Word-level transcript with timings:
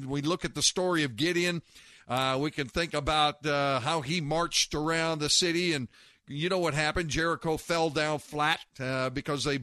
we 0.00 0.22
look 0.22 0.44
at 0.44 0.54
the 0.54 0.62
story 0.62 1.02
of 1.02 1.16
Gideon, 1.16 1.62
uh, 2.08 2.38
we 2.40 2.50
can 2.50 2.68
think 2.68 2.94
about 2.94 3.44
uh, 3.46 3.80
how 3.80 4.00
he 4.00 4.20
marched 4.20 4.74
around 4.74 5.18
the 5.18 5.30
city, 5.30 5.72
and 5.72 5.88
you 6.26 6.48
know 6.48 6.58
what 6.58 6.74
happened? 6.74 7.10
Jericho 7.10 7.56
fell 7.56 7.90
down 7.90 8.18
flat 8.18 8.60
uh, 8.80 9.10
because 9.10 9.44
they 9.44 9.60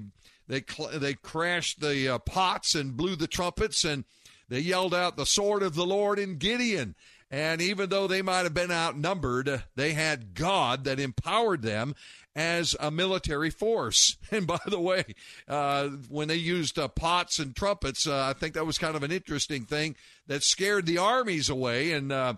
they 0.47 0.63
cl- 0.67 0.99
they 0.99 1.13
crashed 1.13 1.81
the 1.81 2.15
uh, 2.15 2.17
pots 2.19 2.75
and 2.75 2.97
blew 2.97 3.15
the 3.15 3.27
trumpets, 3.27 3.83
and 3.83 4.05
they 4.49 4.59
yelled 4.59 4.93
out 4.93 5.17
the 5.17 5.25
sword 5.25 5.63
of 5.63 5.75
the 5.75 5.85
Lord 5.85 6.19
in 6.19 6.37
Gideon. 6.37 6.95
And 7.31 7.61
even 7.61 7.89
though 7.89 8.07
they 8.07 8.21
might 8.21 8.43
have 8.43 8.53
been 8.53 8.71
outnumbered, 8.71 9.63
they 9.75 9.93
had 9.93 10.33
God 10.33 10.83
that 10.83 10.99
empowered 10.99 11.61
them 11.61 11.95
as 12.35 12.75
a 12.79 12.91
military 12.91 13.49
force. 13.49 14.17
And 14.31 14.47
by 14.47 14.59
the 14.65 14.79
way, 14.79 15.03
uh, 15.47 15.89
when 16.07 16.29
they 16.29 16.35
used 16.35 16.79
uh, 16.79 16.87
pots 16.87 17.37
and 17.37 17.53
trumpets, 17.53 18.07
uh, 18.07 18.27
I 18.27 18.33
think 18.33 18.53
that 18.53 18.65
was 18.65 18.77
kind 18.77 18.95
of 18.95 19.03
an 19.03 19.11
interesting 19.11 19.65
thing 19.65 19.97
that 20.27 20.41
scared 20.41 20.85
the 20.85 20.99
armies 20.99 21.49
away. 21.49 21.91
And 21.91 22.13
uh, 22.13 22.35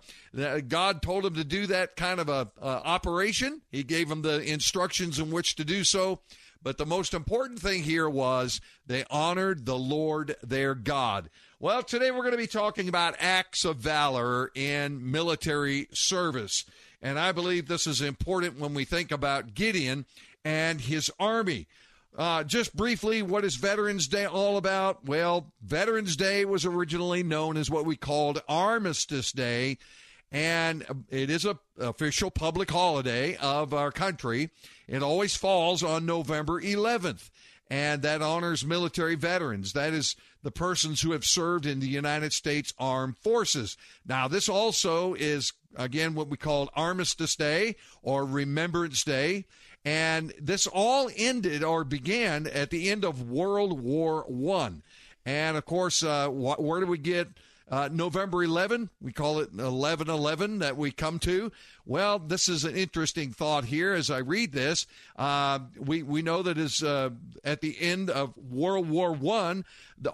God 0.67 1.03
told 1.03 1.23
them 1.23 1.35
to 1.35 1.43
do 1.43 1.67
that 1.67 1.95
kind 1.95 2.19
of 2.19 2.29
a 2.29 2.49
operation. 2.63 3.61
He 3.71 3.83
gave 3.83 4.09
them 4.09 4.23
the 4.23 4.41
instructions 4.41 5.19
in 5.19 5.29
which 5.29 5.55
to 5.55 5.63
do 5.63 5.83
so. 5.83 6.19
But 6.63 6.77
the 6.77 6.85
most 6.85 7.13
important 7.13 7.59
thing 7.59 7.83
here 7.83 8.09
was 8.09 8.61
they 8.87 9.03
honored 9.11 9.65
the 9.65 9.77
Lord 9.77 10.35
their 10.41 10.73
God. 10.73 11.29
Well, 11.63 11.81
today 11.81 12.11
we're 12.11 12.23
going 12.23 12.31
to 12.31 12.37
be 12.37 12.45
talking 12.45 12.89
about 12.89 13.15
acts 13.19 13.63
of 13.63 13.77
valor 13.77 14.51
in 14.53 15.11
military 15.11 15.87
service. 15.93 16.65
And 17.01 17.17
I 17.17 17.31
believe 17.31 17.69
this 17.69 17.87
is 17.87 18.01
important 18.01 18.59
when 18.59 18.73
we 18.73 18.83
think 18.83 19.13
about 19.13 19.53
Gideon 19.53 20.05
and 20.43 20.81
his 20.81 21.09
army. 21.21 21.67
Uh, 22.17 22.43
just 22.43 22.75
briefly, 22.75 23.21
what 23.21 23.45
is 23.45 23.55
Veterans 23.55 24.09
Day 24.09 24.25
all 24.25 24.57
about? 24.57 25.05
Well, 25.05 25.53
Veterans 25.61 26.17
Day 26.17 26.43
was 26.43 26.65
originally 26.65 27.23
known 27.23 27.55
as 27.55 27.69
what 27.69 27.85
we 27.85 27.95
called 27.95 28.41
Armistice 28.49 29.31
Day, 29.31 29.77
and 30.33 31.05
it 31.09 31.29
is 31.29 31.45
a 31.45 31.57
official 31.79 32.29
public 32.29 32.71
holiday 32.71 33.37
of 33.37 33.73
our 33.73 33.93
country. 33.93 34.49
It 34.85 35.01
always 35.01 35.37
falls 35.37 35.81
on 35.81 36.05
November 36.05 36.61
11th, 36.61 37.29
and 37.73 38.03
that 38.03 38.21
honors 38.21 38.63
military 38.63 39.15
veterans. 39.15 39.73
That 39.73 39.93
is 39.93 40.15
the 40.43 40.51
persons 40.51 41.01
who 41.01 41.11
have 41.13 41.25
served 41.25 41.65
in 41.65 41.79
the 41.79 41.87
United 41.87 42.31
States 42.31 42.71
Armed 42.77 43.17
Forces. 43.17 43.77
Now, 44.05 44.27
this 44.27 44.47
also 44.47 45.15
is 45.15 45.53
again 45.75 46.13
what 46.13 46.27
we 46.27 46.37
call 46.37 46.69
Armistice 46.75 47.35
Day 47.35 47.75
or 48.03 48.25
Remembrance 48.25 49.03
Day. 49.03 49.45
And 49.83 50.33
this 50.39 50.67
all 50.67 51.09
ended 51.17 51.63
or 51.63 51.83
began 51.83 52.45
at 52.45 52.69
the 52.69 52.91
end 52.91 53.03
of 53.03 53.31
World 53.31 53.81
War 53.81 54.23
One. 54.27 54.83
And 55.25 55.57
of 55.57 55.65
course, 55.65 56.03
uh, 56.03 56.27
wh- 56.27 56.59
where 56.59 56.79
do 56.79 56.85
we 56.85 56.99
get 56.99 57.27
uh, 57.73 57.89
November 57.91 58.43
11? 58.43 58.91
We 59.01 59.11
call 59.11 59.39
it 59.39 59.49
11 59.57 60.07
11 60.07 60.59
that 60.59 60.77
we 60.77 60.91
come 60.91 61.17
to. 61.19 61.51
Well, 61.87 62.19
this 62.19 62.47
is 62.47 62.65
an 62.65 62.75
interesting 62.75 63.31
thought 63.31 63.65
here 63.65 63.93
as 63.93 64.11
I 64.11 64.19
read 64.19 64.51
this. 64.51 64.85
Uh, 65.15 65.57
we, 65.79 66.03
we 66.03 66.21
know 66.21 66.43
that 66.43 66.59
is 66.59 66.83
uh, 66.83 67.09
at 67.43 67.61
the 67.61 67.75
end 67.81 68.11
of 68.11 68.37
World 68.37 68.87
War 68.91 69.11
One, 69.11 69.65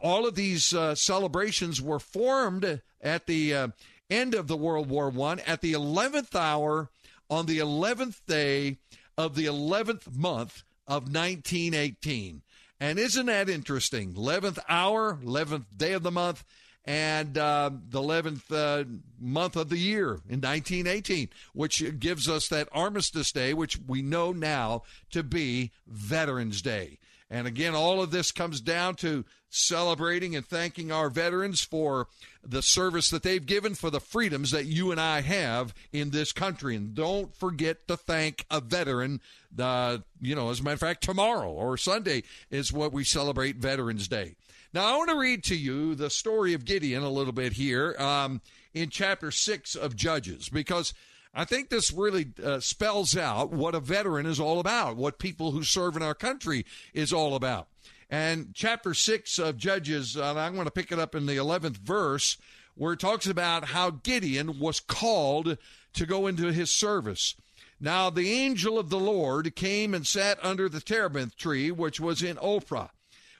all 0.02 0.26
of 0.26 0.36
these 0.36 0.74
uh, 0.74 0.96
celebrations 0.96 1.82
were 1.82 2.00
formed 2.00 2.82
at 3.02 3.26
the 3.26 3.54
uh, 3.54 3.68
end 4.10 4.36
of 4.36 4.48
the 4.48 4.58
World 4.58 4.90
War 4.90 5.10
One 5.10 5.40
at 5.40 5.60
the 5.60 5.74
11th 5.74 6.36
hour 6.36 6.90
on 7.30 7.46
the 7.46 7.60
11th 7.60 8.22
day 8.26 8.78
of 9.18 9.36
the 9.36 9.48
11th 9.48 10.16
month 10.16 10.64
of 10.88 11.14
1918. 11.14 12.42
And 12.80 12.98
isn't 12.98 13.26
that 13.26 13.50
interesting? 13.50 14.14
11th 14.14 14.60
hour, 14.70 15.20
11th 15.22 15.66
day 15.76 15.92
of 15.92 16.04
the 16.04 16.12
month, 16.12 16.46
and 16.86 17.38
uh, 17.38 17.70
the 17.90 18.02
11th 18.02 18.52
uh, 18.52 18.86
month 19.20 19.56
of 19.56 19.70
the 19.70 19.78
year 19.78 20.22
in 20.28 20.42
1918, 20.42 21.30
which 21.54 22.00
gives 22.00 22.28
us 22.28 22.48
that 22.48 22.70
Armistice 22.72 23.32
Day, 23.32 23.54
which 23.54 23.78
we 23.88 24.02
know 24.02 24.32
now 24.32 24.84
to 25.12 25.24
be 25.24 25.72
Veterans 25.88 26.62
Day. 26.62 26.98
And 27.30 27.46
again, 27.46 27.76
all 27.76 28.02
of 28.02 28.10
this 28.10 28.32
comes 28.32 28.60
down 28.60 28.96
to 28.96 29.24
celebrating 29.50 30.36
and 30.36 30.46
thanking 30.46 30.92
our 30.92 31.10
veterans 31.10 31.62
for 31.62 32.08
the 32.44 32.62
service 32.62 33.10
that 33.10 33.24
they've 33.24 33.46
given 33.46 33.76
for 33.76 33.90
the 33.90 34.00
freedoms 34.00 34.52
that 34.52 34.66
you 34.66 34.92
and 34.92 35.00
I 35.00 35.22
have 35.22 35.74
in 35.92 36.10
this 36.10 36.32
country. 36.32 36.76
And 36.76 36.96
don't 36.96 37.36
forget 37.36 37.88
to 37.88 37.98
thank 37.98 38.46
a 38.50 38.62
veteran. 38.62 39.22
Uh, 39.58 40.00
you 40.22 40.36
know, 40.36 40.50
as 40.50 40.60
a 40.60 40.64
matter 40.64 40.76
of 40.76 40.80
fact, 40.80 41.04
tomorrow 41.04 41.52
or 41.52 41.78
Sunday 41.78 42.24
is 42.50 42.74
what 42.74 42.94
we 42.94 43.04
celebrate 43.04 43.58
Veterans 43.58 44.08
Day. 44.08 44.36
Now, 44.72 44.86
I 44.94 44.98
want 44.98 45.10
to 45.10 45.18
read 45.18 45.44
to 45.46 45.56
you 45.56 45.96
the 45.96 46.12
story 46.12 46.54
of 46.54 46.64
Gideon 46.64 47.02
a 47.02 47.10
little 47.10 47.34
bit 47.34 47.54
here 47.54 47.96
um, 47.98 48.40
in 48.72 48.90
chapter 48.90 49.32
6 49.32 49.74
of 49.74 49.96
Judges 49.96 50.48
because 50.48 50.94
I 51.34 51.44
think 51.44 51.70
this 51.70 51.92
really 51.92 52.34
uh, 52.44 52.60
spells 52.60 53.18
out 53.18 53.52
what 53.52 53.74
a 53.74 53.80
veteran 53.80 54.28
is 54.28 54.40
all 54.40 54.60
about, 54.60 54.96
what 54.96 55.18
people 55.18 55.52
who 55.52 55.64
serve 55.64 55.96
in 55.96 56.04
our 56.04 56.14
country 56.14 56.68
is 56.94 57.12
all 57.12 57.34
about. 57.34 57.68
And 58.12 58.52
chapter 58.54 58.94
6 58.94 59.40
of 59.40 59.58
Judges, 59.58 60.16
uh, 60.16 60.36
I'm 60.36 60.54
going 60.54 60.66
to 60.66 60.72
pick 60.72 60.92
it 60.92 61.00
up 61.00 61.16
in 61.16 61.26
the 61.26 61.38
11th 61.38 61.78
verse, 61.78 62.38
where 62.76 62.94
it 62.94 63.00
talks 63.00 63.26
about 63.26 63.66
how 63.66 63.90
Gideon 63.90 64.60
was 64.60 64.80
called 64.80 65.58
to 65.94 66.06
go 66.06 66.28
into 66.28 66.54
his 66.54 66.70
service. 66.70 67.34
Now, 67.80 68.12
the 68.12 68.32
angel 68.32 68.78
of 68.78 68.90
the 68.90 69.00
Lord 69.00 69.56
came 69.56 69.96
and 69.96 70.06
sat 70.06 70.38
under 70.44 70.70
the 70.70 70.82
terebinth 70.82 71.38
tree, 71.38 71.72
which 71.72 72.00
was 72.00 72.22
in 72.22 72.36
Ophrah, 72.38 72.90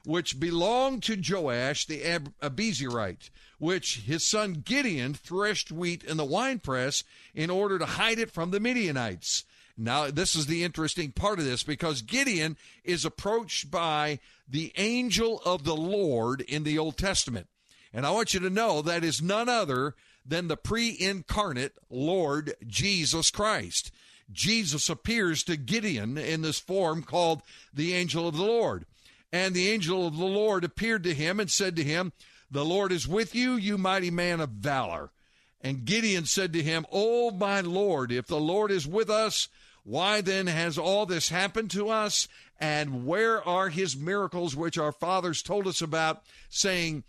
which 0.04 0.40
belonged 0.40 1.02
to 1.04 1.20
Joash 1.20 1.86
the 1.86 2.04
Ab- 2.04 2.32
Abiezrite 2.40 3.30
which 3.60 3.98
his 3.98 4.26
son 4.26 4.62
Gideon 4.64 5.14
threshed 5.14 5.70
wheat 5.70 6.02
in 6.02 6.16
the 6.16 6.24
winepress 6.24 7.04
in 7.34 7.50
order 7.50 7.78
to 7.78 7.84
hide 7.84 8.18
it 8.18 8.30
from 8.30 8.50
the 8.50 8.58
Midianites. 8.58 9.44
Now, 9.76 10.10
this 10.10 10.34
is 10.34 10.46
the 10.46 10.64
interesting 10.64 11.12
part 11.12 11.38
of 11.38 11.44
this 11.44 11.62
because 11.62 12.02
Gideon 12.02 12.56
is 12.84 13.04
approached 13.04 13.70
by 13.70 14.18
the 14.48 14.72
angel 14.76 15.40
of 15.44 15.64
the 15.64 15.76
Lord 15.76 16.40
in 16.40 16.64
the 16.64 16.78
Old 16.78 16.96
Testament. 16.96 17.46
And 17.92 18.06
I 18.06 18.10
want 18.10 18.34
you 18.34 18.40
to 18.40 18.50
know 18.50 18.82
that 18.82 19.04
is 19.04 19.22
none 19.22 19.48
other 19.48 19.94
than 20.24 20.48
the 20.48 20.56
pre 20.56 20.96
incarnate 20.98 21.74
Lord 21.90 22.54
Jesus 22.66 23.30
Christ. 23.30 23.92
Jesus 24.32 24.88
appears 24.88 25.42
to 25.44 25.56
Gideon 25.56 26.16
in 26.16 26.42
this 26.42 26.58
form 26.58 27.02
called 27.02 27.42
the 27.74 27.94
angel 27.94 28.28
of 28.28 28.36
the 28.36 28.44
Lord. 28.44 28.86
And 29.32 29.54
the 29.54 29.70
angel 29.70 30.06
of 30.06 30.16
the 30.16 30.24
Lord 30.24 30.64
appeared 30.64 31.04
to 31.04 31.14
him 31.14 31.38
and 31.38 31.50
said 31.50 31.76
to 31.76 31.84
him, 31.84 32.12
the 32.50 32.64
Lord 32.64 32.90
is 32.90 33.06
with 33.06 33.34
you, 33.34 33.54
you 33.54 33.78
mighty 33.78 34.10
man 34.10 34.40
of 34.40 34.50
valor. 34.50 35.12
And 35.60 35.84
Gideon 35.84 36.24
said 36.26 36.52
to 36.54 36.62
him, 36.62 36.84
Oh, 36.90 37.30
my 37.30 37.60
Lord, 37.60 38.10
if 38.10 38.26
the 38.26 38.40
Lord 38.40 38.70
is 38.72 38.86
with 38.86 39.08
us, 39.08 39.48
why 39.84 40.20
then 40.20 40.46
has 40.48 40.76
all 40.76 41.06
this 41.06 41.28
happened 41.28 41.70
to 41.72 41.90
us? 41.90 42.26
And 42.58 43.06
where 43.06 43.46
are 43.46 43.68
his 43.68 43.96
miracles 43.96 44.56
which 44.56 44.78
our 44.78 44.92
fathers 44.92 45.42
told 45.42 45.66
us 45.66 45.80
about, 45.80 46.22
saying, 46.48 47.04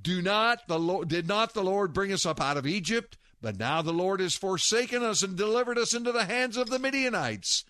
Do 0.00 0.22
not 0.22 0.66
the 0.68 0.78
Lord 0.78 1.08
did 1.08 1.28
not 1.28 1.54
the 1.54 1.62
Lord 1.62 1.92
bring 1.92 2.12
us 2.12 2.24
up 2.24 2.40
out 2.40 2.56
of 2.56 2.66
Egypt? 2.66 3.18
But 3.40 3.58
now 3.58 3.82
the 3.82 3.92
Lord 3.92 4.20
has 4.20 4.34
forsaken 4.34 5.02
us 5.02 5.22
and 5.22 5.36
delivered 5.36 5.78
us 5.78 5.92
into 5.92 6.12
the 6.12 6.24
hands 6.24 6.56
of 6.56 6.70
the 6.70 6.78
Midianites. 6.78 7.64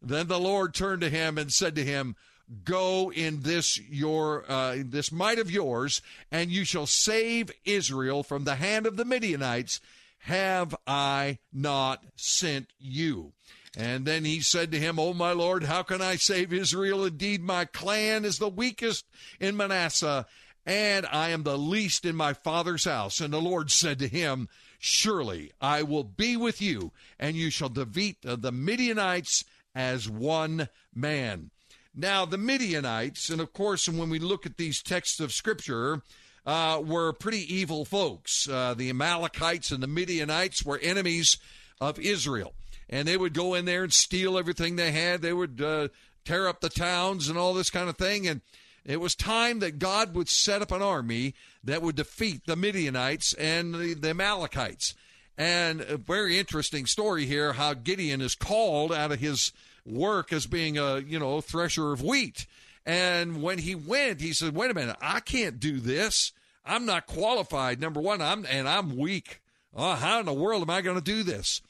Then 0.00 0.26
the 0.26 0.40
Lord 0.40 0.74
turned 0.74 1.02
to 1.02 1.10
him 1.10 1.38
and 1.38 1.52
said 1.52 1.76
to 1.76 1.84
him, 1.84 2.16
go 2.64 3.12
in 3.12 3.40
this 3.40 3.78
your 3.78 4.44
uh, 4.50 4.76
this 4.84 5.12
might 5.12 5.38
of 5.38 5.50
yours, 5.50 6.02
and 6.30 6.50
you 6.50 6.64
shall 6.64 6.86
save 6.86 7.50
Israel 7.64 8.22
from 8.22 8.44
the 8.44 8.56
hand 8.56 8.86
of 8.86 8.96
the 8.96 9.04
Midianites. 9.04 9.80
Have 10.18 10.74
I 10.86 11.38
not 11.52 12.04
sent 12.14 12.68
you? 12.78 13.32
And 13.76 14.04
then 14.04 14.24
he 14.24 14.40
said 14.40 14.70
to 14.72 14.78
him, 14.78 14.98
O 14.98 15.14
my 15.14 15.32
Lord, 15.32 15.64
how 15.64 15.82
can 15.82 16.02
I 16.02 16.16
save 16.16 16.52
Israel? 16.52 17.04
Indeed, 17.04 17.42
my 17.42 17.64
clan 17.64 18.24
is 18.24 18.38
the 18.38 18.48
weakest 18.48 19.06
in 19.40 19.56
Manasseh, 19.56 20.26
and 20.66 21.06
I 21.06 21.30
am 21.30 21.42
the 21.42 21.58
least 21.58 22.04
in 22.04 22.14
my 22.14 22.34
father's 22.34 22.84
house. 22.84 23.20
And 23.20 23.32
the 23.32 23.40
Lord 23.40 23.70
said 23.70 23.98
to 24.00 24.08
him, 24.08 24.48
Surely 24.78 25.52
I 25.60 25.84
will 25.84 26.04
be 26.04 26.36
with 26.36 26.60
you, 26.60 26.92
and 27.18 27.34
you 27.34 27.50
shall 27.50 27.68
defeat 27.68 28.18
the 28.22 28.52
Midianites 28.52 29.44
as 29.74 30.08
one 30.08 30.68
man. 30.94 31.50
Now, 31.94 32.24
the 32.24 32.38
Midianites, 32.38 33.28
and 33.28 33.40
of 33.40 33.52
course, 33.52 33.88
when 33.88 34.08
we 34.08 34.18
look 34.18 34.46
at 34.46 34.56
these 34.56 34.82
texts 34.82 35.20
of 35.20 35.32
Scripture, 35.32 36.02
uh, 36.46 36.82
were 36.84 37.12
pretty 37.12 37.54
evil 37.54 37.84
folks. 37.84 38.48
Uh, 38.48 38.74
the 38.74 38.90
Amalekites 38.90 39.70
and 39.70 39.82
the 39.82 39.86
Midianites 39.86 40.64
were 40.64 40.78
enemies 40.78 41.36
of 41.80 41.98
Israel. 41.98 42.54
And 42.88 43.06
they 43.06 43.16
would 43.16 43.34
go 43.34 43.54
in 43.54 43.64
there 43.64 43.84
and 43.84 43.92
steal 43.92 44.38
everything 44.38 44.76
they 44.76 44.92
had. 44.92 45.22
They 45.22 45.32
would 45.32 45.60
uh, 45.60 45.88
tear 46.24 46.48
up 46.48 46.60
the 46.60 46.68
towns 46.68 47.28
and 47.28 47.38
all 47.38 47.54
this 47.54 47.70
kind 47.70 47.88
of 47.88 47.96
thing. 47.96 48.26
And 48.26 48.40
it 48.84 49.00
was 49.00 49.14
time 49.14 49.60
that 49.60 49.78
God 49.78 50.14
would 50.14 50.28
set 50.28 50.62
up 50.62 50.72
an 50.72 50.82
army 50.82 51.34
that 51.64 51.82
would 51.82 51.96
defeat 51.96 52.46
the 52.46 52.56
Midianites 52.56 53.34
and 53.34 53.74
the, 53.74 53.94
the 53.94 54.10
Amalekites. 54.10 54.94
And 55.38 55.80
a 55.80 55.96
very 55.96 56.38
interesting 56.38 56.86
story 56.86 57.26
here 57.26 57.54
how 57.54 57.74
Gideon 57.74 58.20
is 58.20 58.34
called 58.34 58.92
out 58.92 59.12
of 59.12 59.20
his 59.20 59.52
work 59.84 60.32
as 60.32 60.46
being 60.46 60.78
a, 60.78 60.98
you 60.98 61.18
know, 61.18 61.40
thresher 61.40 61.92
of 61.92 62.02
wheat. 62.02 62.46
And 62.84 63.42
when 63.42 63.58
he 63.58 63.74
went, 63.74 64.20
he 64.20 64.32
said, 64.32 64.54
wait 64.54 64.70
a 64.70 64.74
minute, 64.74 64.96
I 65.00 65.20
can't 65.20 65.60
do 65.60 65.78
this. 65.78 66.32
I'm 66.64 66.86
not 66.86 67.06
qualified. 67.06 67.80
Number 67.80 68.00
one, 68.00 68.20
I'm 68.20 68.46
and 68.46 68.68
I'm 68.68 68.96
weak. 68.96 69.40
Oh, 69.74 69.94
how 69.94 70.20
in 70.20 70.26
the 70.26 70.32
world 70.32 70.62
am 70.62 70.70
I 70.70 70.80
going 70.80 70.98
to 70.98 71.02
do 71.02 71.22
this? 71.22 71.60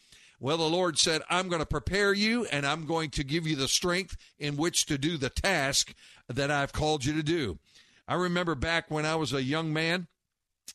Well, 0.40 0.56
the 0.56 0.64
Lord 0.64 0.98
said, 0.98 1.22
I'm 1.30 1.48
going 1.48 1.60
to 1.60 1.66
prepare 1.66 2.12
you 2.12 2.46
and 2.46 2.66
I'm 2.66 2.84
going 2.84 3.10
to 3.10 3.22
give 3.22 3.46
you 3.46 3.54
the 3.54 3.68
strength 3.68 4.16
in 4.40 4.56
which 4.56 4.86
to 4.86 4.98
do 4.98 5.16
the 5.16 5.30
task 5.30 5.94
that 6.28 6.50
I've 6.50 6.72
called 6.72 7.04
you 7.04 7.12
to 7.14 7.22
do. 7.22 7.58
I 8.08 8.14
remember 8.14 8.56
back 8.56 8.90
when 8.90 9.06
I 9.06 9.14
was 9.14 9.32
a 9.32 9.42
young 9.42 9.72
man 9.72 10.08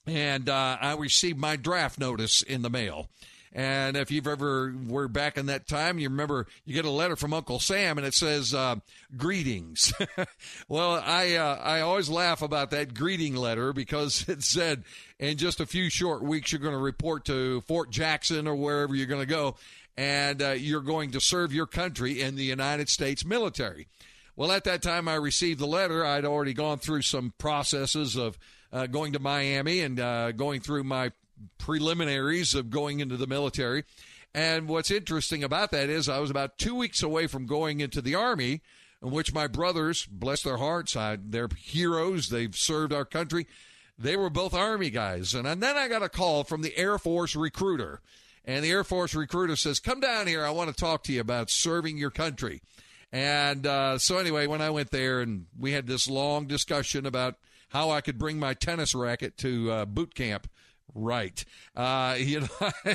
and 0.05 0.47
uh, 0.47 0.77
I 0.79 0.95
received 0.95 1.37
my 1.37 1.57
draft 1.57 1.99
notice 1.99 2.41
in 2.41 2.61
the 2.61 2.69
mail. 2.69 3.09
And 3.53 3.95
if 3.97 4.11
you've 4.11 4.27
ever 4.27 4.73
were 4.87 5.07
back 5.07 5.37
in 5.37 5.47
that 5.47 5.67
time, 5.67 5.99
you 5.99 6.09
remember 6.09 6.47
you 6.65 6.73
get 6.73 6.85
a 6.85 6.91
letter 6.91 7.15
from 7.15 7.33
Uncle 7.33 7.59
Sam 7.59 7.97
and 7.97 8.05
it 8.05 8.13
says 8.13 8.53
uh, 8.53 8.75
greetings. 9.15 9.93
well, 10.67 11.01
I 11.03 11.35
uh, 11.35 11.55
I 11.55 11.81
always 11.81 12.09
laugh 12.09 12.41
about 12.41 12.71
that 12.71 12.93
greeting 12.93 13.35
letter 13.35 13.73
because 13.73 14.27
it 14.29 14.43
said 14.43 14.83
in 15.19 15.37
just 15.37 15.59
a 15.59 15.65
few 15.65 15.89
short 15.89 16.23
weeks 16.23 16.51
you're 16.51 16.61
going 16.61 16.73
to 16.73 16.79
report 16.79 17.25
to 17.25 17.61
Fort 17.61 17.89
Jackson 17.89 18.47
or 18.47 18.55
wherever 18.55 18.95
you're 18.95 19.07
going 19.07 19.21
to 19.21 19.25
go, 19.25 19.55
and 19.95 20.41
uh, 20.41 20.51
you're 20.51 20.81
going 20.81 21.11
to 21.11 21.21
serve 21.21 21.53
your 21.53 21.67
country 21.67 22.21
in 22.21 22.35
the 22.35 22.43
United 22.43 22.89
States 22.89 23.25
military. 23.25 23.87
Well, 24.35 24.51
at 24.51 24.65
that 24.65 24.83
time 24.83 25.07
I 25.07 25.15
received 25.15 25.59
the 25.59 25.65
letter, 25.65 26.05
I'd 26.05 26.25
already 26.25 26.53
gone 26.53 26.77
through 26.77 27.01
some 27.01 27.33
processes 27.39 28.15
of 28.15 28.37
uh, 28.71 28.85
going 28.85 29.13
to 29.13 29.19
Miami 29.19 29.79
and 29.79 29.99
uh, 29.99 30.31
going 30.31 30.61
through 30.61 30.83
my 30.83 31.11
preliminaries 31.57 32.55
of 32.55 32.69
going 32.69 32.99
into 32.99 33.17
the 33.17 33.27
military. 33.27 33.83
And 34.33 34.67
what's 34.67 34.91
interesting 34.91 35.43
about 35.43 35.71
that 35.71 35.89
is 35.89 36.07
I 36.07 36.19
was 36.19 36.29
about 36.29 36.57
two 36.57 36.75
weeks 36.75 37.01
away 37.01 37.27
from 37.27 37.45
going 37.45 37.79
into 37.79 38.01
the 38.01 38.15
Army, 38.15 38.61
in 39.01 39.11
which 39.11 39.33
my 39.33 39.47
brothers, 39.47 40.05
bless 40.05 40.43
their 40.43 40.57
hearts, 40.57 40.95
I, 40.95 41.17
they're 41.21 41.49
heroes, 41.57 42.29
they've 42.29 42.55
served 42.55 42.93
our 42.93 43.05
country. 43.05 43.47
They 43.97 44.15
were 44.15 44.29
both 44.29 44.53
Army 44.53 44.91
guys. 44.91 45.33
And, 45.33 45.45
then 45.45 45.75
I 45.75 45.87
got 45.87 46.03
a 46.03 46.09
call 46.09 46.43
from 46.43 46.61
the 46.61 46.77
Air 46.77 46.99
Force 46.99 47.35
recruiter. 47.35 48.01
And 48.45 48.63
the 48.63 48.69
Air 48.69 48.83
Force 48.83 49.15
recruiter 49.15 49.55
says, 49.55 49.79
Come 49.79 49.99
down 49.99 50.27
here. 50.27 50.45
I 50.45 50.51
want 50.51 50.69
to 50.69 50.75
talk 50.75 51.03
to 51.03 51.13
you 51.13 51.19
about 51.19 51.49
serving 51.49 51.97
your 51.97 52.11
country. 52.11 52.61
And 53.11 53.65
uh, 53.65 53.97
so, 53.97 54.17
anyway, 54.17 54.47
when 54.47 54.61
I 54.61 54.69
went 54.69 54.91
there 54.91 55.21
and 55.21 55.47
we 55.57 55.71
had 55.71 55.87
this 55.87 56.07
long 56.07 56.45
discussion 56.45 57.05
about 57.05 57.35
how 57.69 57.89
I 57.89 58.01
could 58.01 58.17
bring 58.17 58.37
my 58.37 58.53
tennis 58.53 58.93
racket 58.93 59.37
to 59.39 59.71
uh, 59.71 59.85
boot 59.85 60.13
camp 60.13 60.47
right. 60.97 61.43
Uh, 61.75 62.15
you 62.19 62.41
know, 62.41 62.93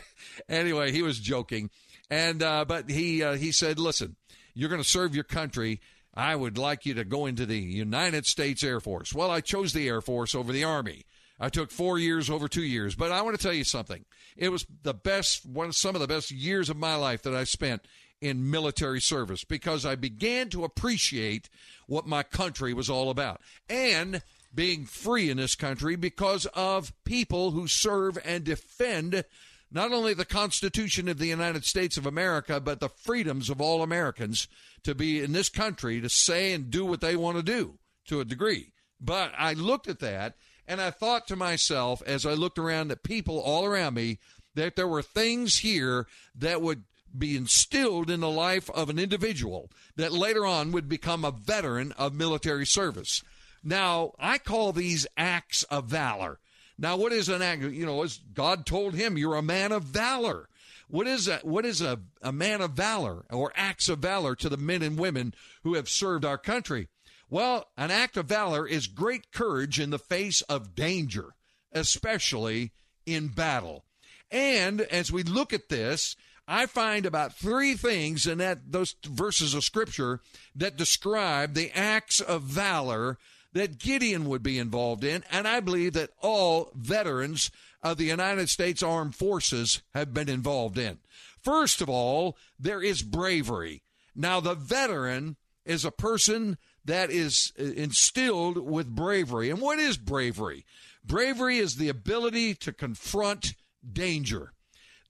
anyway, 0.49 0.93
he 0.93 1.03
was 1.03 1.19
joking, 1.19 1.71
and 2.11 2.43
uh, 2.43 2.65
but 2.67 2.91
he 2.91 3.23
uh, 3.23 3.35
he 3.35 3.53
said, 3.53 3.79
"Listen, 3.79 4.17
you're 4.55 4.69
going 4.69 4.83
to 4.83 4.89
serve 4.89 5.15
your 5.15 5.25
country. 5.25 5.81
I 6.15 6.37
would 6.37 6.59
like 6.59 6.85
you 6.85 6.93
to 6.95 7.05
go 7.05 7.25
into 7.25 7.47
the 7.47 7.59
United 7.59 8.27
States 8.27 8.63
Air 8.63 8.81
Force." 8.81 9.15
Well, 9.15 9.31
I 9.31 9.41
chose 9.41 9.73
the 9.73 9.89
Air 9.89 10.01
Force 10.01 10.35
over 10.35 10.53
the 10.53 10.65
Army. 10.65 11.05
I 11.41 11.49
took 11.49 11.71
four 11.71 11.99
years 11.99 12.31
over 12.31 12.47
two 12.47 12.63
years, 12.63 12.95
but 12.95 13.11
I 13.11 13.23
want 13.23 13.37
to 13.37 13.43
tell 13.43 13.55
you 13.55 13.65
something. 13.65 14.05
It 14.37 14.51
was 14.51 14.65
the 14.83 14.95
best, 14.95 15.45
one 15.45 15.73
some 15.73 15.97
of 15.97 16.01
the 16.01 16.07
best 16.07 16.31
years 16.31 16.71
of 16.71 16.77
my 16.77 16.95
life 16.95 17.23
that 17.23 17.35
I 17.35 17.45
spent 17.45 17.87
in 18.21 18.49
military 18.51 19.01
service 19.01 19.43
because 19.43 19.85
I 19.85 19.97
began 19.97 20.49
to 20.51 20.63
appreciate 20.63 21.51
what 21.89 22.07
my 22.07 22.23
country 22.23 22.73
was 22.73 22.89
all 22.89 23.11
about. 23.11 23.41
And 23.69 24.23
being 24.55 24.85
free 24.85 25.31
in 25.31 25.37
this 25.37 25.55
country 25.55 25.97
because 25.97 26.47
of 26.47 26.93
people 27.05 27.53
who 27.53 27.67
serve 27.67 28.19
and 28.25 28.45
defend 28.45 29.25
not 29.71 29.93
only 29.93 30.13
the 30.13 30.25
Constitution 30.25 31.09
of 31.09 31.19
the 31.19 31.27
United 31.27 31.65
States 31.65 31.97
of 31.97 32.05
America, 32.05 32.61
but 32.61 32.81
the 32.81 32.91
freedoms 32.91 33.49
of 33.49 33.61
all 33.61 33.83
Americans 33.83 34.47
to 34.85 34.95
be 34.95 35.21
in 35.21 35.33
this 35.33 35.49
country 35.49 36.01
to 36.01 36.09
say 36.09 36.53
and 36.53 36.71
do 36.71 36.85
what 36.85 37.01
they 37.01 37.17
want 37.17 37.39
to 37.39 37.43
do 37.43 37.79
to 38.07 38.21
a 38.21 38.25
degree. 38.25 38.73
But 39.01 39.33
I 39.37 39.55
looked 39.55 39.89
at 39.89 40.01
that 40.01 40.35
and 40.69 40.81
I 40.81 40.91
thought 40.91 41.27
to 41.29 41.37
myself 41.37 42.03
as 42.07 42.27
I 42.27 42.35
looked 42.35 42.59
around 42.59 42.93
at 42.93 43.03
people 43.03 43.41
all 43.41 43.65
around 43.65 43.95
me 43.95 44.19
that 44.55 44.77
there 44.77 44.89
were 44.89 45.03
things 45.03 45.59
here 45.59 46.07
that 46.35 46.61
would 46.61 46.85
be 47.17 47.37
instilled 47.37 48.11
in 48.11 48.21
the 48.21 48.31
life 48.31 48.71
of 48.71 48.89
an 48.89 48.99
individual 48.99 49.71
that 49.97 50.13
later 50.13 50.47
on 50.47 50.73
would 50.73 50.89
become 50.89 51.25
a 51.25 51.31
veteran 51.31 51.93
of 51.93 52.15
military 52.15 52.67
service. 52.67 53.23
Now, 53.63 54.13
I 54.19 54.39
call 54.39 54.73
these 54.73 55.07
acts 55.17 55.63
of 55.65 55.87
valor. 55.87 56.39
Now, 56.79 56.97
what 56.97 57.13
is 57.13 57.29
an 57.29 57.43
act? 57.43 57.63
You 57.63 57.87
know, 57.87 58.03
as 58.03 58.19
God 58.19 58.67
told 58.67 58.95
him, 58.95 59.17
you're 59.17 59.37
a 59.37 59.43
man 59.43 59.73
of 59.73 59.85
valor. 59.85 60.49
What 60.89 61.07
is 61.07 61.29
a, 61.29 61.39
what 61.43 61.65
is 61.65 61.81
a, 61.81 62.01
a 62.21 62.33
man 62.33 62.61
of 62.61 62.73
valor 62.73 63.25
or 63.31 63.53
acts 63.55 63.89
of 63.89 64.01
valor 64.01 64.35
to 64.37 64.49
the 64.49 64.57
men 64.57 64.83
and 64.83 64.99
women 64.99 65.33
who 65.63 65.75
have 65.75 65.89
served 65.89 66.25
our 66.25 66.39
country? 66.39 66.89
Well, 67.31 67.67
an 67.79 67.91
act 67.91 68.17
of 68.17 68.27
valor 68.27 68.67
is 68.67 68.87
great 68.87 69.33
courage 69.33 69.81
in 69.81 69.91
the 69.91 69.99
face 69.99 70.43
of 70.43 70.75
danger, 70.75 71.35
especially 71.73 72.73
in 73.07 73.29
battle. 73.29 73.85
And 74.31 74.83
as 74.83 75.11
we 75.13 75.23
look 75.23 75.53
at 75.53 75.69
this, 75.69 76.17
I 76.47 76.67
find 76.67 77.07
about 77.07 77.35
three 77.35 77.75
things 77.75 78.27
in 78.27 78.39
that 78.39 78.73
those 78.73 78.97
verses 79.05 79.55
of 79.55 79.65
scripture 79.65 80.21
that 80.55 80.77
describe 80.77 81.55
the 81.55 81.71
acts 81.75 82.21
of 82.21 82.43
valor 82.43 83.19
that 83.53 83.79
Gideon 83.79 84.27
would 84.27 84.43
be 84.43 84.59
involved 84.59 85.05
in, 85.05 85.25
and 85.31 85.47
I 85.47 85.61
believe 85.61 85.93
that 85.95 86.11
all 86.21 86.71
veterans 86.75 87.51
of 87.83 87.97
the 87.97 88.05
United 88.05 88.49
States 88.49 88.83
Armed 88.83 89.15
Forces 89.15 89.83
have 89.95 90.15
been 90.15 90.29
involved 90.29 90.79
in. 90.79 90.99
First 91.43 91.81
of 91.81 91.89
all, 91.89 92.37
there 92.59 92.83
is 92.83 93.03
bravery. 93.03 93.83
Now, 94.15 94.41
the 94.41 94.55
veteran 94.55 95.37
is 95.65 95.85
a 95.85 95.91
person 95.91 96.59
that 96.85 97.11
is 97.11 97.53
uh, 97.59 97.65
instilled 97.65 98.59
with 98.59 98.95
bravery. 98.95 99.51
And 99.51 99.61
what 99.61 99.79
is 99.79 99.97
bravery? 99.97 100.65
Bravery 101.05 101.59
is 101.59 101.77
the 101.77 101.89
ability 101.89 102.55
to 102.57 102.73
confront 102.73 103.55
danger. 103.91 104.53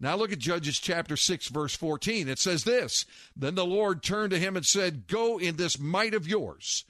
Now 0.00 0.16
look 0.16 0.32
at 0.32 0.38
Judges 0.38 0.78
chapter 0.78 1.16
6, 1.16 1.48
verse 1.48 1.76
14. 1.76 2.28
It 2.28 2.38
says 2.38 2.64
this 2.64 3.06
Then 3.36 3.54
the 3.54 3.64
Lord 3.64 4.02
turned 4.02 4.32
to 4.32 4.38
him 4.38 4.56
and 4.56 4.66
said, 4.66 5.06
Go 5.06 5.38
in 5.38 5.56
this 5.56 5.78
might 5.78 6.14
of 6.14 6.26
yours 6.26 6.84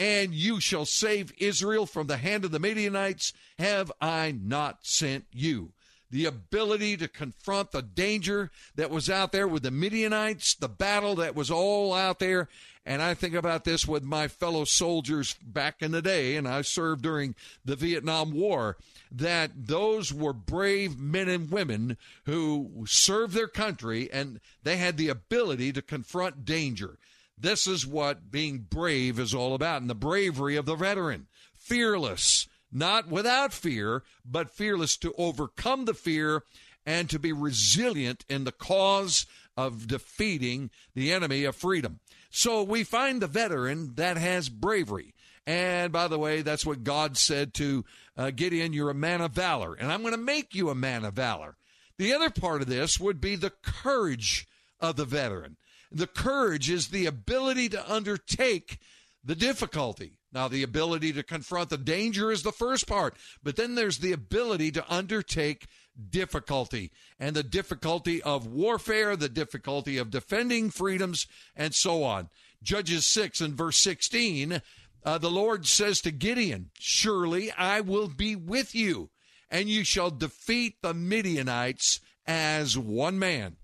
and 0.00 0.34
you 0.34 0.58
shall 0.58 0.86
save 0.86 1.30
Israel 1.36 1.84
from 1.84 2.06
the 2.06 2.16
hand 2.16 2.46
of 2.46 2.50
the 2.50 2.58
Midianites. 2.58 3.34
Have 3.58 3.92
I 4.00 4.32
not 4.32 4.78
sent 4.80 5.26
you? 5.30 5.72
The 6.10 6.24
ability 6.24 6.96
to 6.96 7.06
confront 7.06 7.70
the 7.70 7.82
danger 7.82 8.50
that 8.74 8.90
was 8.90 9.10
out 9.10 9.30
there 9.30 9.46
with 9.46 9.62
the 9.62 9.70
Midianites, 9.70 10.54
the 10.54 10.70
battle 10.70 11.16
that 11.16 11.36
was 11.36 11.50
all 11.50 11.92
out 11.92 12.18
there. 12.18 12.48
And 12.86 13.02
I 13.02 13.12
think 13.12 13.34
about 13.34 13.64
this 13.64 13.86
with 13.86 14.02
my 14.02 14.26
fellow 14.26 14.64
soldiers 14.64 15.36
back 15.42 15.82
in 15.82 15.92
the 15.92 16.02
day, 16.02 16.34
and 16.34 16.48
I 16.48 16.62
served 16.62 17.02
during 17.02 17.34
the 17.62 17.76
Vietnam 17.76 18.32
War, 18.32 18.78
that 19.12 19.50
those 19.54 20.14
were 20.14 20.32
brave 20.32 20.98
men 20.98 21.28
and 21.28 21.50
women 21.50 21.98
who 22.24 22.84
served 22.88 23.34
their 23.34 23.48
country 23.48 24.10
and 24.10 24.40
they 24.62 24.78
had 24.78 24.96
the 24.96 25.10
ability 25.10 25.72
to 25.74 25.82
confront 25.82 26.46
danger. 26.46 26.98
This 27.40 27.66
is 27.66 27.86
what 27.86 28.30
being 28.30 28.66
brave 28.68 29.18
is 29.18 29.34
all 29.34 29.54
about, 29.54 29.80
and 29.80 29.88
the 29.88 29.94
bravery 29.94 30.56
of 30.56 30.66
the 30.66 30.74
veteran. 30.74 31.26
Fearless, 31.54 32.48
not 32.70 33.08
without 33.08 33.52
fear, 33.52 34.02
but 34.24 34.50
fearless 34.50 34.96
to 34.98 35.14
overcome 35.16 35.86
the 35.86 35.94
fear 35.94 36.42
and 36.84 37.08
to 37.08 37.18
be 37.18 37.32
resilient 37.32 38.24
in 38.28 38.44
the 38.44 38.52
cause 38.52 39.26
of 39.56 39.86
defeating 39.86 40.70
the 40.94 41.12
enemy 41.12 41.44
of 41.44 41.56
freedom. 41.56 42.00
So 42.30 42.62
we 42.62 42.84
find 42.84 43.20
the 43.20 43.26
veteran 43.26 43.94
that 43.96 44.16
has 44.16 44.48
bravery. 44.48 45.14
And 45.46 45.92
by 45.92 46.08
the 46.08 46.18
way, 46.18 46.42
that's 46.42 46.66
what 46.66 46.84
God 46.84 47.16
said 47.16 47.54
to 47.54 47.84
uh, 48.16 48.30
Gideon 48.30 48.72
you're 48.72 48.90
a 48.90 48.94
man 48.94 49.20
of 49.20 49.32
valor, 49.32 49.74
and 49.74 49.90
I'm 49.90 50.02
going 50.02 50.12
to 50.12 50.18
make 50.18 50.54
you 50.54 50.68
a 50.68 50.74
man 50.74 51.04
of 51.04 51.14
valor. 51.14 51.56
The 51.96 52.12
other 52.12 52.30
part 52.30 52.60
of 52.62 52.68
this 52.68 53.00
would 53.00 53.20
be 53.20 53.34
the 53.34 53.52
courage 53.62 54.46
of 54.78 54.96
the 54.96 55.04
veteran. 55.04 55.56
The 55.92 56.06
courage 56.06 56.70
is 56.70 56.88
the 56.88 57.06
ability 57.06 57.68
to 57.70 57.92
undertake 57.92 58.78
the 59.24 59.34
difficulty. 59.34 60.18
Now, 60.32 60.46
the 60.46 60.62
ability 60.62 61.12
to 61.14 61.22
confront 61.22 61.70
the 61.70 61.78
danger 61.78 62.30
is 62.30 62.42
the 62.42 62.52
first 62.52 62.86
part, 62.86 63.16
but 63.42 63.56
then 63.56 63.74
there's 63.74 63.98
the 63.98 64.12
ability 64.12 64.70
to 64.72 64.92
undertake 64.92 65.66
difficulty 66.08 66.92
and 67.18 67.34
the 67.34 67.42
difficulty 67.42 68.22
of 68.22 68.46
warfare, 68.46 69.16
the 69.16 69.28
difficulty 69.28 69.98
of 69.98 70.10
defending 70.10 70.70
freedoms, 70.70 71.26
and 71.56 71.74
so 71.74 72.04
on. 72.04 72.28
Judges 72.62 73.06
6 73.06 73.40
and 73.40 73.54
verse 73.54 73.78
16, 73.78 74.62
uh, 75.04 75.18
the 75.18 75.30
Lord 75.30 75.66
says 75.66 76.00
to 76.02 76.10
Gideon, 76.10 76.70
Surely 76.78 77.50
I 77.52 77.80
will 77.80 78.08
be 78.08 78.36
with 78.36 78.74
you, 78.74 79.10
and 79.50 79.68
you 79.68 79.82
shall 79.82 80.10
defeat 80.10 80.76
the 80.80 80.94
Midianites 80.94 82.00
as 82.26 82.78
one 82.78 83.18
man. 83.18 83.56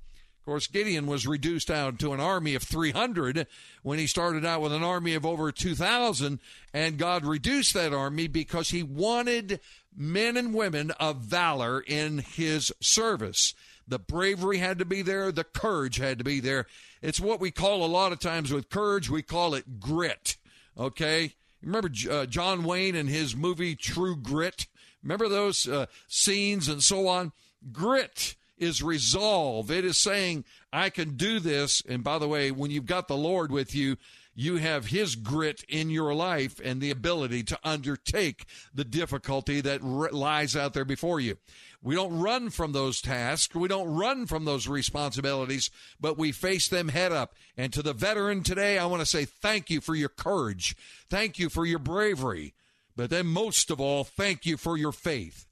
Of 0.47 0.53
course, 0.53 0.69
Gideon 0.69 1.09
was 1.09 1.26
reduced 1.26 1.67
down 1.67 1.97
to 1.97 2.12
an 2.12 2.21
army 2.21 2.55
of 2.55 2.62
300 2.62 3.49
when 3.83 3.99
he 3.99 4.07
started 4.07 4.47
out 4.47 4.61
with 4.61 4.73
an 4.73 4.85
army 4.85 5.15
of 5.15 5.26
over 5.26 5.50
2,000, 5.50 6.38
and 6.73 6.99
God 6.99 7.25
reduced 7.25 7.75
that 7.75 7.93
army 7.93 8.29
because 8.29 8.71
he 8.71 8.85
wanted 8.85 9.59
men 9.93 10.37
and 10.37 10.55
women 10.55 10.93
of 11.00 11.17
valor 11.17 11.81
in 11.81 12.19
his 12.19 12.73
service. 12.81 13.55
The 13.88 13.99
bravery 13.99 14.59
had 14.59 14.79
to 14.79 14.85
be 14.85 15.03
there, 15.03 15.33
the 15.33 15.43
courage 15.43 15.97
had 15.97 16.19
to 16.19 16.25
be 16.25 16.38
there. 16.38 16.67
It's 17.03 17.19
what 17.19 17.41
we 17.41 17.50
call 17.50 17.85
a 17.85 17.87
lot 17.87 18.12
of 18.12 18.21
times 18.21 18.53
with 18.53 18.71
courage, 18.71 19.11
we 19.11 19.23
call 19.23 19.53
it 19.55 19.81
grit. 19.81 20.37
Okay? 20.79 21.35
Remember 21.61 21.91
uh, 22.09 22.26
John 22.26 22.62
Wayne 22.62 22.95
and 22.95 23.09
his 23.09 23.35
movie 23.35 23.75
True 23.75 24.15
Grit? 24.15 24.69
Remember 25.03 25.29
those 25.29 25.67
uh, 25.67 25.87
scenes 26.07 26.69
and 26.69 26.85
so 26.85 27.09
on? 27.09 27.33
Grit 27.73 28.37
is 28.59 28.83
resolve. 28.83 29.71
It 29.71 29.85
is 29.85 29.99
saying, 29.99 30.45
I 30.73 30.91
can 30.91 31.17
do 31.17 31.41
this. 31.41 31.83
And 31.89 32.03
by 32.03 32.19
the 32.19 32.29
way, 32.29 32.51
when 32.51 32.71
you've 32.71 32.87
got 32.87 33.09
the 33.09 33.17
Lord 33.17 33.51
with 33.51 33.75
you, 33.75 33.97
you 34.35 34.57
have 34.57 34.87
his 34.87 35.17
grit 35.17 35.65
in 35.67 35.89
your 35.89 36.15
life 36.15 36.61
and 36.63 36.81
the 36.81 36.91
ability 36.91 37.43
to 37.45 37.59
undertake 37.65 38.45
the 38.75 38.85
difficulty 38.85 39.63
that 39.63 39.83
lies 39.83 40.55
out 40.55 40.75
there 40.75 40.85
before 40.85 41.21
you. 41.21 41.39
We 41.83 41.95
don't 41.95 42.19
run 42.19 42.51
from 42.51 42.73
those 42.73 43.01
tasks. 43.01 43.55
We 43.55 43.69
don't 43.69 43.95
run 43.95 44.27
from 44.27 44.45
those 44.45 44.69
responsibilities, 44.69 45.71
but 46.01 46.19
we 46.19 46.33
face 46.33 46.69
them 46.69 46.89
head 46.89 47.13
up. 47.13 47.35
And 47.57 47.73
to 47.73 47.83
the 47.83 47.93
veteran 47.95 48.43
today, 48.43 48.77
I 48.77 48.87
want 48.87 49.01
to 49.01 49.07
say 49.07 49.25
thank 49.25 49.71
you 49.71 49.81
for 49.81 49.95
your 49.95 50.09
courage. 50.09 50.77
Thank 51.09 51.39
you 51.39 51.49
for 51.49 51.65
your 51.65 51.79
bravery. 51.79 52.55
But 52.97 53.11
then 53.11 53.27
most 53.27 53.71
of 53.71 53.81
all, 53.81 54.05
thank 54.05 54.45
you 54.45 54.57
for 54.57 54.77
your 54.77 54.93
faith. 54.93 55.47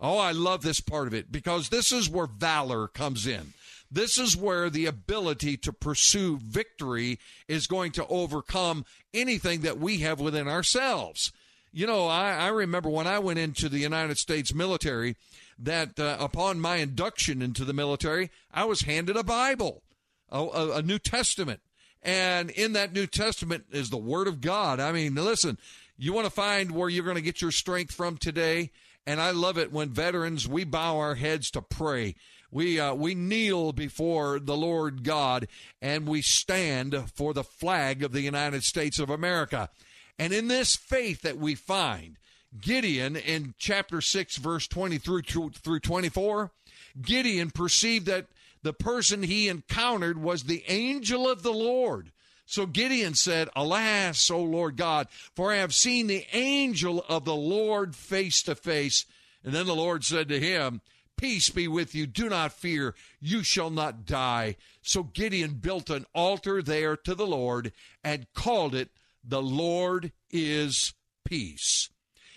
Oh, 0.00 0.18
I 0.18 0.32
love 0.32 0.62
this 0.62 0.80
part 0.80 1.06
of 1.06 1.14
it 1.14 1.32
because 1.32 1.68
this 1.68 1.90
is 1.90 2.08
where 2.08 2.26
valor 2.26 2.88
comes 2.88 3.26
in. 3.26 3.54
This 3.90 4.18
is 4.18 4.36
where 4.36 4.68
the 4.68 4.86
ability 4.86 5.56
to 5.58 5.72
pursue 5.72 6.38
victory 6.38 7.18
is 7.48 7.66
going 7.66 7.92
to 7.92 8.06
overcome 8.08 8.84
anything 9.14 9.60
that 9.60 9.78
we 9.78 9.98
have 9.98 10.20
within 10.20 10.48
ourselves. 10.48 11.32
You 11.72 11.86
know, 11.86 12.06
I, 12.08 12.32
I 12.32 12.48
remember 12.48 12.88
when 12.88 13.06
I 13.06 13.18
went 13.18 13.38
into 13.38 13.68
the 13.68 13.78
United 13.78 14.18
States 14.18 14.52
military 14.52 15.16
that 15.58 15.98
uh, 15.98 16.16
upon 16.18 16.60
my 16.60 16.76
induction 16.76 17.40
into 17.40 17.64
the 17.64 17.72
military, 17.72 18.30
I 18.52 18.64
was 18.64 18.82
handed 18.82 19.16
a 19.16 19.22
Bible, 19.22 19.82
a, 20.30 20.40
a, 20.40 20.76
a 20.78 20.82
New 20.82 20.98
Testament. 20.98 21.60
And 22.02 22.50
in 22.50 22.72
that 22.74 22.92
New 22.92 23.06
Testament 23.06 23.64
is 23.70 23.90
the 23.90 23.96
Word 23.96 24.26
of 24.26 24.40
God. 24.40 24.80
I 24.80 24.92
mean, 24.92 25.14
listen, 25.14 25.58
you 25.96 26.12
want 26.12 26.26
to 26.26 26.32
find 26.32 26.72
where 26.72 26.88
you're 26.88 27.04
going 27.04 27.16
to 27.16 27.22
get 27.22 27.40
your 27.40 27.52
strength 27.52 27.94
from 27.94 28.16
today? 28.16 28.70
And 29.06 29.20
I 29.20 29.30
love 29.30 29.56
it 29.56 29.72
when 29.72 29.90
veterans, 29.90 30.48
we 30.48 30.64
bow 30.64 30.98
our 30.98 31.14
heads 31.14 31.50
to 31.52 31.62
pray. 31.62 32.16
We, 32.50 32.80
uh, 32.80 32.94
we 32.94 33.14
kneel 33.14 33.72
before 33.72 34.40
the 34.40 34.56
Lord 34.56 35.04
God 35.04 35.46
and 35.80 36.06
we 36.06 36.22
stand 36.22 37.10
for 37.14 37.32
the 37.32 37.44
flag 37.44 38.02
of 38.02 38.12
the 38.12 38.22
United 38.22 38.64
States 38.64 38.98
of 38.98 39.10
America. 39.10 39.70
And 40.18 40.32
in 40.32 40.48
this 40.48 40.74
faith 40.74 41.22
that 41.22 41.38
we 41.38 41.54
find, 41.54 42.18
Gideon 42.60 43.16
in 43.16 43.54
chapter 43.58 44.00
6, 44.00 44.36
verse 44.36 44.66
20 44.66 44.98
through, 44.98 45.22
through 45.22 45.80
24, 45.80 46.52
Gideon 47.00 47.50
perceived 47.50 48.06
that 48.06 48.26
the 48.62 48.72
person 48.72 49.22
he 49.22 49.48
encountered 49.48 50.20
was 50.20 50.44
the 50.44 50.64
angel 50.66 51.28
of 51.28 51.42
the 51.42 51.52
Lord. 51.52 52.10
So 52.46 52.64
Gideon 52.64 53.14
said, 53.14 53.48
Alas, 53.56 54.30
O 54.30 54.40
Lord 54.40 54.76
God, 54.76 55.08
for 55.34 55.52
I 55.52 55.56
have 55.56 55.74
seen 55.74 56.06
the 56.06 56.24
angel 56.32 57.04
of 57.08 57.24
the 57.24 57.34
Lord 57.34 57.94
face 57.94 58.40
to 58.44 58.54
face. 58.54 59.04
And 59.44 59.52
then 59.52 59.66
the 59.66 59.74
Lord 59.74 60.04
said 60.04 60.28
to 60.28 60.40
him, 60.40 60.80
Peace 61.16 61.50
be 61.50 61.66
with 61.66 61.94
you. 61.94 62.06
Do 62.06 62.28
not 62.28 62.52
fear. 62.52 62.94
You 63.20 63.42
shall 63.42 63.70
not 63.70 64.04
die. 64.06 64.56
So 64.82 65.02
Gideon 65.02 65.54
built 65.54 65.90
an 65.90 66.06
altar 66.14 66.62
there 66.62 66.96
to 66.98 67.14
the 67.14 67.26
Lord 67.26 67.72
and 68.04 68.32
called 68.34 68.74
it, 68.74 68.90
The 69.24 69.42
Lord 69.42 70.12
is 70.30 70.94
Peace. 71.24 71.90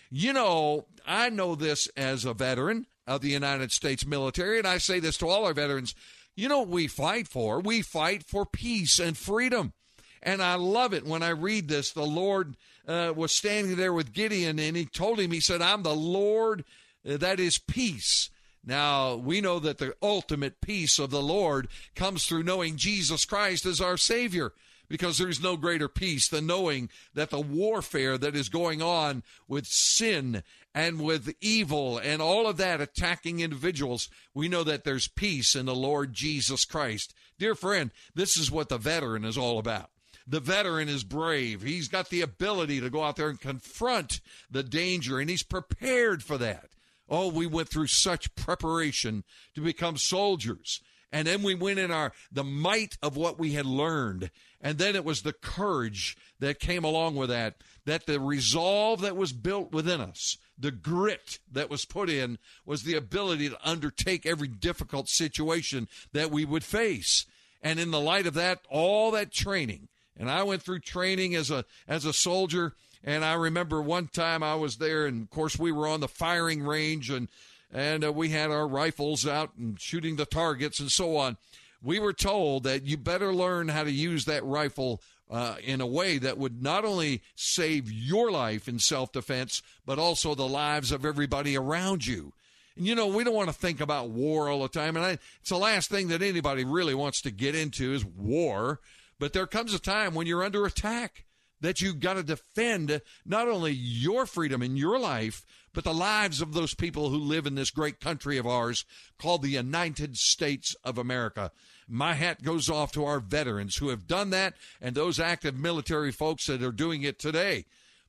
You 0.10 0.34
know, 0.34 0.88
I 1.06 1.30
know 1.30 1.54
this 1.54 1.88
as 1.96 2.25
a 2.25 2.34
veteran 2.34 2.88
of 3.06 3.22
the 3.22 3.30
United 3.30 3.72
States 3.72 4.06
military, 4.06 4.58
and 4.58 4.68
I 4.68 4.80
say 4.80 5.00
this 5.00 5.18
to 5.18 5.28
all 5.28 5.46
our 5.46 5.54
veterans. 5.54 5.94
You 6.36 6.48
know 6.48 6.60
what 6.60 6.70
we 6.70 6.88
fight 6.88 7.28
for? 7.28 7.60
We 7.60 7.84
fight 7.84 8.24
for 8.24 8.46
peace 8.46 8.98
and 8.98 9.16
freedom. 9.16 9.74
And 10.22 10.42
I 10.42 10.56
love 10.56 10.94
it 10.94 11.06
when 11.06 11.24
I 11.24 11.30
read 11.30 11.68
this. 11.68 11.92
The 11.92 12.06
Lord 12.06 12.58
uh, 12.88 13.14
was 13.16 13.32
standing 13.32 13.76
there 13.76 13.94
with 13.94 14.14
Gideon, 14.14 14.60
and 14.60 14.76
he 14.76 14.86
told 14.86 15.20
him, 15.20 15.32
He 15.32 15.40
said, 15.40 15.62
I'm 15.62 15.84
the 15.84 15.96
Lord 15.96 16.66
uh, 17.08 17.18
that 17.18 17.40
is 17.40 17.58
peace. 17.58 18.30
Now, 18.66 19.16
we 19.16 19.42
know 19.42 19.60
that 19.60 19.78
the 19.78 19.96
ultimate 20.02 20.62
peace 20.62 21.00
of 21.00 21.12
the 21.12 21.22
Lord 21.22 21.70
comes 21.96 22.26
through 22.26 22.44
knowing 22.44 22.76
Jesus 22.76 23.26
Christ 23.26 23.66
as 23.66 23.80
our 23.80 23.98
Savior 23.98 24.52
because 24.90 25.18
there's 25.18 25.42
no 25.42 25.56
greater 25.56 25.88
peace 25.88 26.28
than 26.28 26.48
knowing 26.48 26.90
that 27.14 27.30
the 27.30 27.40
warfare 27.40 28.18
that 28.18 28.36
is 28.36 28.50
going 28.50 28.82
on 28.82 29.24
with 29.48 29.66
sin 29.68 30.44
and 30.74 31.00
with 31.00 31.34
evil 31.40 31.98
and 32.00 32.22
all 32.22 32.48
of 32.48 32.58
that 32.58 32.82
attacking 32.82 33.40
individuals, 33.40 34.10
we 34.34 34.50
know 34.50 34.64
that 34.64 34.84
there's 34.84 35.08
peace 35.08 35.56
in 35.56 35.66
the 35.68 35.76
Lord 35.76 36.14
Jesus 36.14 36.66
Christ. 36.66 37.14
Dear 37.38 37.56
friend, 37.56 37.92
this 38.14 38.36
is 38.36 38.52
what 38.52 38.70
the 38.70 38.78
veteran 38.78 39.24
is 39.24 39.38
all 39.38 39.60
about. 39.60 39.90
The 40.30 40.40
veteran 40.40 40.90
is 40.90 41.04
brave. 41.04 41.64
He's 41.64 41.88
got 41.88 42.10
the 42.10 42.22
ability 42.22 42.80
to 42.82 42.92
go 42.92 43.04
out 43.04 43.16
there 43.16 43.30
and 43.30 43.42
confront 43.42 44.22
the 44.50 44.62
danger, 44.62 45.18
and 45.18 45.28
he's 45.28 45.42
prepared 45.42 46.22
for 46.22 46.38
that. 46.38 46.70
Oh, 47.10 47.30
we 47.30 47.48
went 47.48 47.70
through 47.70 47.88
such 47.88 48.36
preparation 48.36 49.24
to 49.56 49.62
become 49.62 49.98
soldiers. 49.98 50.82
And 51.12 51.28
then 51.28 51.42
we 51.42 51.56
went 51.56 51.80
in 51.80 51.90
our 51.90 52.14
the 52.32 52.44
might 52.44 52.96
of 53.02 53.18
what 53.18 53.40
we 53.40 53.54
had 53.54 53.66
learned. 53.66 54.30
And 54.62 54.78
then 54.78 54.96
it 54.96 55.04
was 55.04 55.24
the 55.24 55.34
courage 55.34 56.16
that 56.40 56.60
came 56.60 56.84
along 56.84 57.16
with 57.16 57.30
that, 57.30 57.56
that 57.86 58.06
the 58.06 58.20
resolve 58.20 59.02
that 59.02 59.16
was 59.16 59.34
built 59.34 59.72
within 59.72 60.00
us, 60.00 60.38
the 60.60 60.70
grit 60.70 61.40
that 61.52 61.72
was 61.72 61.86
put 61.86 62.08
in, 62.08 62.38
was 62.68 62.84
the 62.84 62.94
ability 62.94 63.50
to 63.50 63.68
undertake 63.68 64.28
every 64.28 64.48
difficult 64.48 65.10
situation 65.10 65.88
that 66.14 66.30
we 66.30 66.46
would 66.46 66.64
face. 66.64 67.26
And 67.64 67.80
in 67.80 67.90
the 67.90 68.00
light 68.00 68.28
of 68.28 68.36
that, 68.36 68.60
all 68.70 69.10
that 69.12 69.32
training, 69.32 69.88
and 70.20 70.30
I 70.30 70.44
went 70.44 70.62
through 70.62 70.80
training 70.80 71.34
as 71.34 71.50
a 71.50 71.66
as 71.88 72.06
a 72.06 72.14
soldier 72.14 72.76
and 73.04 73.24
I 73.24 73.34
remember 73.34 73.82
one 73.82 74.08
time 74.08 74.44
I 74.44 74.56
was 74.56 74.78
there, 74.78 75.06
and 75.06 75.24
of 75.24 75.30
course 75.30 75.58
we 75.58 75.72
were 75.72 75.88
on 75.88 76.02
the 76.02 76.08
firing 76.08 76.64
range, 76.64 77.10
and 77.10 77.28
and 77.72 78.04
uh, 78.04 78.12
we 78.12 78.30
had 78.30 78.52
our 78.52 78.68
rifles 78.68 79.28
out 79.28 79.52
and 79.58 79.80
shooting 79.80 80.16
the 80.16 80.26
targets 80.26 80.80
and 80.80 80.92
so 80.92 81.18
on. 81.18 81.38
We 81.82 82.00
were 82.00 82.14
told 82.14 82.64
that 82.64 82.84
you 82.84 82.98
better 82.98 83.34
learn 83.34 83.70
how 83.70 83.84
to 83.84 83.92
use 83.92 84.26
that 84.26 84.44
rifle 84.44 85.02
uh, 85.30 85.56
in 85.64 85.80
a 85.80 85.86
way 85.88 86.18
that 86.18 86.38
would 86.38 86.64
not 86.64 86.84
only 86.84 87.22
save 87.36 87.92
your 87.92 88.32
life 88.32 88.68
in 88.68 88.80
self 88.80 89.12
defense, 89.12 89.62
but 89.86 90.00
also 90.00 90.36
the 90.36 90.48
lives 90.48 90.92
of 90.92 91.06
everybody 91.06 91.56
around 91.56 92.06
you. 92.06 92.34
And 92.76 92.86
you 92.86 92.96
know, 92.96 93.08
we 93.08 93.24
don't 93.24 93.36
want 93.36 93.50
to 93.50 93.54
think 93.54 93.80
about 93.80 94.10
war 94.10 94.50
all 94.50 94.64
the 94.64 94.68
time, 94.68 94.98
and 94.98 95.06
I, 95.06 95.12
it's 95.40 95.50
the 95.50 95.58
last 95.58 95.90
thing 95.90 96.10
that 96.10 96.22
anybody 96.22 96.66
really 96.66 96.96
wants 96.96 97.22
to 97.22 97.32
get 97.32 97.56
into 97.56 97.94
is 97.94 98.04
war. 98.04 98.82
But 99.20 99.34
there 99.34 99.48
comes 99.48 99.74
a 99.74 99.80
time 99.80 100.16
when 100.16 100.28
you're 100.28 100.44
under 100.44 100.66
attack 100.66 101.26
that 101.62 101.82
you've 101.82 102.00
got 102.00 102.14
to 102.14 102.24
defend 102.24 103.02
not 103.26 103.48
only 103.48 103.72
your 103.74 104.26
freedom 104.26 104.62
in 104.62 104.78
your 104.78 104.98
life, 104.98 105.46
but 105.74 105.84
the 105.84 105.94
lives 105.94 106.42
of 106.42 106.54
those 106.54 106.74
people 106.74 107.10
who 107.10 107.18
live 107.18 107.46
in 107.46 107.56
this 107.56 107.70
great 107.70 108.00
country 108.00 108.38
of 108.38 108.48
ours 108.48 108.86
called 109.20 109.42
the 109.42 109.50
United 109.50 110.18
States 110.18 110.76
of 110.84 110.98
America. 110.98 111.52
My 111.88 112.14
hat 112.14 112.44
goes 112.44 112.70
off 112.70 112.92
to 112.94 113.06
our 113.06 113.20
veterans 113.20 113.76
who 113.78 113.90
have 113.90 114.08
done 114.08 114.30
that 114.30 114.56
and 114.82 114.96
those 114.96 115.20
active 115.20 115.58
military 115.58 116.12
folks 116.12 116.48
that 116.48 116.64
are 116.64 116.72
doing 116.72 117.04
it 117.04 117.20
today. 117.20 117.66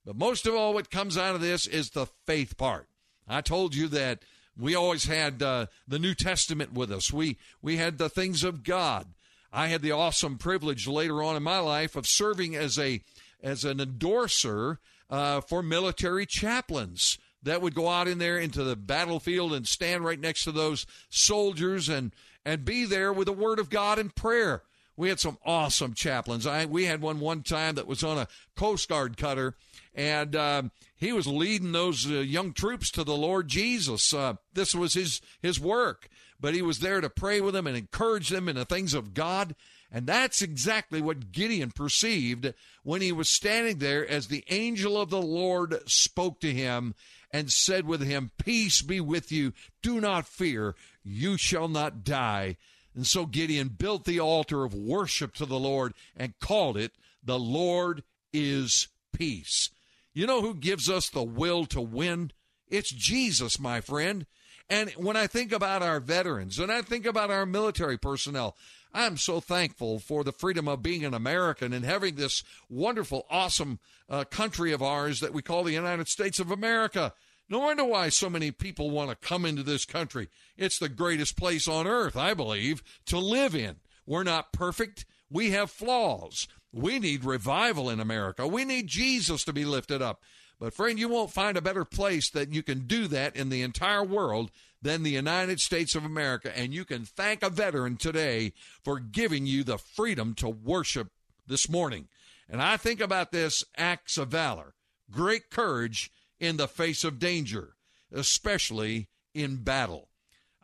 But 0.07 0.17
most 0.17 0.47
of 0.47 0.55
all, 0.55 0.73
what 0.73 0.91
comes 0.91 1.19
out 1.19 1.35
of 1.35 1.41
this 1.41 1.67
is 1.67 1.91
the 1.91 2.07
faith 2.27 2.57
part. 2.57 2.89
I 3.29 3.41
told 3.41 3.75
you 3.75 3.89
that 3.89 4.21
we 4.59 4.75
always 4.75 5.05
had 5.05 5.43
uh, 5.43 5.67
the 5.87 5.99
New 5.99 6.15
Testament 6.15 6.73
with 6.73 6.91
us. 6.91 7.13
We 7.13 7.39
we 7.63 7.77
had 7.77 7.99
the 7.99 8.09
things 8.09 8.43
of 8.43 8.63
God. 8.65 9.07
I 9.53 9.69
had 9.69 9.83
the 9.83 9.93
awesome 9.93 10.39
privilege 10.39 10.87
later 10.87 11.23
on 11.23 11.37
in 11.37 11.43
my 11.43 11.59
life 11.59 11.97
of 11.97 12.07
serving 12.07 12.55
as 12.55 12.79
a 12.79 13.03
as 13.43 13.65
an 13.65 13.81
endorser 13.81 14.79
uh, 15.09 15.41
for 15.41 15.63
military 15.63 16.27
chaplains 16.27 17.19
that 17.43 17.63
would 17.63 17.75
go 17.75 17.89
out 17.89 18.07
in 18.07 18.19
there 18.19 18.39
into 18.39 18.63
the 18.63 18.77
battlefield 18.77 19.53
and 19.53 19.67
stand 19.67 20.05
right 20.05 20.21
next 20.21 20.45
to 20.45 20.53
those 20.53 20.87
soldiers 21.09 21.89
and 21.89 22.13
and 22.45 22.65
be 22.65 22.85
there 22.85 23.13
with 23.13 23.27
the 23.27 23.33
word 23.33 23.59
of 23.59 23.71
God 23.71 23.99
and 23.99 24.15
prayer. 24.15 24.63
We 24.97 25.09
had 25.09 25.21
some 25.21 25.39
awesome 25.45 25.95
chaplains. 25.95 26.47
I 26.47 26.67
we 26.67 26.85
had 26.85 27.01
one 27.01 27.21
one 27.21 27.43
time 27.43 27.75
that 27.77 27.87
was 27.87 28.05
on 28.05 28.19
a 28.19 28.29
Coast 28.55 28.89
Guard 28.89 29.17
cutter, 29.17 29.57
and 29.95 30.37
um, 30.37 30.71
he 30.95 31.13
was 31.13 31.27
leading 31.27 31.73
those 31.73 32.07
uh, 32.07 32.15
young 32.15 32.53
troops 32.53 32.91
to 32.93 33.05
the 33.05 33.17
Lord 33.17 33.49
Jesus. 33.49 34.13
Uh, 34.13 34.35
this 34.53 34.75
was 34.75 34.95
his 34.95 35.23
his 35.41 35.59
work, 35.59 36.09
but 36.41 36.55
he 36.55 36.63
was 36.63 36.81
there 36.81 37.01
to 37.01 37.11
pray 37.11 37.41
with 37.41 37.55
them 37.55 37.67
and 37.67 37.77
encourage 37.77 38.31
them 38.31 38.49
in 38.49 38.57
the 38.57 38.65
things 38.65 38.95
of 38.95 39.15
God. 39.15 39.55
And 39.93 40.07
that's 40.07 40.41
exactly 40.41 41.01
what 41.01 41.33
Gideon 41.33 41.73
perceived 41.73 42.55
when 42.83 43.03
he 43.03 43.13
was 43.13 43.29
standing 43.29 43.79
there 43.79 44.09
as 44.09 44.29
the 44.29 44.45
angel 44.49 45.01
of 45.01 45.11
the 45.11 45.21
Lord 45.21 45.81
spoke 45.87 46.41
to 46.41 46.53
him 46.53 46.95
and 47.33 47.51
said 47.51 47.87
with 47.87 48.03
him, 48.03 48.31
Peace 48.39 48.83
be 48.83 49.01
with 49.01 49.31
you. 49.33 49.53
Do 49.83 50.01
not 50.01 50.27
fear. 50.27 50.75
You 51.03 51.37
shall 51.37 51.69
not 51.69 52.05
die. 52.05 52.57
And 52.95 53.07
so 53.07 53.27
Gideon 53.27 53.69
built 53.69 54.05
the 54.05 54.21
altar 54.21 54.65
of 54.65 54.75
worship 54.75 55.35
to 55.35 55.47
the 55.47 55.59
Lord 55.59 55.95
and 56.17 56.39
called 56.41 56.77
it, 56.77 56.93
The 57.23 57.39
Lord 57.39 58.03
is 58.33 58.89
Peace. 59.13 59.71
You 60.13 60.27
know 60.27 60.41
who 60.41 60.55
gives 60.55 60.89
us 60.89 61.09
the 61.09 61.23
will 61.23 61.67
to 61.67 61.81
win? 61.81 62.33
It's 62.69 62.91
Jesus, 62.91 63.59
my 63.59 63.81
friend. 63.81 64.27
And 64.71 64.91
when 64.91 65.17
I 65.17 65.27
think 65.27 65.51
about 65.51 65.83
our 65.83 65.99
veterans 65.99 66.61
and 66.61 66.71
I 66.71 66.81
think 66.81 67.05
about 67.05 67.31
our 67.31 67.45
military 67.45 67.99
personnel, 67.99 68.57
I'm 68.95 69.17
so 69.17 69.41
thankful 69.41 69.99
for 69.99 70.23
the 70.23 70.33
freedom 70.33 70.69
of 70.69 70.83
being 70.83 71.05
an 71.05 71.13
American 71.13 71.73
and 71.73 71.85
having 71.85 72.15
this 72.15 72.45
wonderful, 72.69 73.27
awesome 73.29 73.81
uh, 74.09 74.25
country 74.25 74.73
of 74.73 74.81
ours 74.81 75.19
that 75.21 75.35
we 75.35 75.43
call 75.43 75.65
the 75.65 75.73
United 75.73 76.07
States 76.07 76.39
of 76.39 76.53
America. 76.53 77.13
No 77.49 77.59
wonder 77.59 77.85
why 77.85 78.11
so 78.11 78.31
many 78.31 78.53
people 78.53 78.91
want 78.91 79.11
to 79.11 79.29
come 79.29 79.45
into 79.45 79.65
this 79.65 79.85
country. 79.85 80.29
It's 80.57 80.79
the 80.79 80.89
greatest 80.89 81.37
place 81.37 81.67
on 81.67 81.89
earth, 81.89 82.17
I 82.17 82.33
believe, 82.33 82.83
to 83.07 83.19
live 83.19 83.57
in. 83.57 83.77
We're 84.07 84.23
not 84.23 84.53
perfect. 84.53 85.05
We 85.29 85.51
have 85.51 85.71
flaws. 85.73 86.47
We 86.73 87.01
need 87.01 87.25
revival 87.25 87.91
in 87.91 87.99
America. 87.99 88.47
We 88.47 88.65
need 88.65 88.87
Jesus 88.87 89.45
to 89.45 89.53
be 89.53 89.65
lifted 89.65 90.01
up. 90.01 90.23
But, 90.61 90.75
friend, 90.75 90.99
you 90.99 91.09
won't 91.09 91.33
find 91.33 91.57
a 91.57 91.63
better 91.63 91.87
place 91.87 92.29
that 92.31 92.53
you 92.53 92.63
can 92.63 92.81
do 92.81 93.09
that 93.09 93.35
in 93.35 93.49
the 93.49 93.63
entire 93.63 94.05
world 94.05 94.51
than 94.83 95.03
the 95.03 95.11
United 95.11 95.59
States 95.59 95.95
of 95.95 96.05
America. 96.05 96.57
And 96.57 96.75
you 96.75 96.85
can 96.85 97.07
thank 97.07 97.43
a 97.43 97.49
veteran 97.49 97.97
today 97.97 98.53
for 98.85 99.01
giving 99.01 99.47
you 99.47 99.65
the 99.65 99.79
freedom 99.79 100.35
to 100.35 100.51
worship 100.51 101.09
this 101.47 101.69
morning. 101.71 102.09
And 102.47 102.61
I 102.61 102.77
think 102.77 103.01
about 103.01 103.33
this 103.33 103.65
acts 103.77 104.19
of 104.19 104.29
valor, 104.29 104.75
great 105.11 105.49
courage 105.51 106.11
in 106.39 106.59
the 106.59 106.69
face 106.69 107.05
of 107.05 107.19
danger, 107.19 107.77
especially 108.13 109.09
in 109.35 109.63
battle. 109.63 110.09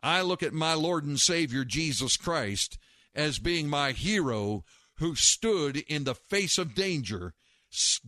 I 0.03 0.21
look 0.21 0.43
at 0.43 0.53
my 0.53 0.75
Lord 0.75 1.05
and 1.05 1.19
Savior 1.19 1.65
Jesus 1.65 2.17
Christ 2.17 2.77
as 3.15 3.39
being 3.39 3.67
my 3.67 3.93
hero 3.93 4.63
who 4.99 5.15
stood 5.15 5.77
in 5.77 6.03
the 6.03 6.15
face 6.15 6.59
of 6.59 6.75
danger, 6.75 7.33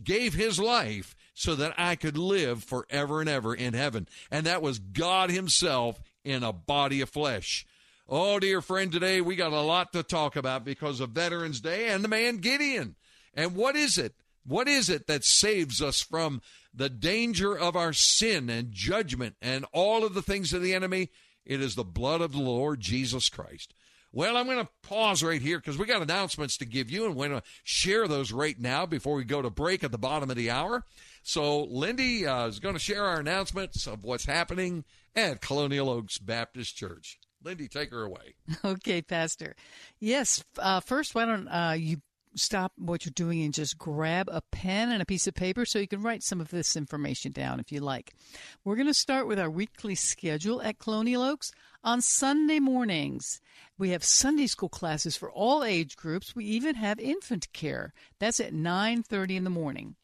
gave 0.02 0.34
his 0.34 0.60
life 0.60 1.16
so 1.40 1.54
that 1.54 1.72
I 1.78 1.96
could 1.96 2.18
live 2.18 2.62
forever 2.62 3.20
and 3.20 3.28
ever 3.28 3.54
in 3.54 3.72
heaven. 3.72 4.06
And 4.30 4.44
that 4.44 4.60
was 4.60 4.78
God 4.78 5.30
Himself 5.30 5.98
in 6.22 6.42
a 6.42 6.52
body 6.52 7.00
of 7.00 7.08
flesh. 7.08 7.66
Oh, 8.06 8.38
dear 8.38 8.60
friend, 8.60 8.92
today 8.92 9.22
we 9.22 9.36
got 9.36 9.54
a 9.54 9.62
lot 9.62 9.94
to 9.94 10.02
talk 10.02 10.36
about 10.36 10.66
because 10.66 11.00
of 11.00 11.10
Veterans 11.10 11.62
Day 11.62 11.88
and 11.88 12.04
the 12.04 12.08
man 12.08 12.38
Gideon. 12.38 12.94
And 13.32 13.54
what 13.54 13.74
is 13.74 13.96
it? 13.96 14.16
What 14.44 14.68
is 14.68 14.90
it 14.90 15.06
that 15.06 15.24
saves 15.24 15.80
us 15.80 16.02
from 16.02 16.42
the 16.74 16.90
danger 16.90 17.56
of 17.56 17.74
our 17.74 17.94
sin 17.94 18.50
and 18.50 18.70
judgment 18.70 19.36
and 19.40 19.64
all 19.72 20.04
of 20.04 20.12
the 20.12 20.22
things 20.22 20.52
of 20.52 20.60
the 20.60 20.74
enemy? 20.74 21.08
It 21.46 21.62
is 21.62 21.74
the 21.74 21.84
blood 21.84 22.20
of 22.20 22.32
the 22.32 22.42
Lord 22.42 22.80
Jesus 22.80 23.30
Christ. 23.30 23.72
Well, 24.12 24.36
I'm 24.36 24.46
going 24.46 24.58
to 24.58 24.68
pause 24.82 25.22
right 25.22 25.40
here 25.40 25.58
because 25.58 25.78
we 25.78 25.86
got 25.86 26.02
announcements 26.02 26.58
to 26.58 26.66
give 26.66 26.90
you, 26.90 27.06
and 27.06 27.14
we're 27.14 27.28
going 27.28 27.40
to 27.40 27.46
share 27.62 28.08
those 28.08 28.30
right 28.30 28.58
now 28.58 28.84
before 28.84 29.14
we 29.14 29.24
go 29.24 29.40
to 29.40 29.48
break 29.48 29.84
at 29.84 29.92
the 29.92 29.98
bottom 29.98 30.28
of 30.28 30.36
the 30.36 30.50
hour. 30.50 30.84
So, 31.22 31.64
Lindy 31.64 32.26
uh, 32.26 32.46
is 32.46 32.60
going 32.60 32.74
to 32.74 32.80
share 32.80 33.04
our 33.04 33.20
announcements 33.20 33.86
of 33.86 34.04
what's 34.04 34.24
happening 34.24 34.84
at 35.14 35.40
Colonial 35.40 35.90
Oaks 35.90 36.18
Baptist 36.18 36.76
Church. 36.76 37.18
Lindy, 37.42 37.68
take 37.68 37.90
her 37.90 38.02
away. 38.04 38.34
Okay, 38.64 39.02
Pastor. 39.02 39.54
Yes, 39.98 40.44
uh, 40.58 40.80
first, 40.80 41.14
why 41.14 41.24
don't 41.24 41.48
uh, 41.48 41.74
you 41.76 41.98
stop 42.34 42.72
what 42.76 43.04
you're 43.04 43.12
doing 43.14 43.42
and 43.42 43.54
just 43.54 43.78
grab 43.78 44.28
a 44.30 44.42
pen 44.52 44.90
and 44.90 45.02
a 45.02 45.06
piece 45.06 45.26
of 45.26 45.34
paper 45.34 45.64
so 45.64 45.78
you 45.78 45.88
can 45.88 46.02
write 46.02 46.22
some 46.22 46.40
of 46.40 46.50
this 46.50 46.76
information 46.76 47.32
down 47.32 47.60
if 47.60 47.72
you 47.72 47.80
like. 47.80 48.12
We're 48.64 48.76
going 48.76 48.86
to 48.86 48.94
start 48.94 49.26
with 49.26 49.38
our 49.38 49.50
weekly 49.50 49.94
schedule 49.94 50.62
at 50.62 50.78
Colonial 50.78 51.22
Oaks 51.22 51.52
on 51.82 52.00
Sunday 52.00 52.60
mornings. 52.60 53.40
We 53.78 53.90
have 53.90 54.04
Sunday 54.04 54.46
school 54.46 54.68
classes 54.68 55.16
for 55.16 55.30
all 55.30 55.64
age 55.64 55.96
groups. 55.96 56.36
We 56.36 56.44
even 56.44 56.74
have 56.76 56.98
infant 56.98 57.52
care. 57.52 57.92
That's 58.18 58.40
at 58.40 58.52
9:30 58.52 59.36
in 59.36 59.44
the 59.44 59.50
morning. 59.50 59.96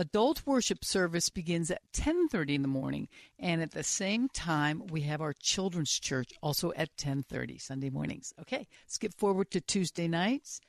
Adult 0.00 0.46
worship 0.46 0.82
service 0.82 1.28
begins 1.28 1.70
at 1.70 1.82
10:30 1.92 2.54
in 2.54 2.62
the 2.62 2.68
morning, 2.68 3.06
and 3.38 3.60
at 3.60 3.72
the 3.72 3.82
same 3.82 4.30
time 4.30 4.86
we 4.86 5.02
have 5.02 5.20
our 5.20 5.34
children's 5.34 6.00
church 6.00 6.32
also 6.40 6.72
at 6.72 6.96
10:30 6.96 7.58
Sunday 7.58 7.90
mornings. 7.90 8.32
Okay, 8.40 8.66
skip 8.86 9.12
forward 9.12 9.50
to 9.50 9.60
Tuesday 9.60 10.08
nights. 10.08 10.62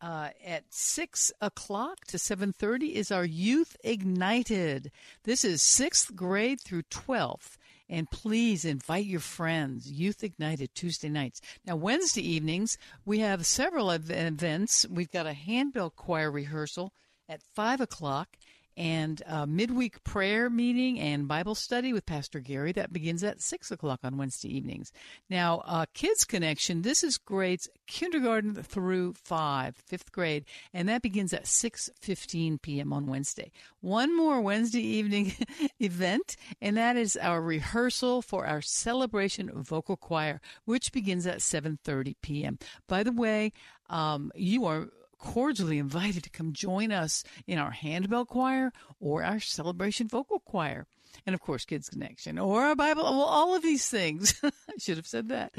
Uh, 0.00 0.30
at 0.46 0.72
six 0.72 1.32
o'clock 1.40 2.04
to 2.04 2.20
seven 2.20 2.52
thirty 2.52 2.94
is 2.94 3.10
our 3.10 3.24
Youth 3.24 3.76
Ignited. 3.82 4.92
This 5.24 5.44
is 5.44 5.60
sixth 5.60 6.14
grade 6.14 6.60
through 6.60 6.82
twelfth, 6.82 7.58
and 7.88 8.08
please 8.08 8.64
invite 8.64 9.06
your 9.06 9.18
friends. 9.18 9.90
Youth 9.90 10.22
Ignited 10.22 10.72
Tuesday 10.76 11.08
nights. 11.08 11.40
Now 11.66 11.74
Wednesday 11.74 12.22
evenings 12.22 12.78
we 13.04 13.18
have 13.18 13.44
several 13.44 13.90
events. 13.90 14.86
We've 14.88 15.10
got 15.10 15.26
a 15.26 15.32
handbell 15.32 15.90
choir 15.90 16.30
rehearsal 16.30 16.92
at 17.28 17.42
five 17.42 17.80
o'clock 17.80 18.36
and 18.78 19.22
midweek 19.48 20.02
prayer 20.04 20.48
meeting 20.48 21.00
and 21.00 21.28
Bible 21.28 21.54
study 21.54 21.92
with 21.92 22.06
Pastor 22.06 22.40
Gary. 22.40 22.72
That 22.72 22.92
begins 22.92 23.24
at 23.24 23.42
6 23.42 23.70
o'clock 23.70 24.00
on 24.04 24.16
Wednesday 24.16 24.56
evenings. 24.56 24.92
Now, 25.28 25.62
uh, 25.66 25.86
Kids 25.92 26.24
Connection, 26.24 26.82
this 26.82 27.02
is 27.02 27.18
grades 27.18 27.68
kindergarten 27.86 28.54
through 28.54 29.14
5, 29.14 29.76
fifth 29.76 30.12
grade, 30.12 30.44
and 30.72 30.88
that 30.88 31.02
begins 31.02 31.32
at 31.32 31.44
6.15 31.44 32.62
p.m. 32.62 32.92
on 32.92 33.06
Wednesday. 33.06 33.50
One 33.80 34.16
more 34.16 34.40
Wednesday 34.40 34.82
evening 34.82 35.34
event, 35.80 36.36
and 36.60 36.76
that 36.76 36.96
is 36.96 37.16
our 37.16 37.42
rehearsal 37.42 38.22
for 38.22 38.46
our 38.46 38.62
Celebration 38.62 39.50
Vocal 39.54 39.96
Choir, 39.96 40.40
which 40.64 40.92
begins 40.92 41.26
at 41.26 41.38
7.30 41.38 42.14
p.m. 42.22 42.58
By 42.86 43.02
the 43.02 43.12
way, 43.12 43.52
um, 43.90 44.30
you 44.34 44.66
are 44.66 44.88
cordially 45.18 45.78
invited 45.78 46.22
to 46.24 46.30
come 46.30 46.52
join 46.52 46.92
us 46.92 47.24
in 47.46 47.58
our 47.58 47.70
handbell 47.70 48.24
choir 48.24 48.72
or 49.00 49.22
our 49.22 49.40
celebration 49.40 50.08
vocal 50.08 50.40
choir. 50.40 50.86
And 51.26 51.34
of 51.34 51.40
course, 51.40 51.64
Kids 51.64 51.88
Connection 51.88 52.38
or 52.38 52.62
our 52.62 52.76
Bible, 52.76 53.02
well, 53.02 53.22
all 53.22 53.54
of 53.54 53.62
these 53.62 53.88
things. 53.88 54.40
I 54.42 54.50
should 54.78 54.96
have 54.96 55.06
said 55.06 55.28
that. 55.28 55.52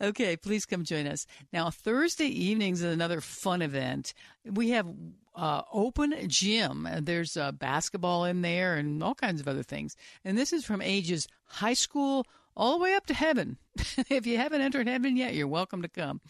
Okay, 0.00 0.36
please 0.36 0.64
come 0.64 0.84
join 0.84 1.06
us. 1.06 1.26
Now, 1.52 1.70
Thursday 1.70 2.26
evenings 2.26 2.82
is 2.82 2.92
another 2.92 3.20
fun 3.20 3.62
event. 3.62 4.14
We 4.44 4.70
have 4.70 4.86
uh, 5.34 5.62
open 5.72 6.14
gym. 6.28 6.88
There's 7.00 7.36
uh, 7.36 7.52
basketball 7.52 8.24
in 8.24 8.42
there 8.42 8.76
and 8.76 9.02
all 9.02 9.14
kinds 9.14 9.40
of 9.40 9.48
other 9.48 9.62
things. 9.62 9.96
And 10.24 10.36
this 10.36 10.52
is 10.52 10.64
from 10.64 10.82
ages 10.82 11.26
high 11.44 11.74
school 11.74 12.26
all 12.60 12.76
the 12.76 12.84
way 12.84 12.94
up 12.94 13.06
to 13.06 13.14
heaven. 13.14 13.56
if 14.10 14.26
you 14.26 14.36
haven't 14.36 14.60
entered 14.60 14.86
heaven 14.86 15.16
yet, 15.16 15.34
you're 15.34 15.48
welcome 15.48 15.80
to 15.80 15.88
come. 15.88 16.20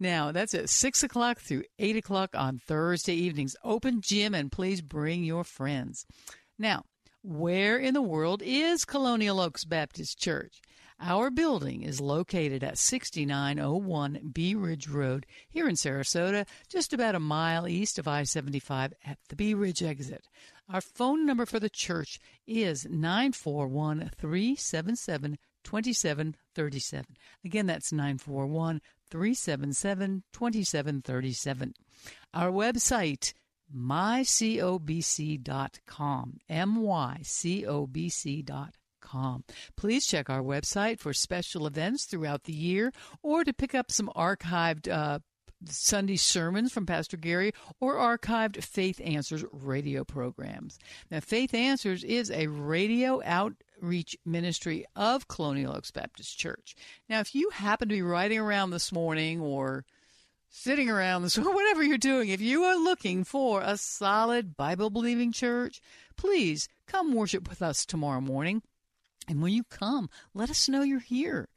Now, 0.00 0.32
that's 0.32 0.54
at 0.54 0.70
6 0.70 1.02
o'clock 1.02 1.38
through 1.38 1.64
8 1.78 1.96
o'clock 1.96 2.30
on 2.34 2.58
Thursday 2.66 3.12
evenings. 3.12 3.54
Open 3.62 4.00
gym, 4.00 4.34
and 4.34 4.50
please 4.50 4.80
bring 4.80 5.22
your 5.22 5.44
friends. 5.44 6.06
Now, 6.58 6.84
where 7.22 7.76
in 7.76 7.92
the 7.92 8.00
world 8.00 8.42
is 8.42 8.86
Colonial 8.86 9.38
Oaks 9.38 9.66
Baptist 9.66 10.18
Church? 10.18 10.62
Our 10.98 11.28
building 11.28 11.82
is 11.82 12.00
located 12.00 12.64
at 12.64 12.78
6901 12.78 14.30
Bee 14.32 14.54
Ridge 14.54 14.88
Road 14.88 15.26
here 15.46 15.68
in 15.68 15.74
Sarasota, 15.74 16.46
just 16.70 16.94
about 16.94 17.14
a 17.14 17.20
mile 17.20 17.68
east 17.68 17.98
of 17.98 18.08
I 18.08 18.22
75 18.22 18.94
at 19.04 19.18
the 19.28 19.36
Bee 19.36 19.52
Ridge 19.52 19.82
exit. 19.82 20.26
Our 20.70 20.80
phone 20.80 21.26
number 21.26 21.44
for 21.44 21.60
the 21.60 21.68
church 21.68 22.18
is 22.46 22.86
941 22.86 24.10
377 24.16 25.36
2737. 25.66 27.04
Again, 27.44 27.66
that's 27.66 27.92
941 27.92 28.80
377 29.10 30.22
2737. 30.32 31.74
Our 32.32 32.52
website, 32.52 33.34
mycobc.com. 33.76 36.38
M-Y-C-O-B-C.com. 36.48 39.44
Please 39.76 40.06
check 40.06 40.30
our 40.30 40.42
website 40.42 41.00
for 41.00 41.12
special 41.12 41.66
events 41.66 42.04
throughout 42.04 42.44
the 42.44 42.52
year 42.52 42.92
or 43.22 43.42
to 43.42 43.52
pick 43.52 43.74
up 43.74 43.90
some 43.90 44.08
archived 44.16 44.88
uh, 44.88 45.18
Sunday 45.64 46.16
sermons 46.16 46.72
from 46.72 46.86
Pastor 46.86 47.16
Gary 47.16 47.52
or 47.80 47.94
archived 47.94 48.62
Faith 48.62 49.00
Answers 49.02 49.44
radio 49.50 50.04
programs. 50.04 50.78
Now, 51.10 51.18
Faith 51.20 51.54
Answers 51.54 52.04
is 52.04 52.30
a 52.30 52.46
radio 52.46 53.20
outreach 53.76 54.16
ministry 54.24 54.84
of 54.94 55.28
Colonial 55.28 55.76
Oaks 55.76 55.90
Baptist 55.90 56.38
Church. 56.38 56.74
Now, 57.08 57.20
if 57.20 57.34
you 57.34 57.50
happen 57.50 57.88
to 57.88 57.94
be 57.94 58.02
riding 58.02 58.38
around 58.38 58.70
this 58.70 58.92
morning 58.92 59.40
or 59.40 59.84
sitting 60.48 60.88
around 60.88 61.22
this 61.22 61.38
or 61.38 61.42
whatever 61.54 61.82
you're 61.82 61.98
doing, 61.98 62.28
if 62.28 62.40
you 62.40 62.64
are 62.64 62.76
looking 62.76 63.24
for 63.24 63.60
a 63.62 63.76
solid 63.76 64.56
Bible 64.56 64.90
believing 64.90 65.32
church, 65.32 65.80
please 66.16 66.68
come 66.86 67.14
worship 67.14 67.48
with 67.48 67.62
us 67.62 67.84
tomorrow 67.84 68.20
morning. 68.20 68.62
And 69.28 69.42
when 69.42 69.52
you 69.52 69.64
come, 69.64 70.08
let 70.34 70.50
us 70.50 70.68
know 70.68 70.82
you're 70.82 71.00
here. 71.00 71.48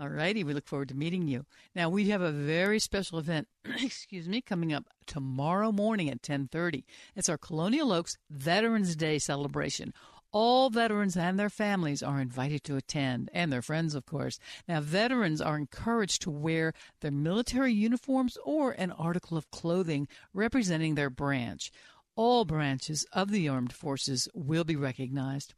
All 0.00 0.08
righty, 0.08 0.44
we 0.44 0.54
look 0.54 0.68
forward 0.68 0.88
to 0.90 0.94
meeting 0.94 1.26
you. 1.26 1.44
Now 1.74 1.88
we 1.88 2.10
have 2.10 2.22
a 2.22 2.30
very 2.30 2.78
special 2.78 3.18
event, 3.18 3.48
excuse 3.82 4.28
me, 4.28 4.40
coming 4.40 4.72
up 4.72 4.84
tomorrow 5.06 5.72
morning 5.72 6.08
at 6.08 6.22
10:30. 6.22 6.84
It's 7.16 7.28
our 7.28 7.36
Colonial 7.36 7.90
Oaks 7.90 8.16
Veterans 8.30 8.94
Day 8.94 9.18
celebration. 9.18 9.92
All 10.30 10.68
veterans 10.68 11.16
and 11.16 11.38
their 11.38 11.48
families 11.48 12.02
are 12.02 12.20
invited 12.20 12.62
to 12.64 12.76
attend, 12.76 13.30
and 13.32 13.50
their 13.50 13.62
friends, 13.62 13.94
of 13.94 14.04
course. 14.04 14.38
Now, 14.68 14.80
veterans 14.80 15.40
are 15.40 15.56
encouraged 15.56 16.22
to 16.22 16.30
wear 16.30 16.74
their 17.00 17.10
military 17.10 17.72
uniforms 17.72 18.36
or 18.44 18.72
an 18.72 18.92
article 18.92 19.38
of 19.38 19.50
clothing 19.50 20.06
representing 20.34 20.94
their 20.94 21.10
branch. 21.10 21.70
All 22.14 22.44
branches 22.44 23.06
of 23.12 23.30
the 23.30 23.48
armed 23.48 23.72
forces 23.72 24.28
will 24.34 24.64
be 24.64 24.76
recognized. 24.76 25.54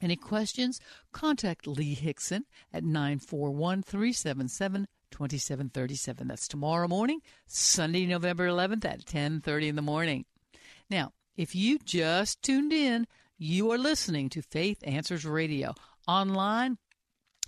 Any 0.00 0.16
questions? 0.16 0.80
Contact 1.12 1.66
Lee 1.66 1.94
Hickson 1.94 2.46
at 2.72 2.82
941 2.82 3.82
377 3.82 4.88
2737. 5.12 6.26
That's 6.26 6.48
tomorrow 6.48 6.88
morning, 6.88 7.20
Sunday, 7.46 8.06
November 8.06 8.46
11th 8.48 8.84
at 8.84 9.04
10:30 9.04 9.68
in 9.68 9.76
the 9.76 9.82
morning. 9.82 10.24
Now, 10.90 11.12
if 11.36 11.54
you 11.54 11.78
just 11.78 12.42
tuned 12.42 12.72
in, 12.72 13.06
You 13.44 13.72
are 13.72 13.78
listening 13.78 14.28
to 14.28 14.40
Faith 14.40 14.78
Answers 14.84 15.24
Radio 15.24 15.74
online 16.06 16.78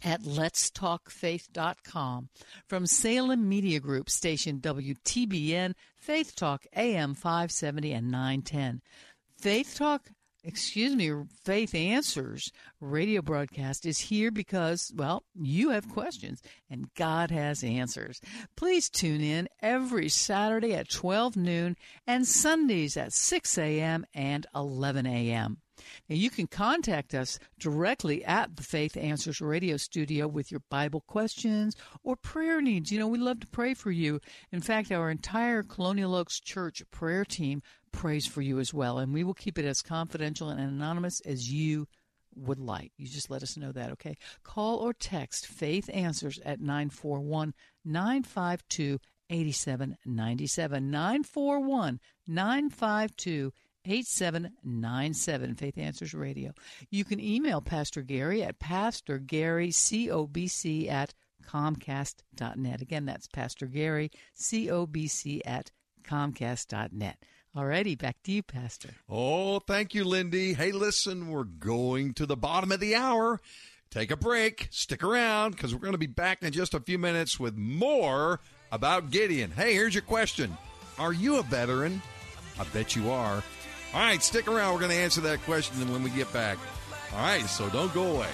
at 0.03 0.23
letstalkfaith.com. 0.23 2.31
From 2.67 2.85
Salem 2.85 3.49
Media 3.49 3.79
Group, 3.79 4.11
station 4.11 4.59
WTBN, 4.59 5.75
Faith 5.97 6.35
Talk 6.35 6.67
AM 6.75 7.15
570 7.15 7.93
and 7.93 8.11
910. 8.11 8.83
Faith 9.39 9.77
Talk 9.79 10.09
excuse 10.43 10.97
me, 10.97 11.13
Faith 11.45 11.77
Answers 11.77 12.51
radio 12.81 13.23
broadcast 13.23 13.87
is 13.87 14.01
here 14.01 14.33
because, 14.33 14.93
well, 14.97 15.23
you 15.41 15.71
have 15.71 15.89
questions 15.89 16.43
and 16.69 16.93
God 16.97 17.31
has 17.31 17.63
answers. 17.63 18.21
Please 18.57 18.91
tune 18.91 19.21
in 19.21 19.49
every 19.63 20.09
Saturday 20.09 20.75
at 20.75 20.91
12 20.91 21.37
noon 21.37 21.77
and 22.05 22.27
Sundays 22.27 22.97
at 22.97 23.13
6 23.13 23.59
a.m. 23.59 24.05
and 24.13 24.45
11 24.57 25.07
a.m. 25.07 25.59
Now, 26.09 26.17
you 26.17 26.31
can 26.31 26.47
contact 26.47 27.15
us 27.15 27.39
directly 27.59 28.25
at 28.25 28.57
the 28.57 28.63
Faith 28.63 28.97
Answers 28.97 29.41
radio 29.41 29.77
studio 29.77 30.29
with 30.29 30.51
your 30.51 30.63
Bible 30.71 31.03
questions 31.07 31.77
or 32.03 32.17
prayer 32.17 32.61
needs. 32.61 32.93
You 32.93 32.99
know, 32.99 33.09
we 33.09 33.19
love 33.19 33.41
to 33.41 33.47
pray 33.47 33.75
for 33.75 33.91
you. 33.91 34.21
In 34.53 34.61
fact, 34.61 34.93
our 34.93 35.11
entire 35.11 35.63
Colonial 35.63 36.15
Oaks 36.15 36.41
Church 36.41 36.83
prayer 36.91 37.25
team 37.25 37.63
prays 37.93 38.27
for 38.27 38.43
you 38.43 38.59
as 38.59 38.75
well, 38.75 38.99
and 38.99 39.13
we 39.13 39.25
will 39.25 39.35
keep 39.35 39.59
it 39.59 39.65
as 39.65 39.83
confidential 39.83 40.49
and 40.49 40.61
anonymous 40.61 41.21
as 41.21 41.51
you 41.51 41.87
would 42.37 42.59
like. 42.59 42.93
You 42.97 43.07
just 43.07 43.31
let 43.31 43.43
us 43.43 43.57
know 43.57 43.73
that, 43.73 43.93
okay? 43.93 44.17
Call 44.43 44.79
or 44.79 44.93
text 44.93 45.47
Faith 45.47 45.89
Answers 45.93 46.39
at 46.45 46.61
941 46.61 47.55
952 47.85 48.99
8797. 49.31 50.91
941 50.91 52.01
952 52.27 53.53
8797 53.85 55.55
Faith 55.57 55.79
Answers 55.79 56.15
Radio. 56.15 56.53
You 56.91 57.05
can 57.05 57.21
email 57.21 57.61
Pastor 57.61 58.03
Gary 58.03 58.43
at 58.43 58.59
pastorgarycobc 58.59 60.91
at 60.91 61.15
comcast.net. 61.47 62.81
Again, 62.81 63.05
that's 63.05 63.29
Pastor 63.29 63.67
Gary, 63.67 64.11
C-O-B-C 64.35 65.43
at 65.45 65.71
comcast.net. 66.03 67.19
Alrighty, 67.57 67.97
back 67.97 68.17
to 68.25 68.33
you, 68.33 68.43
Pastor. 68.43 68.91
Oh, 69.09 69.61
thank 69.61 69.95
you, 69.95 70.05
Lindy. 70.05 70.55
Hey, 70.55 70.73
listen, 70.73 71.29
we're 71.29 71.45
going 71.45 72.13
to 72.15 72.27
the 72.27 72.37
bottom 72.37 72.73
of 72.73 72.81
the 72.81 72.97
hour. 72.97 73.41
Take 73.91 74.11
a 74.11 74.17
break. 74.17 74.67
Stick 74.73 75.05
around 75.05 75.53
because 75.53 75.73
we're 75.73 75.81
going 75.81 75.93
to 75.93 75.99
be 75.99 76.09
back 76.09 76.43
in 76.43 76.53
just 76.53 76.75
a 76.75 76.81
few 76.81 76.99
minutes 76.99 77.39
with 77.39 77.57
more 77.57 78.41
about 78.73 79.11
Gideon. 79.11 79.53
Hey, 79.53 79.75
here's 79.75 79.95
your 79.95 80.03
question 80.03 80.57
Are 80.99 81.13
you 81.13 81.37
a 81.37 81.43
veteran? 81.43 82.03
I 82.59 82.65
bet 82.65 82.97
you 82.97 83.11
are. 83.11 83.45
All 83.95 84.01
right, 84.01 84.21
stick 84.21 84.49
around. 84.49 84.75
We're 84.75 84.81
going 84.81 84.91
to 84.91 84.97
answer 84.97 85.21
that 85.21 85.41
question 85.45 85.93
when 85.93 86.03
we 86.03 86.11
get 86.11 86.33
back. 86.33 86.59
All 87.13 87.21
right, 87.21 87.47
so 87.47 87.69
don't 87.69 87.95
go 87.95 88.17
away. 88.17 88.31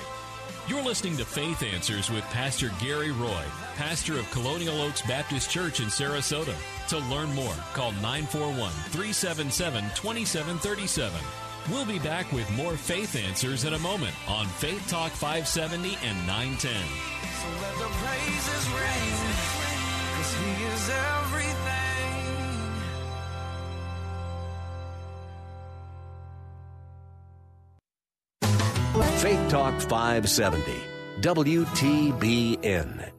You're 0.68 0.82
listening 0.82 1.18
to 1.18 1.24
Faith 1.26 1.62
Answers 1.62 2.08
with 2.10 2.24
Pastor 2.24 2.70
Gary 2.80 3.10
Roy, 3.10 3.44
pastor 3.76 4.18
of 4.18 4.30
Colonial 4.30 4.80
Oaks 4.80 5.02
Baptist 5.02 5.50
Church 5.50 5.80
in 5.80 5.86
Sarasota. 5.86 6.54
To 6.88 6.98
learn 7.10 7.34
more, 7.34 7.54
call 7.74 7.92
941 7.92 8.70
377 8.88 9.82
2737. 9.94 11.20
We'll 11.70 11.84
be 11.84 11.98
back 11.98 12.32
with 12.32 12.50
more 12.52 12.76
Faith 12.76 13.14
Answers 13.14 13.64
in 13.64 13.74
a 13.74 13.78
moment 13.80 14.14
on 14.28 14.46
Faith 14.46 14.88
Talk 14.88 15.12
570 15.12 15.98
and 16.02 16.16
910. 16.26 16.72
So 16.72 17.48
let 17.60 17.74
the 17.76 17.90
praises 18.00 18.68
ring, 18.72 19.12
because 20.08 20.32
He 20.40 20.64
is 20.64 20.90
everything. 20.90 21.79
Faith 29.20 29.50
Talk 29.50 29.78
570, 29.82 30.62
WTBN. 31.20 33.10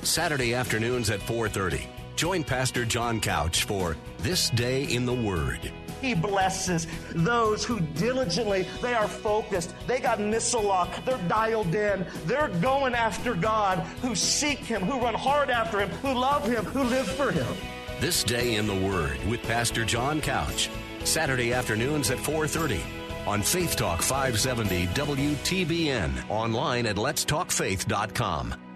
Saturday 0.00 0.54
afternoons 0.54 1.10
at 1.10 1.20
4:30. 1.20 1.86
Join 2.16 2.44
Pastor 2.44 2.86
John 2.86 3.20
Couch 3.20 3.64
for 3.64 3.94
This 4.20 4.48
Day 4.48 4.84
in 4.84 5.04
the 5.04 5.12
Word. 5.12 5.70
He 6.00 6.14
blesses 6.14 6.86
those 7.14 7.62
who 7.62 7.78
diligently, 7.78 8.66
they 8.80 8.94
are 8.94 9.06
focused. 9.06 9.74
They 9.86 10.00
got 10.00 10.18
missile 10.18 10.62
lock. 10.62 11.04
They're 11.04 11.18
dialed 11.28 11.74
in. 11.74 12.06
They're 12.24 12.48
going 12.62 12.94
after 12.94 13.34
God, 13.34 13.80
who 14.00 14.14
seek 14.14 14.60
Him, 14.60 14.80
who 14.80 14.98
run 14.98 15.12
hard 15.12 15.50
after 15.50 15.78
Him, 15.78 15.90
who 16.00 16.14
love 16.14 16.48
Him, 16.48 16.64
who 16.64 16.84
live 16.84 17.06
for 17.06 17.30
Him. 17.30 17.54
This 18.00 18.24
Day 18.24 18.54
in 18.54 18.66
the 18.66 18.88
Word 18.88 19.22
with 19.28 19.42
Pastor 19.42 19.84
John 19.84 20.22
Couch. 20.22 20.70
Saturday 21.04 21.52
afternoons 21.52 22.10
at 22.10 22.16
4:30 22.16 22.80
on 23.26 23.42
Faith 23.42 23.76
Talk 23.76 24.02
570 24.02 24.86
WTBN, 24.88 26.30
online 26.30 26.86
at 26.86 26.96
letstalkfaith.com. 26.96 28.69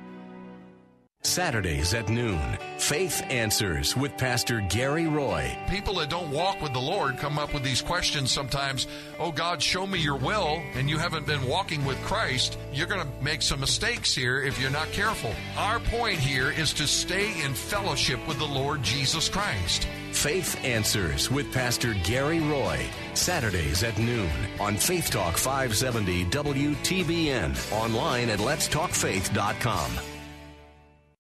Saturdays 1.27 1.95
at 1.95 2.11
noon, 2.11 2.59
Faith 2.77 3.23
Answers 3.31 3.97
with 3.97 4.17
Pastor 4.19 4.61
Gary 4.69 5.07
Roy. 5.07 5.57
People 5.71 5.95
that 5.95 6.11
don't 6.11 6.31
walk 6.31 6.61
with 6.61 6.75
the 6.75 6.79
Lord 6.79 7.17
come 7.17 7.39
up 7.39 7.55
with 7.55 7.65
these 7.65 7.81
questions 7.81 8.31
sometimes. 8.31 8.87
Oh, 9.19 9.33
God, 9.33 9.63
show 9.63 9.87
me 9.87 9.99
your 9.99 10.19
will, 10.19 10.63
and 10.75 10.89
you 10.89 10.99
haven't 10.99 11.27
been 11.27 11.47
walking 11.47 11.83
with 11.87 11.97
Christ. 12.03 12.59
You're 12.75 12.87
going 12.87 13.01
to 13.01 13.25
make 13.25 13.41
some 13.41 13.61
mistakes 13.61 14.15
here 14.15 14.43
if 14.43 14.61
you're 14.61 14.71
not 14.71 14.93
careful. 14.93 15.33
Our 15.57 15.81
point 15.81 16.19
here 16.19 16.51
is 16.51 16.75
to 16.75 16.87
stay 16.87 17.41
in 17.43 17.55
fellowship 17.55 18.21
with 18.29 18.39
the 18.39 18.45
Lord 18.45 18.83
Jesus 18.83 19.29
Christ. 19.31 19.89
Faith 20.13 20.63
Answers 20.63 21.31
with 21.31 21.53
Pastor 21.53 21.95
Gary 22.05 22.41
Roy. 22.41 22.87
Saturdays 23.15 23.83
at 23.83 23.99
noon 23.99 24.31
on 24.61 24.77
Faith 24.77 25.11
Talk 25.11 25.39
570 25.39 26.27
WTBN. 26.27 27.73
Online 27.73 28.29
at 28.29 28.41
letstalkfaith.com. 28.41 30.14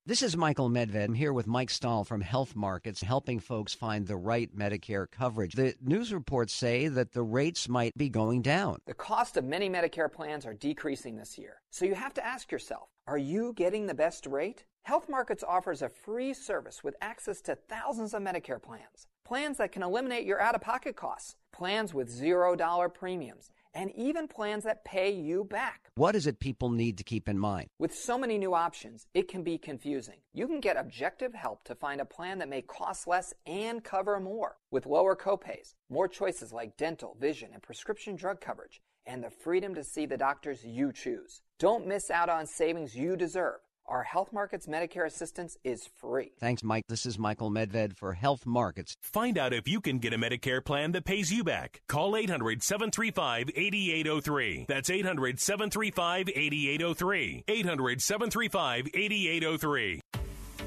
This 0.07 0.21
is 0.21 0.37
Michael 0.37 0.69
Medved. 0.69 1.03
I'm 1.03 1.15
here 1.15 1.33
with 1.33 1.47
Mike 1.47 1.71
Stahl 1.71 2.05
from 2.05 2.21
Health 2.21 2.55
Markets, 2.55 3.01
helping 3.01 3.41
folks 3.41 3.73
find 3.73 4.07
the 4.07 4.19
right 4.19 4.55
Medicare 4.55 5.11
coverage. 5.11 5.55
The 5.55 5.77
news 5.81 6.13
reports 6.13 6.53
say 6.53 6.89
that 6.89 7.13
the 7.13 7.23
rates 7.23 7.71
might 7.71 7.97
be 7.97 8.11
going 8.11 8.43
down. 8.43 8.81
The 8.85 8.93
cost 8.93 9.39
of 9.39 9.47
many 9.47 9.71
Medicare 9.71 10.13
plans 10.13 10.45
are 10.45 10.53
decreasing 10.53 11.17
this 11.17 11.39
year. 11.39 11.63
So 11.71 11.87
you 11.87 11.95
have 11.95 12.13
to 12.15 12.27
ask 12.27 12.53
yourself 12.53 12.91
are 13.07 13.17
you 13.17 13.55
getting 13.55 13.87
the 13.87 13.95
best 13.95 14.27
rate? 14.27 14.65
Health 14.83 15.09
Markets 15.09 15.43
offers 15.43 15.81
a 15.81 15.89
free 15.89 16.35
service 16.35 16.85
with 16.85 16.97
access 17.01 17.41
to 17.41 17.55
thousands 17.55 18.13
of 18.13 18.21
Medicare 18.21 18.61
plans. 18.61 19.07
Plans 19.25 19.57
that 19.57 19.73
can 19.73 19.83
eliminate 19.83 20.27
your 20.27 20.39
out 20.39 20.55
of 20.55 20.61
pocket 20.61 20.97
costs, 20.97 21.37
plans 21.51 21.95
with 21.95 22.11
$0 22.11 22.93
premiums 22.93 23.51
and 23.75 23.91
even 23.97 24.29
plans 24.29 24.65
that 24.65 24.85
pay 24.85 25.11
you 25.11 25.45
back. 25.45 25.91
What 25.97 26.15
is 26.15 26.27
it 26.27 26.41
people 26.41 26.71
need 26.71 26.99
to 26.99 27.05
keep 27.05 27.29
in 27.29 27.39
mind? 27.39 27.69
With 27.79 27.95
so 27.95 28.17
many 28.17 28.39
new 28.39 28.55
options, 28.55 29.07
it 29.15 29.29
can 29.29 29.43
be 29.43 29.59
confusing. 29.59 30.19
You 30.33 30.47
can 30.47 30.61
get 30.61 30.77
objective 30.77 31.35
help 31.35 31.65
to 31.65 31.75
find 31.75 32.01
a 32.01 32.05
plan 32.05 32.39
that 32.39 32.49
may 32.49 32.63
cost 32.63 33.07
less 33.07 33.35
and 33.47 33.83
cover 33.83 34.19
more. 34.21 34.57
With 34.71 34.87
lower 34.87 35.17
copays, 35.17 35.75
more 35.91 36.09
choices 36.09 36.53
like 36.53 36.77
dental, 36.77 37.17
vision, 37.21 37.51
and 37.53 37.63
prescription 37.63 38.17
drug 38.17 38.41
coverage, 38.41 38.81
and 39.07 39.23
the 39.23 39.31
freedom 39.31 39.75
to 39.75 39.85
see 39.85 40.07
the 40.07 40.17
doctors 40.17 40.65
you 40.65 40.93
choose. 40.93 41.43
Don't 41.59 41.87
miss 41.87 42.11
out 42.11 42.29
on 42.29 42.47
savings 42.47 42.97
you 42.97 43.17
deserve. 43.17 43.61
Our 43.87 44.03
Health 44.03 44.33
Markets 44.33 44.67
Medicare 44.67 45.05
assistance 45.07 45.59
is 45.63 45.87
free. 46.01 46.33
Thanks, 46.41 46.63
Mike. 46.63 46.85
This 46.89 47.05
is 47.05 47.19
Michael 47.19 47.51
Medved 47.51 47.97
for 47.97 48.15
Health 48.15 48.47
Markets. 48.47 48.97
Find 49.03 49.37
out 49.37 49.53
if 49.53 49.69
you 49.69 49.81
can 49.81 49.99
get 49.99 50.15
a 50.15 50.19
Medicare 50.19 50.65
plan 50.65 50.93
that 50.93 51.05
pays 51.05 51.31
you 51.31 51.45
back. 51.45 51.83
Call 51.87 52.17
800 52.17 52.63
735 52.63 53.51
8803. 53.55 54.65
That's 54.69 54.89
800 54.89 55.39
735 55.39 56.31
8803. 56.35 57.45
800 57.47 58.01
735 58.01 58.89
8803. 58.95 60.01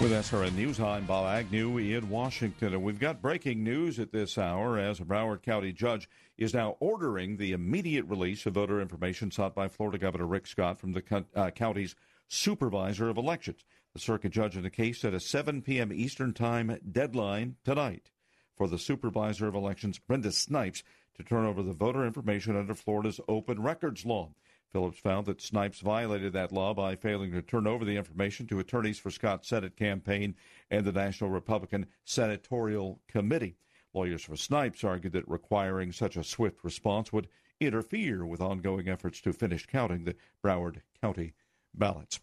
With 0.00 0.12
SRN 0.12 0.54
News, 0.54 0.78
I'm 0.78 1.06
Bob 1.06 1.26
Agnew 1.26 1.76
in 1.78 2.08
Washington, 2.08 2.72
and 2.72 2.84
we've 2.84 3.00
got 3.00 3.20
breaking 3.20 3.64
news 3.64 3.98
at 3.98 4.12
this 4.12 4.38
hour 4.38 4.78
as 4.78 5.00
a 5.00 5.04
Broward 5.04 5.42
County 5.42 5.72
judge 5.72 6.08
is 6.36 6.54
now 6.54 6.76
ordering 6.78 7.36
the 7.36 7.50
immediate 7.50 8.04
release 8.04 8.46
of 8.46 8.54
voter 8.54 8.80
information 8.80 9.32
sought 9.32 9.56
by 9.56 9.66
Florida 9.66 9.98
Governor 9.98 10.26
Rick 10.26 10.46
Scott 10.46 10.78
from 10.78 10.92
the 10.92 11.24
uh, 11.34 11.50
county's 11.50 11.96
supervisor 12.28 13.08
of 13.08 13.16
elections. 13.16 13.64
The 13.92 13.98
circuit 13.98 14.30
judge 14.30 14.56
in 14.56 14.62
the 14.62 14.70
case 14.70 15.00
set 15.00 15.14
a 15.14 15.18
7 15.18 15.62
p.m. 15.62 15.92
Eastern 15.92 16.32
Time 16.32 16.78
deadline 16.92 17.56
tonight 17.64 18.12
for 18.56 18.68
the 18.68 18.78
supervisor 18.78 19.48
of 19.48 19.56
elections, 19.56 19.98
Brenda 19.98 20.30
Snipes, 20.30 20.84
to 21.16 21.24
turn 21.24 21.44
over 21.44 21.60
the 21.60 21.72
voter 21.72 22.06
information 22.06 22.54
under 22.54 22.76
Florida's 22.76 23.20
open 23.26 23.60
records 23.60 24.06
law. 24.06 24.30
Phillips 24.72 24.98
found 24.98 25.26
that 25.26 25.40
Snipes 25.40 25.80
violated 25.80 26.32
that 26.34 26.52
law 26.52 26.74
by 26.74 26.94
failing 26.94 27.32
to 27.32 27.40
turn 27.40 27.66
over 27.66 27.84
the 27.84 27.96
information 27.96 28.46
to 28.46 28.58
attorneys 28.58 28.98
for 28.98 29.10
Scott's 29.10 29.48
Senate 29.48 29.76
campaign 29.76 30.34
and 30.70 30.84
the 30.84 30.92
National 30.92 31.30
Republican 31.30 31.86
Senatorial 32.04 33.00
Committee. 33.08 33.56
Lawyers 33.94 34.22
for 34.22 34.36
Snipes 34.36 34.84
argued 34.84 35.14
that 35.14 35.28
requiring 35.28 35.92
such 35.92 36.16
a 36.16 36.24
swift 36.24 36.62
response 36.62 37.12
would 37.12 37.28
interfere 37.60 38.26
with 38.26 38.40
ongoing 38.40 38.88
efforts 38.88 39.20
to 39.22 39.32
finish 39.32 39.66
counting 39.66 40.04
the 40.04 40.14
Broward 40.44 40.82
County 41.00 41.32
ballots. 41.74 42.20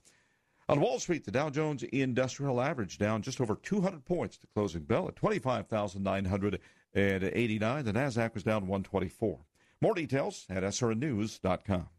On 0.67 0.79
Wall 0.79 0.99
Street, 0.99 1.25
the 1.25 1.31
Dow 1.31 1.49
Jones 1.49 1.83
Industrial 1.83 2.61
Average 2.61 2.97
down 2.97 3.21
just 3.21 3.41
over 3.41 3.55
200 3.55 4.05
points 4.05 4.37
to 4.37 4.47
closing 4.47 4.83
bell 4.83 5.07
at 5.07 5.15
25,989. 5.15 7.85
The 7.85 7.93
Nasdaq 7.93 8.33
was 8.33 8.43
down 8.43 8.67
124. 8.67 9.39
More 9.81 9.93
details 9.93 10.45
at 10.49 10.63
srnnews.com. 10.63 11.89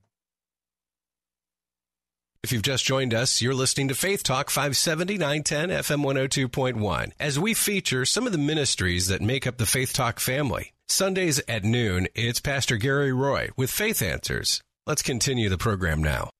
If 2.46 2.52
you've 2.52 2.62
just 2.62 2.85
joined 2.85 3.12
us, 3.12 3.42
you're 3.42 3.56
listening 3.56 3.88
to 3.88 3.96
Faith 3.96 4.22
Talk 4.22 4.50
570 4.50 5.18
910 5.18 5.70
FM 5.70 6.04
102.1 6.48 7.11
as 7.18 7.40
we 7.40 7.54
feature 7.54 8.04
some 8.04 8.24
of 8.24 8.30
the 8.30 8.38
ministries 8.38 9.09
that 9.09 9.20
make 9.20 9.48
up 9.48 9.56
the 9.56 9.66
Faith 9.66 9.92
Talk 9.92 10.20
family. 10.20 10.70
Sundays 10.87 11.42
at 11.48 11.64
noon, 11.64 12.06
it's 12.14 12.38
Pastor 12.38 12.76
Gary 12.76 13.12
Roy 13.12 13.48
with 13.56 13.68
Faith 13.68 14.00
Answers. 14.00 14.61
Let's 14.87 15.02
continue 15.02 15.48
the 15.48 15.59
program 15.59 16.04
now. 16.04 16.30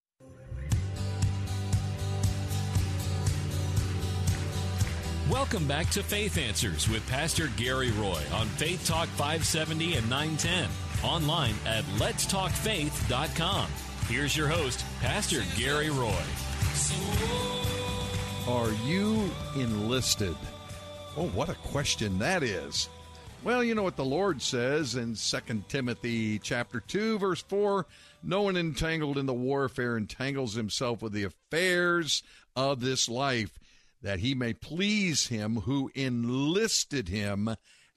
Welcome 5.29 5.66
back 5.66 5.90
to 5.90 6.05
Faith 6.05 6.38
Answers 6.38 6.88
with 6.88 7.05
Pastor 7.09 7.51
Gary 7.57 7.90
Roy 7.90 8.23
on 8.33 8.47
Faith 8.47 8.87
Talk 8.87 9.09
570 9.09 9.97
and 9.97 10.09
910. 10.09 10.69
Online 11.03 11.57
at 11.66 11.83
letstalkfaith.com. 11.99 13.66
Here's 14.09 14.37
your 14.37 14.47
host, 14.47 14.85
Pastor 15.01 15.42
Gary 15.57 15.90
Roy. 15.90 16.14
Are 18.47 18.71
you 18.87 19.29
enlisted? 19.57 20.37
Oh, 21.16 21.27
what 21.35 21.49
a 21.49 21.55
question 21.55 22.21
that 22.21 22.45
is. 22.45 22.88
Well, 23.42 23.64
you 23.64 23.75
know 23.75 23.83
what 23.83 23.97
the 23.97 24.05
Lord 24.05 24.40
says 24.40 24.95
in 24.95 25.16
2 25.16 25.64
Timothy 25.69 26.38
chapter 26.38 26.79
2 26.79 27.19
verse 27.19 27.42
4, 27.42 27.85
no 28.23 28.42
one 28.42 28.57
entangled 28.57 29.19
in 29.19 29.27
the 29.27 29.35
warfare 29.35 29.97
entangles 29.97 30.55
himself 30.55 31.03
with 31.03 31.12
the 31.12 31.25
affairs 31.25 32.23
of 32.55 32.81
this 32.81 33.09
life 33.09 33.59
that 34.03 34.21
he 34.21 34.37
may 34.37 34.53
please 34.53 35.27
him 35.27 35.57
who 35.57 35.90
enlisted 35.97 37.09
him 37.09 37.57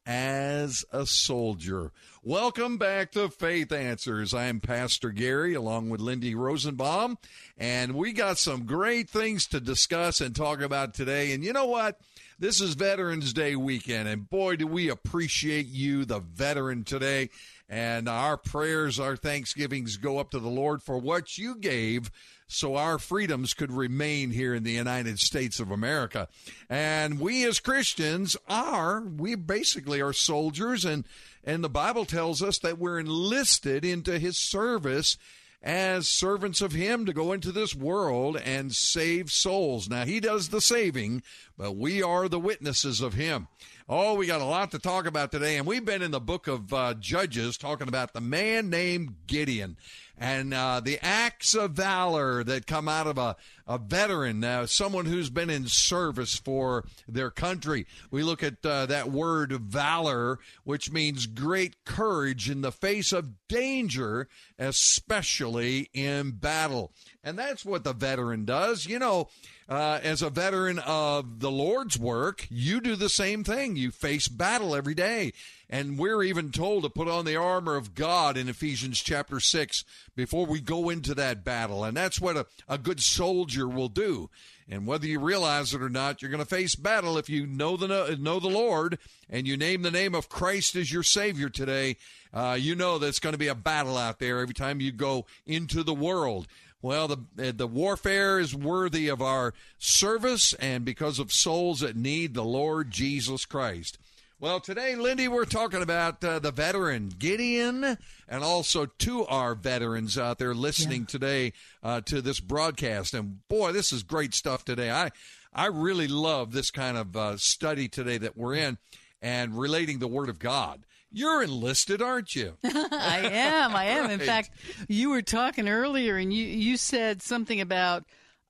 as 0.10 0.84
a 0.92 1.06
soldier. 1.06 1.92
Welcome 2.24 2.80
back 2.80 3.12
to 3.12 3.30
Faith 3.30 3.72
Answers. 3.72 4.34
I'm 4.34 4.60
Pastor 4.60 5.12
Gary 5.12 5.54
along 5.54 5.92
with 5.92 6.02
Lindy 6.02 6.34
Rosenbaum, 6.34 7.20
and 7.60 7.94
we 7.94 8.12
got 8.12 8.40
some 8.40 8.66
great 8.66 9.08
things 9.08 9.46
to 9.50 9.60
discuss 9.60 10.20
and 10.20 10.36
talk 10.36 10.62
about 10.62 10.96
today. 10.96 11.32
And 11.32 11.44
you 11.44 11.54
know 11.54 11.68
what? 11.68 12.00
This 12.40 12.60
is 12.60 12.74
Veterans 12.74 13.34
Day 13.34 13.56
weekend, 13.56 14.10
and 14.10 14.28
boy, 14.28 14.56
do 14.56 14.66
we 14.66 14.90
appreciate 14.90 15.68
you, 15.68 16.06
the 16.06 16.22
veteran, 16.22 16.86
today. 16.86 17.30
And 17.70 18.10
our 18.10 18.36
prayers, 18.36 19.00
our 19.00 19.16
thanksgivings 19.16 19.98
go 19.98 20.18
up 20.18 20.32
to 20.32 20.40
the 20.40 20.50
Lord 20.50 20.82
for 20.82 20.98
what 20.98 21.38
you 21.38 21.56
gave 21.56 22.10
so 22.50 22.76
our 22.76 22.98
freedoms 22.98 23.54
could 23.54 23.72
remain 23.72 24.32
here 24.32 24.56
in 24.56 24.64
the 24.64 24.72
United 24.72 25.20
States 25.20 25.60
of 25.60 25.70
America. 25.70 26.28
And 26.68 27.20
we 27.20 27.46
as 27.46 27.60
Christians 27.60 28.36
are, 28.50 29.02
we 29.02 29.36
basically 29.36 30.02
are 30.02 30.14
soldiers 30.14 30.84
and 30.84 31.06
and 31.46 31.64
the 31.64 31.70
Bible 31.70 32.04
tells 32.04 32.44
us 32.44 32.60
that 32.60 32.78
we're 32.78 33.00
enlisted 33.00 33.86
into 33.86 34.20
his 34.20 34.38
service 34.38 35.18
as 35.62 36.08
servants 36.08 36.62
of 36.62 36.72
him 36.74 37.06
to 37.06 37.14
go 37.14 37.32
into 37.34 37.52
this 37.52 37.76
world 37.76 38.38
and 38.38 38.74
save 38.74 39.32
souls. 39.32 39.90
Now, 39.90 40.06
he 40.06 40.20
does 40.20 40.50
the 40.50 40.62
saving, 40.62 41.24
but 41.58 41.76
we 41.76 42.02
are 42.02 42.28
the 42.28 42.40
witnesses 42.40 43.02
of 43.02 43.14
him. 43.14 43.48
Oh, 43.88 44.14
we 44.14 44.28
got 44.28 44.42
a 44.42 44.46
lot 44.46 44.72
to 44.72 44.80
talk 44.80 45.06
about 45.06 45.32
today, 45.32 45.58
and 45.58 45.66
we've 45.66 45.84
been 45.84 46.02
in 46.02 46.12
the 46.12 46.20
book 46.20 46.48
of 46.48 46.72
uh, 46.72 46.94
Judges 46.94 47.58
talking 47.58 47.88
about 47.88 48.14
the 48.14 48.22
man 48.22 48.70
named 48.70 49.16
Gideon 49.28 49.78
and 50.20 50.54
uh, 50.54 50.82
the 50.82 51.00
acts 51.02 51.56
of 51.56 51.72
valor 51.72 52.44
that 52.44 52.68
come 52.68 52.90
out 52.90 53.08
of 53.08 53.18
a, 53.18 53.38
a 53.66 53.78
veteran, 53.78 54.44
uh, 54.44 54.68
someone 54.68 55.06
who's 55.06 55.30
been 55.30 55.50
in 55.50 55.68
service 55.68 56.36
for 56.36 56.84
their 57.08 57.32
country. 57.32 57.88
We 58.12 58.24
look 58.24 58.44
at 58.44 58.66
uh, 58.66 58.86
that 58.88 59.12
word 59.12 59.54
valor, 59.54 60.40
which 60.66 60.92
means 60.92 61.26
great 61.26 61.86
courage 61.86 62.50
in 62.50 62.60
the 62.62 62.72
face 62.72 63.14
of 63.14 63.48
danger, 63.48 64.28
especially 64.58 65.90
in 65.94 66.32
battle. 66.32 66.92
And 67.24 67.40
that's 67.40 67.64
what 67.64 67.86
the 67.86 67.94
veteran 67.94 68.44
does. 68.44 68.86
You 68.86 69.00
know, 69.00 69.30
uh, 69.70 70.00
as 70.04 70.22
a 70.22 70.30
veteran 70.30 70.80
of 70.80 71.40
the 71.40 71.52
Lord's 71.52 71.98
work, 71.98 72.46
you 72.50 72.82
do 72.82 72.96
the 72.98 73.10
same 73.10 73.44
thing. 73.44 73.78
You 73.78 73.92
face 73.92 74.28
battle 74.28 74.76
every 74.76 74.96
day. 74.96 75.32
And 75.70 76.00
we're 76.00 76.24
even 76.24 76.52
told 76.52 76.84
to 76.84 76.90
put 76.90 77.08
on 77.08 77.26
the 77.26 77.36
armor 77.36 77.76
of 77.76 77.94
God 77.94 78.38
in 78.38 78.50
Ephesians 78.50 79.00
chapter 79.00 79.40
6 79.40 79.84
before 80.16 80.48
we 80.48 80.62
go 80.62 80.90
into 80.90 81.14
that 81.14 81.44
battle. 81.44 81.84
And 81.84 81.96
that's 81.96 82.20
what 82.20 82.38
a, 82.38 82.48
a 82.68 82.80
good 82.80 83.00
soldier 83.00 83.68
will 83.68 83.88
do. 83.88 84.32
And 84.68 84.88
whether 84.88 85.06
you 85.06 85.20
realize 85.20 85.74
it 85.74 85.82
or 85.82 85.90
not, 85.90 86.22
you're 86.22 86.32
going 86.32 86.44
to 86.44 86.46
face 86.46 86.76
battle 86.76 87.18
if 87.18 87.30
you 87.30 87.46
know 87.46 87.78
the 87.78 88.18
know 88.20 88.40
the 88.40 88.48
Lord 88.48 88.98
and 89.30 89.48
you 89.48 89.58
name 89.58 89.84
the 89.84 89.92
name 89.92 90.16
of 90.16 90.30
Christ 90.30 90.76
as 90.76 90.92
your 90.92 91.04
Savior 91.04 91.50
today. 91.50 91.98
Uh, 92.34 92.58
you 92.60 92.76
know 92.76 92.98
there's 92.98 93.20
going 93.20 93.34
to 93.34 93.40
be 93.40 93.48
a 93.48 93.56
battle 93.56 93.98
out 93.98 94.20
there 94.20 94.40
every 94.40 94.54
time 94.54 94.82
you 94.82 94.92
go 94.92 95.26
into 95.46 95.84
the 95.84 95.94
world. 95.94 96.48
Well, 96.82 97.08
the 97.08 97.52
the 97.52 97.68
warfare 97.68 98.40
is 98.40 98.56
worthy 98.56 99.10
of 99.10 99.22
our 99.22 99.54
service, 99.80 100.54
and 100.54 100.86
because 100.86 101.20
of 101.20 101.34
souls 101.34 101.82
that 101.82 101.98
need 101.98 102.34
the 102.34 102.44
Lord 102.44 102.90
Jesus 102.90 103.46
Christ. 103.46 103.98
Well, 104.42 104.62
today, 104.62 104.96
Lindy, 104.96 105.28
we're 105.28 105.44
talking 105.44 105.82
about 105.82 106.24
uh, 106.24 106.40
the 106.40 106.54
veteran 106.54 107.10
Gideon, 107.10 107.84
and 108.26 108.42
also 108.42 108.86
to 108.86 109.26
our 109.26 109.54
veterans 109.54 110.18
out 110.18 110.38
there 110.38 110.56
listening 110.56 111.02
yeah. 111.02 111.08
today 111.08 111.54
uh, 111.84 112.00
to 112.06 112.22
this 112.22 112.40
broadcast. 112.40 113.14
And 113.14 113.46
boy, 113.50 113.74
this 113.74 113.92
is 113.92 114.02
great 114.02 114.34
stuff 114.34 114.64
today. 114.64 114.92
I 114.92 115.10
I 115.54 115.66
really 115.66 116.08
love 116.08 116.54
this 116.54 116.72
kind 116.72 116.96
of 116.96 117.18
uh, 117.18 117.36
study 117.36 117.90
today 117.90 118.18
that 118.18 118.38
we're 118.38 118.54
in, 118.54 118.78
and 119.22 119.60
relating 119.60 120.00
the 120.00 120.08
Word 120.08 120.30
of 120.30 120.40
God. 120.40 120.86
You're 121.12 121.44
enlisted, 121.44 122.02
aren't 122.02 122.34
you? 122.34 122.54
I 122.64 123.30
am. 123.30 123.76
I 123.76 123.86
am. 123.88 124.04
right. 124.04 124.12
In 124.12 124.20
fact, 124.22 124.52
you 124.88 125.10
were 125.10 125.22
talking 125.22 125.68
earlier, 125.68 126.16
and 126.16 126.32
you 126.32 126.46
you 126.46 126.78
said 126.78 127.22
something 127.22 127.60
about 127.60 128.06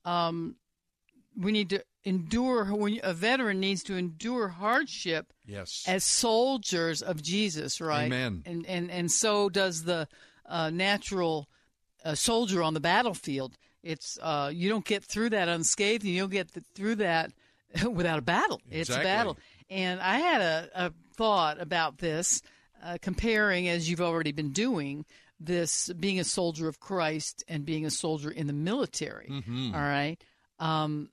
um, 0.05 0.55
we 1.35 1.51
need 1.51 1.71
to 1.71 1.83
endure 2.09 2.65
when 2.65 2.99
a 3.03 3.13
veteran 3.13 3.59
needs 3.59 3.83
to 3.83 3.95
endure 3.95 4.47
hardship 4.49 5.31
yes. 5.45 5.85
as 5.87 6.03
soldiers 6.03 7.01
of 7.01 7.21
jesus 7.21 7.79
right? 7.79 8.05
Amen. 8.05 8.43
And 8.45 8.65
and 8.65 8.91
and 8.91 9.11
so 9.11 9.49
does 9.49 9.83
the 9.83 10.07
uh, 10.45 10.69
natural 10.69 11.47
uh, 12.03 12.15
soldier 12.15 12.63
on 12.63 12.73
the 12.73 12.79
battlefield. 12.79 13.57
It's 13.83 14.17
uh, 14.21 14.51
you 14.53 14.69
don't 14.69 14.85
get 14.85 15.03
through 15.03 15.29
that 15.31 15.47
unscathed 15.47 16.03
and 16.03 16.13
you 16.13 16.21
don't 16.21 16.31
get 16.31 16.49
through 16.75 16.95
that 16.95 17.31
without 17.89 18.19
a 18.19 18.23
battle. 18.23 18.61
Exactly. 18.69 18.79
it's 18.79 18.89
a 18.89 19.03
battle. 19.03 19.37
And 19.69 19.99
i 20.01 20.17
had 20.17 20.41
a, 20.41 20.69
a 20.75 20.93
thought 21.15 21.61
about 21.61 21.99
this 21.99 22.41
uh, 22.83 22.97
comparing 23.01 23.67
as 23.67 23.89
you've 23.89 24.01
already 24.01 24.31
been 24.31 24.51
doing 24.51 25.05
this 25.39 25.89
being 25.99 26.19
a 26.19 26.23
soldier 26.23 26.67
of 26.67 26.79
christ 26.79 27.45
and 27.47 27.65
being 27.65 27.85
a 27.85 27.91
soldier 27.91 28.31
in 28.31 28.47
the 28.47 28.53
military. 28.53 29.27
Mm-hmm. 29.29 29.75
all 29.75 29.81
right? 29.81 30.17
Um, 30.59 31.09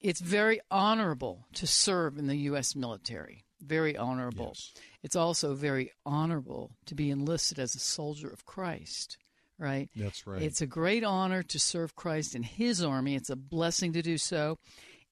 it's 0.00 0.20
very 0.20 0.60
honorable 0.70 1.46
to 1.54 1.66
serve 1.66 2.18
in 2.18 2.26
the 2.26 2.36
U.S. 2.36 2.74
military. 2.74 3.44
Very 3.60 3.96
honorable. 3.96 4.52
Yes. 4.54 4.72
It's 5.02 5.16
also 5.16 5.54
very 5.54 5.92
honorable 6.06 6.70
to 6.86 6.94
be 6.94 7.10
enlisted 7.10 7.58
as 7.58 7.74
a 7.74 7.78
soldier 7.78 8.28
of 8.28 8.46
Christ. 8.46 9.18
right? 9.58 9.90
That's 9.94 10.26
right. 10.26 10.40
It's 10.42 10.62
a 10.62 10.66
great 10.66 11.04
honor 11.04 11.42
to 11.42 11.58
serve 11.58 11.94
Christ 11.94 12.34
in 12.34 12.42
His 12.42 12.82
army. 12.82 13.14
It's 13.16 13.28
a 13.30 13.36
blessing 13.36 13.92
to 13.92 14.02
do 14.02 14.16
so. 14.16 14.56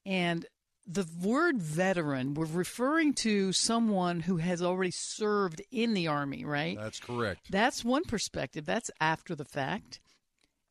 And 0.05 0.45
the 0.87 1.05
word 1.21 1.61
veteran, 1.61 2.33
we're 2.33 2.45
referring 2.47 3.13
to 3.13 3.53
someone 3.53 4.21
who 4.21 4.37
has 4.37 4.63
already 4.63 4.89
served 4.91 5.61
in 5.71 5.93
the 5.93 6.07
army, 6.07 6.43
right? 6.45 6.75
That's 6.79 6.99
correct. 6.99 7.41
That's 7.51 7.85
one 7.85 8.03
perspective. 8.05 8.65
That's 8.65 8.89
after 8.99 9.35
the 9.35 9.45
fact. 9.45 9.99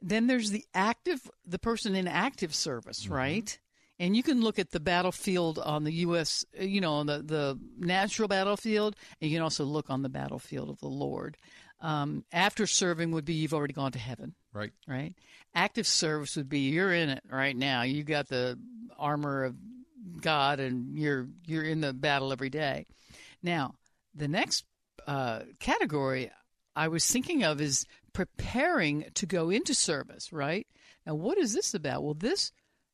Then 0.03 0.27
there's 0.27 0.51
the 0.51 0.65
active, 0.75 1.31
the 1.47 1.59
person 1.61 1.95
in 1.95 2.09
active 2.09 2.53
service, 2.53 3.05
Mm-hmm. 3.05 3.15
right? 3.15 3.59
And 4.01 4.17
you 4.17 4.23
can 4.23 4.41
look 4.43 4.59
at 4.59 4.71
the 4.71 4.81
battlefield 4.81 5.59
on 5.59 5.85
the 5.85 5.93
U.S., 5.93 6.45
uh, 6.59 6.63
you 6.63 6.81
know, 6.81 6.95
on 6.95 7.07
the, 7.07 7.19
the 7.23 7.59
natural 7.79 8.29
battlefield, 8.29 8.95
and 9.21 9.31
you 9.31 9.37
can 9.37 9.43
also 9.43 9.65
look 9.65 9.91
on 9.91 10.03
the 10.03 10.09
battlefield 10.09 10.71
of 10.71 10.79
the 10.79 10.89
Lord. 10.89 11.37
Um, 11.81 12.25
after 12.33 12.67
serving 12.67 13.11
would 13.13 13.25
be 13.25 13.35
you've 13.35 13.55
already 13.55 13.75
gone 13.75 13.93
to 13.93 13.99
heaven, 13.99 14.35
Right. 14.53 14.73
right? 14.87 15.15
Active 15.55 15.87
service 15.87 16.37
would 16.37 16.49
be 16.49 16.61
you're 16.71 16.93
in 16.93 17.09
it 17.09 17.23
right 17.31 17.57
now. 17.57 17.83
You 17.83 18.03
got 18.05 18.29
the 18.29 18.59
armor 18.99 19.45
of 19.45 19.57
God, 20.21 20.59
and 20.61 20.97
you're 20.99 21.29
you're 21.47 21.65
in 21.65 21.81
the 21.81 21.93
battle 21.93 22.33
every 22.33 22.51
day. 22.51 22.87
Now, 23.43 23.75
the 24.15 24.27
next 24.29 24.65
uh, 25.07 25.41
category 25.61 26.31
I 26.75 26.89
was 26.89 27.07
thinking 27.07 27.45
of 27.45 27.61
is 27.61 27.85
preparing 28.13 29.05
to 29.15 29.27
go 29.27 29.51
into 29.51 29.75
service. 29.75 30.33
Right 30.33 30.67
now, 31.07 31.15
what 31.15 31.39
is 31.39 31.53
this 31.53 31.75
about? 31.75 32.03
Well, 32.03 32.15
this 32.15 32.51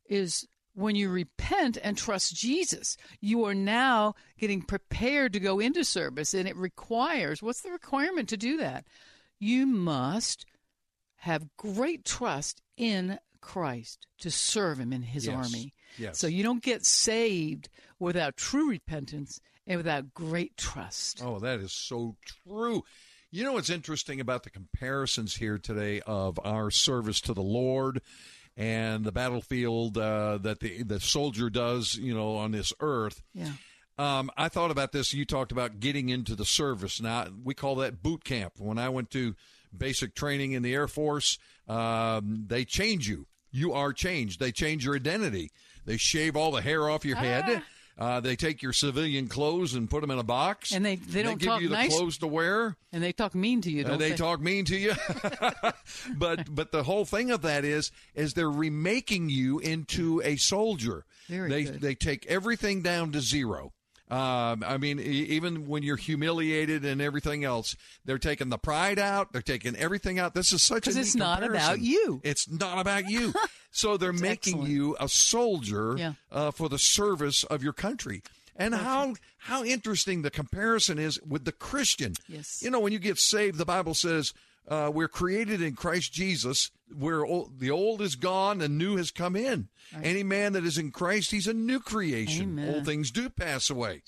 is 0.06 0.46
when 0.74 0.96
you 0.96 1.08
repent 1.08 1.78
and 1.82 1.96
trust 1.96 2.34
Jesus, 2.34 2.96
you 3.20 3.44
are 3.44 3.54
now 3.54 4.14
getting 4.38 4.62
prepared 4.62 5.32
to 5.32 5.40
go 5.40 5.60
into 5.60 5.84
service, 5.84 6.34
and 6.34 6.48
it 6.48 6.56
requires 6.56 7.42
what's 7.42 7.62
the 7.62 7.70
requirement 7.70 8.28
to 8.30 8.36
do 8.36 8.56
that? 8.58 8.84
You 9.38 9.66
must 9.66 10.44
have 11.18 11.56
great 11.56 12.04
trust 12.04 12.60
in 12.76 13.18
Christ 13.40 14.06
to 14.18 14.30
serve 14.30 14.78
Him 14.80 14.92
in 14.92 15.02
His 15.02 15.26
Yes. 15.26 15.34
army. 15.34 15.74
Yes. 15.98 16.18
So 16.18 16.26
you 16.26 16.42
don't 16.42 16.62
get 16.62 16.84
saved 16.84 17.68
without 17.98 18.36
true 18.36 18.68
repentance 18.70 19.40
and 19.66 19.76
without 19.78 20.12
great 20.12 20.56
trust. 20.56 21.22
Oh, 21.22 21.38
that 21.38 21.60
is 21.60 21.72
so 21.72 22.16
true. 22.46 22.82
You 23.30 23.44
know 23.44 23.52
what's 23.54 23.70
interesting 23.70 24.20
about 24.20 24.44
the 24.44 24.50
comparisons 24.50 25.36
here 25.36 25.58
today 25.58 26.00
of 26.06 26.38
our 26.44 26.70
service 26.70 27.20
to 27.22 27.34
the 27.34 27.42
Lord 27.42 28.00
and 28.56 29.04
the 29.04 29.12
battlefield 29.12 29.98
uh, 29.98 30.38
that 30.38 30.60
the 30.60 30.82
the 30.82 31.00
soldier 31.00 31.50
does, 31.50 31.94
you 31.94 32.14
know, 32.14 32.36
on 32.36 32.52
this 32.52 32.72
earth. 32.80 33.22
Yeah. 33.34 33.52
Um, 33.96 34.30
I 34.36 34.48
thought 34.48 34.70
about 34.70 34.92
this. 34.92 35.12
You 35.14 35.24
talked 35.24 35.52
about 35.52 35.78
getting 35.78 36.08
into 36.08 36.34
the 36.34 36.44
service. 36.44 37.00
Now 37.00 37.28
we 37.42 37.54
call 37.54 37.76
that 37.76 38.02
boot 38.02 38.24
camp. 38.24 38.54
When 38.58 38.78
I 38.78 38.88
went 38.88 39.10
to 39.10 39.34
basic 39.76 40.14
training 40.14 40.52
in 40.52 40.62
the 40.62 40.74
Air 40.74 40.88
Force, 40.88 41.38
um, 41.68 42.44
they 42.46 42.64
change 42.64 43.08
you. 43.08 43.26
You 43.52 43.72
are 43.72 43.92
changed. 43.92 44.40
They 44.40 44.50
change 44.50 44.84
your 44.84 44.96
identity. 44.96 45.50
They 45.84 45.96
shave 45.96 46.34
all 46.36 46.50
the 46.50 46.62
hair 46.62 46.88
off 46.88 47.04
your 47.04 47.16
head. 47.16 47.62
Uh, 47.96 48.18
they 48.18 48.34
take 48.34 48.60
your 48.60 48.72
civilian 48.72 49.28
clothes 49.28 49.74
and 49.74 49.88
put 49.88 50.00
them 50.00 50.10
in 50.10 50.18
a 50.18 50.24
box. 50.24 50.72
And 50.72 50.84
they- 50.84 50.96
they 50.96 51.22
don't 51.22 51.38
give 51.38 51.46
talk 51.48 51.60
you 51.60 51.68
the 51.68 51.74
nice- 51.76 51.94
clothes 51.96 52.18
to 52.18 52.26
wear. 52.26 52.76
And 52.92 53.02
they 53.02 53.12
talk 53.12 53.34
mean 53.36 53.60
to 53.62 53.70
you, 53.70 53.84
don't 53.84 53.92
And 53.92 54.00
they, 54.00 54.14
talk 54.14 54.40
mean 54.40 54.64
to 54.64 54.76
you. 54.76 54.94
but 56.16 56.52
but 56.54 56.72
the 56.72 56.82
whole 56.82 57.04
thing 57.04 57.30
of 57.30 57.42
that 57.42 57.64
is 57.64 57.90
is 58.14 58.34
they're 58.34 58.50
remaking 58.50 59.28
you 59.28 59.58
into 59.58 60.20
a 60.24 60.36
soldier. 60.36 61.04
Very 61.28 61.48
they 61.50 61.64
good. 61.64 61.80
they 61.80 61.94
take 61.94 62.26
everything 62.26 62.82
down 62.82 63.12
to 63.12 63.20
zero. 63.20 63.72
Um, 64.10 64.62
I 64.66 64.76
mean, 64.76 65.00
even 65.00 65.66
when 65.66 65.82
you're 65.82 65.96
humiliated 65.96 66.84
and 66.84 67.00
everything 67.00 67.42
else, 67.42 67.74
they're 68.04 68.18
taking 68.18 68.50
the 68.50 68.58
pride 68.58 68.98
out. 68.98 69.32
They're 69.32 69.40
taking 69.42 69.74
everything 69.76 70.18
out. 70.18 70.34
This 70.34 70.52
is 70.52 70.62
such 70.62 70.86
a 70.86 70.90
it's 70.98 71.14
not 71.14 71.42
about 71.42 71.80
you. 71.80 72.20
It's 72.22 72.48
not 72.50 72.78
about 72.80 73.08
you. 73.08 73.32
so 73.70 73.96
they're 73.96 74.12
making 74.12 74.54
excellent. 74.56 74.68
you 74.70 74.96
a 75.00 75.08
soldier 75.08 75.96
Yeah. 75.96 76.12
uh, 76.30 76.50
for 76.50 76.68
the 76.68 76.78
service 76.78 77.44
of 77.44 77.62
your 77.62 77.72
country. 77.72 78.22
And 78.56 78.72
how 78.74 79.14
how 79.38 79.64
interesting 79.64 80.22
the 80.22 80.30
comparison 80.30 80.96
is 80.98 81.20
with 81.22 81.44
the 81.44 81.50
Christian. 81.50 82.12
Yes. 82.28 82.62
You 82.62 82.70
know, 82.70 82.78
when 82.78 82.92
you 82.92 83.00
get 83.00 83.18
saved, 83.18 83.58
the 83.58 83.64
Bible 83.64 83.94
says 83.94 84.32
uh, 84.68 84.90
we're 84.92 85.08
created 85.08 85.60
in 85.62 85.74
Christ 85.74 86.12
Jesus. 86.12 86.70
Where 86.94 87.24
old, 87.24 87.58
the 87.58 87.70
old 87.70 88.00
is 88.02 88.14
gone 88.14 88.60
and 88.60 88.78
new 88.78 88.96
has 88.96 89.10
come 89.10 89.34
in. 89.36 89.68
Any 90.02 90.22
man 90.22 90.52
that 90.52 90.64
is 90.64 90.78
in 90.78 90.90
Christ, 90.90 91.30
he's 91.30 91.46
a 91.46 91.54
new 91.54 91.80
creation. 91.80 92.58
Amen. 92.58 92.74
Old 92.74 92.84
things 92.84 93.10
do 93.10 93.28
pass 93.28 93.70
away. 93.70 94.02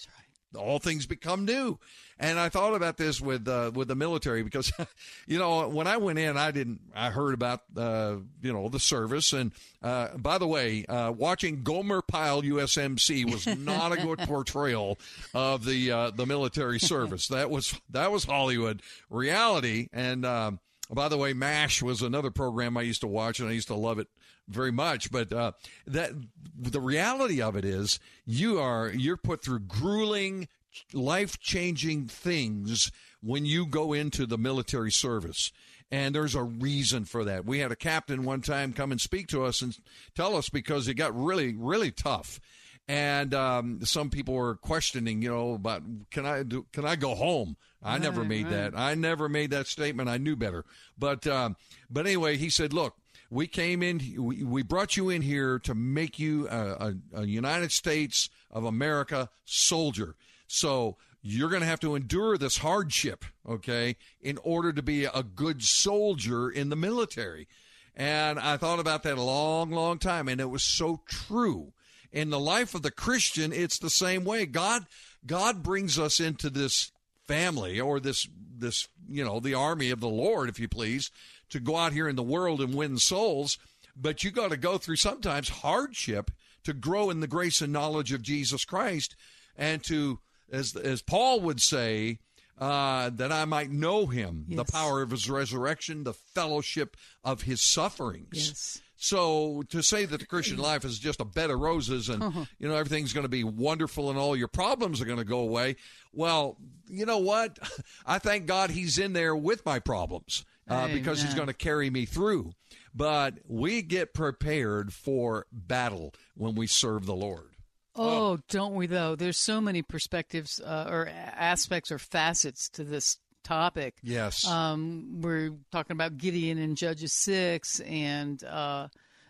All 0.55 0.79
things 0.79 1.07
become 1.07 1.45
new. 1.45 1.79
And 2.19 2.39
I 2.39 2.49
thought 2.49 2.75
about 2.75 2.97
this 2.97 3.21
with 3.21 3.47
uh, 3.47 3.71
with 3.75 3.89
the 3.89 3.95
military 3.95 4.43
because, 4.43 4.73
you 5.27 5.39
know, 5.39 5.69
when 5.69 5.87
I 5.87 5.99
went 5.99 6.19
in, 6.19 6.39
I 6.39 6.51
didn't. 6.51 6.81
I 6.95 7.11
heard 7.11 7.35
about 7.35 7.63
uh, 7.77 8.17
you 8.41 8.53
know 8.53 8.69
the 8.71 8.81
service, 8.81 9.35
and 9.35 9.53
uh, 9.83 10.17
by 10.17 10.39
the 10.39 10.47
way, 10.47 10.87
uh, 10.87 11.13
watching 11.13 11.63
Gomer 11.63 12.01
Pyle 12.01 12.41
USMC 12.41 13.31
was 13.31 13.47
not 13.47 13.93
a 13.93 13.97
good 13.97 14.19
portrayal 14.21 14.99
of 15.35 15.65
the 15.67 15.93
uh, 15.93 16.11
the 16.11 16.25
military 16.25 16.81
service. 16.81 17.29
That 17.29 17.51
was 17.51 17.79
that 17.91 18.11
was 18.11 18.25
Hollywood 18.25 18.81
reality. 19.11 19.89
And 19.93 20.25
um, 20.25 20.61
by 20.91 21.09
the 21.09 21.19
way, 21.19 21.33
MASH 21.33 21.83
was 21.83 22.03
another 22.03 22.31
program 22.31 22.77
I 22.77 22.83
used 22.83 23.01
to 23.03 23.07
watch, 23.07 23.41
and 23.41 23.49
I 23.49 23.53
used 23.53 23.69
to 23.69 23.75
love 23.75 23.99
it 23.99 24.09
very 24.49 24.73
much. 24.73 25.11
But 25.11 25.33
uh, 25.33 25.53
that 25.87 26.13
the 26.57 26.81
reality 26.81 27.43
of 27.43 27.57
it 27.57 27.65
is, 27.65 27.99
you 28.25 28.59
are 28.59 28.89
you're 28.91 29.17
put 29.17 29.43
through 29.43 29.61
grueling, 29.61 30.49
life 30.93 31.39
changing 31.41 32.07
things 32.07 32.91
when 33.23 33.45
you 33.45 33.67
go 33.67 33.93
into 33.93 34.27
the 34.27 34.39
military 34.39 34.93
service. 34.93 35.53
And 35.91 36.15
there's 36.15 36.35
a 36.35 36.43
reason 36.43 37.05
for 37.05 37.25
that. 37.25 37.45
We 37.45 37.61
had 37.61 37.71
a 37.71 37.77
captain 37.77 38.25
one 38.25 38.41
time 38.41 38.73
come 38.73 38.91
and 38.91 39.01
speak 39.01 39.29
to 39.29 39.45
us 39.45 39.62
and 39.62 39.77
tell 40.15 40.37
us 40.37 40.49
because 40.49 40.89
it 40.89 40.95
got 40.95 41.17
really, 41.17 41.55
really 41.57 41.93
tough. 41.93 42.41
And 42.89 43.35
um, 43.35 43.81
some 43.85 44.11
people 44.11 44.35
were 44.35 44.57
questioning, 44.57 45.23
you 45.23 45.31
know, 45.31 45.55
about 45.55 45.83
can 46.11 46.27
I 46.27 46.43
do, 46.43 46.67
can 46.73 46.85
I 46.85 46.97
go 46.97 47.15
home? 47.15 47.57
I 47.83 47.99
never 47.99 48.25
made 48.25 48.45
right. 48.45 48.73
that. 48.73 48.79
I 48.79 48.95
never 48.95 49.29
made 49.29 49.51
that 49.51 49.69
statement. 49.69 50.09
I 50.09 50.19
knew 50.19 50.35
better. 50.35 50.65
But 50.99 51.27
um, 51.27 51.57
but 51.89 52.07
anyway, 52.07 52.37
he 52.37 52.49
said, 52.49 52.73
look, 52.73 52.95
we 53.31 53.47
came 53.47 53.83
in, 53.83 54.01
we, 54.19 54.43
we 54.45 54.62
brought 54.62 54.97
you 54.97 55.09
in 55.09 55.23
here 55.23 55.59
to 55.61 55.75
make 55.75 56.19
you 56.19 56.49
a, 56.49 56.95
a, 57.15 57.21
a 57.21 57.27
United 57.27 57.73
States 57.73 58.29
of 58.51 58.65
America 58.65 59.31
soldier. 59.45 60.17
So 60.47 60.97
you're 61.23 61.51
going 61.51 61.63
to 61.63 61.69
have 61.69 61.81
to 61.81 61.97
endure 61.97 62.39
this 62.39 62.59
hardship, 62.59 63.25
okay, 63.49 63.97
in 64.21 64.39
order 64.45 64.73
to 64.73 64.83
be 64.83 65.05
a 65.05 65.23
good 65.23 65.63
soldier 65.63 66.51
in 66.51 66.69
the 66.69 66.77
military. 66.77 67.49
And 67.97 68.39
I 68.39 68.57
thought 68.57 68.79
about 68.79 69.03
that 69.05 69.19
a 69.19 69.23
long, 69.23 69.71
long 69.71 69.99
time, 69.99 70.29
and 70.29 70.41
it 70.41 70.51
was 70.51 70.63
so 70.63 71.01
true. 71.07 71.73
In 72.13 72.31
the 72.31 72.39
life 72.39 72.75
of 72.75 72.83
the 72.83 72.91
Christian, 72.91 73.53
it's 73.53 73.79
the 73.79 73.91
same 73.91 74.25
way. 74.25 74.47
God, 74.47 74.87
God 75.27 75.63
brings 75.63 75.99
us 75.99 76.21
into 76.21 76.49
this 76.49 76.93
family 77.27 77.81
or 77.81 77.99
this, 77.99 78.29
this, 78.57 78.89
you 79.09 79.25
know, 79.25 79.41
the 79.41 79.55
army 79.55 79.91
of 79.91 80.01
the 80.01 80.09
Lord, 80.09 80.49
if 80.49 80.61
you 80.61 80.69
please, 80.69 81.11
to 81.51 81.59
go 81.59 81.77
out 81.77 81.93
here 81.93 82.09
in 82.09 82.17
the 82.17 82.23
world 82.23 82.61
and 82.61 82.75
win 82.75 82.99
souls. 82.99 83.59
But 83.97 84.23
you 84.23 84.31
got 84.31 84.51
to 84.51 84.57
go 84.57 84.79
through 84.79 84.97
sometimes 84.97 85.49
hardship 85.49 86.31
to 86.65 86.73
grow 86.73 87.11
in 87.11 87.21
the 87.21 87.27
grace 87.27 87.61
and 87.61 87.73
knowledge 87.73 88.13
of 88.13 88.23
Jesus 88.23 88.65
Christ 88.65 89.17
and 89.57 89.83
to, 89.85 90.21
as, 90.51 90.77
as 90.77 91.03
Paul 91.03 91.41
would 91.41 91.61
say, 91.61 92.19
uh, 92.59 93.11
that 93.11 93.33
I 93.33 93.45
might 93.45 93.71
know 93.71 94.07
him, 94.07 94.47
the 94.49 94.65
power 94.65 95.03
of 95.03 95.11
his 95.11 95.29
resurrection, 95.29 96.05
the 96.05 96.15
fellowship 96.15 96.97
of 97.23 97.43
his 97.43 97.61
sufferings. 97.61 98.29
Yes. 98.33 98.81
So 98.97 99.63
to 99.69 99.83
say 99.83 100.07
that 100.07 100.21
the 100.21 100.27
Christian 100.27 100.57
life 100.57 100.85
is 100.85 100.99
just 100.99 101.21
a 101.21 101.25
bed 101.25 101.51
of 101.51 101.61
roses 101.61 102.09
and 102.09 102.49
you 102.59 102.67
know 102.67 102.75
everything's 102.75 103.13
going 103.13 103.25
to 103.25 103.29
be 103.29 103.45
wonderful 103.45 104.09
and 104.09 104.19
all 104.19 104.35
your 104.35 104.49
problems 104.49 105.03
are 105.03 105.05
going 105.05 105.19
to 105.19 105.25
go 105.25 105.41
away, 105.41 105.77
well, 106.13 106.57
you 106.89 107.05
know 107.05 107.19
what? 107.19 107.59
I 108.07 108.19
thank 108.19 108.47
God 108.47 108.71
He's 108.71 108.99
in 108.99 109.13
there 109.13 109.37
with 109.37 109.67
my 109.67 109.81
problems 109.81 110.47
uh, 110.69 110.89
because 110.89 111.23
He's 111.23 111.35
going 111.35 111.49
to 111.49 111.55
carry 111.55 111.91
me 111.91 112.07
through. 112.07 112.53
But 112.95 113.35
we 113.47 113.83
get 113.83 114.15
prepared 114.15 114.95
for 114.95 115.47
battle 115.53 116.15
when 116.35 116.55
we 116.55 116.67
serve 116.67 117.05
the 117.05 117.15
Lord. 117.15 117.56
Oh, 117.99 118.39
don't 118.51 118.75
we 118.75 118.87
though? 118.87 119.17
There's 119.17 119.39
so 119.39 119.61
many 119.61 119.83
perspectives 119.83 120.61
uh, 120.61 120.89
or 120.91 121.09
aspects 121.09 121.91
or 121.91 121.99
facets 121.99 122.69
to 122.71 122.85
this 122.85 123.18
topic. 123.45 123.95
Yes. 124.03 124.47
Um, 124.47 125.20
we're 125.20 125.53
talking 125.73 125.95
about 125.95 126.16
Gideon 126.18 126.59
in 126.59 126.75
Judges 126.77 127.12
six, 127.12 127.81
and 127.81 128.43
uh, 128.45 128.89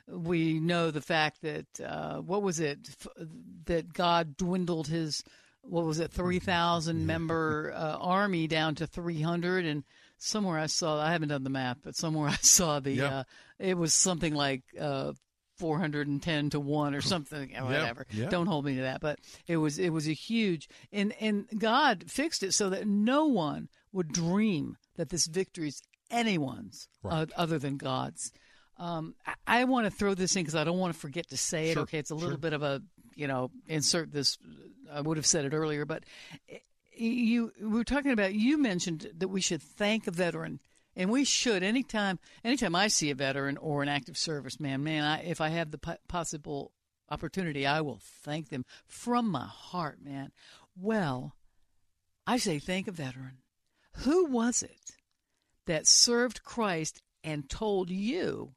we 0.08 0.58
know 0.60 0.90
the 0.90 1.00
fact 1.00 1.42
that 1.42 1.66
uh, 1.84 2.16
what 2.20 2.42
was 2.42 2.60
it 2.60 2.78
F- 2.88 3.26
that 3.66 3.92
God 3.92 4.36
dwindled 4.36 4.88
his 4.88 5.22
what 5.62 5.84
was 5.84 5.98
it 5.98 6.12
three 6.12 6.38
thousand 6.38 7.06
member 7.06 7.72
uh, 7.74 7.96
army 7.98 8.46
down 8.46 8.74
to 8.76 8.86
three 8.86 9.20
hundred, 9.20 9.64
and 9.66 9.84
somewhere 10.16 10.58
I 10.58 10.66
saw 10.66 11.00
I 11.00 11.12
haven't 11.12 11.28
done 11.28 11.44
the 11.44 11.50
math, 11.50 11.78
but 11.82 11.96
somewhere 11.96 12.28
I 12.30 12.36
saw 12.36 12.80
the 12.80 12.92
Yeah. 12.92 13.18
uh, 13.18 13.24
it 13.58 13.76
was 13.76 13.92
something 13.94 14.34
like. 14.34 14.62
Uh, 15.56 15.60
410 15.60 16.50
to 16.50 16.60
1 16.60 16.94
or 16.94 17.00
something 17.00 17.56
or 17.58 17.64
whatever 17.64 18.06
yeah. 18.10 18.28
don't 18.28 18.46
hold 18.46 18.64
me 18.64 18.74
to 18.76 18.82
that 18.82 19.00
but 19.00 19.18
it 19.46 19.56
was 19.56 19.78
it 19.78 19.90
was 19.90 20.06
a 20.06 20.12
huge 20.12 20.68
and 20.92 21.14
and 21.20 21.46
god 21.58 22.04
fixed 22.08 22.42
it 22.42 22.52
so 22.52 22.68
that 22.70 22.86
no 22.86 23.24
one 23.26 23.68
would 23.92 24.12
dream 24.12 24.76
that 24.96 25.08
this 25.08 25.26
victory 25.26 25.68
is 25.68 25.82
anyone's 26.10 26.88
Right. 27.02 27.22
uh, 27.22 27.26
other 27.36 27.58
than 27.58 27.76
God's. 27.78 28.32
Um, 28.78 29.14
I, 29.26 29.60
I 29.60 29.64
want 29.64 29.86
to 29.86 29.90
throw 29.90 30.14
this 30.14 30.36
in 30.36 30.42
because 30.42 30.54
I 30.54 30.64
don't 30.64 30.78
want 30.78 30.92
to 30.92 30.98
forget 31.00 31.28
to 31.30 31.36
say 31.36 31.70
it. 31.70 31.74
Sure, 31.74 31.82
Okay, 31.82 31.98
it's 31.98 32.10
a 32.10 32.14
little 32.14 32.30
sure. 32.32 32.38
bit 32.38 32.52
of 32.52 32.62
a 32.62 32.82
you 33.14 33.26
know 33.26 33.50
insert 33.68 34.12
this. 34.12 34.36
I 34.92 35.00
would 35.00 35.16
have 35.16 35.26
said 35.26 35.44
it 35.46 35.54
earlier, 35.54 35.84
but 35.86 36.04
you 36.96 37.52
we 37.60 37.68
were 37.68 37.84
talking 37.84 38.10
about. 38.12 38.34
You 38.34 38.58
mentioned 38.58 39.10
that 39.18 39.28
we 39.28 39.40
should 39.40 39.62
thank 39.62 40.06
a 40.06 40.10
veteran, 40.10 40.60
and 40.96 41.10
we 41.10 41.24
should 41.24 41.62
anytime. 41.62 42.18
Anytime 42.42 42.74
I 42.74 42.88
see 42.88 43.10
a 43.10 43.14
veteran 43.14 43.56
or 43.58 43.82
an 43.82 43.88
active 43.88 44.14
serviceman, 44.14 44.60
man, 44.60 44.84
man, 44.84 45.04
I, 45.04 45.22
if 45.22 45.40
I 45.40 45.50
have 45.50 45.70
the 45.70 45.78
po- 45.78 45.96
possible 46.08 46.72
opportunity, 47.10 47.66
I 47.66 47.82
will 47.82 48.00
thank 48.02 48.48
them 48.48 48.64
from 48.86 49.30
my 49.30 49.46
heart, 49.46 49.98
man. 50.02 50.32
Well, 50.74 51.34
I 52.26 52.38
say 52.38 52.58
thank 52.58 52.88
a 52.88 52.92
veteran. 52.92 53.38
Who 53.98 54.26
was 54.26 54.62
it 54.62 54.96
that 55.66 55.86
served 55.86 56.42
Christ 56.42 57.02
and 57.22 57.48
told 57.48 57.90
you 57.90 58.54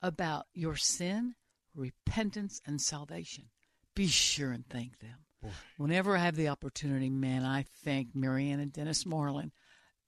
about 0.00 0.46
your 0.54 0.76
sin, 0.76 1.34
repentance, 1.74 2.60
and 2.66 2.80
salvation? 2.80 3.44
Be 3.94 4.06
sure 4.06 4.52
and 4.52 4.66
thank 4.68 5.00
them. 5.00 5.16
Whenever 5.76 6.16
I 6.16 6.20
have 6.20 6.36
the 6.36 6.48
opportunity, 6.48 7.10
man, 7.10 7.44
I 7.44 7.64
thank 7.84 8.14
Marianne 8.14 8.60
and 8.60 8.72
Dennis 8.72 9.06
Marlin. 9.06 9.52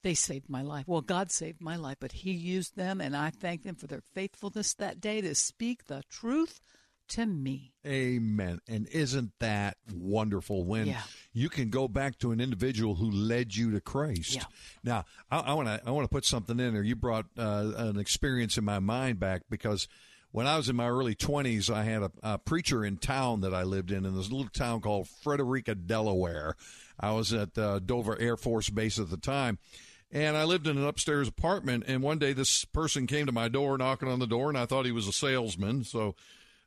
They 0.03 0.15
saved 0.15 0.49
my 0.49 0.63
life. 0.63 0.85
Well, 0.89 1.03
God 1.03 1.31
saved 1.31 1.61
my 1.61 1.77
life, 1.77 1.99
but 2.01 2.13
He 2.13 2.31
used 2.33 2.77
them, 2.77 3.01
and 3.01 3.17
I 3.17 3.31
thank 3.31 3.63
them 3.63 3.75
for 3.75 3.87
their 3.87 4.03
faithfulness 4.15 4.75
that 4.75 5.01
day 5.01 5.21
to 5.21 5.35
speak 5.35 5.87
the 5.87 6.03
truth 6.11 6.61
to 7.09 7.27
me. 7.27 7.73
Amen. 7.85 8.61
And 8.69 8.87
isn't 8.89 9.33
that 9.41 9.77
wonderful 9.93 10.65
when 10.65 10.87
Yeah. 10.87 11.03
you 11.33 11.49
can 11.49 11.69
go 11.69 11.89
back 11.89 12.19
to 12.21 12.31
an 12.31 12.41
individual 12.41 12.95
who 12.95 13.11
led 13.11 13.55
you 13.57 13.73
to 13.73 13.81
Christ? 13.81 14.37
Yeah. 14.37 14.45
Now, 14.85 15.05
I 15.31 15.55
want 15.55 15.67
to 15.69 15.83
I 15.85 15.91
want 15.91 16.05
to 16.05 16.09
put 16.15 16.25
something 16.25 16.59
in 16.61 16.73
there. 16.73 16.85
You 16.85 16.95
brought 16.97 17.27
uh, 17.37 17.73
an 17.77 17.99
experience 17.99 18.57
in 18.57 18.65
my 18.65 18.79
mind 18.79 19.19
back 19.19 19.43
because 19.51 19.89
when 20.31 20.47
I 20.47 20.57
was 20.57 20.69
in 20.69 20.77
my 20.77 20.87
early 20.89 21.17
20s, 21.17 21.69
I 21.69 21.83
had 21.83 22.03
a, 22.05 22.11
a 22.23 22.39
preacher 22.39 22.85
in 22.85 22.97
town 22.99 23.41
that 23.41 23.53
I 23.53 23.65
lived 23.65 23.91
in, 23.91 24.07
in 24.07 24.15
this 24.15 24.31
little 24.31 24.49
town 24.49 24.81
called 24.81 25.09
Frederica, 25.09 25.75
Delaware. 25.75 26.55
I 27.01 27.11
was 27.11 27.33
at 27.33 27.59
uh, 27.59 27.81
Dover 27.81 28.17
Air 28.21 28.37
Force 28.37 28.71
Base 28.71 29.01
at 29.01 29.11
the 29.11 29.17
time. 29.17 29.59
And 30.13 30.37
I 30.37 30.45
lived 30.45 30.67
in 30.67 30.77
an 30.77 30.87
upstairs 30.87 31.29
apartment. 31.29 31.85
And 31.87 32.03
one 32.03 32.19
day, 32.19 32.33
this 32.33 32.65
person 32.65 33.07
came 33.07 33.27
to 33.27 33.33
my 33.33 33.49
door, 33.49 33.79
knocking 33.79 34.09
on 34.09 34.19
the 34.19 34.27
door, 34.27 34.49
and 34.49 34.59
I 34.59 34.67
thought 34.67 34.85
he 34.85 34.93
was 34.93 35.07
a 35.07 35.13
salesman. 35.13 35.85
So 35.85 36.17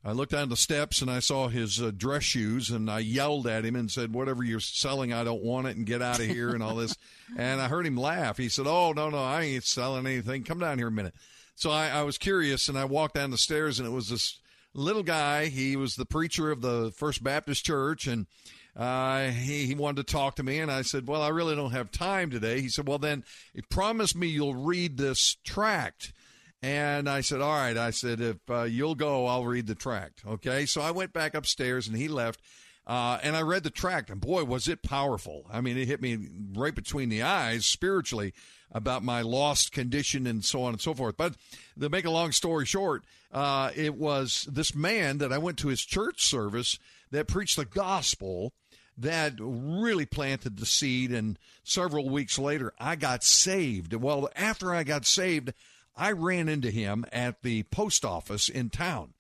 I 0.06 0.12
looked 0.12 0.34
down 0.34 0.50
the 0.50 0.58
steps 0.58 1.02
and 1.02 1.10
I 1.10 1.20
saw 1.20 1.48
his 1.48 1.82
uh, 1.82 1.92
dress 1.96 2.24
shoes, 2.24 2.70
and 2.70 2.90
I 2.90 3.00
yelled 3.00 3.48
at 3.48 3.64
him 3.64 3.76
and 3.76 3.90
said, 3.90 4.14
"Whatever 4.14 4.44
you're 4.44 4.60
selling, 4.60 5.14
I 5.14 5.24
don't 5.24 5.44
want 5.44 5.68
it, 5.68 5.78
and 5.78 5.86
get 5.86 6.02
out 6.02 6.20
of 6.20 6.26
here," 6.26 6.50
and 6.50 6.62
all 6.62 6.76
this. 6.76 6.96
and 7.38 7.62
I 7.62 7.70
heard 7.70 7.86
him 7.86 7.96
laugh. 7.96 8.38
He 8.38 8.50
said, 8.50 8.68
"Oh 8.68 8.92
no, 8.94 9.10
no, 9.10 9.24
I 9.24 9.44
ain't 9.44 9.64
selling 9.64 10.06
anything. 10.06 10.44
Come 10.44 10.60
down 10.60 10.78
here 10.78 10.88
a 10.88 10.92
minute." 10.92 11.16
So 11.56 11.72
I, 11.72 11.88
I 11.88 12.02
was 12.04 12.18
curious, 12.18 12.68
and 12.68 12.78
I 12.78 12.86
walked 12.86 13.16
down 13.16 13.32
the 13.32 13.38
stairs, 13.38 13.80
and 13.80 13.88
it 13.88 13.92
was 13.92 14.10
this 14.10 14.40
little 14.74 15.04
guy. 15.04 15.46
He 15.46 15.76
was 15.78 15.96
the 15.96 16.06
preacher 16.06 16.52
of 16.52 16.62
the 16.62 16.92
First 16.96 17.24
Baptist 17.24 17.66
Church, 17.66 18.06
and 18.06 18.28
uh, 18.76 19.28
he, 19.28 19.68
he 19.68 19.76
wanted 19.76 20.08
to 20.08 20.12
talk 20.12 20.36
to 20.36 20.44
me, 20.44 20.60
and 20.60 20.72
I 20.72 20.82
said, 20.82 21.08
"Well, 21.08 21.22
I 21.22 21.30
really 21.30 21.56
don't 21.56 21.72
have 21.72 21.92
time 21.92 22.32
today." 22.32 22.60
He 22.62 22.70
said, 22.70 22.88
"Well, 22.88 22.98
then, 22.98 23.24
promise 23.70 24.16
me 24.16 24.28
you'll 24.28 24.56
read 24.56 24.98
this 24.98 25.38
tract." 25.44 26.14
And 26.62 27.08
I 27.08 27.22
said, 27.22 27.42
"All 27.42 27.56
right." 27.56 27.78
I 27.78 27.92
said, 27.92 28.20
"If 28.20 28.38
uh, 28.50 28.64
you'll 28.64 28.96
go, 28.96 29.28
I'll 29.28 29.46
read 29.46 29.68
the 29.68 29.76
tract." 29.76 30.24
Okay. 30.26 30.66
So 30.66 30.82
I 30.82 30.92
went 30.92 31.14
back 31.14 31.36
upstairs, 31.36 31.88
and 31.88 31.96
he 31.96 32.08
left. 32.08 32.42
Uh, 32.86 33.18
and 33.24 33.38
I 33.38 33.42
read 33.44 33.64
the 33.64 33.70
tract, 33.70 34.10
and 34.10 34.20
boy, 34.20 34.44
was 34.44 34.68
it 34.68 34.84
powerful. 34.84 35.46
I 35.50 35.62
mean, 35.62 35.78
it 35.78 35.88
hit 35.88 36.02
me 36.02 36.28
right 36.54 36.76
between 36.76 37.08
the 37.08 37.22
eyes 37.22 37.66
spiritually 37.66 38.34
about 38.74 39.04
my 39.04 39.22
lost 39.22 39.72
condition 39.72 40.28
and 40.28 40.44
so 40.44 40.64
on 40.64 40.74
and 40.74 40.82
so 40.82 40.94
forth. 40.94 41.16
But 41.16 41.36
to 41.80 41.88
make 41.90 42.04
a 42.04 42.10
long 42.10 42.34
story 42.34 42.66
short, 42.66 43.06
uh, 43.32 43.72
it 43.74 43.96
was 43.96 44.48
this 44.52 44.76
man 44.76 45.20
that 45.20 45.32
I 45.32 45.38
went 45.38 45.60
to 45.60 45.70
his 45.70 45.86
church 45.86 46.26
service 46.26 46.78
that 47.12 47.28
preached 47.28 47.56
the 47.56 47.66
gospel 47.66 48.52
that 48.98 49.34
really 49.40 50.06
planted 50.06 50.58
the 50.58 50.66
seed. 50.66 51.12
And 51.12 51.38
several 51.64 52.10
weeks 52.10 52.38
later, 52.38 52.74
I 52.80 52.96
got 52.96 53.24
saved. 53.24 53.94
Well, 53.94 54.30
after 54.36 54.74
I 54.74 54.84
got 54.84 55.06
saved, 55.06 55.54
I 55.96 56.12
ran 56.12 56.50
into 56.50 56.72
him 56.72 57.06
at 57.12 57.42
the 57.42 57.64
post 57.64 58.06
office 58.06 58.50
in 58.50 58.70
town. 58.70 59.14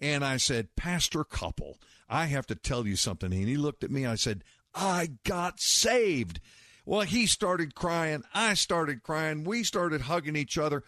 And 0.00 0.24
I 0.24 0.38
said, 0.38 0.76
Pastor 0.76 1.24
Couple, 1.24 1.78
I 2.08 2.26
have 2.26 2.46
to 2.46 2.54
tell 2.54 2.86
you 2.86 2.96
something. 2.96 3.32
And 3.32 3.48
he 3.48 3.56
looked 3.56 3.84
at 3.84 3.90
me. 3.90 4.06
I 4.06 4.14
said, 4.14 4.44
I 4.74 5.10
got 5.24 5.60
saved. 5.60 6.40
Well, 6.86 7.02
he 7.02 7.26
started 7.26 7.74
crying. 7.74 8.22
I 8.34 8.54
started 8.54 9.02
crying. 9.02 9.44
We 9.44 9.62
started 9.62 10.02
hugging 10.02 10.36
each 10.36 10.56
other. 10.58 10.82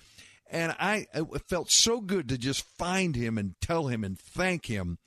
And 0.50 0.74
I 0.78 1.06
felt 1.48 1.70
so 1.70 2.00
good 2.00 2.28
to 2.28 2.38
just 2.38 2.64
find 2.76 3.16
him 3.16 3.38
and 3.38 3.54
tell 3.60 3.86
him 3.86 4.04
and 4.04 4.18
thank 4.18 4.66
him 4.66 4.98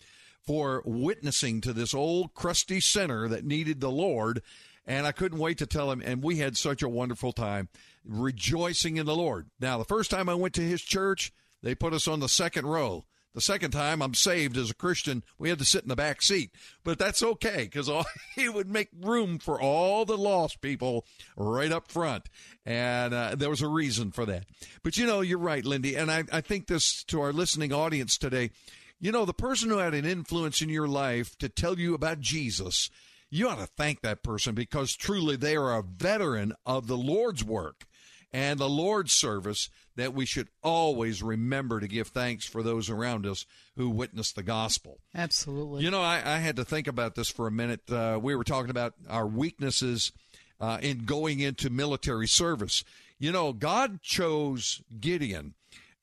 for 0.45 0.81
witnessing 0.85 1.61
to 1.61 1.73
this 1.73 1.93
old 1.93 2.33
crusty 2.33 2.79
sinner 2.79 3.27
that 3.27 3.45
needed 3.45 3.79
the 3.79 3.91
Lord. 3.91 4.41
And 4.85 5.07
I 5.07 5.11
couldn't 5.11 5.39
wait 5.39 5.57
to 5.59 5.65
tell 5.65 5.91
him. 5.91 6.01
And 6.05 6.23
we 6.23 6.37
had 6.37 6.57
such 6.57 6.81
a 6.81 6.89
wonderful 6.89 7.31
time 7.31 7.69
rejoicing 8.03 8.97
in 8.97 9.05
the 9.05 9.15
Lord. 9.15 9.49
Now, 9.59 9.77
the 9.77 9.85
first 9.85 10.11
time 10.11 10.29
I 10.29 10.35
went 10.35 10.53
to 10.55 10.61
his 10.61 10.81
church, 10.81 11.33
they 11.63 11.73
put 11.73 11.93
us 11.93 12.07
on 12.07 12.19
the 12.19 12.29
second 12.29 12.67
row. 12.67 13.05
The 13.35 13.41
second 13.41 13.71
time 13.71 14.01
I'm 14.01 14.13
saved 14.13 14.55
as 14.55 14.69
a 14.69 14.75
Christian, 14.75 15.21
we 15.37 15.49
had 15.49 15.59
to 15.59 15.65
sit 15.65 15.83
in 15.83 15.89
the 15.89 15.95
back 15.95 16.21
seat. 16.21 16.51
But 16.85 16.97
that's 16.97 17.21
okay 17.21 17.63
because 17.69 17.89
he 18.35 18.47
would 18.47 18.69
make 18.69 18.87
room 19.01 19.39
for 19.39 19.59
all 19.59 20.05
the 20.05 20.17
lost 20.17 20.61
people 20.61 21.05
right 21.35 21.71
up 21.71 21.91
front. 21.91 22.29
And 22.65 23.13
uh, 23.13 23.35
there 23.35 23.49
was 23.49 23.61
a 23.61 23.67
reason 23.67 24.11
for 24.11 24.25
that. 24.25 24.45
But 24.83 24.95
you 24.95 25.05
know, 25.05 25.19
you're 25.19 25.37
right, 25.37 25.65
Lindy. 25.65 25.95
And 25.95 26.09
I, 26.09 26.23
I 26.31 26.39
think 26.39 26.67
this 26.67 27.03
to 27.05 27.19
our 27.19 27.33
listening 27.33 27.73
audience 27.73 28.17
today. 28.17 28.51
You 29.05 29.11
know, 29.11 29.25
the 29.25 29.35
person 29.35 29.69
who 29.69 29.77
had 29.77 29.93
an 29.93 30.03
influence 30.03 30.63
in 30.63 30.69
your 30.69 30.87
life 30.87 31.37
to 31.37 31.47
tell 31.47 31.77
you 31.77 31.93
about 31.93 32.21
Jesus, 32.21 32.89
you 33.29 33.47
ought 33.47 33.59
to 33.59 33.67
thank 33.67 34.01
that 34.01 34.23
person 34.23 34.55
because 34.55 34.95
truly 34.95 35.35
they 35.35 35.55
are 35.55 35.77
a 35.77 35.83
veteran 35.83 36.53
of 36.65 36.87
the 36.87 36.97
Lord's 36.97 37.43
work 37.43 37.85
and 38.33 38.57
the 38.57 38.67
Lord's 38.67 39.11
service 39.11 39.69
that 39.95 40.15
we 40.15 40.25
should 40.25 40.47
always 40.63 41.21
remember 41.21 41.79
to 41.79 41.87
give 41.87 42.07
thanks 42.07 42.47
for 42.47 42.63
those 42.63 42.89
around 42.89 43.27
us 43.27 43.45
who 43.75 43.91
witness 43.91 44.31
the 44.31 44.41
gospel. 44.41 44.97
Absolutely. 45.13 45.83
You 45.83 45.91
know, 45.91 46.01
I, 46.01 46.15
I 46.25 46.37
had 46.39 46.55
to 46.55 46.65
think 46.65 46.87
about 46.87 47.13
this 47.13 47.29
for 47.29 47.45
a 47.45 47.51
minute. 47.51 47.87
Uh, 47.87 48.19
we 48.19 48.35
were 48.35 48.43
talking 48.43 48.71
about 48.71 48.95
our 49.07 49.27
weaknesses 49.27 50.13
uh, 50.59 50.79
in 50.81 51.05
going 51.05 51.41
into 51.41 51.69
military 51.69 52.27
service. 52.27 52.83
You 53.19 53.31
know, 53.31 53.53
God 53.53 54.01
chose 54.01 54.81
Gideon, 54.99 55.53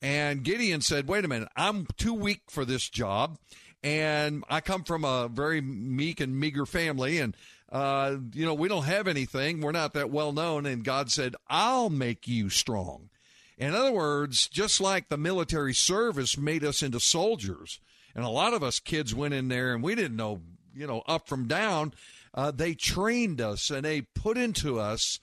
and 0.03 0.43
Gideon 0.43 0.81
said, 0.81 1.07
Wait 1.07 1.23
a 1.23 1.29
minute, 1.29 1.47
I'm 1.55 1.87
too 1.97 2.13
weak 2.13 2.41
for 2.49 2.65
this 2.65 2.89
job. 2.89 3.39
And 3.81 4.43
I 4.49 4.61
come 4.61 4.83
from 4.83 5.03
a 5.03 5.29
very 5.29 5.61
meek 5.61 6.19
and 6.19 6.39
meager 6.39 6.65
family, 6.65 7.19
and 7.19 7.35
uh, 7.71 8.17
you 8.33 8.45
know, 8.45 8.53
we 8.53 8.67
don't 8.67 8.83
have 8.83 9.07
anything. 9.07 9.61
We're 9.61 9.71
not 9.71 9.93
that 9.93 10.11
well 10.11 10.31
known. 10.31 10.65
And 10.65 10.83
God 10.83 11.09
said, 11.09 11.35
I'll 11.47 11.89
make 11.89 12.27
you 12.27 12.49
strong. 12.49 13.09
In 13.57 13.73
other 13.73 13.91
words, 13.91 14.47
just 14.47 14.79
like 14.79 15.09
the 15.09 15.17
military 15.17 15.73
service 15.73 16.37
made 16.37 16.63
us 16.63 16.83
into 16.83 16.99
soldiers, 16.99 17.79
and 18.15 18.23
a 18.23 18.29
lot 18.29 18.53
of 18.53 18.61
us 18.61 18.79
kids 18.79 19.15
went 19.15 19.33
in 19.33 19.47
there 19.47 19.73
and 19.73 19.83
we 19.83 19.95
didn't 19.95 20.17
know, 20.17 20.41
you 20.75 20.85
know, 20.85 21.01
up 21.07 21.27
from 21.27 21.47
down, 21.47 21.93
uh, 22.33 22.51
they 22.51 22.73
trained 22.73 23.41
us 23.41 23.69
and 23.69 23.85
they 23.85 24.01
put 24.01 24.37
into 24.37 24.79
us 24.79 25.19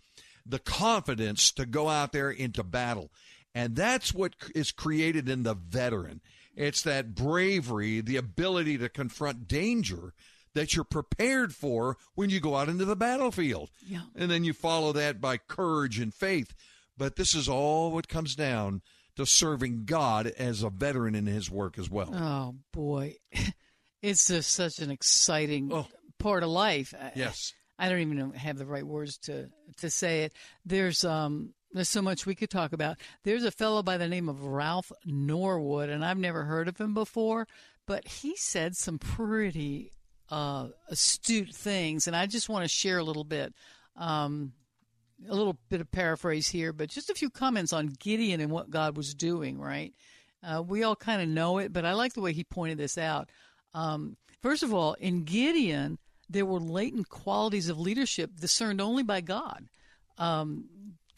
the 0.46 0.58
confidence 0.58 1.52
to 1.52 1.66
go 1.66 1.88
out 1.88 2.12
there 2.12 2.30
into 2.30 2.62
battle. 2.62 3.10
And 3.54 3.74
that's 3.74 4.14
what 4.14 4.34
is 4.54 4.72
created 4.72 5.28
in 5.28 5.42
the 5.42 5.54
veteran. 5.54 6.20
It's 6.54 6.82
that 6.82 7.14
bravery, 7.14 8.00
the 8.00 8.16
ability 8.16 8.78
to 8.78 8.88
confront 8.88 9.48
danger 9.48 10.14
that 10.54 10.74
you're 10.74 10.84
prepared 10.84 11.54
for 11.54 11.96
when 12.14 12.30
you 12.30 12.40
go 12.40 12.56
out 12.56 12.68
into 12.68 12.84
the 12.84 12.96
battlefield. 12.96 13.70
Yeah. 13.86 14.02
And 14.16 14.30
then 14.30 14.44
you 14.44 14.52
follow 14.52 14.92
that 14.92 15.20
by 15.20 15.36
courage 15.36 15.98
and 15.98 16.12
faith. 16.12 16.54
But 16.96 17.16
this 17.16 17.34
is 17.34 17.48
all 17.48 17.92
what 17.92 18.08
comes 18.08 18.34
down 18.34 18.82
to 19.16 19.26
serving 19.26 19.84
God 19.84 20.26
as 20.26 20.62
a 20.62 20.70
veteran 20.70 21.14
in 21.14 21.26
his 21.26 21.50
work 21.50 21.78
as 21.78 21.90
well. 21.90 22.14
Oh 22.14 22.54
boy, 22.72 23.16
it's 24.02 24.26
just 24.26 24.52
such 24.52 24.78
an 24.78 24.90
exciting 24.90 25.72
part 26.18 26.42
of 26.42 26.50
life. 26.50 26.94
Yes. 27.14 27.52
I 27.78 27.88
don't 27.88 28.00
even 28.00 28.32
have 28.32 28.58
the 28.58 28.66
right 28.66 28.86
words 28.86 29.16
to 29.18 29.48
to 29.78 29.88
say 29.88 30.24
it. 30.24 30.34
There's 30.66 31.04
um 31.04 31.54
there's 31.72 31.88
so 31.88 32.02
much 32.02 32.26
we 32.26 32.34
could 32.34 32.50
talk 32.50 32.72
about. 32.72 32.98
There's 33.24 33.44
a 33.44 33.50
fellow 33.50 33.82
by 33.82 33.96
the 33.96 34.08
name 34.08 34.28
of 34.28 34.44
Ralph 34.44 34.90
Norwood, 35.04 35.88
and 35.88 36.04
I've 36.04 36.18
never 36.18 36.44
heard 36.44 36.68
of 36.68 36.78
him 36.78 36.94
before, 36.94 37.46
but 37.86 38.06
he 38.06 38.36
said 38.36 38.76
some 38.76 38.98
pretty 38.98 39.92
uh, 40.30 40.68
astute 40.88 41.54
things, 41.54 42.06
and 42.06 42.16
I 42.16 42.26
just 42.26 42.48
want 42.48 42.64
to 42.64 42.68
share 42.68 42.98
a 42.98 43.04
little 43.04 43.24
bit. 43.24 43.54
Um, 43.96 44.52
a 45.28 45.34
little 45.34 45.58
bit 45.68 45.82
of 45.82 45.92
paraphrase 45.92 46.48
here, 46.48 46.72
but 46.72 46.88
just 46.88 47.10
a 47.10 47.14
few 47.14 47.28
comments 47.28 47.74
on 47.74 47.88
Gideon 47.98 48.40
and 48.40 48.50
what 48.50 48.70
God 48.70 48.96
was 48.96 49.12
doing, 49.14 49.60
right? 49.60 49.92
Uh, 50.42 50.62
we 50.66 50.82
all 50.82 50.96
kind 50.96 51.20
of 51.20 51.28
know 51.28 51.58
it, 51.58 51.72
but 51.72 51.84
I 51.84 51.92
like 51.92 52.14
the 52.14 52.22
way 52.22 52.32
he 52.32 52.44
pointed 52.44 52.78
this 52.78 52.96
out. 52.96 53.28
Um, 53.74 54.16
first 54.40 54.62
of 54.62 54.72
all, 54.72 54.94
in 54.94 55.24
Gideon, 55.24 55.98
there 56.28 56.46
were 56.46 56.60
latent 56.60 57.08
qualities 57.08 57.68
of 57.68 57.78
leadership 57.78 58.30
discerned 58.40 58.80
only 58.80 59.02
by 59.02 59.20
God. 59.20 59.68
Um, 60.16 60.66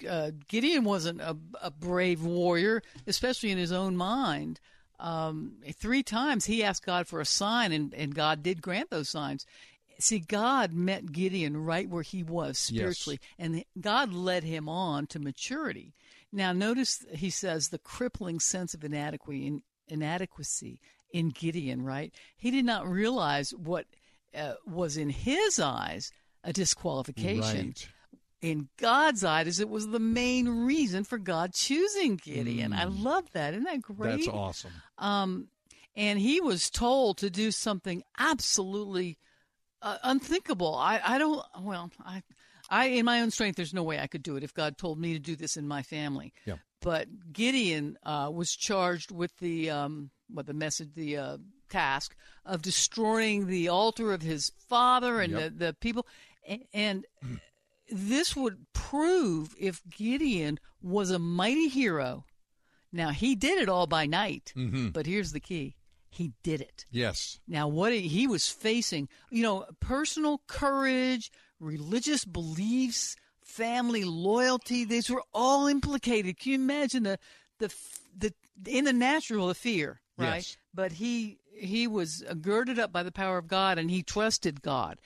uh, 0.08 0.30
Gideon 0.48 0.84
wasn't 0.84 1.20
a, 1.20 1.36
a 1.60 1.70
brave 1.70 2.22
warrior, 2.22 2.82
especially 3.06 3.50
in 3.50 3.58
his 3.58 3.72
own 3.72 3.96
mind. 3.96 4.60
Um, 5.00 5.54
three 5.74 6.02
times 6.02 6.44
he 6.44 6.62
asked 6.62 6.86
God 6.86 7.08
for 7.08 7.20
a 7.20 7.26
sign, 7.26 7.72
and, 7.72 7.92
and 7.94 8.14
God 8.14 8.42
did 8.42 8.62
grant 8.62 8.90
those 8.90 9.08
signs. 9.08 9.46
See, 9.98 10.20
God 10.20 10.72
met 10.72 11.12
Gideon 11.12 11.56
right 11.56 11.88
where 11.88 12.02
he 12.02 12.22
was 12.22 12.58
spiritually, 12.58 13.20
yes. 13.20 13.46
and 13.46 13.64
God 13.80 14.12
led 14.12 14.44
him 14.44 14.68
on 14.68 15.06
to 15.08 15.18
maturity. 15.18 15.94
Now, 16.32 16.52
notice 16.52 17.04
he 17.12 17.30
says 17.30 17.68
the 17.68 17.78
crippling 17.78 18.40
sense 18.40 18.74
of 18.74 18.84
inadequacy 18.84 19.46
in, 19.46 19.62
inadequacy 19.88 20.80
in 21.12 21.28
Gideon, 21.28 21.84
right? 21.84 22.12
He 22.36 22.50
did 22.50 22.64
not 22.64 22.88
realize 22.88 23.50
what 23.50 23.86
uh, 24.36 24.54
was 24.66 24.96
in 24.96 25.10
his 25.10 25.60
eyes 25.60 26.10
a 26.42 26.52
disqualification. 26.52 27.66
Right. 27.66 27.88
In 28.42 28.68
God's 28.76 29.22
eyes, 29.22 29.60
it 29.60 29.68
was 29.68 29.88
the 29.88 30.00
main 30.00 30.66
reason 30.66 31.04
for 31.04 31.16
God 31.16 31.54
choosing 31.54 32.16
Gideon. 32.16 32.72
Mm. 32.72 32.76
I 32.76 32.84
love 32.84 33.30
that. 33.32 33.54
Isn't 33.54 33.64
that 33.64 33.80
great? 33.80 34.26
That's 34.26 34.28
awesome. 34.28 34.72
Um, 34.98 35.48
and 35.94 36.18
he 36.18 36.40
was 36.40 36.68
told 36.68 37.18
to 37.18 37.30
do 37.30 37.52
something 37.52 38.02
absolutely 38.18 39.18
uh, 39.80 39.98
unthinkable. 40.02 40.74
I, 40.74 41.00
I 41.04 41.18
don't. 41.18 41.44
Well, 41.60 41.90
I, 42.04 42.22
I 42.68 42.86
in 42.86 43.04
my 43.04 43.20
own 43.20 43.30
strength, 43.30 43.56
there's 43.56 43.74
no 43.74 43.82
way 43.82 43.98
I 43.98 44.06
could 44.06 44.22
do 44.22 44.36
it 44.36 44.42
if 44.42 44.54
God 44.54 44.78
told 44.78 44.98
me 44.98 45.12
to 45.12 45.18
do 45.18 45.36
this 45.36 45.56
in 45.56 45.68
my 45.68 45.82
family. 45.82 46.32
Yeah. 46.44 46.56
But 46.80 47.32
Gideon 47.32 47.96
uh, 48.02 48.30
was 48.32 48.56
charged 48.56 49.12
with 49.12 49.36
the 49.38 49.70
um, 49.70 50.10
what 50.28 50.46
the 50.46 50.54
message, 50.54 50.88
the 50.94 51.16
uh, 51.16 51.36
task 51.68 52.16
of 52.44 52.62
destroying 52.62 53.46
the 53.46 53.68
altar 53.68 54.12
of 54.12 54.22
his 54.22 54.52
father 54.68 55.20
and 55.20 55.32
yep. 55.32 55.42
the, 55.42 55.66
the 55.66 55.74
people, 55.74 56.06
and, 56.46 56.64
and 56.72 57.06
this 57.92 58.34
would 58.34 58.66
prove 58.72 59.54
if 59.58 59.82
Gideon 59.88 60.58
was 60.82 61.10
a 61.10 61.18
mighty 61.18 61.68
hero. 61.68 62.24
Now 62.92 63.10
he 63.10 63.34
did 63.34 63.60
it 63.60 63.68
all 63.68 63.86
by 63.86 64.06
night, 64.06 64.52
mm-hmm. 64.56 64.88
but 64.88 65.06
here's 65.06 65.32
the 65.32 65.40
key: 65.40 65.76
he 66.12 66.32
did 66.42 66.60
it. 66.60 66.84
Yes. 66.90 67.40
Now, 67.48 67.68
what 67.68 67.94
he 67.94 68.26
was 68.26 68.50
facing, 68.50 69.08
you 69.30 69.42
know, 69.42 69.64
personal 69.80 70.42
courage, 70.46 71.32
religious 71.58 72.26
beliefs, 72.26 73.16
family 73.42 74.04
loyalty, 74.04 74.84
these 74.84 75.08
were 75.08 75.22
all 75.32 75.66
implicated. 75.66 76.38
Can 76.38 76.52
you 76.52 76.58
imagine 76.58 77.04
the, 77.04 77.18
the, 77.58 77.72
the, 78.16 78.34
in 78.66 78.84
the 78.84 78.92
natural, 78.92 79.46
the 79.46 79.54
fear, 79.54 80.02
right? 80.18 80.36
Yes. 80.36 80.56
But 80.74 80.92
he, 80.92 81.38
he 81.54 81.86
was 81.86 82.22
girded 82.42 82.78
up 82.78 82.92
by 82.92 83.02
the 83.02 83.12
power 83.12 83.38
of 83.38 83.48
God 83.48 83.78
and 83.78 83.90
he 83.90 84.02
trusted 84.02 84.60
God. 84.60 85.00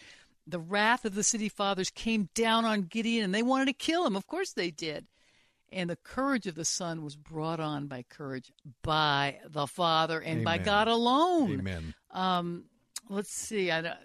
The 0.47 0.61
wrath 0.61 1.05
of 1.05 1.15
the 1.15 1.25
city 1.25 1.49
fathers 1.49 1.91
came 1.91 2.29
down 2.35 2.65
on 2.65 2.83
Gideon 2.83 3.25
and 3.25 3.35
they 3.35 3.43
wanted 3.43 3.67
to 3.67 3.73
kill 3.73 4.07
him. 4.07 4.17
Of 4.17 4.27
course 4.27 4.53
they 4.53 4.71
did. 4.71 5.07
And 5.73 5.91
the 5.91 5.97
courage 5.97 6.47
of 6.47 6.55
the 6.55 6.65
Son 6.65 7.03
was 7.03 7.17
brought 7.17 7.59
on 7.59 7.89
by 7.89 8.05
courage 8.09 8.53
by 8.83 9.41
the 9.49 9.67
Father 9.67 10.21
and 10.21 10.41
Amen. 10.41 10.45
by 10.45 10.59
God 10.59 10.87
alone. 10.87 11.59
Amen. 11.59 11.95
Um, 12.13 12.65
let's 13.09 13.33
see. 13.33 13.73
I, 13.73 13.97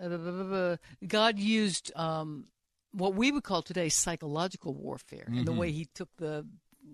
uh, 0.00 0.76
God 1.06 1.38
used 1.38 1.90
um, 1.96 2.44
what 2.92 3.14
we 3.14 3.32
would 3.32 3.42
call 3.42 3.62
today 3.62 3.88
psychological 3.88 4.74
warfare, 4.74 5.24
mm-hmm. 5.28 5.38
and 5.38 5.46
the 5.46 5.52
way 5.52 5.72
He 5.72 5.86
took 5.94 6.10
the, 6.18 6.46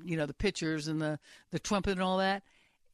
you 0.05 0.17
know, 0.17 0.27
the 0.27 0.35
pictures 0.35 0.87
and 0.87 1.03
the 1.03 1.19
the 1.51 1.59
trumpet 1.59 1.93
and 1.93 2.03
all 2.03 2.19
that. 2.19 2.45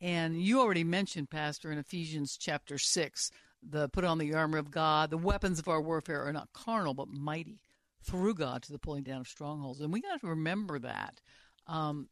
And 0.01 0.41
you 0.41 0.61
already 0.61 0.85
mentioned, 0.85 1.30
Pastor, 1.30 1.70
in 1.70 1.78
Ephesians 1.78 2.39
chapter 2.39 2.78
six, 2.78 3.30
the 3.69 3.89
put 3.89 4.05
on 4.05 4.19
the 4.19 4.35
armor 4.35 4.59
of 4.59 4.71
God. 4.71 5.11
The 5.11 5.19
weapons 5.19 5.59
of 5.59 5.69
our 5.69 5.81
warfare 5.81 6.23
are 6.23 6.33
not 6.33 6.53
carnal, 6.53 6.95
but 6.95 7.09
mighty 7.09 7.61
through 8.03 8.35
God 8.35 8.62
to 8.65 8.73
the 8.73 8.79
pulling 8.79 9.03
down 9.03 9.21
of 9.21 9.29
strongholds. 9.29 9.81
And 9.81 9.93
we 9.93 10.01
got 10.01 10.21
to 10.21 10.27
remember 10.29 10.79
that. 10.81 11.21
Um, 11.67 12.09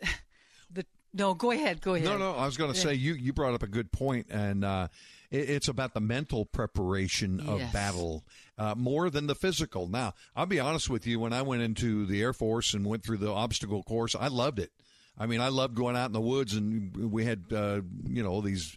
the 0.70 0.84
no, 1.14 1.34
go 1.34 1.50
ahead, 1.50 1.80
go 1.80 1.94
ahead. 1.94 2.06
No, 2.06 2.18
no, 2.18 2.32
I 2.34 2.44
was 2.44 2.56
going 2.56 2.72
to 2.72 2.78
say 2.78 2.94
you 2.94 3.14
you 3.14 3.32
brought 3.32 3.54
up 3.54 3.62
a 3.62 3.66
good 3.68 3.90
point, 3.90 4.26
and 4.30 4.64
uh, 4.64 4.88
it, 5.30 5.48
it's 5.48 5.68
about 5.68 5.94
the 5.94 6.00
mental 6.00 6.44
preparation 6.44 7.40
of 7.40 7.60
Yes. 7.60 7.72
battle 7.72 8.24
uh, 8.58 8.74
more 8.76 9.08
than 9.08 9.26
the 9.26 9.34
physical. 9.34 9.88
Now, 9.88 10.12
I'll 10.34 10.46
be 10.46 10.60
honest 10.60 10.90
with 10.90 11.06
you. 11.06 11.18
When 11.18 11.32
I 11.32 11.42
went 11.42 11.62
into 11.62 12.04
the 12.04 12.20
Air 12.20 12.32
Force 12.34 12.74
and 12.74 12.84
went 12.84 13.02
through 13.02 13.18
the 13.18 13.32
obstacle 13.32 13.82
course, 13.82 14.14
I 14.14 14.28
loved 14.28 14.58
it. 14.58 14.72
I 15.18 15.24
mean, 15.24 15.40
I 15.40 15.48
loved 15.48 15.74
going 15.74 15.96
out 15.96 16.06
in 16.06 16.12
the 16.12 16.20
woods, 16.20 16.52
and 16.54 16.94
we 17.10 17.24
had 17.24 17.44
uh, 17.50 17.80
you 18.06 18.22
know 18.22 18.42
these 18.42 18.76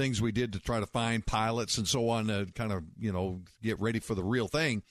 things 0.00 0.22
we 0.22 0.32
did 0.32 0.54
to 0.54 0.58
try 0.58 0.80
to 0.80 0.86
find 0.86 1.26
pilots 1.26 1.76
and 1.76 1.86
so 1.86 2.08
on 2.08 2.28
to 2.28 2.46
kind 2.54 2.72
of 2.72 2.82
you 2.98 3.12
know 3.12 3.42
get 3.62 3.78
ready 3.78 4.00
for 4.00 4.14
the 4.14 4.24
real 4.24 4.48
thing. 4.48 4.82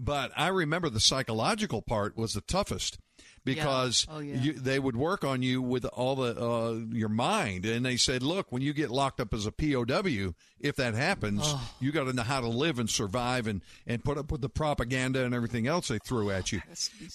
But 0.00 0.32
I 0.36 0.48
remember 0.48 0.88
the 0.88 1.00
psychological 1.00 1.82
part 1.82 2.16
was 2.16 2.32
the 2.32 2.40
toughest 2.40 2.98
because 3.44 4.06
Oh, 4.10 4.20
yeah. 4.20 4.36
you, 4.40 4.52
they 4.54 4.78
would 4.78 4.96
work 4.96 5.22
on 5.24 5.42
you 5.42 5.60
with 5.60 5.84
all 5.84 6.16
the 6.16 6.40
uh, 6.40 6.72
your 6.94 7.08
mind, 7.08 7.66
and 7.66 7.84
they 7.84 7.96
said, 7.96 8.22
"Look, 8.22 8.50
when 8.50 8.62
you 8.62 8.72
get 8.72 8.90
locked 8.90 9.20
up 9.20 9.34
as 9.34 9.46
a 9.46 9.52
POW, 9.52 10.34
if 10.60 10.76
that 10.76 10.94
happens, 10.94 11.42
Oh. 11.44 11.74
you 11.78 11.92
got 11.92 12.04
to 12.04 12.12
know 12.14 12.22
how 12.22 12.40
to 12.40 12.48
live 12.48 12.78
and 12.78 12.88
survive, 12.88 13.46
and 13.46 13.60
and 13.86 14.02
put 14.02 14.16
up 14.16 14.32
with 14.32 14.40
the 14.40 14.48
propaganda 14.48 15.24
and 15.24 15.34
everything 15.34 15.66
else 15.66 15.88
they 15.88 15.98
threw 15.98 16.30
at 16.30 16.52
you." 16.52 16.62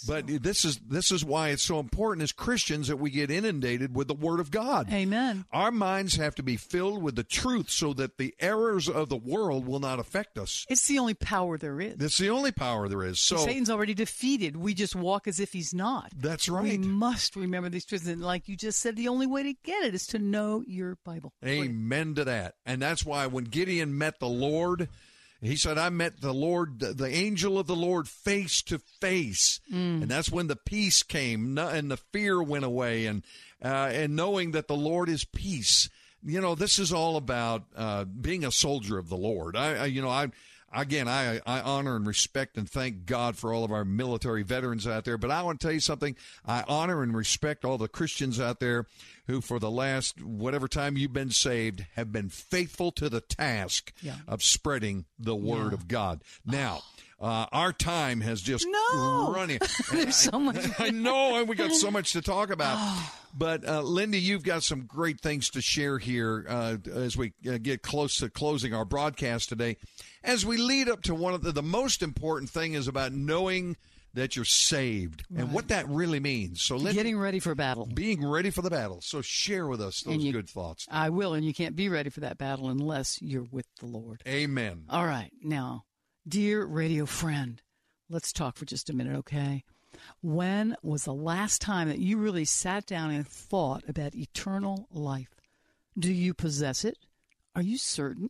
But 0.08 0.26
this 0.28 0.66
is 0.66 0.78
this 0.88 1.12
is 1.12 1.26
why 1.26 1.50
it's 1.50 1.64
so 1.64 1.80
important 1.80 2.24
as 2.24 2.32
Christians 2.32 2.88
that 2.88 2.98
we 2.98 3.10
get 3.10 3.32
inundated 3.32 3.96
with 3.96 4.08
the 4.08 4.14
Word 4.14 4.40
of 4.40 4.52
God. 4.52 4.92
Amen. 4.92 5.46
Our 5.52 5.72
minds 5.72 6.16
have 6.18 6.36
to 6.36 6.44
be 6.44 6.58
filled 6.58 7.02
with 7.02 7.16
the 7.16 7.24
truth, 7.24 7.70
so 7.70 7.94
that 7.94 8.18
the 8.18 8.36
errors 8.40 8.88
of 8.88 9.10
the 9.10 9.18
world 9.18 9.66
will 9.66 9.80
not 9.80 10.00
affect 10.00 10.38
us. 10.38 10.66
It's 10.70 10.88
the 10.88 11.00
only 11.00 11.14
power 11.16 11.58
there 11.58 11.80
is. 11.82 11.96
It's 12.00 12.18
the 12.18 12.30
only 12.30 12.52
power 12.52 12.88
there 12.88 13.04
is. 13.04 13.20
So 13.20 13.38
Satan's 13.38 13.70
already 13.70 13.94
defeated. 13.94 14.56
We 14.58 14.74
just 14.74 14.96
walk 14.96 15.28
as 15.28 15.40
if 15.40 15.54
he's 15.54 15.74
not. 15.74 15.89
That's 16.18 16.50
right. 16.50 16.64
We 16.64 16.78
must 16.78 17.36
remember 17.36 17.70
these 17.70 17.86
truths. 17.86 18.08
And 18.08 18.22
like 18.22 18.48
you 18.48 18.56
just 18.56 18.80
said, 18.80 18.96
the 18.96 19.08
only 19.08 19.28
way 19.28 19.44
to 19.44 19.54
get 19.64 19.84
it 19.84 19.94
is 19.94 20.06
to 20.08 20.20
know 20.20 20.64
your 20.68 20.98
Bible. 21.04 21.34
Amen 21.46 22.16
to 22.16 22.26
that. 22.26 22.56
And 22.66 22.82
that's 22.82 23.06
why 23.06 23.28
when 23.28 23.46
Gideon 23.46 23.98
met 23.98 24.20
the 24.20 24.28
Lord, 24.28 24.90
he 25.42 25.56
said, 25.56 25.78
I 25.78 25.90
met 25.90 26.20
the 26.20 26.34
Lord, 26.34 26.80
the, 26.80 26.94
the 26.94 27.08
angel 27.08 27.58
of 27.58 27.68
the 27.68 27.76
Lord 27.76 28.08
face 28.08 28.62
to 28.64 28.80
face. 29.00 29.62
Mm. 29.72 30.02
And 30.02 30.10
that's 30.10 30.32
when 30.32 30.48
the 30.48 30.58
peace 30.58 31.02
came 31.04 31.58
and 31.58 31.90
the 31.90 31.98
fear 31.98 32.42
went 32.44 32.66
away 32.66 33.06
and, 33.06 33.24
uh, 33.64 33.90
and 33.92 34.16
knowing 34.16 34.52
that 34.52 34.68
the 34.68 34.76
Lord 34.76 35.08
is 35.08 35.24
peace. 35.24 35.90
You 36.22 36.42
know, 36.42 36.56
this 36.56 36.80
is 36.80 36.92
all 36.92 37.16
about 37.16 37.64
uh, 37.76 38.04
being 38.04 38.44
a 38.44 38.52
soldier 38.52 38.98
of 38.98 39.08
the 39.08 39.16
Lord. 39.16 39.56
I, 39.56 39.84
I 39.84 39.86
you 39.86 40.02
know, 40.02 40.10
I, 40.10 40.28
again, 40.74 41.08
I, 41.08 41.40
I 41.46 41.62
honor 41.62 41.96
and 41.96 42.06
respect 42.08 42.58
and 42.58 42.70
thank 42.70 43.06
God 43.06 43.36
for 43.38 43.54
all 43.54 43.64
of 43.64 43.72
our 43.72 43.86
military 43.86 44.44
veterans 44.44 44.86
out 44.88 45.06
there. 45.06 45.18
But 45.18 45.32
I 45.32 45.42
want 45.44 45.60
to 45.60 45.66
tell 45.68 45.74
you 45.74 45.80
something. 45.80 46.16
I 46.46 46.64
honor 46.68 47.02
and 47.04 47.16
respect 47.16 47.66
all 47.66 47.78
the 47.78 47.88
Christians 47.88 48.40
out 48.40 48.60
there 48.60 48.86
who, 49.28 49.42
for 49.42 49.60
the 49.60 49.72
last 49.72 50.22
whatever 50.22 50.68
time 50.68 50.98
you've 50.98 51.14
been 51.14 51.32
saved, 51.32 51.86
have 51.96 52.12
been 52.12 52.30
faithful 52.30 52.92
to 52.94 53.10
the 53.10 53.22
task 53.22 53.94
Yeah. 54.02 54.16
of 54.28 54.44
spreading 54.44 55.06
the 55.18 55.36
Word 55.36 55.72
Yeah. 55.72 55.74
of 55.74 55.88
God. 55.88 56.24
Now, 56.46 56.82
ah. 56.84 56.92
Uh, 57.22 57.46
our 57.52 57.74
time 57.74 58.22
has 58.22 58.42
just 58.42 58.66
No. 58.70 59.32
running. 59.34 59.60
There's 59.92 60.16
so 60.16 60.40
much. 60.40 60.58
I 60.80 60.90
know, 60.90 61.38
and 61.38 61.48
we 61.50 61.56
got 61.56 61.72
so 61.74 61.92
much 61.92 62.14
to 62.14 62.22
talk 62.22 62.50
about. 62.50 62.78
But 63.32 63.64
uh, 63.64 63.82
Lindy, 63.84 64.20
you've 64.20 64.42
got 64.44 64.64
some 64.64 64.88
great 64.88 65.22
things 65.22 65.52
to 65.52 65.62
share 65.62 66.00
here 66.00 66.48
uh, 66.50 66.78
as 66.96 67.16
we 67.16 67.34
uh, 67.48 67.60
get 67.62 67.84
close 67.84 68.18
to 68.18 68.30
closing 68.30 68.74
our 68.74 68.86
broadcast 68.86 69.50
today. 69.50 69.78
As 70.24 70.48
we 70.48 70.58
lead 70.58 70.90
up 70.90 71.04
to 71.04 71.14
one 71.14 71.36
of 71.36 71.44
the, 71.44 71.52
the 71.52 71.62
most 71.62 72.02
important 72.02 72.50
thing 72.50 72.74
is 72.74 72.88
about 72.88 73.12
knowing 73.14 73.78
that 74.16 74.36
you're 74.36 74.46
saved 74.46 75.24
and 75.38 75.54
what 75.54 75.68
that 75.68 75.88
really 75.88 76.20
means. 76.20 76.64
So, 76.64 76.76
Lindy, 76.76 76.94
Getting 76.96 77.20
ready 77.20 77.38
for 77.40 77.54
battle. 77.54 77.86
being 77.86 78.28
ready 78.28 78.50
for 78.50 78.64
the 78.64 78.72
battle. 78.72 79.00
So, 79.02 79.22
share 79.22 79.68
with 79.68 79.80
us 79.80 80.02
those 80.02 80.18
you- 80.24 80.32
good 80.34 80.50
thoughts. 80.50 80.88
I 80.90 81.12
will, 81.12 81.36
and 81.36 81.46
you 81.46 81.54
can't 81.54 81.76
be 81.76 81.88
ready 81.88 82.10
for 82.10 82.22
that 82.22 82.40
battle 82.40 82.68
unless 82.70 83.22
you're 83.22 83.46
with 83.52 83.68
the 83.80 83.86
Lord. 83.86 84.24
Amen. 84.28 84.86
All 84.90 85.06
right. 85.06 85.30
Now, 85.44 85.84
dear 86.30 86.64
radio 86.64 87.08
friend, 87.08 87.60
let's 88.08 88.32
talk 88.32 88.56
for 88.56 88.66
just 88.66 88.90
a 88.90 88.96
minute, 88.96 89.18
okay? 89.18 89.64
When 90.22 90.76
was 90.84 91.04
the 91.04 91.14
last 91.14 91.60
time 91.60 91.90
that 91.90 91.98
you 91.98 92.18
really 92.18 92.46
sat 92.46 92.86
down 92.86 93.10
and 93.10 93.28
thought 93.28 93.84
about 93.88 94.14
eternal 94.14 94.88
life? 94.92 95.42
Do 95.98 96.14
you 96.14 96.36
possess 96.36 96.86
it? 96.86 97.00
Are 97.56 97.64
you 97.64 97.80
certain? 97.80 98.30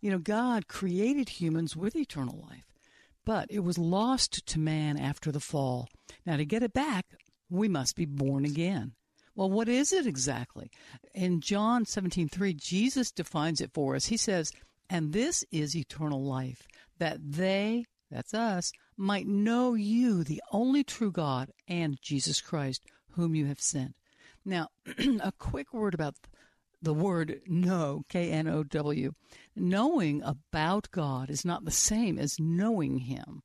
You 0.00 0.12
know, 0.12 0.18
God 0.18 0.68
created 0.68 1.28
humans 1.28 1.76
with 1.76 1.96
eternal 1.96 2.46
life, 2.48 2.64
but 3.24 3.50
it 3.50 3.60
was 3.60 3.76
lost 3.76 4.46
to 4.46 4.60
man 4.60 4.96
after 4.96 5.32
the 5.32 5.40
fall. 5.40 5.88
Now, 6.24 6.36
to 6.36 6.44
get 6.44 6.62
it 6.62 6.72
back, 6.72 7.06
we 7.50 7.66
must 7.68 7.96
be 7.96 8.06
born 8.06 8.44
again. 8.44 8.92
Well, 9.34 9.50
what 9.50 9.68
is 9.68 9.92
it 9.92 10.06
exactly? 10.06 10.70
In 11.12 11.40
John 11.40 11.86
17:3, 11.86 12.54
Jesus 12.54 13.10
defines 13.10 13.60
it 13.60 13.72
for 13.72 13.96
us. 13.96 14.06
He 14.06 14.16
says, 14.16 14.52
"And 14.88 15.12
this 15.12 15.44
is 15.50 15.74
eternal 15.74 16.22
life, 16.22 16.68
that 17.02 17.18
they, 17.20 17.84
that's 18.10 18.32
us, 18.32 18.72
might 18.96 19.26
know 19.26 19.74
you, 19.74 20.22
the 20.22 20.40
only 20.52 20.84
true 20.84 21.10
God, 21.10 21.50
and 21.66 21.98
Jesus 22.00 22.40
Christ, 22.40 22.84
whom 23.12 23.34
you 23.34 23.46
have 23.46 23.60
sent." 23.60 23.96
Now, 24.44 24.68
a 25.20 25.32
quick 25.32 25.74
word 25.74 25.94
about 25.94 26.14
the 26.80 26.94
word 26.94 27.40
know, 27.46 28.04
K 28.08 28.30
N 28.30 28.46
O 28.46 28.62
W. 28.62 29.12
Knowing 29.56 30.22
about 30.22 30.90
God 30.92 31.28
is 31.28 31.44
not 31.44 31.64
the 31.64 31.70
same 31.70 32.18
as 32.18 32.38
knowing 32.38 32.98
Him. 32.98 33.42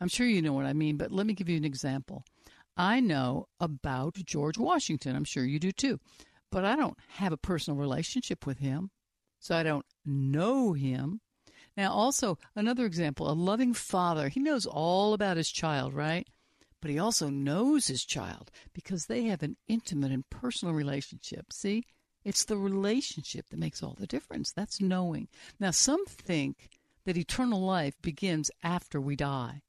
I'm 0.00 0.08
sure 0.08 0.26
you 0.26 0.42
know 0.42 0.52
what 0.52 0.66
I 0.66 0.72
mean, 0.72 0.96
but 0.96 1.10
let 1.10 1.26
me 1.26 1.34
give 1.34 1.48
you 1.48 1.56
an 1.56 1.64
example. 1.64 2.24
I 2.76 3.00
know 3.00 3.48
about 3.60 4.14
George 4.14 4.58
Washington. 4.58 5.14
I'm 5.14 5.24
sure 5.24 5.44
you 5.44 5.58
do 5.58 5.72
too. 5.72 6.00
But 6.50 6.64
I 6.64 6.76
don't 6.76 6.98
have 7.08 7.32
a 7.32 7.36
personal 7.36 7.78
relationship 7.78 8.46
with 8.46 8.58
him. 8.58 8.90
So 9.38 9.56
I 9.56 9.62
don't 9.62 9.86
know 10.04 10.72
him. 10.72 11.20
Now, 11.76 11.92
also, 11.92 12.38
another 12.54 12.84
example 12.84 13.30
a 13.30 13.32
loving 13.32 13.74
father. 13.74 14.28
He 14.28 14.40
knows 14.40 14.66
all 14.66 15.14
about 15.14 15.36
his 15.36 15.50
child, 15.50 15.94
right? 15.94 16.26
But 16.80 16.90
he 16.90 16.98
also 16.98 17.30
knows 17.30 17.86
his 17.86 18.04
child 18.04 18.50
because 18.72 19.06
they 19.06 19.24
have 19.24 19.42
an 19.42 19.56
intimate 19.68 20.12
and 20.12 20.28
personal 20.28 20.74
relationship. 20.74 21.52
See? 21.52 21.84
It's 22.24 22.44
the 22.44 22.56
relationship 22.56 23.46
that 23.50 23.58
makes 23.58 23.82
all 23.82 23.96
the 23.98 24.06
difference. 24.06 24.52
That's 24.52 24.80
knowing. 24.80 25.28
Now, 25.58 25.70
some 25.70 26.04
think 26.06 26.70
that 27.04 27.16
eternal 27.16 27.60
life 27.60 27.94
begins 28.00 28.50
after 28.62 29.00
we 29.00 29.16
die. 29.16 29.62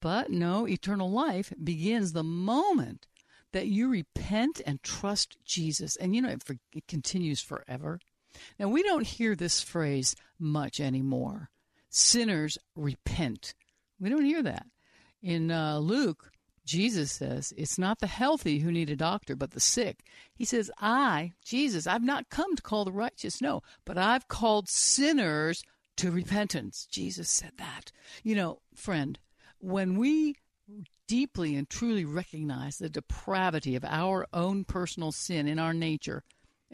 But 0.00 0.30
no, 0.30 0.66
eternal 0.66 1.10
life 1.10 1.52
begins 1.62 2.12
the 2.12 2.24
moment 2.24 3.06
that 3.52 3.68
you 3.68 3.88
repent 3.88 4.60
and 4.66 4.82
trust 4.82 5.38
Jesus. 5.44 5.96
And 5.96 6.14
you 6.14 6.22
know, 6.22 6.30
it, 6.30 6.42
for, 6.42 6.56
it 6.72 6.86
continues 6.88 7.40
forever. 7.40 8.00
Now, 8.58 8.68
we 8.68 8.82
don't 8.82 9.06
hear 9.06 9.34
this 9.34 9.62
phrase 9.62 10.14
much 10.38 10.80
anymore. 10.80 11.50
Sinners 11.88 12.58
repent. 12.74 13.54
We 14.00 14.08
don't 14.08 14.24
hear 14.24 14.42
that. 14.42 14.66
In 15.22 15.50
uh, 15.50 15.78
Luke, 15.78 16.30
Jesus 16.64 17.12
says, 17.12 17.52
It's 17.56 17.78
not 17.78 18.00
the 18.00 18.06
healthy 18.06 18.60
who 18.60 18.72
need 18.72 18.90
a 18.90 18.96
doctor, 18.96 19.36
but 19.36 19.52
the 19.52 19.60
sick. 19.60 20.00
He 20.34 20.44
says, 20.44 20.70
I, 20.80 21.32
Jesus, 21.44 21.86
I've 21.86 22.02
not 22.02 22.30
come 22.30 22.56
to 22.56 22.62
call 22.62 22.84
the 22.84 22.92
righteous, 22.92 23.40
no, 23.40 23.62
but 23.84 23.98
I've 23.98 24.28
called 24.28 24.68
sinners 24.68 25.62
to 25.96 26.10
repentance. 26.10 26.86
Jesus 26.90 27.30
said 27.30 27.52
that. 27.58 27.92
You 28.22 28.34
know, 28.34 28.60
friend, 28.74 29.18
when 29.58 29.96
we 29.96 30.36
deeply 31.06 31.54
and 31.54 31.68
truly 31.68 32.04
recognize 32.04 32.78
the 32.78 32.88
depravity 32.88 33.76
of 33.76 33.84
our 33.84 34.26
own 34.32 34.64
personal 34.64 35.12
sin 35.12 35.46
in 35.46 35.58
our 35.58 35.74
nature, 35.74 36.24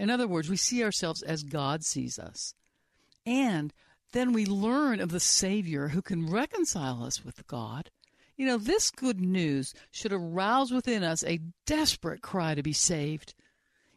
in 0.00 0.10
other 0.10 0.26
words, 0.26 0.48
we 0.48 0.56
see 0.56 0.82
ourselves 0.82 1.22
as 1.22 1.42
God 1.42 1.84
sees 1.84 2.18
us, 2.18 2.54
and 3.26 3.72
then 4.12 4.32
we 4.32 4.46
learn 4.46 5.00
of 5.00 5.10
the 5.10 5.20
Savior 5.20 5.88
who 5.88 6.02
can 6.02 6.30
reconcile 6.30 7.04
us 7.04 7.24
with 7.24 7.46
God 7.46 7.90
you 8.40 8.46
know, 8.46 8.56
this 8.56 8.90
good 8.90 9.20
news 9.20 9.74
should 9.90 10.14
arouse 10.14 10.70
within 10.70 11.02
us 11.02 11.22
a 11.24 11.42
desperate 11.66 12.22
cry 12.22 12.54
to 12.54 12.62
be 12.62 12.72
saved. 12.72 13.34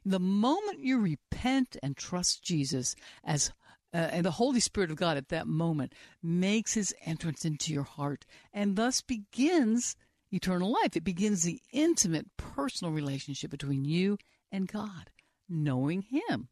The 0.03 0.19
moment 0.19 0.79
you 0.79 0.99
repent 0.99 1.77
and 1.81 1.95
trust 1.95 2.43
Jesus 2.43 2.93
as 3.23 3.53
uh, 3.93 4.09
and 4.11 4.25
the 4.25 4.31
Holy 4.31 4.59
Spirit 4.59 4.91
of 4.91 4.97
God 4.97 5.15
at 5.15 5.29
that 5.29 5.47
moment 5.47 5.93
makes 6.21 6.73
his 6.73 6.93
entrance 7.05 7.45
into 7.45 7.71
your 7.71 7.83
heart 7.83 8.25
and 8.51 8.75
thus 8.75 8.99
begins 8.99 9.95
eternal 10.29 10.73
life. 10.73 10.97
It 10.97 11.05
begins 11.05 11.43
the 11.43 11.61
intimate 11.71 12.27
personal 12.35 12.93
relationship 12.93 13.49
between 13.49 13.85
you 13.85 14.17
and 14.51 14.67
God. 14.67 15.09
Knowing 15.55 16.01
him 16.01 16.47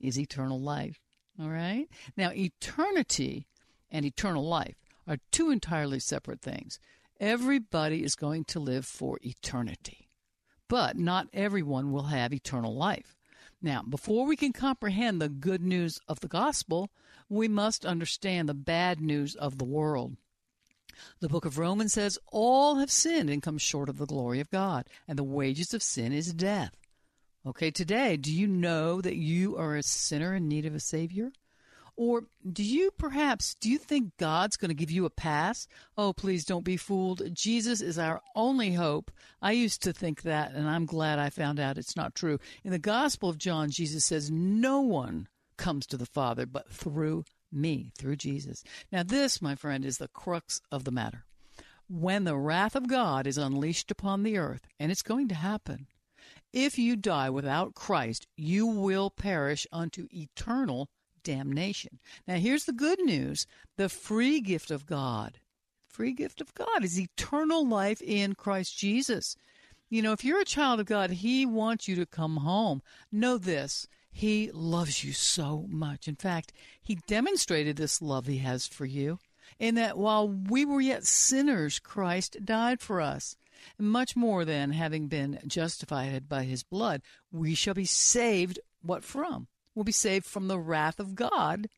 is 0.00 0.18
eternal 0.18 0.58
life. 0.58 0.98
All 1.38 1.50
right? 1.50 1.86
Now, 2.16 2.30
eternity 2.32 3.46
and 3.90 4.06
eternal 4.06 4.46
life 4.46 4.76
are 5.06 5.18
two 5.30 5.50
entirely 5.50 6.00
separate 6.00 6.40
things. 6.40 6.80
Everybody 7.20 8.02
is 8.02 8.16
going 8.16 8.44
to 8.46 8.60
live 8.60 8.86
for 8.86 9.18
eternity, 9.22 10.08
but 10.68 10.96
not 10.96 11.28
everyone 11.34 11.92
will 11.92 12.04
have 12.04 12.32
eternal 12.32 12.74
life. 12.74 13.14
Now, 13.60 13.82
before 13.82 14.26
we 14.26 14.36
can 14.36 14.52
comprehend 14.52 15.20
the 15.20 15.28
good 15.28 15.62
news 15.62 16.00
of 16.08 16.20
the 16.20 16.28
gospel, 16.28 16.90
we 17.28 17.48
must 17.48 17.84
understand 17.84 18.48
the 18.48 18.54
bad 18.54 19.00
news 19.00 19.34
of 19.34 19.58
the 19.58 19.64
world. 19.64 20.16
The 21.20 21.28
book 21.28 21.44
of 21.44 21.58
Romans 21.58 21.92
says, 21.92 22.18
All 22.32 22.76
have 22.76 22.90
sinned 22.90 23.28
and 23.28 23.42
come 23.42 23.58
short 23.58 23.90
of 23.90 23.98
the 23.98 24.06
glory 24.06 24.40
of 24.40 24.50
God, 24.50 24.86
and 25.06 25.18
the 25.18 25.24
wages 25.24 25.74
of 25.74 25.82
sin 25.82 26.12
is 26.12 26.32
death. 26.32 26.74
Okay, 27.46 27.70
today, 27.70 28.16
do 28.16 28.32
you 28.32 28.48
know 28.48 29.00
that 29.00 29.14
you 29.14 29.56
are 29.56 29.76
a 29.76 29.82
sinner 29.82 30.34
in 30.34 30.48
need 30.48 30.66
of 30.66 30.74
a 30.74 30.80
Savior? 30.80 31.30
Or 31.94 32.24
do 32.44 32.64
you 32.64 32.90
perhaps 32.98 33.54
do 33.54 33.70
you 33.70 33.78
think 33.78 34.16
God's 34.16 34.56
going 34.56 34.70
to 34.70 34.74
give 34.74 34.90
you 34.90 35.04
a 35.04 35.10
pass? 35.10 35.68
Oh, 35.96 36.12
please 36.12 36.44
don't 36.44 36.64
be 36.64 36.76
fooled. 36.76 37.22
Jesus 37.32 37.80
is 37.80 38.00
our 38.00 38.20
only 38.34 38.72
hope. 38.72 39.12
I 39.40 39.52
used 39.52 39.80
to 39.82 39.92
think 39.92 40.22
that 40.22 40.54
and 40.54 40.68
I'm 40.68 40.86
glad 40.86 41.20
I 41.20 41.30
found 41.30 41.60
out 41.60 41.78
it's 41.78 41.94
not 41.94 42.16
true. 42.16 42.40
In 42.64 42.72
the 42.72 42.80
Gospel 42.80 43.28
of 43.28 43.38
John, 43.38 43.70
Jesus 43.70 44.04
says 44.04 44.28
no 44.28 44.80
one 44.80 45.28
comes 45.56 45.86
to 45.86 45.96
the 45.96 46.04
Father 46.04 46.46
but 46.46 46.68
through 46.68 47.24
me, 47.52 47.92
through 47.96 48.16
Jesus. 48.16 48.64
Now 48.90 49.04
this, 49.04 49.40
my 49.40 49.54
friend, 49.54 49.84
is 49.84 49.98
the 49.98 50.08
crux 50.08 50.60
of 50.72 50.82
the 50.82 50.90
matter. 50.90 51.24
When 51.88 52.24
the 52.24 52.36
wrath 52.36 52.74
of 52.74 52.88
God 52.88 53.24
is 53.24 53.38
unleashed 53.38 53.92
upon 53.92 54.24
the 54.24 54.36
earth, 54.36 54.66
and 54.80 54.90
it's 54.90 55.02
going 55.02 55.28
to 55.28 55.36
happen, 55.36 55.86
if 56.52 56.78
you 56.78 56.96
die 56.96 57.30
without 57.30 57.74
Christ, 57.74 58.26
you 58.36 58.66
will 58.66 59.10
perish 59.10 59.66
unto 59.72 60.08
eternal 60.12 60.88
damnation. 61.22 61.98
Now, 62.26 62.36
here's 62.36 62.64
the 62.64 62.72
good 62.72 63.00
news 63.00 63.46
the 63.76 63.88
free 63.88 64.40
gift 64.40 64.70
of 64.70 64.86
God. 64.86 65.38
Free 65.88 66.12
gift 66.12 66.40
of 66.40 66.54
God 66.54 66.84
is 66.84 67.00
eternal 67.00 67.66
life 67.66 68.02
in 68.02 68.34
Christ 68.34 68.78
Jesus. 68.78 69.36
You 69.88 70.02
know, 70.02 70.12
if 70.12 70.24
you're 70.24 70.40
a 70.40 70.44
child 70.44 70.80
of 70.80 70.86
God, 70.86 71.10
He 71.10 71.46
wants 71.46 71.88
you 71.88 71.96
to 71.96 72.06
come 72.06 72.38
home. 72.38 72.82
Know 73.10 73.38
this 73.38 73.86
He 74.12 74.50
loves 74.52 75.04
you 75.04 75.12
so 75.12 75.66
much. 75.68 76.06
In 76.06 76.16
fact, 76.16 76.52
He 76.82 76.96
demonstrated 77.06 77.76
this 77.76 78.02
love 78.02 78.26
He 78.26 78.38
has 78.38 78.66
for 78.66 78.84
you 78.84 79.18
in 79.58 79.74
that 79.76 79.96
while 79.96 80.28
we 80.28 80.64
were 80.64 80.80
yet 80.80 81.06
sinners, 81.06 81.78
Christ 81.78 82.44
died 82.44 82.80
for 82.80 83.00
us. 83.00 83.36
Much 83.78 84.16
more 84.16 84.44
than 84.44 84.72
having 84.72 85.08
been 85.08 85.40
justified 85.46 86.28
by 86.28 86.44
His 86.44 86.62
blood, 86.62 87.02
we 87.30 87.54
shall 87.54 87.74
be 87.74 87.84
saved 87.84 88.58
what 88.82 89.04
from? 89.04 89.48
We'll 89.74 89.84
be 89.84 89.92
saved 89.92 90.24
from 90.26 90.48
the 90.48 90.58
wrath 90.58 91.00
of 91.00 91.14
God 91.14 91.68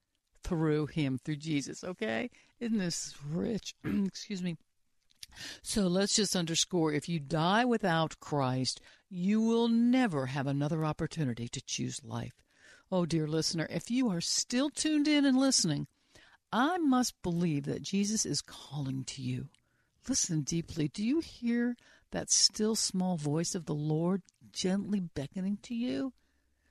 through 0.43 0.87
him, 0.87 1.19
through 1.19 1.37
Jesus. 1.37 1.83
Okay? 1.83 2.31
Isn't 2.61 2.79
this 2.79 3.15
rich? 3.29 3.75
Excuse 3.85 4.43
me. 4.43 4.57
So 5.63 5.83
let's 5.83 6.17
just 6.17 6.35
underscore 6.35 6.93
if 6.93 7.09
you 7.09 7.19
die 7.19 7.65
without 7.65 8.19
Christ, 8.21 8.81
you 9.09 9.41
will 9.41 9.69
never 9.69 10.27
have 10.27 10.47
another 10.47 10.85
opportunity 10.85 11.49
to 11.49 11.61
choose 11.61 12.05
life. 12.05 12.43
Oh, 12.91 13.05
dear 13.05 13.27
listener, 13.27 13.67
if 13.71 13.91
you 13.91 14.09
are 14.09 14.21
still 14.21 14.71
tuned 14.71 15.07
in 15.07 15.25
and 15.25 15.39
listening, 15.39 15.87
I 16.51 16.79
must 16.79 17.21
believe 17.23 17.65
that 17.65 17.83
Jesus 17.83 18.25
is 18.25 18.41
calling 18.41 19.05
to 19.05 19.23
you. 19.23 19.49
Listen 20.09 20.43
deeply. 20.43 20.89
Do 20.89 21.05
you 21.05 21.21
hear 21.21 21.77
that 22.13 22.31
still 22.31 22.75
small 22.75 23.17
voice 23.17 23.55
of 23.55 23.67
the 23.67 23.75
Lord 23.75 24.23
gently 24.53 25.01
beckoning 25.01 25.59
to 25.63 25.75
you? 25.75 26.13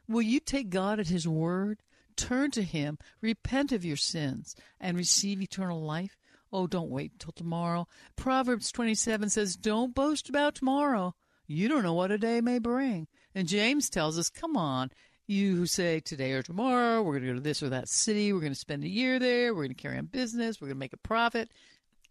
Will 0.07 0.21
you 0.21 0.39
take 0.39 0.69
God 0.69 0.99
at 0.99 1.07
His 1.07 1.27
word? 1.27 1.83
Turn 2.15 2.49
to 2.51 2.63
Him, 2.63 2.97
repent 3.21 3.71
of 3.71 3.85
your 3.85 3.97
sins, 3.97 4.55
and 4.79 4.97
receive 4.97 5.41
eternal 5.41 5.81
life? 5.81 6.17
Oh, 6.51 6.65
don't 6.65 6.89
wait 6.89 7.19
till 7.19 7.33
tomorrow. 7.33 7.88
Proverbs 8.15 8.71
27 8.71 9.29
says, 9.29 9.55
Don't 9.55 9.93
boast 9.93 10.29
about 10.29 10.55
tomorrow. 10.55 11.13
You 11.45 11.67
don't 11.67 11.83
know 11.83 11.93
what 11.93 12.11
a 12.11 12.17
day 12.17 12.41
may 12.41 12.57
bring. 12.57 13.07
And 13.35 13.47
James 13.47 13.89
tells 13.89 14.17
us, 14.17 14.29
Come 14.29 14.57
on, 14.57 14.89
you 15.27 15.55
who 15.55 15.65
say 15.65 15.99
today 15.99 16.31
or 16.31 16.41
tomorrow, 16.41 17.01
we're 17.01 17.13
going 17.13 17.23
to 17.23 17.29
go 17.29 17.35
to 17.35 17.41
this 17.41 17.61
or 17.61 17.69
that 17.69 17.89
city, 17.89 18.31
we're 18.31 18.39
going 18.39 18.53
to 18.53 18.59
spend 18.59 18.83
a 18.83 18.89
year 18.89 19.19
there, 19.19 19.53
we're 19.53 19.63
going 19.63 19.75
to 19.75 19.81
carry 19.81 19.97
on 19.97 20.05
business, 20.05 20.59
we're 20.59 20.67
going 20.67 20.77
to 20.77 20.79
make 20.79 20.93
a 20.93 20.97
profit. 20.97 21.51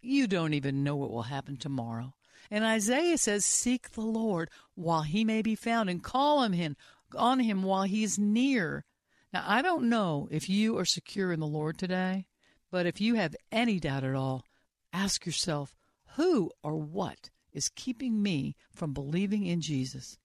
You 0.01 0.26
don't 0.26 0.55
even 0.55 0.84
know 0.84 0.97
what 0.97 1.11
will 1.11 1.22
happen 1.22 1.57
tomorrow. 1.57 2.14
And 2.51 2.64
Isaiah 2.64 3.18
says, 3.18 3.44
Seek 3.44 3.92
the 3.92 4.03
Lord 4.03 4.51
while 4.74 5.03
he 5.03 5.24
may 5.24 5.42
be 5.42 5.55
found 5.55 5.90
and 5.90 6.03
call 6.03 6.38
on 6.38 6.53
him 6.53 6.76
on 7.16 7.40
him 7.40 7.62
while 7.62 7.84
he's 7.84 8.18
near. 8.18 8.84
Now, 9.32 9.44
I 9.47 9.62
don't 9.62 9.88
know 9.88 10.28
if 10.30 10.49
you 10.49 10.76
are 10.78 10.84
secure 10.84 11.32
in 11.32 11.40
the 11.40 11.47
Lord 11.47 11.78
today, 11.78 12.26
but 12.70 12.86
if 12.86 13.01
you 13.01 13.14
have 13.14 13.36
any 13.53 13.78
doubt 13.78 14.05
at 14.05 14.14
all, 14.14 14.44
ask 14.92 15.26
yourself 15.26 15.74
who 16.16 16.51
or 16.62 16.76
what 16.76 17.30
is 17.53 17.68
keeping 17.68 18.22
me 18.22 18.57
from 18.72 18.92
believing 18.92 19.47
in 19.47 19.61
Jesus? 19.61 20.18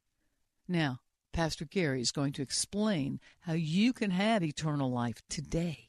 Now, 0.67 0.99
Pastor 1.33 1.65
Gary 1.65 2.01
is 2.01 2.11
going 2.11 2.33
to 2.33 2.41
explain 2.41 3.19
how 3.41 3.53
you 3.53 3.93
can 3.93 4.11
have 4.11 4.43
eternal 4.43 4.91
life 4.91 5.21
today. 5.29 5.87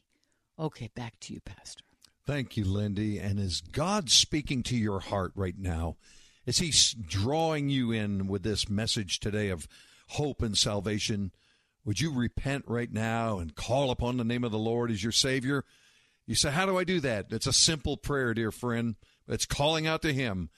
Okay, 0.59 0.89
back 0.95 1.19
to 1.21 1.35
you, 1.35 1.41
Pastor. 1.41 1.85
Thank 2.27 2.57
you, 2.57 2.65
Lindy. 2.65 3.19
And 3.19 3.41
is 3.41 3.61
God 3.61 4.11
speaking 4.11 4.63
to 4.65 4.77
your 4.77 5.01
heart 5.01 5.33
right 5.35 5.59
now? 5.59 5.97
Is 6.47 6.59
He 6.59 6.73
drawing 7.07 7.69
you 7.69 7.91
in 7.91 8.29
with 8.29 8.43
this 8.43 8.69
message 8.69 9.21
today 9.21 9.49
of 9.49 9.67
hope 10.09 10.43
and 10.43 10.57
salvation, 10.57 11.33
would 11.85 12.01
you 12.01 12.13
repent 12.13 12.65
right 12.69 12.93
now 12.93 13.39
and 13.39 13.55
call 13.55 13.91
upon 13.91 14.17
the 14.17 14.25
name 14.25 14.45
of 14.45 14.53
the 14.53 14.59
Lord 14.59 14.91
as 14.91 15.03
your 15.03 15.13
Savior? 15.13 15.65
You 16.27 16.35
say, 16.35 16.51
How 16.51 16.67
do 16.67 16.79
I 16.79 16.85
do 16.85 17.01
that? 17.01 17.27
It's 17.31 17.47
a 17.47 17.53
simple 17.53 17.97
prayer, 17.97 18.35
dear 18.35 18.53
friend. 18.53 18.97
It's 19.27 19.47
calling 19.47 19.87
out 19.87 20.03
to 20.03 20.13
Him. 20.13 20.51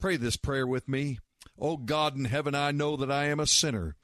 Pray 0.00 0.16
this 0.16 0.36
prayer 0.36 0.66
with 0.66 0.88
me. 0.88 1.18
Oh 1.58 1.76
God 1.76 2.16
in 2.16 2.24
heaven, 2.24 2.54
I 2.54 2.70
know 2.70 2.96
that 2.96 3.10
I 3.10 3.26
am 3.26 3.38
a 3.40 3.46
sinner, 3.46 3.96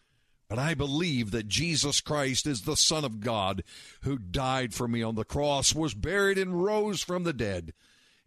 but 0.48 0.58
I 0.58 0.74
believe 0.74 1.30
that 1.30 1.48
Jesus 1.48 2.00
Christ 2.00 2.46
is 2.46 2.62
the 2.62 2.76
Son 2.76 3.04
of 3.04 3.20
God 3.20 3.62
who 4.02 4.18
died 4.18 4.72
for 4.72 4.88
me 4.88 5.02
on 5.02 5.14
the 5.14 5.24
cross, 5.24 5.74
was 5.74 5.94
buried, 5.94 6.38
and 6.38 6.64
rose 6.64 7.02
from 7.02 7.24
the 7.24 7.32
dead. 7.32 7.74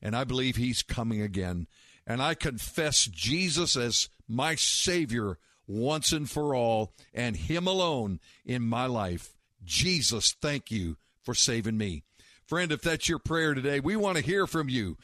And 0.01 0.15
I 0.15 0.23
believe 0.23 0.55
He's 0.55 0.83
coming 0.83 1.21
again. 1.21 1.67
and 2.07 2.21
I 2.21 2.33
confess 2.33 3.05
Jesus 3.05 3.75
as 3.75 4.09
my 4.27 4.55
Savior 4.55 5.37
once 5.67 6.11
and 6.11 6.29
for 6.29 6.53
all, 6.55 6.93
and 7.13 7.35
Him 7.35 7.67
alone 7.67 8.19
in 8.45 8.61
my 8.63 8.85
life. 8.85 9.37
Jesus, 9.63 10.35
thank 10.41 10.71
you 10.71 10.97
for 11.23 11.33
saving 11.33 11.77
me. 11.77 12.03
Friend, 12.45 12.71
if 12.71 12.81
that's 12.81 13.07
your 13.07 13.19
prayer 13.19 13.53
today, 13.53 13.79
we 13.79 13.95
want 13.95 14.17
to 14.17 14.23
hear 14.23 14.47
from 14.47 14.67
you. 14.67 14.97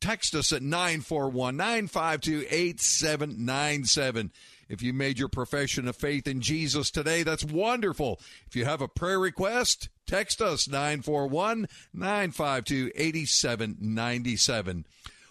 Text 0.00 0.34
us 0.34 0.52
at 0.52 0.62
941 0.62 1.56
952 1.56 2.46
8797. 2.48 4.32
If 4.68 4.82
you 4.82 4.92
made 4.92 5.18
your 5.18 5.28
profession 5.28 5.88
of 5.88 5.96
faith 5.96 6.26
in 6.26 6.40
Jesus 6.40 6.90
today, 6.90 7.22
that's 7.22 7.44
wonderful. 7.44 8.20
If 8.46 8.54
you 8.54 8.64
have 8.66 8.82
a 8.82 8.88
prayer 8.88 9.18
request, 9.18 9.88
text 10.06 10.42
us 10.42 10.68
941 10.68 11.68
952 11.94 12.92
8797. 12.94 14.84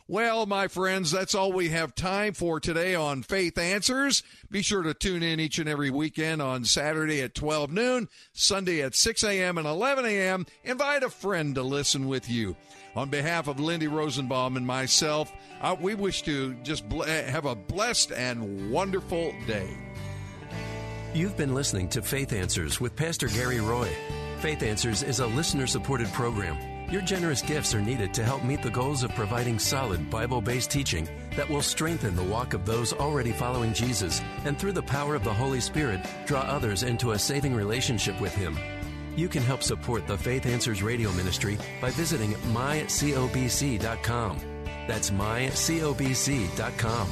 Well, 0.10 0.46
my 0.46 0.70
friends, 0.70 1.12
that's 1.12 1.36
all 1.36 1.52
we 1.52 1.68
have 1.70 1.94
time 1.94 2.34
for 2.34 2.62
today 2.62 2.96
on 2.96 3.24
Faith 3.24 3.58
Answers. 3.58 4.24
Be 4.50 4.62
sure 4.62 4.82
to 4.82 4.94
tune 4.94 5.22
in 5.22 5.42
each 5.42 5.60
and 5.60 5.68
every 5.68 5.90
weekend 5.90 6.42
on 6.42 6.64
Saturday 6.64 7.22
at 7.22 7.36
12 7.36 7.72
noon, 7.72 8.08
Sunday 8.32 8.82
at 8.82 8.96
6 8.96 9.24
a.m. 9.26 9.58
and 9.58 9.68
11 9.68 10.06
a.m. 10.06 10.46
Invite 10.64 11.04
a 11.04 11.10
friend 11.10 11.56
to 11.56 11.62
listen 11.62 12.08
with 12.08 12.30
you. 12.30 12.56
On 12.98 13.10
behalf 13.10 13.48
of 13.48 13.60
Lindy 13.60 13.88
Rosenbaum 13.88 14.58
and 14.58 14.66
myself, 14.66 15.32
uh, 15.62 15.76
we 15.80 15.94
wish 15.94 16.24
to 16.24 16.56
just 16.64 16.90
bl- 16.90 17.04
have 17.04 17.46
a 17.46 17.54
blessed 17.54 18.12
and 18.12 18.72
wonderful 18.72 19.36
day. 19.46 19.70
You've 21.14 21.38
been 21.38 21.54
listening 21.54 21.90
to 21.90 22.02
Faith 22.02 22.34
Answers 22.34 22.82
with 22.82 22.96
Pastor 22.96 23.28
Gary 23.28 23.60
Roy. 23.60 23.88
Faith 24.40 24.64
Answers 24.64 25.04
is 25.04 25.20
a 25.20 25.28
listener 25.28 25.68
supported 25.68 26.08
program. 26.08 26.58
Your 26.92 27.04
generous 27.04 27.44
gifts 27.44 27.76
are 27.76 27.82
needed 27.82 28.16
to 28.16 28.24
help 28.24 28.44
meet 28.44 28.64
the 28.64 28.72
goals 28.72 29.04
of 29.04 29.14
providing 29.14 29.60
solid 29.60 30.10
Bible 30.10 30.42
based 30.42 30.72
teaching 30.72 31.08
that 31.36 31.48
will 31.48 31.62
strengthen 31.62 32.16
the 32.16 32.24
walk 32.24 32.56
of 32.56 32.66
those 32.66 32.94
already 32.94 33.32
following 33.32 33.74
Jesus 33.74 34.24
and 34.44 34.58
through 34.58 34.72
the 34.72 34.82
power 34.82 35.14
of 35.14 35.24
the 35.24 35.34
Holy 35.34 35.60
Spirit 35.60 36.04
draw 36.26 36.40
others 36.40 36.82
into 36.82 37.12
a 37.12 37.20
saving 37.20 37.54
relationship 37.54 38.20
with 38.20 38.34
Him. 38.34 38.58
You 39.18 39.28
can 39.28 39.42
help 39.42 39.64
support 39.64 40.06
the 40.06 40.16
Faith 40.16 40.46
Answers 40.46 40.84
radio 40.84 41.12
ministry 41.14 41.58
by 41.82 41.90
visiting 41.90 42.34
mycobc.com. 42.54 44.40
That's 44.88 45.10
mycobc.com. 45.10 47.08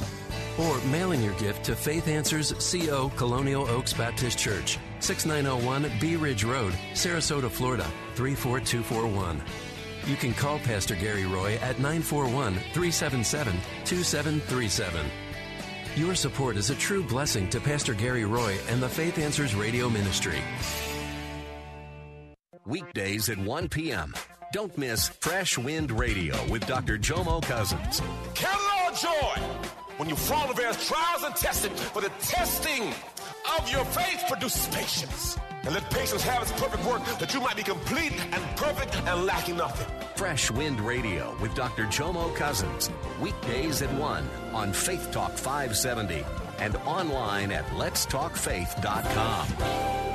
Or 0.60 0.80
mailing 0.88 1.24
your 1.24 1.34
gift 1.34 1.64
to 1.66 1.76
Faith 1.76 2.08
Answers 2.08 2.54
CO 2.54 3.10
Colonial 3.18 3.68
Oaks 3.68 3.92
Baptist 3.92 4.38
Church, 4.38 4.78
6901 5.00 6.00
Bee 6.00 6.16
Ridge 6.16 6.44
Road, 6.44 6.74
Sarasota, 6.94 7.50
Florida, 7.50 7.88
34241. 8.14 9.42
You 10.06 10.16
can 10.16 10.36
call 10.36 10.60
Pastor 10.60 10.94
Gary 10.94 11.26
Roy 11.26 11.56
at 11.56 11.80
941 11.80 12.54
377 12.54 13.52
2737. 13.84 15.08
Your 15.96 16.14
support 16.14 16.56
is 16.56 16.70
a 16.70 16.76
true 16.76 17.02
blessing 17.02 17.50
to 17.50 17.60
Pastor 17.60 17.96
Gary 17.96 18.26
Roy 18.26 18.56
and 18.70 18.80
the 18.80 18.90
Faith 18.90 19.18
Answers 19.18 19.56
Radio 19.56 19.90
Ministry. 19.90 20.44
Weekdays 22.66 23.30
at 23.30 23.38
1 23.38 23.70
p.m. 23.70 24.14
Don't 24.52 24.76
miss 24.78 25.08
Fresh 25.08 25.58
Wind 25.58 25.92
Radio 25.92 26.36
with 26.50 26.66
Dr. 26.66 26.98
Jomo 26.98 27.42
Cousins. 27.44 28.02
Count 28.34 28.60
it 28.60 28.72
all 28.80 28.92
joy 28.94 29.42
when 29.98 30.10
you 30.10 30.16
fall 30.16 30.44
into 30.44 30.56
various 30.56 30.88
trials 30.88 31.24
and 31.24 31.36
testing, 31.36 31.76
for 31.76 32.02
the 32.02 32.10
testing 32.20 32.92
of 33.58 33.70
your 33.70 33.86
faith 33.86 34.24
produces 34.28 34.68
patience. 34.76 35.38
And 35.64 35.74
let 35.74 35.90
patience 35.92 36.24
have 36.24 36.42
its 36.42 36.52
perfect 36.54 36.84
work, 36.86 37.04
that 37.20 37.34
you 37.34 37.40
might 37.42 37.56
be 37.56 37.64
complete 37.64 38.14
and 38.34 38.44
perfect 38.56 38.96
and 38.96 39.26
lacking 39.26 39.58
nothing. 39.58 39.88
Fresh 40.16 40.52
Wind 40.52 40.80
Radio 40.82 41.36
with 41.42 41.54
Dr. 41.54 41.86
Jomo 41.86 42.34
Cousins. 42.36 42.90
Weekdays 43.22 43.82
at 43.82 43.92
1 43.94 44.30
on 44.54 44.74
Faith 44.74 45.12
Talk 45.12 45.34
570 45.34 46.26
and 46.60 46.76
online 46.78 47.52
at 47.52 47.66
letstalkfaith.com. 47.68 50.15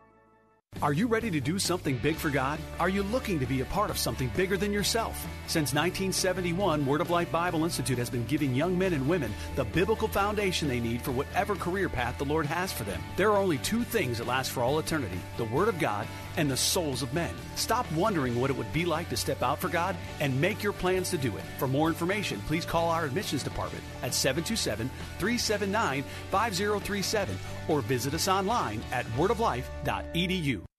Are 0.81 0.93
you 0.93 1.05
ready 1.05 1.29
to 1.29 1.39
do 1.39 1.59
something 1.59 1.99
big 1.99 2.15
for 2.15 2.31
God? 2.31 2.57
Are 2.79 2.89
you 2.89 3.03
looking 3.03 3.39
to 3.39 3.45
be 3.45 3.61
a 3.61 3.65
part 3.65 3.91
of 3.91 3.99
something 3.99 4.31
bigger 4.35 4.57
than 4.57 4.73
yourself? 4.73 5.15
Since 5.45 5.75
1971, 5.75 6.87
Word 6.87 7.01
of 7.01 7.11
Life 7.11 7.31
Bible 7.31 7.65
Institute 7.65 7.99
has 7.99 8.09
been 8.09 8.25
giving 8.25 8.55
young 8.55 8.75
men 8.75 8.93
and 8.93 9.07
women 9.07 9.31
the 9.55 9.63
biblical 9.63 10.07
foundation 10.07 10.67
they 10.67 10.79
need 10.79 11.03
for 11.03 11.11
whatever 11.11 11.55
career 11.55 11.87
path 11.87 12.17
the 12.17 12.25
Lord 12.25 12.47
has 12.47 12.73
for 12.73 12.83
them. 12.83 12.99
There 13.15 13.29
are 13.29 13.37
only 13.37 13.59
two 13.59 13.83
things 13.83 14.17
that 14.17 14.25
last 14.25 14.49
for 14.49 14.61
all 14.63 14.79
eternity 14.79 15.19
the 15.37 15.45
Word 15.45 15.67
of 15.67 15.77
God 15.77 16.07
and 16.35 16.49
the 16.49 16.57
souls 16.57 17.03
of 17.03 17.13
men. 17.13 17.35
Stop 17.55 17.85
wondering 17.91 18.41
what 18.41 18.49
it 18.49 18.57
would 18.57 18.73
be 18.73 18.85
like 18.85 19.09
to 19.09 19.17
step 19.17 19.43
out 19.43 19.59
for 19.59 19.69
God 19.69 19.95
and 20.19 20.41
make 20.41 20.63
your 20.63 20.73
plans 20.73 21.11
to 21.11 21.17
do 21.17 21.35
it. 21.37 21.43
For 21.59 21.67
more 21.67 21.89
information, 21.89 22.41
please 22.47 22.65
call 22.65 22.89
our 22.89 23.05
admissions 23.05 23.43
department 23.43 23.83
at 24.01 24.15
727 24.15 24.89
379 25.19 26.03
5037 26.31 27.37
or 27.67 27.81
visit 27.81 28.15
us 28.15 28.27
online 28.27 28.81
at 28.91 29.05
wordoflife.edu 29.17 30.60
you. 30.61 30.70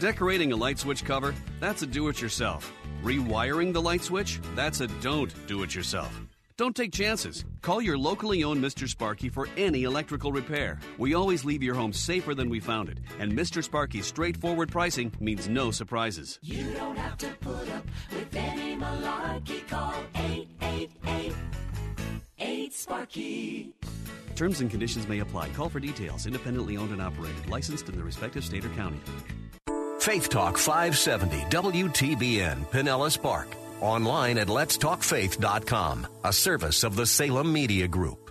Decorating 0.00 0.52
a 0.52 0.56
light 0.56 0.78
switch 0.78 1.04
cover? 1.04 1.34
That's 1.60 1.82
a 1.82 1.86
do 1.86 2.08
it 2.08 2.20
yourself. 2.20 2.72
Rewiring 3.02 3.72
the 3.72 3.80
light 3.80 4.02
switch? 4.02 4.40
That's 4.54 4.80
a 4.80 4.88
don't 5.00 5.32
do 5.46 5.62
it 5.62 5.74
yourself. 5.74 6.20
Don't 6.56 6.74
take 6.76 6.92
chances. 6.92 7.44
Call 7.62 7.82
your 7.82 7.98
locally 7.98 8.44
owned 8.44 8.62
Mr. 8.62 8.88
Sparky 8.88 9.28
for 9.28 9.48
any 9.56 9.84
electrical 9.84 10.30
repair. 10.30 10.78
We 10.98 11.14
always 11.14 11.44
leave 11.44 11.62
your 11.62 11.74
home 11.74 11.92
safer 11.92 12.34
than 12.34 12.48
we 12.48 12.60
found 12.60 12.88
it, 12.88 12.98
and 13.18 13.32
Mr. 13.32 13.62
Sparky's 13.62 14.06
straightforward 14.06 14.70
pricing 14.70 15.12
means 15.18 15.48
no 15.48 15.70
surprises. 15.70 16.38
You 16.42 16.72
don't 16.74 16.96
have 16.96 17.18
to 17.18 17.28
put 17.40 17.68
up 17.70 17.84
with 18.12 18.34
any 18.36 18.76
malarkey. 18.76 19.66
Call 19.68 19.94
888 20.14 21.34
8 22.38 22.72
Sparky. 22.72 23.74
Terms 24.36 24.60
and 24.60 24.70
conditions 24.70 25.08
may 25.08 25.20
apply. 25.20 25.48
Call 25.50 25.68
for 25.68 25.80
details. 25.80 26.26
Independently 26.26 26.76
owned 26.76 26.92
and 26.92 27.02
operated. 27.02 27.48
Licensed 27.48 27.88
in 27.88 27.96
the 27.96 28.02
respective 28.02 28.44
state 28.44 28.64
or 28.64 28.70
county. 28.70 29.00
Faith 30.04 30.28
Talk 30.28 30.58
570 30.58 31.46
WTBN 31.48 32.66
Pinellas 32.66 33.18
Park. 33.18 33.48
Online 33.80 34.36
at 34.36 34.48
letstalkfaith.com, 34.48 36.06
a 36.22 36.30
service 36.30 36.84
of 36.84 36.94
the 36.94 37.06
Salem 37.06 37.50
Media 37.50 37.88
Group. 37.88 38.30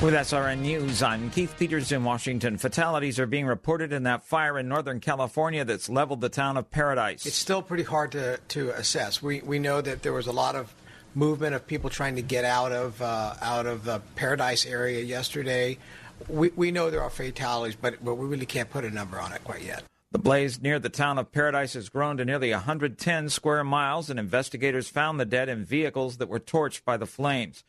With 0.00 0.14
SRN 0.14 0.60
News, 0.60 1.02
I'm 1.02 1.28
Keith 1.28 1.54
Peters 1.58 1.92
in 1.92 2.04
Washington. 2.04 2.56
Fatalities 2.56 3.18
are 3.18 3.26
being 3.26 3.44
reported 3.44 3.92
in 3.92 4.04
that 4.04 4.24
fire 4.24 4.58
in 4.58 4.66
Northern 4.66 4.98
California 4.98 5.62
that's 5.66 5.90
leveled 5.90 6.22
the 6.22 6.30
town 6.30 6.56
of 6.56 6.70
Paradise. 6.70 7.26
It's 7.26 7.36
still 7.36 7.60
pretty 7.60 7.84
hard 7.84 8.12
to, 8.12 8.38
to 8.48 8.70
assess. 8.70 9.22
We, 9.22 9.42
we 9.42 9.58
know 9.58 9.82
that 9.82 10.02
there 10.02 10.14
was 10.14 10.26
a 10.26 10.32
lot 10.32 10.56
of 10.56 10.74
movement 11.14 11.54
of 11.54 11.66
people 11.66 11.90
trying 11.90 12.16
to 12.16 12.22
get 12.22 12.46
out 12.46 12.72
of 12.72 13.02
uh, 13.02 13.34
out 13.42 13.66
of 13.66 13.84
the 13.84 14.00
Paradise 14.16 14.64
area 14.64 15.02
yesterday. 15.02 15.76
We, 16.28 16.50
we 16.50 16.70
know 16.70 16.90
there 16.90 17.02
are 17.02 17.10
fatalities, 17.10 17.76
but, 17.80 18.04
but 18.04 18.14
we 18.14 18.26
really 18.26 18.46
can't 18.46 18.70
put 18.70 18.84
a 18.84 18.90
number 18.90 19.20
on 19.20 19.32
it 19.32 19.42
quite 19.44 19.62
yet. 19.62 19.84
The 20.12 20.18
blaze 20.18 20.60
near 20.60 20.80
the 20.80 20.88
town 20.88 21.18
of 21.18 21.30
Paradise 21.30 21.74
has 21.74 21.88
grown 21.88 22.16
to 22.16 22.24
nearly 22.24 22.50
110 22.50 23.28
square 23.28 23.62
miles, 23.62 24.10
and 24.10 24.18
investigators 24.18 24.88
found 24.88 25.20
the 25.20 25.24
dead 25.24 25.48
in 25.48 25.64
vehicles 25.64 26.16
that 26.16 26.28
were 26.28 26.40
torched 26.40 26.84
by 26.84 26.96
the 26.96 27.06
flames. 27.06 27.62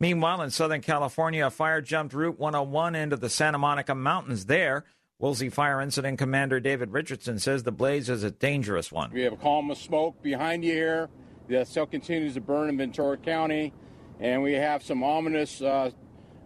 Meanwhile, 0.00 0.40
in 0.42 0.50
Southern 0.50 0.80
California, 0.80 1.46
a 1.46 1.50
fire 1.50 1.82
jumped 1.82 2.14
Route 2.14 2.38
101 2.38 2.94
into 2.94 3.16
the 3.16 3.28
Santa 3.28 3.58
Monica 3.58 3.94
Mountains 3.94 4.46
there. 4.46 4.84
Woolsey 5.18 5.50
Fire 5.50 5.80
Incident 5.80 6.18
Commander 6.18 6.58
David 6.58 6.92
Richardson 6.92 7.38
says 7.38 7.62
the 7.62 7.70
blaze 7.70 8.08
is 8.08 8.24
a 8.24 8.30
dangerous 8.30 8.90
one. 8.90 9.12
We 9.12 9.22
have 9.22 9.34
a 9.34 9.36
column 9.36 9.70
of 9.70 9.78
smoke 9.78 10.20
behind 10.22 10.64
you 10.64 10.72
here 10.72 11.10
that 11.48 11.68
still 11.68 11.86
continues 11.86 12.34
to 12.34 12.40
burn 12.40 12.70
in 12.70 12.78
Ventura 12.78 13.18
County, 13.18 13.72
and 14.18 14.42
we 14.42 14.54
have 14.54 14.82
some 14.82 15.04
ominous 15.04 15.60
uh, 15.60 15.90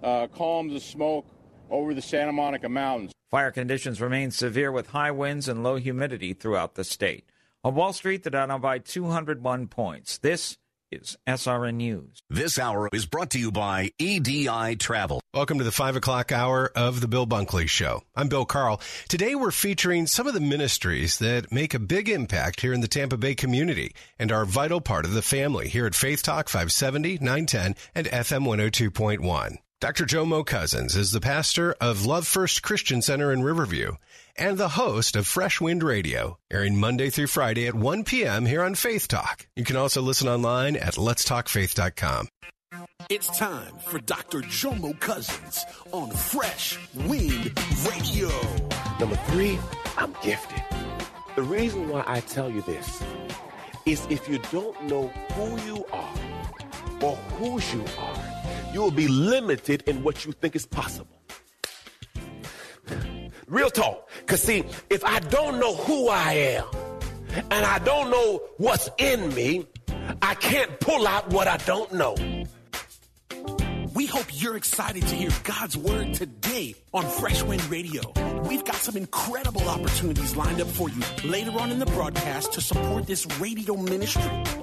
uh, 0.03 0.27
columns 0.27 0.75
of 0.75 0.83
smoke 0.83 1.27
over 1.71 1.95
the 1.95 2.03
Santa 2.03 2.33
Monica 2.33 2.69
Mountains. 2.69 3.13
Fire 3.31 3.51
conditions 3.51 4.01
remain 4.01 4.31
severe 4.31 4.71
with 4.71 4.91
high 4.91 5.11
winds 5.11 5.49
and 5.49 5.63
low 5.63 5.77
humidity 5.77 6.33
throughout 6.33 6.75
the 6.75 6.85
state. 6.85 7.29
On 7.65 7.75
Wall 7.75 7.93
Street, 7.93 8.23
the 8.23 8.31
Dow 8.31 8.47
down 8.47 8.61
by 8.61 8.79
201 8.79 9.67
points. 9.67 10.19
This 10.19 10.59
is 10.93 11.17
SRN 11.27 11.75
News. 11.75 12.21
This 12.31 12.59
hour 12.59 12.89
is 12.93 13.07
brought 13.07 13.31
to 13.31 13.41
you 13.41 13.51
by 13.51 13.91
EDI 13.99 14.77
Travel. 14.77 15.21
Welcome 15.35 15.59
to 15.59 15.65
the 15.65 15.73
5 15.73 15.97
o'clock 15.97 16.31
hour 16.31 16.71
of 16.77 17.01
the 17.01 17.09
Bill 17.09 17.27
Bunkley 17.27 17.69
Show. 17.69 18.03
I'm 18.15 18.29
Bill 18.29 18.45
Carl. 18.45 18.81
Today 19.09 19.35
we're 19.35 19.51
featuring 19.51 20.07
some 20.07 20.27
of 20.27 20.35
the 20.35 20.41
ministries 20.41 21.19
that 21.19 21.51
make 21.51 21.75
a 21.75 21.81
big 21.81 22.09
impact 22.09 22.61
here 22.61 22.73
in 22.73 22.81
the 22.81 22.89
Tampa 22.89 23.17
Bay 23.17 23.35
community 23.35 23.95
and 24.19 24.31
are 24.31 24.43
a 24.43 24.47
vital 24.47 24.81
part 24.81 25.05
of 25.05 25.13
the 25.13 25.23
family 25.23 25.69
here 25.69 25.87
at 25.87 25.95
Faith 25.95 26.23
Talk 26.23 26.49
570, 26.49 27.19
910, 27.19 27.75
and 27.95 28.07
FM 28.07 28.47
102.1. 28.47 29.57
Dr. 29.79 30.07
Jomo 30.07 30.45
Cousins 30.45 30.97
is 30.97 31.13
the 31.13 31.21
pastor 31.21 31.75
of 31.83 32.07
Love 32.07 32.27
First 32.27 32.63
Christian 32.63 33.03
Center 33.03 33.31
in 33.31 33.43
Riverview 33.43 33.93
and 34.35 34.57
the 34.57 34.71
host 34.71 35.17
of 35.17 35.27
Fresh 35.27 35.61
Wind 35.61 35.83
Radio, 35.83 36.39
airing 36.51 36.81
Monday 36.81 37.11
through 37.11 37.27
Friday 37.27 37.67
at 37.67 37.75
1 37.75 38.05
p.m. 38.05 38.47
here 38.47 38.63
on 38.63 38.75
Faith 38.75 39.07
Talk. 39.07 39.47
You 39.55 39.65
can 39.65 39.77
also 39.77 40.01
listen 40.01 40.29
online 40.29 40.77
at 40.77 40.95
letstalkfaith.com. 40.95 42.29
It's 43.11 43.39
time 43.39 43.75
for 43.85 43.99
Dr. 43.99 44.41
Jomo 44.41 44.99
Cousins 44.99 45.63
on 45.93 46.11
Fresh 46.11 46.79
Wind 46.95 47.53
Radio. 47.87 48.31
Number 48.99 49.17
three, 49.27 49.59
I'm 49.99 50.17
gifted. 50.23 50.63
The 51.35 51.43
reason 51.43 51.91
why 51.91 52.03
I 52.07 52.21
tell 52.21 52.49
you 52.51 52.63
this 52.63 53.03
is 53.85 54.07
if 54.09 54.27
you 54.27 54.39
don't 54.51 54.85
know 54.85 55.09
who 55.35 55.61
you 55.67 55.85
are 55.93 56.15
or 57.03 57.17
whose 57.39 57.75
you 57.75 57.85
are, 57.99 58.36
you 58.77 58.83
will 58.83 58.91
be 58.91 59.09
limited 59.09 59.83
in 59.87 60.03
what 60.03 60.27
you 60.27 60.33
think 60.33 60.55
is 60.55 60.67
possible. 60.67 61.19
Real 63.47 63.71
talk. 63.71 64.07
Because, 64.19 64.43
see, 64.43 64.65
if 64.91 65.03
I 65.03 65.19
don't 65.19 65.59
know 65.59 65.75
who 65.75 66.11
I 66.11 66.33
am 66.35 66.67
and 67.51 67.65
I 67.65 67.79
don't 67.79 68.11
know 68.11 68.43
what's 68.59 68.91
in 68.99 69.35
me, 69.35 69.67
I 70.21 70.35
can't 70.35 70.79
pull 70.79 71.07
out 71.07 71.31
what 71.31 71.49
I 71.49 71.57
don't 71.57 71.91
know. 71.95 72.17
We 73.95 74.05
hope 74.05 74.27
you're 74.31 74.59
excited 74.59 75.07
to 75.07 75.15
hear 75.15 75.31
God's 75.43 75.79
word 75.79 76.13
today 76.13 76.75
on 76.93 77.07
Fresh 77.07 77.45
Wind 77.45 77.65
Radio. 77.71 78.03
We've 78.49 78.65
got 78.65 78.77
some 78.77 78.97
incredible 78.97 79.69
opportunities 79.69 80.37
lined 80.37 80.61
up 80.61 80.69
for 80.69 80.89
you 80.89 81.03
later 81.25 81.51
on 81.59 81.71
in 81.73 81.79
the 81.81 81.87
broadcast 81.87 82.53
to 82.53 82.61
support 82.61 83.07
this 83.07 83.27
radio 83.41 83.77
ministry. 83.77 84.23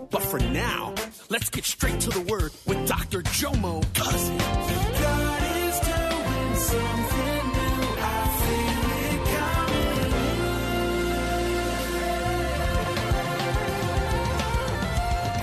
But 0.09 0.21
for 0.23 0.39
now, 0.39 0.93
let's 1.29 1.49
get 1.49 1.65
straight 1.65 1.99
to 2.01 2.09
the 2.09 2.21
word 2.21 2.51
with 2.65 2.87
Dr. 2.87 3.21
Jomo 3.23 3.83
Cousins. 3.93 4.41
God 4.41 5.43
is 5.43 5.79
doing 5.81 6.55
something 6.55 7.47
new. 7.53 7.95
I 7.99 8.27
feel 8.39 8.91
it 9.03 9.19
coming. 9.33 10.13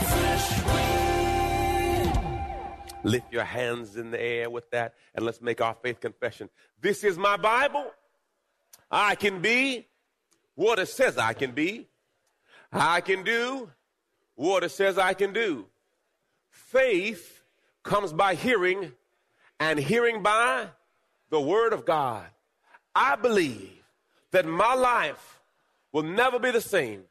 Fresh 0.09 0.65
Wind. 2.15 3.05
Lift 3.05 3.33
your 3.33 3.45
hands 3.45 3.97
in 3.97 4.11
the 4.11 4.21
air 4.21 4.49
with 4.49 4.71
that 4.71 4.95
and 5.15 5.25
let's 5.27 5.41
make 5.43 5.61
our 5.61 5.75
faith 5.75 6.01
confession. 6.01 6.49
This 6.81 7.05
is 7.05 7.19
my 7.19 7.37
Bible. 7.37 7.93
I 8.91 9.15
can 9.15 9.41
be 9.41 9.87
what 10.55 10.79
it 10.79 10.89
says 10.89 11.17
I 11.17 11.33
can 11.33 11.53
be. 11.53 11.87
I 12.73 13.01
can 13.01 13.25
do 13.25 13.71
what 14.35 14.65
it 14.65 14.71
says 14.71 14.99
I 14.99 15.15
can 15.15 15.33
do. 15.33 15.67
Faith 16.51 17.43
comes 17.83 18.13
by 18.13 18.35
hearing, 18.35 18.93
and 19.59 19.79
hearing 19.79 20.23
by 20.23 20.67
the 21.31 21.41
Word 21.41 21.73
of 21.73 21.85
God. 21.85 22.27
I 22.95 23.17
believe 23.17 23.83
that 24.31 24.47
my 24.47 24.75
life 24.75 25.41
will 25.93 26.03
never 26.03 26.39
be 26.39 26.51
the 26.51 26.61
same 26.61 27.05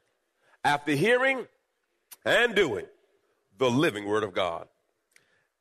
after 0.64 0.92
hearing 0.92 1.48
and 2.26 2.56
doing 2.56 2.86
the 3.58 3.70
living 3.70 4.06
Word 4.06 4.24
of 4.24 4.34
God. 4.34 4.68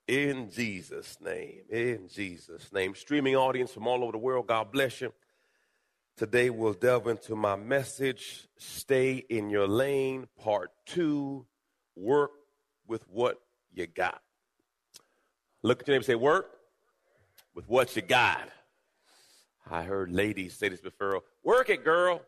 In 0.07 0.51
Jesus' 0.51 1.19
name, 1.21 1.61
in 1.69 2.09
Jesus' 2.09 2.73
name. 2.73 2.95
Streaming 2.95 3.37
audience 3.37 3.73
from 3.73 3.87
all 3.87 4.03
over 4.03 4.13
the 4.13 4.19
world, 4.19 4.47
God 4.47 4.73
bless 4.73 5.01
you. 5.01 5.13
Today 6.19 6.51
we'll 6.51 6.73
delve 6.73 7.07
into 7.07 7.37
my 7.37 7.55
message, 7.55 8.49
Stay 8.57 9.25
in 9.31 9.51
Your 9.51 9.69
Lane, 9.69 10.27
Part 10.43 10.73
2, 10.87 11.47
Work 11.95 12.33
with 12.89 13.09
What 13.09 13.41
You 13.73 13.87
Got. 13.87 14.21
Look 15.63 15.83
at 15.83 15.87
your 15.87 15.95
name 15.95 15.99
and 15.99 16.07
say, 16.07 16.17
Work 16.17 16.51
with 17.55 17.69
what 17.69 17.95
you 17.95 18.03
got. 18.03 18.49
I 19.71 19.85
heard 19.85 20.11
ladies 20.11 20.55
say 20.55 20.69
this 20.69 20.81
before 20.81 21.23
work 21.45 21.71
it, 21.71 21.85
girl. 21.85 22.21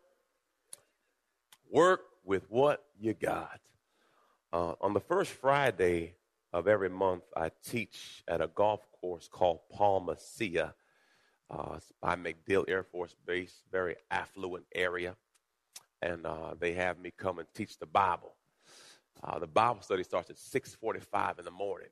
Work 1.69 2.03
with 2.25 2.49
what 2.49 2.85
you 2.97 3.15
got. 3.15 3.59
Uh, 4.53 4.75
on 4.81 4.95
the 4.95 5.01
first 5.01 5.33
Friday 5.33 6.15
of 6.53 6.69
every 6.69 6.91
month, 6.91 7.25
I 7.37 7.51
teach 7.69 8.23
at 8.29 8.41
a 8.41 8.47
golf 8.47 8.87
course 9.01 9.27
called 9.29 9.69
Palma 9.69 10.15
Ceia. 10.15 10.75
Uh, 11.51 11.79
by 12.01 12.15
MacDill 12.15 12.65
Air 12.69 12.85
Force 12.85 13.17
Base, 13.27 13.63
very 13.73 13.97
affluent 14.11 14.65
area. 14.73 15.17
And 16.01 16.25
uh, 16.25 16.55
they 16.59 16.73
have 16.75 16.99
me 16.99 17.13
come 17.17 17.41
and 17.41 17.49
teach 17.55 17.79
the 17.79 17.87
Bible. 17.87 18.35
Uh, 19.23 19.39
the 19.39 19.47
Bible 19.47 19.83
study 19.83 20.05
starts 20.05 20.31
at 20.31 20.37
6.45 20.37 21.41
in 21.41 21.45
the 21.45 21.51
morning. 21.51 21.89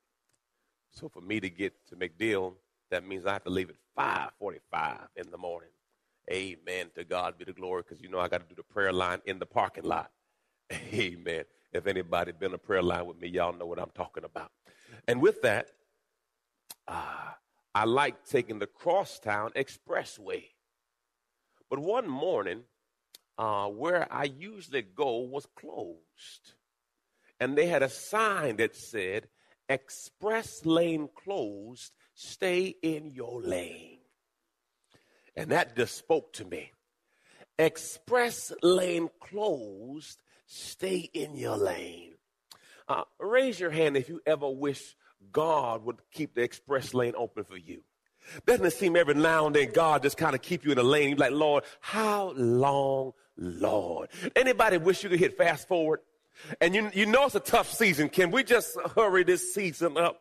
So 0.92 1.08
for 1.08 1.20
me 1.20 1.40
to 1.40 1.50
get 1.50 1.74
to 1.88 1.96
MacDill, 1.96 2.54
that 2.90 3.06
means 3.06 3.26
I 3.26 3.34
have 3.34 3.44
to 3.44 3.50
leave 3.50 3.70
at 3.70 3.76
5.45 4.40 5.08
in 5.16 5.30
the 5.30 5.38
morning. 5.38 5.70
Amen. 6.30 6.86
To 6.94 7.04
God 7.04 7.38
be 7.38 7.44
the 7.44 7.52
glory, 7.52 7.82
because 7.82 8.02
you 8.02 8.08
know 8.08 8.18
I 8.20 8.28
got 8.28 8.40
to 8.40 8.48
do 8.48 8.54
the 8.54 8.62
prayer 8.62 8.92
line 8.92 9.20
in 9.26 9.38
the 9.38 9.46
parking 9.46 9.84
lot. 9.84 10.10
Amen. 10.72 11.44
If 11.72 11.86
anybody 11.86 12.32
been 12.32 12.54
a 12.54 12.58
prayer 12.58 12.82
line 12.82 13.06
with 13.06 13.20
me, 13.20 13.28
y'all 13.28 13.56
know 13.56 13.66
what 13.66 13.78
I'm 13.78 13.90
talking 13.94 14.24
about. 14.24 14.50
And 15.06 15.20
with 15.20 15.42
that, 15.42 15.68
uh, 16.86 17.32
I 17.78 17.84
like 17.84 18.26
taking 18.26 18.58
the 18.58 18.66
Crosstown 18.66 19.52
Expressway. 19.54 20.46
But 21.70 21.78
one 21.78 22.08
morning, 22.08 22.64
uh, 23.38 23.68
where 23.68 24.12
I 24.12 24.24
usually 24.24 24.82
go 24.82 25.18
was 25.18 25.46
closed. 25.54 26.54
And 27.38 27.56
they 27.56 27.66
had 27.66 27.84
a 27.84 27.88
sign 27.88 28.56
that 28.56 28.74
said, 28.74 29.28
Express 29.68 30.66
lane 30.66 31.08
closed, 31.14 31.92
stay 32.14 32.74
in 32.82 33.12
your 33.12 33.40
lane. 33.40 34.00
And 35.36 35.52
that 35.52 35.76
just 35.76 35.96
spoke 35.96 36.32
to 36.32 36.44
me. 36.44 36.72
Express 37.60 38.52
lane 38.60 39.08
closed, 39.20 40.20
stay 40.46 41.08
in 41.14 41.36
your 41.36 41.56
lane. 41.56 42.14
Uh, 42.88 43.04
raise 43.20 43.60
your 43.60 43.70
hand 43.70 43.96
if 43.96 44.08
you 44.08 44.20
ever 44.26 44.50
wish 44.50 44.96
God 45.32 45.84
would 45.84 45.96
keep 46.12 46.34
the 46.34 46.42
express 46.42 46.94
lane 46.94 47.14
open 47.16 47.44
for 47.44 47.56
you. 47.56 47.82
Doesn't 48.46 48.64
it 48.64 48.72
seem 48.72 48.96
every 48.96 49.14
now 49.14 49.46
and 49.46 49.56
then 49.56 49.70
God 49.72 50.02
just 50.02 50.16
kind 50.16 50.34
of 50.34 50.42
keep 50.42 50.64
you 50.64 50.72
in 50.72 50.78
a 50.78 50.82
lane? 50.82 51.10
You're 51.10 51.18
like, 51.18 51.32
Lord, 51.32 51.64
how 51.80 52.32
long, 52.36 53.12
Lord? 53.36 54.08
Anybody 54.36 54.78
wish 54.78 55.02
you 55.02 55.08
could 55.08 55.18
hit 55.18 55.38
fast 55.38 55.68
forward? 55.68 56.00
And 56.60 56.74
you, 56.74 56.90
you 56.94 57.06
know 57.06 57.26
it's 57.26 57.34
a 57.34 57.40
tough 57.40 57.72
season. 57.72 58.08
Can 58.08 58.30
we 58.30 58.44
just 58.44 58.76
hurry 58.94 59.24
this 59.24 59.54
season 59.54 59.96
up? 59.96 60.20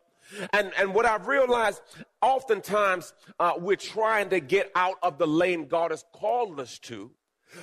And, 0.51 0.71
and 0.77 0.93
what 0.93 1.05
I've 1.05 1.27
realized, 1.27 1.81
oftentimes 2.21 3.13
uh, 3.39 3.53
we're 3.57 3.75
trying 3.75 4.29
to 4.29 4.39
get 4.39 4.71
out 4.75 4.95
of 5.01 5.17
the 5.17 5.27
lane 5.27 5.67
God 5.67 5.91
has 5.91 6.03
called 6.13 6.59
us 6.59 6.79
to. 6.79 7.11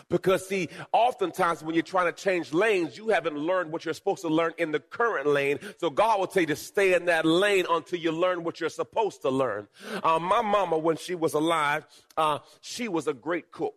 Because, 0.08 0.46
see, 0.46 0.68
oftentimes 0.92 1.62
when 1.62 1.74
you're 1.74 1.82
trying 1.82 2.12
to 2.12 2.12
change 2.12 2.52
lanes, 2.52 2.96
you 2.96 3.08
haven't 3.08 3.36
learned 3.36 3.72
what 3.72 3.84
you're 3.84 3.94
supposed 3.94 4.22
to 4.22 4.28
learn 4.28 4.52
in 4.58 4.72
the 4.72 4.80
current 4.80 5.26
lane. 5.26 5.58
So, 5.78 5.90
God 5.90 6.20
will 6.20 6.26
tell 6.26 6.42
you 6.42 6.48
to 6.48 6.56
stay 6.56 6.94
in 6.94 7.06
that 7.06 7.24
lane 7.24 7.66
until 7.68 7.98
you 7.98 8.12
learn 8.12 8.44
what 8.44 8.60
you're 8.60 8.70
supposed 8.70 9.22
to 9.22 9.30
learn. 9.30 9.68
Uh, 10.02 10.18
my 10.18 10.42
mama, 10.42 10.78
when 10.78 10.96
she 10.96 11.14
was 11.14 11.34
alive, 11.34 11.86
uh, 12.16 12.38
she 12.60 12.88
was 12.88 13.06
a 13.06 13.14
great 13.14 13.50
cook. 13.50 13.74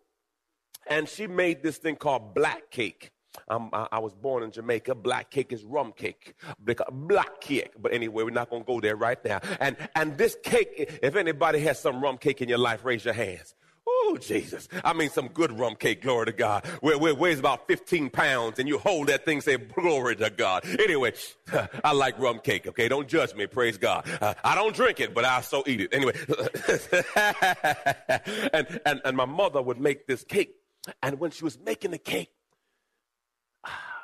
And 0.90 1.08
she 1.10 1.28
made 1.28 1.64
this 1.64 1.78
thing 1.78 1.98
called 1.98 2.34
black 2.34 2.72
cake. 2.72 3.12
Um, 3.48 3.70
I, 3.72 3.88
I, 3.94 4.00
was 4.00 4.14
born 4.14 4.44
in 4.44 4.52
Jamaica. 4.52 4.96
Black 4.96 5.30
cake 5.30 5.54
is 5.54 5.64
rum 5.64 5.94
cake. 5.96 6.34
Black 6.60 7.40
cake. 7.42 7.72
But 7.80 7.94
anyway, 7.94 8.24
we're 8.24 8.32
not 8.32 8.50
going 8.50 8.64
to 8.64 8.66
go 8.66 8.80
there 8.80 8.96
right 8.96 9.24
now. 9.24 9.42
And, 9.60 9.78
and 9.96 10.18
this 10.18 10.36
cake, 10.44 11.00
if 11.02 11.16
anybody 11.16 11.60
has 11.60 11.80
some 11.80 12.02
rum 12.02 12.18
cake 12.18 12.42
in 12.42 12.50
your 12.50 12.58
life, 12.58 12.84
raise 12.84 13.06
your 13.06 13.14
hands. 13.14 13.54
Oh, 13.90 14.18
Jesus. 14.20 14.68
I 14.84 14.92
mean, 14.92 15.10
some 15.10 15.30
good 15.30 15.58
rum 15.58 15.76
cake, 15.76 16.02
glory 16.02 16.26
to 16.26 16.34
God, 16.34 16.66
where, 16.82 16.98
where 16.98 17.12
it 17.12 17.18
weighs 17.18 17.40
about 17.40 17.68
15 17.68 18.10
pounds 18.10 18.60
and 18.60 18.68
you 18.68 18.80
hold 18.80 19.08
that 19.08 19.24
thing, 19.24 19.40
say, 19.40 19.56
glory 19.56 20.18
to 20.18 20.30
God. 20.30 20.66
Anyway, 20.66 21.14
I 21.84 21.94
like 21.94 22.20
rum 22.20 22.40
cake, 22.40 22.68
okay? 22.68 22.90
Don't 22.90 23.08
judge 23.08 23.34
me, 23.34 23.48
praise 23.48 23.78
God. 23.78 24.06
Uh, 24.22 24.34
I 24.44 24.56
don't 24.56 24.76
drink 24.76 25.00
it, 25.00 25.14
but 25.14 25.24
I 25.24 25.40
so 25.40 25.64
eat 25.66 25.82
it. 25.82 25.94
Anyway, 25.94 26.14
and, 28.54 28.82
and, 28.86 29.02
and 29.06 29.16
my 29.16 29.26
mother 29.26 29.62
would 29.62 29.80
make 29.80 30.06
this 30.06 30.26
cake. 30.26 30.56
And 31.02 31.20
when 31.20 31.32
she 31.32 31.46
was 31.46 31.58
making 31.58 31.92
the 31.92 31.98
cake, 31.98 32.32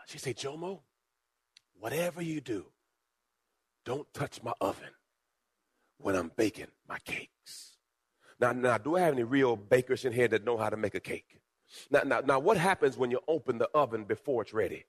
she 0.07 0.17
said, 0.17 0.37
Jomo, 0.37 0.79
whatever 1.79 2.21
you 2.21 2.39
do, 2.39 2.67
don't 3.83 4.11
touch 4.13 4.41
my 4.43 4.53
oven 4.61 4.91
when 5.97 6.15
I'm 6.15 6.31
baking 6.35 6.67
my 6.87 6.99
cakes. 6.99 7.72
Now, 8.43 8.51
now, 8.51 8.77
do 8.77 8.97
I 8.97 8.99
have 8.99 9.13
any 9.13 9.23
real 9.23 9.55
bakers 9.55 10.03
in 10.03 10.11
here 10.11 10.27
that 10.27 10.43
know 10.43 10.57
how 10.57 10.69
to 10.69 10.75
make 10.75 10.95
a 10.95 10.99
cake? 10.99 11.39
Now, 11.89 12.01
now, 12.01 12.19
now, 12.19 12.39
what 12.39 12.57
happens 12.57 12.97
when 12.97 13.09
you 13.09 13.21
open 13.25 13.57
the 13.57 13.69
oven 13.73 14.03
before 14.03 14.41
it's 14.41 14.53
ready? 14.53 14.83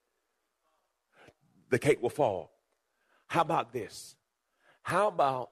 The 1.70 1.78
cake 1.78 2.02
will 2.02 2.10
fall. 2.10 2.50
How 3.28 3.42
about 3.42 3.72
this? 3.72 4.16
How 4.82 5.06
about 5.06 5.50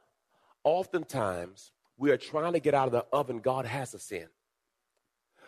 oftentimes 0.65 1.71
we 1.97 2.11
are 2.11 2.17
trying 2.17 2.55
to 2.55 2.59
get 2.59 2.75
out 2.75 2.87
of 2.87 2.93
the 2.93 3.07
oven 3.13 3.39
God 3.39 3.67
has 3.67 3.95
us 3.95 4.11
in. 4.11 4.27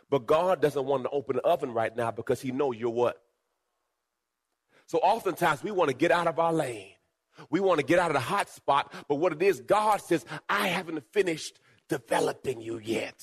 But 0.09 0.25
God 0.25 0.63
doesn't 0.63 0.85
want 0.85 1.03
to 1.03 1.11
open 1.11 1.35
the 1.35 1.43
oven 1.43 1.75
right 1.75 1.95
now 1.97 2.13
because 2.13 2.41
he 2.41 2.53
knows 2.53 2.77
you're 2.77 2.91
what? 2.91 3.21
So 4.87 4.99
oftentimes 4.99 5.65
we 5.65 5.73
want 5.73 5.91
to 5.91 5.97
get 5.97 6.13
out 6.13 6.29
of 6.29 6.39
our 6.39 6.53
lane. 6.53 6.93
We 7.51 7.59
want 7.59 7.81
to 7.81 7.85
get 7.85 7.99
out 7.99 8.11
of 8.11 8.15
the 8.15 8.21
hot 8.21 8.49
spot, 8.49 8.93
but 9.09 9.17
what 9.17 9.33
it 9.33 9.43
is, 9.43 9.61
God 9.61 10.01
says, 10.01 10.25
I 10.49 10.69
haven't 10.69 11.03
finished 11.13 11.59
developing 11.89 12.61
you 12.61 12.79
yet. 12.79 13.15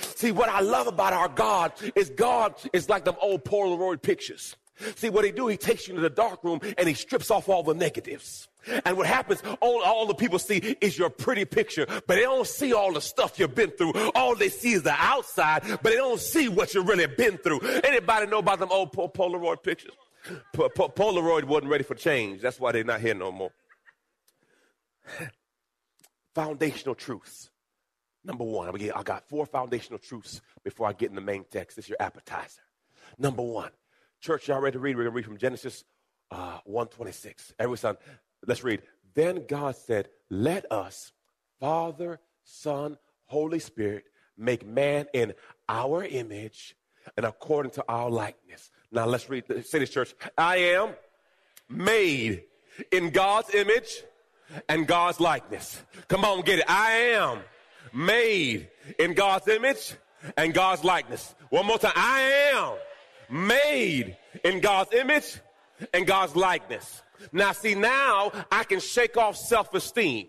See, 0.00 0.32
what 0.32 0.48
I 0.48 0.60
love 0.60 0.86
about 0.86 1.12
our 1.12 1.28
God 1.28 1.72
is 1.94 2.10
God 2.10 2.54
is 2.72 2.88
like 2.88 3.04
them 3.04 3.16
old 3.20 3.44
Polaroid 3.44 4.02
pictures. 4.02 4.56
See, 4.96 5.08
what 5.08 5.24
he 5.24 5.30
do, 5.30 5.48
he 5.48 5.56
takes 5.56 5.88
you 5.88 5.94
into 5.94 6.02
the 6.02 6.14
dark 6.14 6.44
room 6.44 6.60
and 6.76 6.86
he 6.86 6.94
strips 6.94 7.30
off 7.30 7.48
all 7.48 7.62
the 7.62 7.74
negatives. 7.74 8.48
And 8.84 8.96
what 8.96 9.06
happens, 9.06 9.42
all, 9.60 9.82
all 9.82 10.06
the 10.06 10.14
people 10.14 10.38
see 10.38 10.56
is 10.80 10.98
your 10.98 11.08
pretty 11.08 11.44
picture, 11.44 11.86
but 11.88 12.16
they 12.16 12.22
don't 12.22 12.46
see 12.46 12.72
all 12.72 12.92
the 12.92 13.00
stuff 13.00 13.38
you've 13.38 13.54
been 13.54 13.70
through. 13.70 13.92
All 14.14 14.34
they 14.34 14.48
see 14.48 14.72
is 14.72 14.82
the 14.82 14.94
outside, 14.96 15.62
but 15.66 15.84
they 15.84 15.96
don't 15.96 16.20
see 16.20 16.48
what 16.48 16.74
you've 16.74 16.88
really 16.88 17.06
been 17.06 17.38
through. 17.38 17.60
Anybody 17.84 18.26
know 18.26 18.38
about 18.38 18.58
them 18.58 18.70
old 18.72 18.92
Polaroid 18.92 19.62
pictures? 19.62 19.92
Polaroid 20.54 21.44
wasn't 21.44 21.70
ready 21.70 21.84
for 21.84 21.94
change. 21.94 22.42
That's 22.42 22.58
why 22.58 22.72
they're 22.72 22.84
not 22.84 23.00
here 23.00 23.14
no 23.14 23.30
more. 23.30 23.50
Foundational 26.36 26.94
truths. 26.94 27.48
Number 28.22 28.44
one, 28.44 28.68
I 28.68 29.02
got 29.02 29.26
four 29.26 29.46
foundational 29.46 29.98
truths 29.98 30.42
before 30.62 30.86
I 30.86 30.92
get 30.92 31.08
in 31.08 31.14
the 31.14 31.22
main 31.22 31.46
text. 31.50 31.76
This 31.76 31.86
is 31.86 31.88
your 31.88 31.96
appetizer. 31.98 32.60
Number 33.16 33.42
one, 33.42 33.70
church, 34.20 34.48
y'all 34.48 34.60
ready 34.60 34.74
to 34.74 34.78
read? 34.78 34.96
We're 34.96 35.04
going 35.04 35.12
to 35.12 35.16
read 35.16 35.24
from 35.24 35.38
Genesis 35.38 35.84
uh, 36.30 36.58
126. 36.66 37.54
Everyone, 37.58 37.96
let's 38.46 38.62
read. 38.62 38.82
Then 39.14 39.46
God 39.48 39.76
said, 39.76 40.10
Let 40.28 40.70
us, 40.70 41.12
Father, 41.58 42.20
Son, 42.44 42.98
Holy 43.24 43.58
Spirit, 43.58 44.04
make 44.36 44.66
man 44.66 45.06
in 45.14 45.32
our 45.70 46.04
image 46.04 46.76
and 47.16 47.24
according 47.24 47.72
to 47.72 47.84
our 47.88 48.10
likeness. 48.10 48.70
Now 48.92 49.06
let's 49.06 49.30
read. 49.30 49.44
Say 49.64 49.78
this, 49.78 49.88
church. 49.88 50.14
I 50.36 50.56
am 50.56 50.90
made 51.70 52.42
in 52.92 53.08
God's 53.08 53.54
image 53.54 54.02
and 54.68 54.86
God's 54.86 55.20
likeness. 55.20 55.82
Come 56.08 56.24
on, 56.24 56.42
get 56.42 56.60
it. 56.60 56.64
I 56.68 56.92
am 56.92 57.40
made 57.92 58.68
in 58.98 59.14
God's 59.14 59.48
image 59.48 59.94
and 60.36 60.52
God's 60.54 60.84
likeness. 60.84 61.34
One 61.50 61.66
more 61.66 61.78
time. 61.78 61.92
I 61.94 62.50
am 62.54 62.74
made 63.30 64.16
in 64.44 64.60
God's 64.60 64.92
image 64.92 65.38
and 65.92 66.06
God's 66.06 66.36
likeness. 66.36 67.02
Now, 67.32 67.52
see, 67.52 67.74
now 67.74 68.32
I 68.50 68.64
can 68.64 68.80
shake 68.80 69.16
off 69.16 69.36
self 69.36 69.72
esteem. 69.74 70.28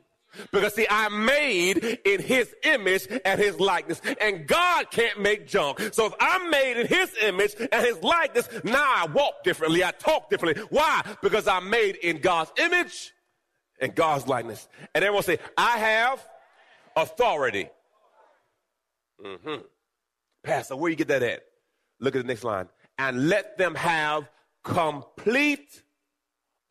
Because 0.52 0.76
see, 0.76 0.86
I'm 0.90 1.26
made 1.26 1.78
in 2.06 2.22
his 2.22 2.54
image 2.64 3.08
and 3.26 3.40
his 3.40 3.60
likeness. 3.60 4.02
And 4.22 4.46
God 4.46 4.92
can't 4.92 5.20
make 5.20 5.48
junk. 5.48 5.80
So 5.94 6.06
if 6.06 6.14
I'm 6.20 6.50
made 6.52 6.78
in 6.80 6.88
his 6.88 7.12
image 7.22 7.56
and 7.72 7.86
his 7.86 8.02
likeness, 8.04 8.48
now 8.64 8.84
I 8.84 9.08
walk 9.08 9.44
differently. 9.44 9.84
I 9.84 9.92
talk 9.92 10.30
differently. 10.30 10.64
Why? 10.70 11.02
Because 11.24 11.48
I'm 11.48 11.70
made 11.70 11.96
in 11.96 12.20
God's 12.20 12.52
image 12.58 13.14
and 13.80 13.94
God's 13.96 14.28
likeness. 14.28 14.68
And 14.94 15.04
everyone 15.04 15.24
say, 15.24 15.40
I 15.58 15.78
have 15.78 16.28
authority. 16.96 17.70
Mm-hmm. 19.24 19.62
Pastor, 20.44 20.76
where 20.76 20.90
you 20.90 20.96
get 20.96 21.08
that 21.10 21.24
at? 21.24 21.44
Look 22.00 22.16
at 22.16 22.22
the 22.22 22.28
next 22.28 22.44
line. 22.44 22.68
And 22.98 23.30
let 23.30 23.58
them 23.58 23.76
have 23.76 24.30
complete 24.64 25.84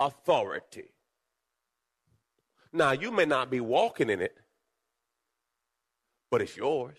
authority. 0.00 0.92
Now, 2.72 2.92
you 2.92 3.10
may 3.10 3.24
not 3.24 3.50
be 3.50 3.60
walking 3.60 4.10
in 4.10 4.20
it, 4.20 4.36
but 6.30 6.42
it's 6.42 6.56
yours. 6.56 6.98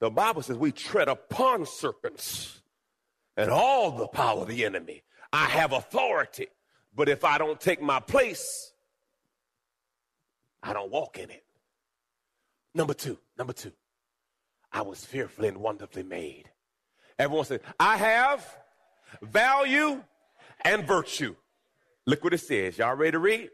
The 0.00 0.10
Bible 0.10 0.42
says 0.42 0.56
we 0.56 0.72
tread 0.72 1.08
upon 1.08 1.66
serpents 1.66 2.60
and 3.36 3.50
all 3.50 3.90
the 3.90 4.06
power 4.06 4.42
of 4.42 4.48
the 4.48 4.64
enemy. 4.64 5.02
I 5.32 5.46
have 5.46 5.72
authority. 5.72 6.46
But 6.98 7.08
if 7.08 7.24
I 7.24 7.38
don't 7.38 7.60
take 7.60 7.80
my 7.80 8.00
place, 8.00 8.72
I 10.64 10.72
don't 10.72 10.90
walk 10.90 11.16
in 11.16 11.30
it. 11.30 11.44
Number 12.74 12.92
two, 12.92 13.16
number 13.38 13.52
two, 13.52 13.70
I 14.72 14.82
was 14.82 15.04
fearfully 15.04 15.46
and 15.46 15.58
wonderfully 15.58 16.02
made. 16.02 16.50
Everyone 17.16 17.44
said, 17.44 17.60
I 17.78 17.98
have 17.98 18.44
value 19.22 20.02
and 20.62 20.88
virtue. 20.88 21.36
Look 22.04 22.24
what 22.24 22.34
it 22.34 22.38
says. 22.38 22.78
Y'all 22.78 22.96
ready 22.96 23.12
to 23.12 23.20
read? 23.20 23.50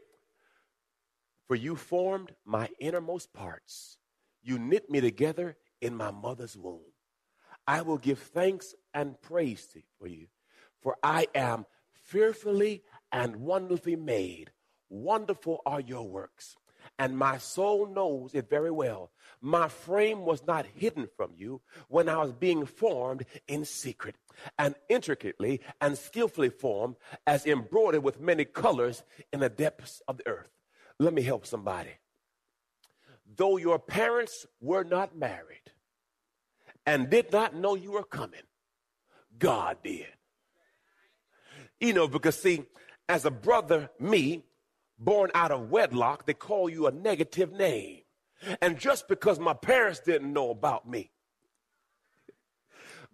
For 1.47 1.55
you 1.55 1.75
formed 1.75 2.31
my 2.45 2.69
innermost 2.79 3.31
parts. 3.31 3.99
You 4.41 4.57
knit 4.57 4.89
me 4.89 5.01
together 5.01 5.55
in 5.81 5.95
my 5.95 6.09
mother's 6.09 6.57
womb. 6.57 6.81
I 7.67 7.83
will 7.83 7.99
give 7.99 8.17
thanks 8.17 8.73
and 8.91 9.21
praise 9.21 9.67
to, 9.67 9.83
for 9.99 10.07
you, 10.07 10.29
for 10.81 10.97
I 11.03 11.27
am 11.35 11.67
fearfully 12.05 12.83
and 13.15 13.37
wonderfully 13.37 13.95
made. 13.95 14.51
Wonderful 14.89 15.61
are 15.65 15.79
your 15.79 16.07
works. 16.07 16.57
And 16.99 17.17
my 17.17 17.37
soul 17.37 17.87
knows 17.87 18.33
it 18.33 18.49
very 18.49 18.69
well. 18.69 19.11
My 19.41 19.69
frame 19.69 20.25
was 20.25 20.45
not 20.45 20.65
hidden 20.65 21.07
from 21.15 21.31
you 21.35 21.61
when 21.87 22.09
I 22.09 22.17
was 22.17 22.33
being 22.33 22.65
formed 22.65 23.25
in 23.47 23.63
secret, 23.63 24.15
and 24.59 24.75
intricately 24.89 25.61
and 25.79 25.97
skillfully 25.97 26.49
formed, 26.49 26.97
as 27.25 27.45
embroidered 27.45 28.03
with 28.03 28.19
many 28.19 28.43
colors 28.45 29.03
in 29.31 29.39
the 29.39 29.49
depths 29.49 30.01
of 30.07 30.17
the 30.17 30.27
earth. 30.27 30.51
Let 30.99 31.13
me 31.13 31.21
help 31.21 31.45
somebody. 31.45 31.91
Though 33.35 33.57
your 33.57 33.79
parents 33.79 34.45
were 34.61 34.83
not 34.83 35.17
married 35.17 35.71
and 36.85 37.09
did 37.09 37.31
not 37.31 37.55
know 37.55 37.75
you 37.75 37.91
were 37.93 38.03
coming, 38.03 38.43
God 39.39 39.77
did. 39.83 40.07
You 41.79 41.93
know, 41.93 42.07
because 42.07 42.39
see, 42.39 42.63
as 43.07 43.25
a 43.25 43.31
brother, 43.31 43.89
me, 43.99 44.43
born 44.97 45.31
out 45.33 45.51
of 45.51 45.69
wedlock, 45.69 46.25
they 46.25 46.33
call 46.33 46.69
you 46.69 46.87
a 46.87 46.91
negative 46.91 47.51
name. 47.51 48.01
And 48.61 48.77
just 48.77 49.07
because 49.07 49.39
my 49.39 49.53
parents 49.53 49.99
didn't 49.99 50.31
know 50.31 50.49
about 50.49 50.87
me, 50.87 51.11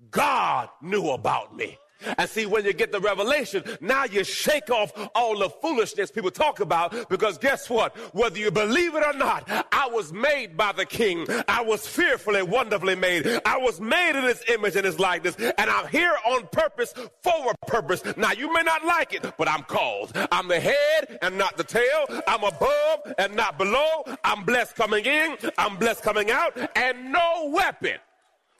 God 0.09 0.69
knew 0.81 1.09
about 1.09 1.55
me. 1.55 1.77
And 2.17 2.29
see, 2.29 2.45
when 2.45 2.65
you 2.65 2.73
get 2.73 2.91
the 2.91 2.99
revelation, 2.99 3.63
now 3.79 4.05
you 4.05 4.23
shake 4.23 4.69
off 4.69 4.91
all 5.15 5.37
the 5.37 5.49
foolishness 5.49 6.11
people 6.11 6.31
talk 6.31 6.59
about 6.59 7.09
because 7.09 7.37
guess 7.37 7.69
what? 7.69 7.95
Whether 8.13 8.39
you 8.39 8.51
believe 8.51 8.95
it 8.95 9.03
or 9.05 9.13
not, 9.13 9.49
I 9.71 9.87
was 9.91 10.11
made 10.11 10.57
by 10.57 10.71
the 10.71 10.85
king. 10.85 11.25
I 11.47 11.61
was 11.61 11.87
fearfully, 11.87 12.43
wonderfully 12.43 12.95
made. 12.95 13.27
I 13.45 13.57
was 13.57 13.79
made 13.79 14.17
in 14.17 14.23
his 14.23 14.43
image 14.47 14.75
and 14.75 14.85
his 14.85 14.99
likeness. 14.99 15.35
And 15.35 15.69
I'm 15.69 15.87
here 15.87 16.15
on 16.25 16.47
purpose 16.51 16.93
for 17.21 17.51
a 17.51 17.65
purpose. 17.67 18.03
Now, 18.17 18.31
you 18.31 18.53
may 18.53 18.63
not 18.63 18.85
like 18.85 19.13
it, 19.13 19.25
but 19.37 19.47
I'm 19.47 19.63
called. 19.63 20.11
I'm 20.31 20.47
the 20.47 20.59
head 20.59 21.19
and 21.21 21.37
not 21.37 21.57
the 21.57 21.63
tail. 21.63 22.05
I'm 22.27 22.43
above 22.43 23.13
and 23.17 23.35
not 23.35 23.57
below. 23.57 24.03
I'm 24.23 24.43
blessed 24.43 24.75
coming 24.75 25.05
in. 25.05 25.37
I'm 25.57 25.77
blessed 25.77 26.03
coming 26.03 26.31
out. 26.31 26.57
And 26.75 27.11
no 27.11 27.51
weapon 27.53 27.97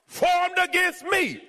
formed 0.06 0.58
against 0.62 1.04
me 1.06 1.42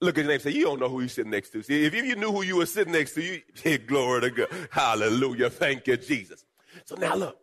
Look 0.00 0.18
at 0.18 0.24
your 0.24 0.32
name 0.32 0.40
say, 0.40 0.50
You 0.50 0.64
don't 0.64 0.80
know 0.80 0.88
who 0.88 1.00
you're 1.00 1.08
sitting 1.08 1.30
next 1.30 1.50
to. 1.50 1.62
See, 1.62 1.84
if 1.84 1.94
you 1.94 2.16
knew 2.16 2.32
who 2.32 2.42
you 2.42 2.56
were 2.56 2.66
sitting 2.66 2.92
next 2.92 3.14
to, 3.14 3.22
you, 3.22 3.42
hey, 3.62 3.78
glory 3.78 4.22
to 4.22 4.30
God. 4.30 4.48
Hallelujah. 4.70 5.50
Thank 5.50 5.86
you, 5.86 5.96
Jesus. 5.96 6.44
So 6.84 6.96
now 6.96 7.14
look, 7.14 7.38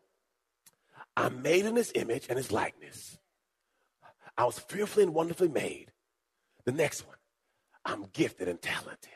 I'm 1.17 1.41
made 1.41 1.65
in 1.65 1.75
his 1.75 1.91
image 1.95 2.27
and 2.29 2.37
his 2.37 2.51
likeness. 2.51 3.17
I 4.37 4.45
was 4.45 4.59
fearfully 4.59 5.03
and 5.03 5.13
wonderfully 5.13 5.49
made. 5.49 5.91
The 6.65 6.71
next 6.71 7.05
one, 7.05 7.17
I'm 7.85 8.05
gifted 8.13 8.47
and 8.47 8.61
talented. 8.61 9.09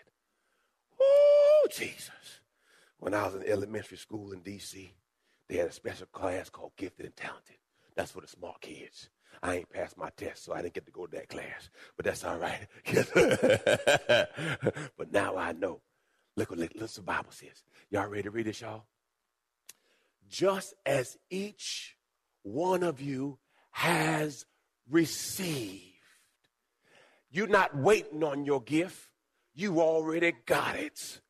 Oh, 0.99 1.67
Jesus. 1.71 2.11
When 2.99 3.13
I 3.13 3.25
was 3.25 3.35
in 3.35 3.47
elementary 3.47 3.97
school 3.97 4.31
in 4.31 4.41
D.C., 4.41 4.93
they 5.47 5.57
had 5.57 5.67
a 5.67 5.71
special 5.71 6.07
class 6.07 6.49
called 6.49 6.73
Gifted 6.75 7.05
and 7.05 7.15
Talented. 7.15 7.57
That's 7.95 8.11
for 8.11 8.21
the 8.21 8.27
smart 8.27 8.61
kids. 8.61 9.09
I 9.43 9.57
ain't 9.57 9.69
passed 9.69 9.97
my 9.97 10.09
test, 10.17 10.43
so 10.43 10.53
I 10.53 10.61
didn't 10.61 10.73
get 10.73 10.85
to 10.85 10.91
go 10.91 11.05
to 11.05 11.15
that 11.17 11.29
class. 11.29 11.69
But 11.95 12.05
that's 12.05 12.23
all 12.23 12.37
right. 12.37 12.67
but 14.97 15.11
now 15.11 15.37
I 15.37 15.51
know. 15.53 15.81
Look 16.35 16.51
what, 16.51 16.59
what 16.59 16.89
the 16.89 17.01
Bible 17.01 17.31
says. 17.31 17.63
Y'all 17.89 18.07
ready 18.07 18.23
to 18.23 18.31
read 18.31 18.45
this, 18.45 18.61
y'all? 18.61 18.85
Just 20.29 20.73
as 20.85 21.17
each 21.29 21.95
one 22.43 22.83
of 22.83 23.01
you 23.01 23.39
has 23.71 24.45
received. 24.89 25.83
You're 27.29 27.47
not 27.47 27.75
waiting 27.75 28.23
on 28.23 28.45
your 28.45 28.61
gift. 28.61 29.09
You 29.53 29.81
already 29.81 30.33
got 30.45 30.75
it. 30.75 31.21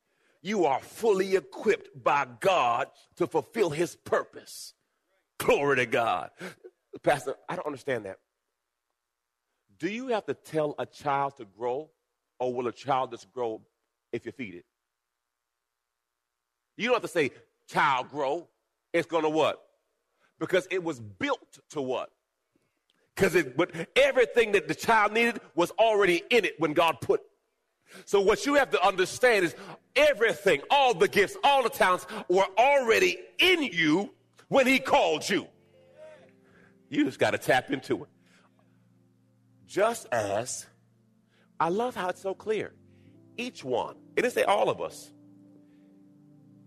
You 0.42 0.66
are 0.66 0.80
fully 0.80 1.36
equipped 1.36 2.02
by 2.02 2.26
God 2.40 2.88
to 3.16 3.26
fulfill 3.26 3.70
his 3.70 3.96
purpose. 3.96 4.74
Glory 5.38 5.76
to 5.76 5.86
God. 5.86 6.30
Pastor, 7.02 7.34
I 7.48 7.56
don't 7.56 7.66
understand 7.66 8.04
that. 8.06 8.18
Do 9.78 9.88
you 9.88 10.08
have 10.08 10.26
to 10.26 10.34
tell 10.34 10.74
a 10.78 10.86
child 10.86 11.36
to 11.36 11.44
grow, 11.44 11.90
or 12.40 12.52
will 12.52 12.66
a 12.66 12.72
child 12.72 13.12
just 13.12 13.32
grow 13.32 13.60
if 14.12 14.26
you 14.26 14.32
feed 14.32 14.54
it? 14.54 14.64
You 16.76 16.86
don't 16.86 16.94
have 16.94 17.02
to 17.02 17.08
say, 17.08 17.30
child, 17.68 18.10
grow. 18.10 18.48
It's 18.92 19.06
going 19.06 19.24
to 19.24 19.28
what? 19.28 19.62
Because 20.40 20.66
it 20.70 20.82
was 20.82 21.00
built 21.00 21.58
to 21.70 21.80
what? 21.82 22.10
Because 23.14 23.36
everything 23.96 24.52
that 24.52 24.68
the 24.68 24.74
child 24.74 25.12
needed 25.12 25.40
was 25.54 25.70
already 25.72 26.22
in 26.30 26.44
it 26.44 26.54
when 26.58 26.72
God 26.72 27.00
put. 27.00 27.20
So 28.04 28.20
what 28.20 28.46
you 28.46 28.54
have 28.54 28.70
to 28.70 28.86
understand 28.86 29.44
is 29.44 29.54
everything, 29.96 30.60
all 30.70 30.94
the 30.94 31.08
gifts, 31.08 31.36
all 31.42 31.62
the 31.62 31.70
talents 31.70 32.06
were 32.28 32.46
already 32.56 33.18
in 33.38 33.62
you 33.62 34.14
when 34.48 34.66
He 34.66 34.78
called 34.78 35.28
you. 35.28 35.46
You 36.88 37.04
just 37.04 37.18
got 37.18 37.32
to 37.32 37.38
tap 37.38 37.70
into 37.70 38.02
it. 38.02 38.08
Just 39.66 40.06
as 40.10 40.66
I 41.60 41.68
love 41.68 41.94
how 41.94 42.08
it's 42.08 42.22
so 42.22 42.34
clear. 42.34 42.72
Each 43.36 43.62
one, 43.62 43.96
it 44.16 44.22
didn't 44.22 44.34
say 44.34 44.44
all 44.44 44.68
of 44.68 44.80
us, 44.80 45.12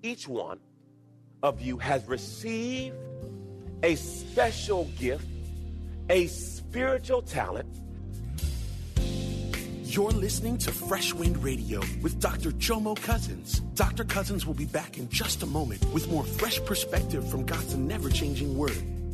each 0.04 0.28
one 0.28 0.60
of 1.44 1.62
you 1.62 1.78
has 1.78 2.06
received 2.08 2.96
a 3.84 3.96
special 3.96 4.86
gift, 4.98 5.26
a 6.10 6.28
spiritual 6.28 7.22
talent. 7.24 7.68
You're 9.84 10.12
listening 10.12 10.58
to 10.60 10.72
Fresh 10.72 11.14
Wind 11.14 11.44
Radio 11.44 11.82
with 12.02 12.22
Dr. 12.22 12.52
Jomo 12.52 12.96
Cousins. 12.96 13.60
Dr. 13.76 14.06
Cousins 14.06 14.46
will 14.46 14.54
be 14.54 14.66
back 14.66 14.98
in 14.98 15.10
just 15.10 15.44
a 15.44 15.46
moment 15.46 15.84
with 15.94 16.10
more 16.10 16.24
fresh 16.24 16.64
perspective 16.64 17.30
from 17.30 17.46
God's 17.46 17.76
never 17.76 18.10
changing 18.10 18.58
word. 18.58 18.82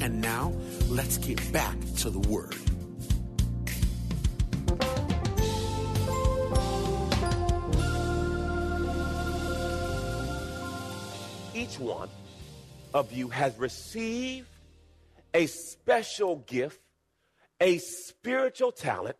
And 0.00 0.20
now, 0.20 0.52
let's 0.88 1.18
get 1.18 1.52
back 1.52 1.76
to 1.98 2.10
the 2.10 2.20
Word. 2.20 2.56
each 11.70 11.78
one 11.78 12.08
of 12.94 13.12
you 13.12 13.28
has 13.28 13.56
received 13.58 14.48
a 15.34 15.46
special 15.46 16.36
gift, 16.46 16.80
a 17.60 17.78
spiritual 17.78 18.72
talent, 18.72 19.16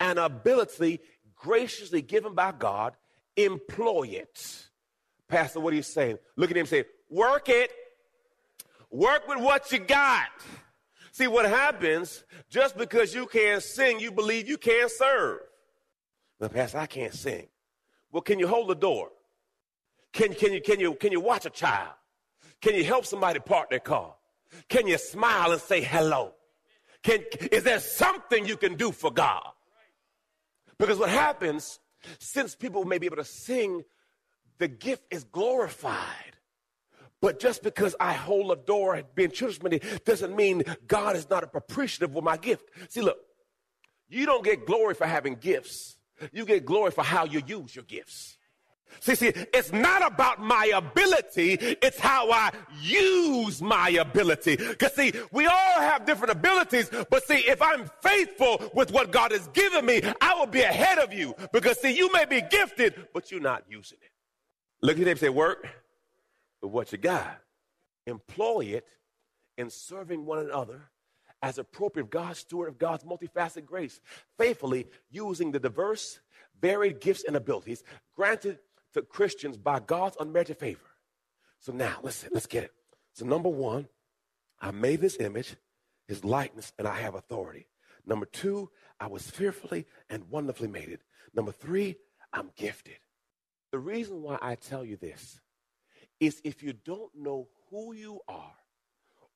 an 0.00 0.16
ability 0.16 1.00
graciously 1.34 2.00
given 2.00 2.34
by 2.34 2.52
God. 2.52 2.94
Employ 3.36 4.08
it. 4.12 4.68
Pastor, 5.28 5.60
what 5.60 5.72
are 5.72 5.76
you 5.76 5.82
saying? 5.82 6.18
Look 6.36 6.50
at 6.50 6.56
him 6.56 6.66
say, 6.66 6.84
work 7.10 7.48
it. 7.48 7.70
Work 8.92 9.26
with 9.26 9.38
what 9.38 9.72
you 9.72 9.78
got. 9.78 10.28
See 11.12 11.26
what 11.26 11.46
happens 11.46 12.24
just 12.50 12.76
because 12.76 13.14
you 13.14 13.26
can't 13.26 13.62
sing, 13.62 13.98
you 13.98 14.12
believe 14.12 14.48
you 14.48 14.58
can't 14.58 14.90
serve. 14.90 15.40
Well, 16.38 16.50
Pastor, 16.50 16.78
I 16.78 16.86
can't 16.86 17.14
sing. 17.14 17.48
Well, 18.12 18.22
can 18.22 18.38
you 18.38 18.46
hold 18.46 18.68
the 18.68 18.74
door? 18.74 19.10
Can, 20.12 20.34
can, 20.34 20.52
you, 20.52 20.60
can, 20.60 20.78
you, 20.78 20.94
can 20.94 21.10
you 21.10 21.20
watch 21.20 21.46
a 21.46 21.50
child? 21.50 21.92
Can 22.60 22.74
you 22.74 22.84
help 22.84 23.06
somebody 23.06 23.40
park 23.40 23.70
their 23.70 23.80
car? 23.80 24.14
Can 24.68 24.86
you 24.86 24.98
smile 24.98 25.52
and 25.52 25.60
say 25.60 25.80
hello? 25.80 26.32
Can, 27.02 27.20
is 27.50 27.64
there 27.64 27.80
something 27.80 28.46
you 28.46 28.58
can 28.58 28.76
do 28.76 28.92
for 28.92 29.10
God? 29.10 29.48
Because 30.78 30.98
what 30.98 31.08
happens, 31.08 31.80
since 32.18 32.54
people 32.54 32.84
may 32.84 32.98
be 32.98 33.06
able 33.06 33.16
to 33.16 33.24
sing, 33.24 33.84
the 34.58 34.68
gift 34.68 35.04
is 35.10 35.24
glorified. 35.24 36.31
But 37.22 37.38
just 37.38 37.62
because 37.62 37.94
I 38.00 38.12
hold 38.12 38.50
a 38.50 38.60
door 38.60 38.96
and 38.96 39.06
being 39.14 39.30
children's 39.30 39.80
doesn't 40.04 40.34
mean 40.34 40.64
God 40.88 41.14
is 41.14 41.30
not 41.30 41.44
appreciative 41.54 42.14
of 42.16 42.24
my 42.24 42.36
gift. 42.36 42.68
See, 42.88 43.00
look, 43.00 43.18
you 44.08 44.26
don't 44.26 44.44
get 44.44 44.66
glory 44.66 44.94
for 44.94 45.06
having 45.06 45.36
gifts. 45.36 45.96
You 46.32 46.44
get 46.44 46.66
glory 46.66 46.90
for 46.90 47.04
how 47.04 47.24
you 47.24 47.40
use 47.46 47.74
your 47.74 47.84
gifts. 47.84 48.36
See, 49.00 49.14
see, 49.14 49.28
it's 49.54 49.72
not 49.72 50.04
about 50.04 50.40
my 50.40 50.70
ability, 50.74 51.54
it's 51.54 51.98
how 51.98 52.30
I 52.30 52.50
use 52.82 53.62
my 53.62 53.88
ability. 53.88 54.56
Because, 54.56 54.94
see, 54.94 55.12
we 55.30 55.46
all 55.46 55.80
have 55.80 56.04
different 56.04 56.32
abilities, 56.32 56.90
but 57.08 57.24
see, 57.24 57.38
if 57.38 57.62
I'm 57.62 57.90
faithful 58.02 58.70
with 58.74 58.92
what 58.92 59.10
God 59.10 59.32
has 59.32 59.48
given 59.48 59.86
me, 59.86 60.02
I 60.20 60.34
will 60.34 60.46
be 60.46 60.60
ahead 60.60 60.98
of 60.98 61.12
you. 61.12 61.34
Because, 61.52 61.80
see, 61.80 61.96
you 61.96 62.12
may 62.12 62.26
be 62.26 62.42
gifted, 62.42 63.08
but 63.14 63.30
you're 63.30 63.40
not 63.40 63.64
using 63.68 63.98
it. 64.02 64.10
Look 64.82 64.98
at 65.00 65.06
him 65.06 65.16
say, 65.16 65.30
work 65.30 65.66
with 66.62 66.72
what 66.72 66.92
you 66.92 66.98
got, 66.98 67.40
employ 68.06 68.60
it 68.60 68.86
in 69.58 69.70
serving 69.70 70.24
one 70.24 70.38
another 70.38 70.90
as 71.42 71.58
appropriate 71.58 72.10
God's 72.10 72.38
steward 72.38 72.68
of 72.68 72.78
God's 72.78 73.04
multifaceted 73.04 73.66
grace, 73.66 74.00
faithfully 74.38 74.86
using 75.10 75.50
the 75.50 75.58
diverse, 75.58 76.20
varied 76.60 77.00
gifts 77.00 77.24
and 77.26 77.36
abilities 77.36 77.82
granted 78.14 78.58
to 78.94 79.02
Christians 79.02 79.56
by 79.56 79.80
God's 79.80 80.16
unmerited 80.20 80.58
favor. 80.58 80.80
So 81.58 81.72
now, 81.72 81.98
listen, 82.02 82.30
let's 82.32 82.46
get 82.46 82.64
it. 82.64 82.72
So, 83.14 83.26
number 83.26 83.48
one, 83.48 83.88
I 84.60 84.70
made 84.70 85.00
this 85.00 85.18
image, 85.18 85.56
his 86.06 86.24
likeness, 86.24 86.72
and 86.78 86.86
I 86.86 87.00
have 87.00 87.14
authority. 87.14 87.66
Number 88.06 88.26
two, 88.26 88.70
I 88.98 89.08
was 89.08 89.28
fearfully 89.28 89.86
and 90.08 90.30
wonderfully 90.30 90.68
made 90.68 90.88
it. 90.88 91.00
Number 91.34 91.52
three, 91.52 91.96
I'm 92.32 92.50
gifted. 92.56 92.98
The 93.70 93.78
reason 93.78 94.22
why 94.22 94.38
I 94.40 94.54
tell 94.54 94.84
you 94.84 94.96
this 94.96 95.40
is 96.22 96.40
if 96.44 96.62
you 96.62 96.72
don't 96.72 97.10
know 97.16 97.48
who 97.68 97.92
you 97.94 98.20
are 98.28 98.54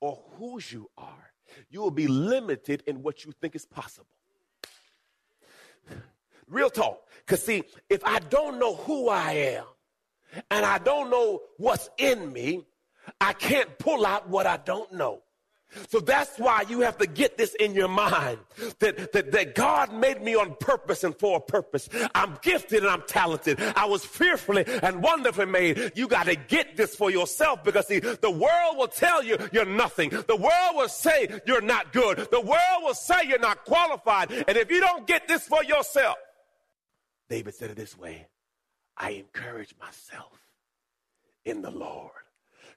or 0.00 0.22
whose 0.38 0.72
you 0.72 0.88
are, 0.96 1.32
you 1.68 1.80
will 1.80 1.90
be 1.90 2.06
limited 2.06 2.84
in 2.86 3.02
what 3.02 3.24
you 3.24 3.32
think 3.32 3.56
is 3.56 3.66
possible. 3.66 4.06
Real 6.46 6.70
talk. 6.70 7.00
Because, 7.18 7.42
see, 7.42 7.64
if 7.90 8.04
I 8.04 8.20
don't 8.20 8.60
know 8.60 8.76
who 8.76 9.08
I 9.08 9.32
am 9.32 9.64
and 10.48 10.64
I 10.64 10.78
don't 10.78 11.10
know 11.10 11.40
what's 11.56 11.90
in 11.98 12.32
me, 12.32 12.64
I 13.20 13.32
can't 13.32 13.78
pull 13.78 14.06
out 14.06 14.28
what 14.28 14.46
I 14.46 14.56
don't 14.56 14.92
know. 14.92 15.22
So 15.88 16.00
that's 16.00 16.38
why 16.38 16.64
you 16.68 16.80
have 16.80 16.98
to 16.98 17.06
get 17.06 17.36
this 17.38 17.54
in 17.54 17.74
your 17.74 17.88
mind 17.88 18.38
that, 18.78 19.12
that, 19.12 19.32
that 19.32 19.54
God 19.54 19.92
made 19.92 20.22
me 20.22 20.34
on 20.34 20.54
purpose 20.58 21.04
and 21.04 21.16
for 21.16 21.38
a 21.38 21.40
purpose. 21.40 21.88
I'm 22.14 22.38
gifted 22.42 22.82
and 22.82 22.88
I'm 22.88 23.02
talented. 23.06 23.60
I 23.76 23.86
was 23.86 24.04
fearfully 24.04 24.64
and 24.82 25.02
wonderfully 25.02 25.46
made. 25.46 25.92
You 25.94 26.08
got 26.08 26.26
to 26.26 26.36
get 26.36 26.76
this 26.76 26.94
for 26.94 27.10
yourself 27.10 27.64
because 27.64 27.86
see, 27.86 28.00
the 28.00 28.30
world 28.30 28.76
will 28.76 28.88
tell 28.88 29.22
you 29.22 29.36
you're 29.52 29.64
nothing. 29.64 30.10
The 30.10 30.36
world 30.36 30.74
will 30.74 30.88
say 30.88 31.28
you're 31.46 31.60
not 31.60 31.92
good. 31.92 32.28
The 32.30 32.40
world 32.40 32.82
will 32.82 32.94
say 32.94 33.22
you're 33.26 33.38
not 33.38 33.64
qualified. 33.64 34.30
And 34.32 34.56
if 34.56 34.70
you 34.70 34.80
don't 34.80 35.06
get 35.06 35.28
this 35.28 35.46
for 35.46 35.62
yourself, 35.64 36.16
David 37.28 37.54
said 37.54 37.70
it 37.70 37.76
this 37.76 37.98
way 37.98 38.26
I 38.96 39.10
encourage 39.10 39.74
myself 39.80 40.40
in 41.44 41.62
the 41.62 41.70
Lord. 41.70 42.10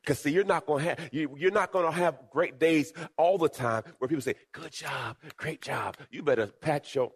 Because 0.01 0.19
see, 0.19 0.31
you're 0.31 0.43
not 0.43 0.65
gonna 0.65 0.83
have 0.83 1.09
you, 1.11 1.35
you're 1.37 1.51
not 1.51 1.71
gonna 1.71 1.91
have 1.91 2.29
great 2.31 2.59
days 2.59 2.93
all 3.17 3.37
the 3.37 3.49
time 3.49 3.83
where 3.97 4.07
people 4.07 4.21
say, 4.21 4.35
"Good 4.51 4.71
job, 4.71 5.17
great 5.37 5.61
job." 5.61 5.97
You 6.09 6.23
better 6.23 6.47
pat 6.47 6.95
your 6.95 7.11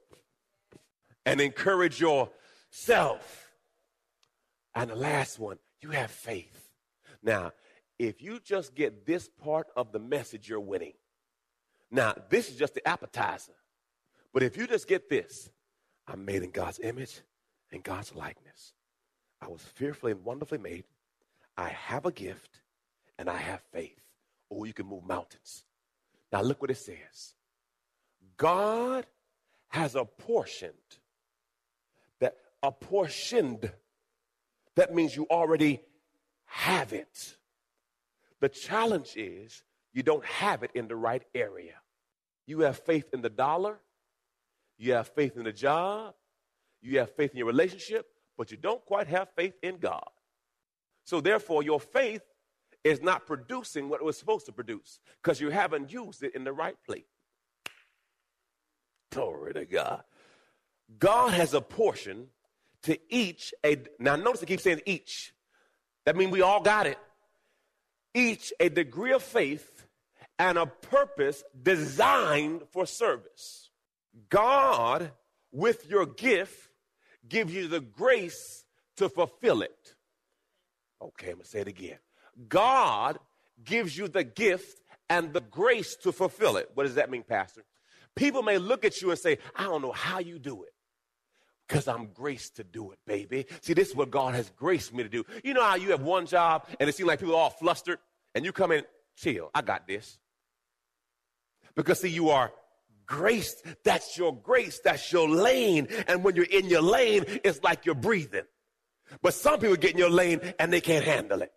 and 1.25 1.39
encourage 1.39 2.01
yourself. 2.01 3.51
And 4.75 4.89
the 4.89 4.95
last 4.95 5.39
one, 5.39 5.59
you 5.81 5.91
have 5.91 6.11
faith. 6.11 6.69
Now, 7.21 7.53
if 7.99 8.21
you 8.21 8.39
just 8.39 8.75
get 8.75 9.05
this 9.05 9.29
part 9.29 9.67
of 9.75 9.91
the 9.91 9.99
message, 9.99 10.49
you're 10.49 10.59
winning. 10.59 10.93
Now, 11.91 12.15
this 12.29 12.49
is 12.49 12.57
just 12.57 12.73
the 12.73 12.85
appetizer. 12.87 13.53
But 14.33 14.43
if 14.43 14.57
you 14.57 14.65
just 14.65 14.87
get 14.87 15.09
this, 15.09 15.49
I'm 16.07 16.25
made 16.25 16.43
in 16.43 16.49
God's 16.49 16.79
image 16.79 17.21
and 17.71 17.83
God's 17.83 18.15
likeness. 18.15 18.73
I 19.39 19.47
was 19.47 19.61
fearfully 19.61 20.11
and 20.11 20.23
wonderfully 20.25 20.57
made. 20.57 20.85
I 21.55 21.69
have 21.69 22.05
a 22.05 22.11
gift 22.11 22.62
and 23.17 23.29
I 23.29 23.37
have 23.37 23.61
faith. 23.71 23.99
Oh, 24.51 24.63
you 24.65 24.73
can 24.73 24.85
move 24.85 25.05
mountains. 25.05 25.63
Now, 26.31 26.41
look 26.41 26.61
what 26.61 26.71
it 26.71 26.77
says 26.77 27.35
God 28.37 29.05
has 29.69 29.95
apportioned 29.95 30.73
that 32.19 32.35
apportioned. 32.61 33.71
That 34.75 34.93
means 34.95 35.15
you 35.15 35.27
already 35.29 35.81
have 36.45 36.93
it. 36.93 37.37
The 38.39 38.49
challenge 38.49 39.13
is 39.15 39.63
you 39.93 40.03
don't 40.03 40.25
have 40.25 40.63
it 40.63 40.71
in 40.73 40.87
the 40.87 40.95
right 40.95 41.23
area. 41.35 41.75
You 42.45 42.61
have 42.61 42.79
faith 42.79 43.05
in 43.13 43.21
the 43.21 43.29
dollar, 43.29 43.79
you 44.77 44.93
have 44.93 45.07
faith 45.09 45.37
in 45.37 45.43
the 45.43 45.53
job, 45.53 46.15
you 46.81 46.99
have 46.99 47.15
faith 47.15 47.31
in 47.31 47.37
your 47.37 47.47
relationship, 47.47 48.07
but 48.37 48.51
you 48.51 48.57
don't 48.57 48.83
quite 48.85 49.07
have 49.07 49.29
faith 49.35 49.53
in 49.61 49.77
God. 49.77 50.09
So, 51.05 51.21
therefore, 51.21 51.63
your 51.63 51.79
faith 51.79 52.21
is 52.83 53.01
not 53.01 53.25
producing 53.25 53.89
what 53.89 54.01
it 54.01 54.03
was 54.03 54.17
supposed 54.17 54.45
to 54.45 54.51
produce 54.51 54.99
because 55.21 55.39
you 55.39 55.49
haven't 55.49 55.91
used 55.91 56.23
it 56.23 56.35
in 56.35 56.43
the 56.43 56.53
right 56.53 56.75
place. 56.85 57.03
Glory 59.11 59.53
to 59.53 59.65
God. 59.65 60.03
God 60.99 61.33
has 61.33 61.53
a 61.53 61.61
portion 61.61 62.27
to 62.83 62.97
each 63.09 63.53
a 63.65 63.77
now 63.99 64.15
notice 64.15 64.43
it 64.43 64.47
keeps 64.47 64.63
saying 64.63 64.81
each. 64.85 65.33
That 66.05 66.15
means 66.15 66.31
we 66.31 66.41
all 66.41 66.61
got 66.61 66.87
it. 66.87 66.97
Each 68.13 68.51
a 68.59 68.69
degree 68.69 69.13
of 69.13 69.23
faith 69.23 69.87
and 70.37 70.57
a 70.57 70.65
purpose 70.65 71.43
designed 71.61 72.63
for 72.71 72.85
service. 72.85 73.69
God, 74.29 75.11
with 75.51 75.89
your 75.89 76.05
gift, 76.05 76.69
gives 77.27 77.53
you 77.53 77.67
the 77.67 77.79
grace 77.79 78.65
to 78.97 79.09
fulfill 79.09 79.61
it. 79.61 79.95
Okay, 81.01 81.29
I'm 81.29 81.35
gonna 81.35 81.45
say 81.45 81.61
it 81.61 81.67
again. 81.67 81.97
God 82.47 83.19
gives 83.63 83.97
you 83.97 84.07
the 84.07 84.23
gift 84.23 84.81
and 85.09 85.33
the 85.33 85.41
grace 85.41 85.95
to 85.97 86.11
fulfill 86.11 86.57
it. 86.57 86.69
What 86.73 86.83
does 86.83 86.95
that 86.95 87.09
mean, 87.09 87.23
Pastor? 87.23 87.63
People 88.15 88.43
may 88.43 88.57
look 88.57 88.85
at 88.85 89.01
you 89.01 89.09
and 89.09 89.19
say, 89.19 89.37
I 89.55 89.63
don't 89.63 89.81
know 89.81 89.91
how 89.91 90.19
you 90.19 90.39
do 90.39 90.63
it. 90.63 90.69
Because 91.67 91.87
I'm 91.87 92.07
graced 92.07 92.57
to 92.57 92.63
do 92.63 92.91
it, 92.91 92.99
baby. 93.07 93.45
See, 93.61 93.73
this 93.73 93.89
is 93.89 93.95
what 93.95 94.11
God 94.11 94.35
has 94.35 94.51
graced 94.57 94.93
me 94.93 95.01
to 95.03 95.09
do. 95.09 95.25
You 95.43 95.53
know 95.53 95.63
how 95.63 95.75
you 95.75 95.91
have 95.91 96.01
one 96.01 96.25
job 96.25 96.67
and 96.79 96.89
it 96.89 96.95
seems 96.95 97.07
like 97.07 97.19
people 97.19 97.35
are 97.35 97.43
all 97.43 97.49
flustered 97.49 97.99
and 98.35 98.43
you 98.43 98.51
come 98.51 98.71
in, 98.71 98.83
chill, 99.15 99.49
I 99.55 99.61
got 99.61 99.87
this. 99.87 100.19
Because, 101.75 102.01
see, 102.01 102.09
you 102.09 102.29
are 102.29 102.51
graced. 103.05 103.63
That's 103.83 104.17
your 104.17 104.35
grace. 104.35 104.79
That's 104.83 105.11
your 105.11 105.27
lane. 105.29 105.87
And 106.07 106.23
when 106.23 106.35
you're 106.35 106.45
in 106.45 106.67
your 106.67 106.81
lane, 106.81 107.25
it's 107.43 107.63
like 107.63 107.85
you're 107.85 107.95
breathing. 107.95 108.43
But 109.21 109.33
some 109.33 109.59
people 109.59 109.75
get 109.75 109.91
in 109.91 109.97
your 109.97 110.09
lane 110.09 110.41
and 110.59 110.71
they 110.71 110.81
can't 110.81 111.05
handle 111.05 111.41
it. 111.41 111.51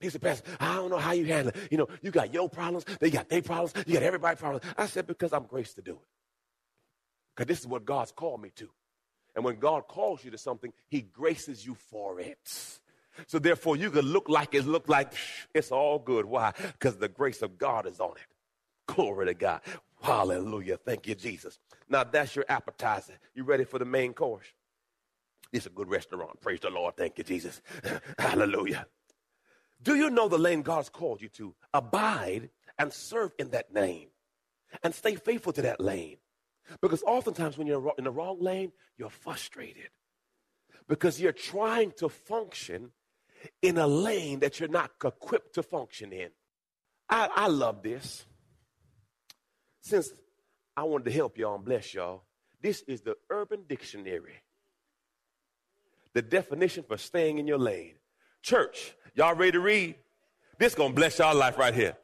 He 0.00 0.08
said, 0.08 0.22
Pastor, 0.22 0.50
I 0.58 0.76
don't 0.76 0.90
know 0.90 0.98
how 0.98 1.12
you 1.12 1.26
handle 1.26 1.52
it. 1.54 1.70
You 1.70 1.78
know, 1.78 1.88
you 2.00 2.10
got 2.10 2.32
your 2.32 2.48
problems, 2.48 2.84
they 3.00 3.10
got 3.10 3.28
their 3.28 3.42
problems, 3.42 3.74
you 3.86 3.94
got 3.94 4.02
everybody's 4.02 4.40
problems. 4.40 4.64
I 4.76 4.86
said, 4.86 5.06
because 5.06 5.32
I'm 5.32 5.44
graced 5.44 5.76
to 5.76 5.82
do 5.82 5.92
it. 5.92 6.08
Because 7.34 7.48
this 7.48 7.60
is 7.60 7.66
what 7.66 7.84
God's 7.84 8.12
called 8.12 8.40
me 8.40 8.50
to. 8.56 8.68
And 9.34 9.44
when 9.44 9.58
God 9.58 9.86
calls 9.88 10.24
you 10.24 10.30
to 10.30 10.38
something, 10.38 10.72
He 10.88 11.02
graces 11.02 11.64
you 11.64 11.74
for 11.74 12.18
it. 12.18 12.78
So 13.26 13.38
therefore, 13.38 13.76
you 13.76 13.90
can 13.90 14.06
look 14.06 14.28
like 14.28 14.54
it 14.54 14.66
look 14.66 14.88
like 14.88 15.12
it's 15.54 15.70
all 15.70 15.98
good. 15.98 16.24
Why? 16.24 16.52
Because 16.56 16.96
the 16.96 17.08
grace 17.08 17.42
of 17.42 17.58
God 17.58 17.86
is 17.86 18.00
on 18.00 18.12
it. 18.12 18.94
Glory 18.94 19.26
to 19.26 19.34
God. 19.34 19.60
Hallelujah. 20.02 20.78
Thank 20.78 21.06
you, 21.06 21.14
Jesus. 21.14 21.58
Now 21.88 22.04
that's 22.04 22.34
your 22.34 22.46
appetizer. 22.48 23.18
You 23.34 23.44
ready 23.44 23.64
for 23.64 23.78
the 23.78 23.84
main 23.84 24.14
course? 24.14 24.46
Is 25.52 25.66
a 25.66 25.70
good 25.70 25.88
restaurant. 25.88 26.40
Praise 26.40 26.60
the 26.60 26.70
Lord. 26.70 26.96
Thank 26.96 27.18
you, 27.18 27.24
Jesus. 27.24 27.60
Hallelujah. 28.18 28.86
Do 29.82 29.94
you 29.94 30.10
know 30.10 30.28
the 30.28 30.38
lane 30.38 30.62
God's 30.62 30.88
called 30.88 31.22
you 31.22 31.28
to? 31.30 31.54
Abide 31.72 32.50
and 32.78 32.92
serve 32.92 33.32
in 33.38 33.50
that 33.50 33.72
lane 33.72 34.08
and 34.82 34.94
stay 34.94 35.14
faithful 35.14 35.52
to 35.54 35.62
that 35.62 35.80
lane. 35.80 36.18
Because 36.80 37.02
oftentimes 37.02 37.58
when 37.58 37.66
you're 37.66 37.92
in 37.98 38.04
the 38.04 38.10
wrong 38.10 38.40
lane, 38.40 38.72
you're 38.96 39.10
frustrated 39.10 39.88
because 40.90 41.20
you're 41.20 41.32
trying 41.32 41.92
to 41.92 42.08
function 42.08 42.90
in 43.62 43.78
a 43.78 43.86
lane 43.86 44.40
that 44.40 44.58
you're 44.58 44.68
not 44.68 44.90
equipped 45.02 45.54
to 45.54 45.62
function 45.62 46.12
in. 46.12 46.30
I, 47.08 47.28
I 47.34 47.46
love 47.46 47.82
this. 47.82 48.26
Since 49.82 50.10
I 50.76 50.82
wanted 50.82 51.04
to 51.04 51.12
help 51.12 51.38
y'all 51.38 51.54
and 51.54 51.64
bless 51.64 51.94
y'all, 51.94 52.24
this 52.60 52.82
is 52.88 53.02
the 53.02 53.14
Urban 53.30 53.64
Dictionary. 53.68 54.42
The 56.12 56.22
definition 56.22 56.82
for 56.82 56.96
staying 56.96 57.38
in 57.38 57.46
your 57.46 57.58
lane. 57.58 57.94
Church, 58.42 58.94
y'all 59.14 59.34
ready 59.34 59.52
to 59.52 59.60
read? 59.60 59.96
This 60.58 60.74
gonna 60.74 60.94
bless 60.94 61.18
y'all 61.18 61.34
life 61.34 61.58
right 61.58 61.74
here. 61.74 61.96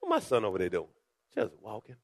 What 0.00 0.08
my 0.08 0.20
son 0.20 0.44
over 0.44 0.58
there 0.58 0.68
doing? 0.68 0.88
Just 1.34 1.52
walking. 1.60 1.96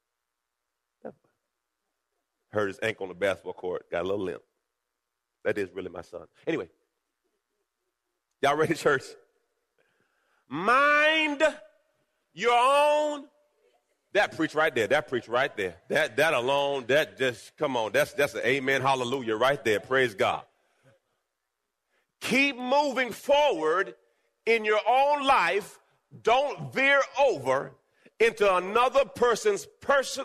Hurt 2.51 2.69
his 2.69 2.79
ankle 2.83 3.05
on 3.05 3.09
the 3.11 3.15
basketball 3.15 3.53
court. 3.53 3.91
Got 3.91 4.03
a 4.03 4.09
little 4.09 4.25
limp. 4.25 4.43
That 5.45 5.59
is 5.59 5.69
really 5.75 5.91
my 5.91 6.03
son. 6.03 6.23
Anyway, 6.47 6.69
y'all 8.41 8.57
ready, 8.57 8.75
church? 8.75 9.03
Mind 10.49 11.43
your 12.33 12.55
own. 12.55 13.25
That 14.13 14.35
preach 14.37 14.55
right 14.55 14.75
there. 14.75 14.87
That 14.87 15.09
preach 15.09 15.29
right 15.29 15.55
there. 15.57 15.77
That 15.89 16.17
that 16.17 16.33
alone. 16.33 16.87
That 16.89 17.19
just 17.19 17.57
come 17.59 17.77
on. 17.77 17.93
That's 17.93 18.15
that's 18.15 18.35
an 18.35 18.43
amen. 18.45 18.81
Hallelujah 18.81 19.37
right 19.37 19.63
there. 19.63 19.81
Praise 19.81 20.15
God. 20.15 20.43
Keep 22.21 22.59
moving 22.59 23.13
forward 23.13 23.95
in 24.47 24.65
your 24.65 24.81
own 24.89 25.25
life. 25.27 25.79
Don't 26.23 26.73
veer 26.73 27.03
over 27.21 27.73
into 28.19 28.55
another 28.57 29.05
person's 29.05 29.67
person. 29.81 30.25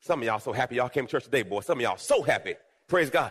Some 0.00 0.20
of 0.20 0.26
y'all 0.26 0.40
so 0.40 0.52
happy 0.52 0.76
y'all 0.76 0.88
came 0.88 1.06
to 1.06 1.10
church 1.10 1.24
today, 1.24 1.42
boy. 1.42 1.60
Some 1.60 1.78
of 1.78 1.82
y'all 1.82 1.96
so 1.96 2.22
happy. 2.22 2.54
Praise 2.88 3.08
God. 3.08 3.30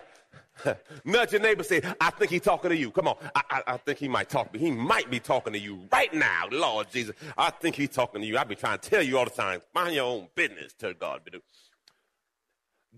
Nudge 1.06 1.34
your 1.34 1.42
neighbor, 1.42 1.64
say, 1.64 1.82
I 2.00 2.12
think 2.12 2.32
he's 2.32 2.42
talking 2.42 2.70
to 2.70 2.78
you. 2.78 2.92
Come 2.92 3.08
on. 3.08 3.18
I, 3.36 3.42
I, 3.50 3.64
I, 3.68 3.78
think 3.78 4.00
he 4.00 4.08
might 4.08 4.30
talk. 4.30 4.56
He 4.56 4.72
might 4.72 5.10
be 5.10 5.20
talking 5.20 5.54
to 5.54 5.60
you 5.60 5.88
right 5.92 6.14
now, 6.14 6.46
Lord 6.52 6.90
Jesus. 6.92 7.16
I 7.38 7.50
think 7.50 7.76
he's 7.76 7.90
talking 7.90 8.22
to 8.22 8.28
you. 8.28 8.38
I 8.38 8.44
be 8.44 8.56
trying 8.56 8.80
to 8.80 8.90
tell 8.90 9.02
you 9.02 9.18
all 9.18 9.26
the 9.26 9.32
time. 9.32 9.62
Mind 9.74 9.96
your 9.96 10.06
own 10.06 10.28
business. 10.36 10.74
Tell 10.74 10.94
God. 10.94 11.22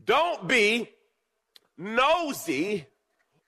Don't 0.06 0.48
be 0.48 0.90
nosy 1.78 2.86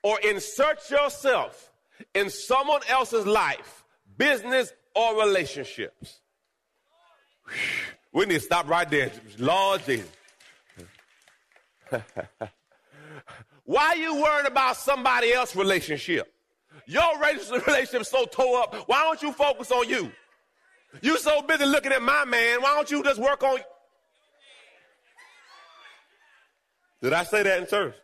or 0.03 0.19
insert 0.21 0.89
yourself 0.89 1.71
in 2.13 2.29
someone 2.29 2.81
else's 2.89 3.25
life, 3.25 3.83
business, 4.17 4.73
or 4.93 5.19
relationships. 5.19 6.19
We 8.11 8.25
need 8.25 8.35
to 8.35 8.39
stop 8.41 8.69
right 8.69 8.89
there. 8.89 9.11
Lord 9.37 9.83
Jesus. 9.85 10.09
Why 13.65 13.87
are 13.87 13.97
you 13.97 14.15
worrying 14.15 14.47
about 14.47 14.77
somebody 14.77 15.33
else's 15.33 15.55
relationship? 15.55 16.31
Your 16.85 17.19
relationship 17.19 18.01
is 18.01 18.07
so 18.07 18.25
tore 18.25 18.61
up. 18.61 18.75
Why 18.87 19.01
don't 19.03 19.21
you 19.21 19.31
focus 19.31 19.71
on 19.71 19.89
you? 19.89 20.11
You 21.01 21.17
so 21.17 21.41
busy 21.41 21.65
looking 21.65 21.91
at 21.91 22.01
my 22.01 22.25
man. 22.25 22.61
Why 22.61 22.75
don't 22.75 22.89
you 22.89 23.03
just 23.03 23.19
work 23.19 23.43
on 23.43 23.59
Did 27.01 27.13
I 27.13 27.23
say 27.23 27.43
that 27.43 27.59
in 27.59 27.67
church? 27.67 27.95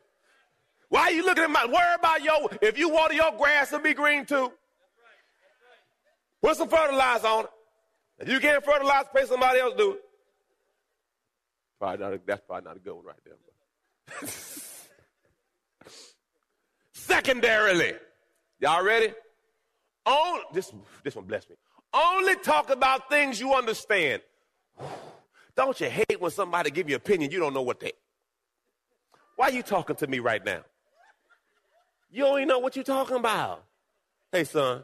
Why 0.92 1.04
are 1.04 1.12
you 1.12 1.26
looking 1.26 1.46
at 1.46 1.50
my 1.50 1.66
worry 1.66 1.96
about 1.98 2.22
your 2.22 2.50
if 2.62 2.78
you 2.78 2.90
water 2.90 3.14
your 3.14 3.32
grass 3.38 3.72
it'll 3.72 3.82
be 3.82 3.94
green 3.94 4.26
too? 4.26 4.52
Put 6.42 6.58
some 6.58 6.68
fertilizer 6.68 7.28
on 7.28 7.46
it. 7.46 7.50
If 8.20 8.28
you 8.28 8.42
can't 8.42 8.64
fertilize, 8.64 9.06
pay 9.16 9.26
somebody 9.26 9.62
else 9.62 9.72
to 9.72 9.78
do 9.78 9.92
it. 9.94 10.00
Probably 11.80 12.06
not 12.06 12.28
that's 12.28 12.42
probably 12.46 12.68
not 12.68 12.76
a 12.76 12.80
good 12.82 12.94
one 12.94 13.06
right 13.06 13.16
there. 13.24 14.30
Secondarily, 16.94 17.94
y'all 18.60 18.84
ready? 18.84 19.14
On, 20.06 20.42
this, 20.54 20.74
this 21.06 21.16
one 21.16 21.24
bless 21.24 21.48
me. 21.50 21.56
Only 21.94 22.36
talk 22.36 22.70
about 22.70 23.10
things 23.10 23.40
you 23.40 23.54
understand. 23.54 24.22
Don't 25.56 25.80
you 25.80 25.90
hate 25.90 26.20
when 26.20 26.32
somebody 26.32 26.70
give 26.70 26.90
you 26.90 26.98
opinion 26.98 27.32
you 27.32 27.40
don't 27.40 27.54
know 27.54 27.62
what 27.62 27.80
they? 27.80 27.94
Why 29.38 29.48
are 29.48 29.52
you 29.52 29.64
talking 29.64 29.96
to 29.98 30.08
me 30.08 30.20
right 30.20 30.44
now? 30.44 30.64
You 32.12 32.24
don't 32.24 32.38
even 32.40 32.50
know 32.50 32.60
what 32.60 32.76
you're 32.76 32.84
talking 32.84 33.16
about. 33.16 33.64
Hey, 34.32 34.44
son, 34.44 34.84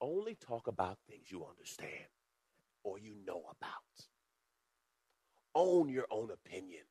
only 0.00 0.34
talk 0.34 0.66
about 0.66 0.98
things 1.08 1.30
you 1.30 1.44
understand 1.48 1.90
or 2.82 2.98
you 2.98 3.14
know 3.26 3.42
about. 3.50 3.70
Own 5.54 5.88
your 5.88 6.06
own 6.10 6.30
opinion. 6.30 6.82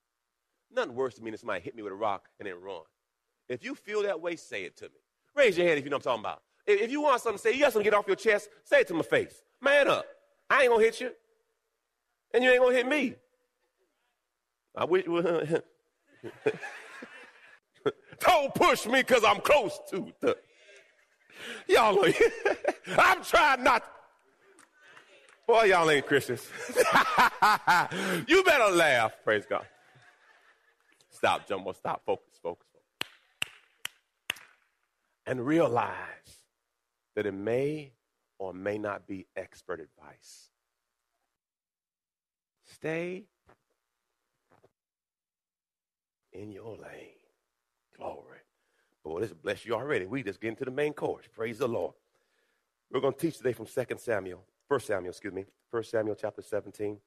Nothing 0.73 0.95
worse 0.95 1.15
than 1.15 1.25
me 1.25 1.31
than 1.31 1.37
somebody 1.37 1.61
hit 1.61 1.75
me 1.75 1.83
with 1.83 1.93
a 1.93 1.95
rock 1.95 2.27
and 2.39 2.47
then 2.47 2.59
run. 2.59 2.81
If 3.47 3.63
you 3.63 3.75
feel 3.75 4.01
that 4.03 4.19
way, 4.19 4.35
say 4.35 4.63
it 4.63 4.77
to 4.77 4.85
me. 4.85 4.99
Raise 5.35 5.57
your 5.57 5.67
hand 5.67 5.77
if 5.77 5.83
you 5.83 5.91
know 5.91 5.97
what 5.97 6.07
I'm 6.07 6.23
talking 6.23 6.23
about. 6.23 6.41
If, 6.65 6.91
you 6.91 7.01
want 7.01 7.21
something 7.21 7.37
to 7.37 7.43
say, 7.43 7.53
you 7.53 7.59
got 7.59 7.73
something 7.73 7.83
to 7.83 7.91
get 7.91 7.97
off 7.97 8.07
your 8.07 8.15
chest, 8.15 8.49
say 8.63 8.81
it 8.81 8.87
to 8.87 8.93
my 8.93 9.03
face. 9.03 9.43
Man 9.61 9.87
up. 9.87 10.05
I 10.49 10.61
ain't 10.63 10.71
gonna 10.71 10.83
hit 10.83 11.01
you. 11.01 11.11
And 12.33 12.43
you 12.43 12.49
ain't 12.49 12.61
gonna 12.61 12.75
hit 12.75 12.87
me. 12.87 13.15
I 14.75 14.85
wish 14.85 15.05
Don't 18.19 18.53
push 18.53 18.85
me 18.85 19.01
because 19.01 19.23
I'm 19.23 19.41
close 19.41 19.79
to 19.91 20.11
the. 20.21 20.37
Y'all, 21.67 22.03
I'm 22.97 23.23
trying 23.23 23.63
not. 23.63 23.83
Boy, 25.47 25.63
y'all 25.63 25.89
ain't 25.89 26.05
Christians. 26.05 26.47
you 28.27 28.43
better 28.43 28.71
laugh. 28.73 29.13
Praise 29.23 29.45
God. 29.49 29.65
Stop, 31.09 31.47
Jomo. 31.47 31.75
Stop. 31.75 32.01
Focus, 32.05 32.39
focus, 32.41 32.67
focus. 32.71 33.09
And 35.25 35.45
realize 35.45 35.93
that 37.15 37.25
it 37.25 37.33
may 37.33 37.91
or 38.39 38.53
may 38.53 38.77
not 38.77 39.07
be 39.07 39.27
expert 39.35 39.79
advice. 39.79 40.49
Stay 42.65 43.25
in 46.31 46.51
your 46.51 46.77
lane. 46.77 47.12
Glory. 48.03 48.39
Boy, 49.03 49.21
this 49.21 49.33
bless 49.33 49.65
you 49.65 49.75
already. 49.75 50.05
We 50.05 50.23
just 50.23 50.41
get 50.41 50.49
into 50.49 50.65
the 50.65 50.71
main 50.71 50.93
course. 50.93 51.23
Praise 51.33 51.59
the 51.59 51.67
Lord. 51.67 51.93
We're 52.91 52.99
going 52.99 53.13
to 53.13 53.19
teach 53.19 53.37
today 53.37 53.53
from 53.53 53.65
2 53.65 53.95
Samuel, 53.97 54.43
1 54.67 54.79
Samuel, 54.81 55.11
excuse 55.11 55.33
me, 55.33 55.45
1 55.71 55.83
Samuel 55.83 56.15
chapter 56.19 56.41
17. 56.41 56.97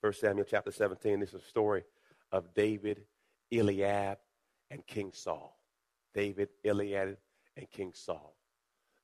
1 0.00 0.12
Samuel 0.14 0.46
chapter 0.48 0.70
17. 0.70 1.20
This 1.20 1.28
is 1.30 1.42
a 1.42 1.46
story 1.46 1.84
of 2.32 2.54
David, 2.54 3.04
Eliab, 3.52 4.18
and 4.70 4.86
King 4.86 5.12
Saul. 5.12 5.58
David, 6.14 6.48
Eliab, 6.64 7.16
and 7.56 7.70
King 7.70 7.92
Saul. 7.94 8.34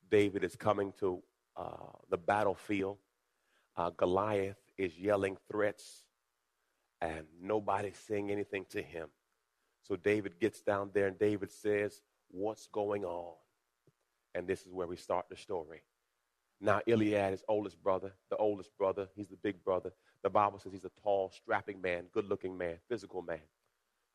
David 0.09 0.43
is 0.43 0.55
coming 0.55 0.91
to 0.99 1.21
uh, 1.55 1.69
the 2.09 2.17
battlefield. 2.17 2.97
Uh, 3.77 3.91
Goliath 3.91 4.57
is 4.77 4.97
yelling 4.97 5.37
threats, 5.51 6.03
and 6.99 7.25
nobody's 7.39 7.97
saying 8.07 8.31
anything 8.31 8.65
to 8.71 8.81
him. 8.81 9.09
So 9.87 9.95
David 9.95 10.39
gets 10.39 10.61
down 10.61 10.89
there 10.93 11.07
and 11.07 11.17
David 11.17 11.51
says, 11.51 12.01
What's 12.31 12.67
going 12.67 13.05
on? 13.05 13.35
And 14.33 14.47
this 14.47 14.65
is 14.65 14.73
where 14.73 14.87
we 14.87 14.97
start 14.97 15.27
the 15.29 15.37
story. 15.37 15.83
Now, 16.59 16.81
Eliab 16.87 17.33
is 17.33 17.43
oldest 17.47 17.81
brother, 17.83 18.13
the 18.29 18.37
oldest 18.37 18.75
brother. 18.77 19.07
He's 19.15 19.27
the 19.27 19.37
big 19.37 19.63
brother. 19.63 19.91
The 20.23 20.29
Bible 20.29 20.59
says 20.59 20.71
he's 20.73 20.85
a 20.85 20.91
tall, 21.03 21.31
strapping 21.35 21.81
man, 21.81 22.05
good 22.11 22.27
looking 22.27 22.57
man, 22.57 22.77
physical 22.89 23.21
man. 23.21 23.41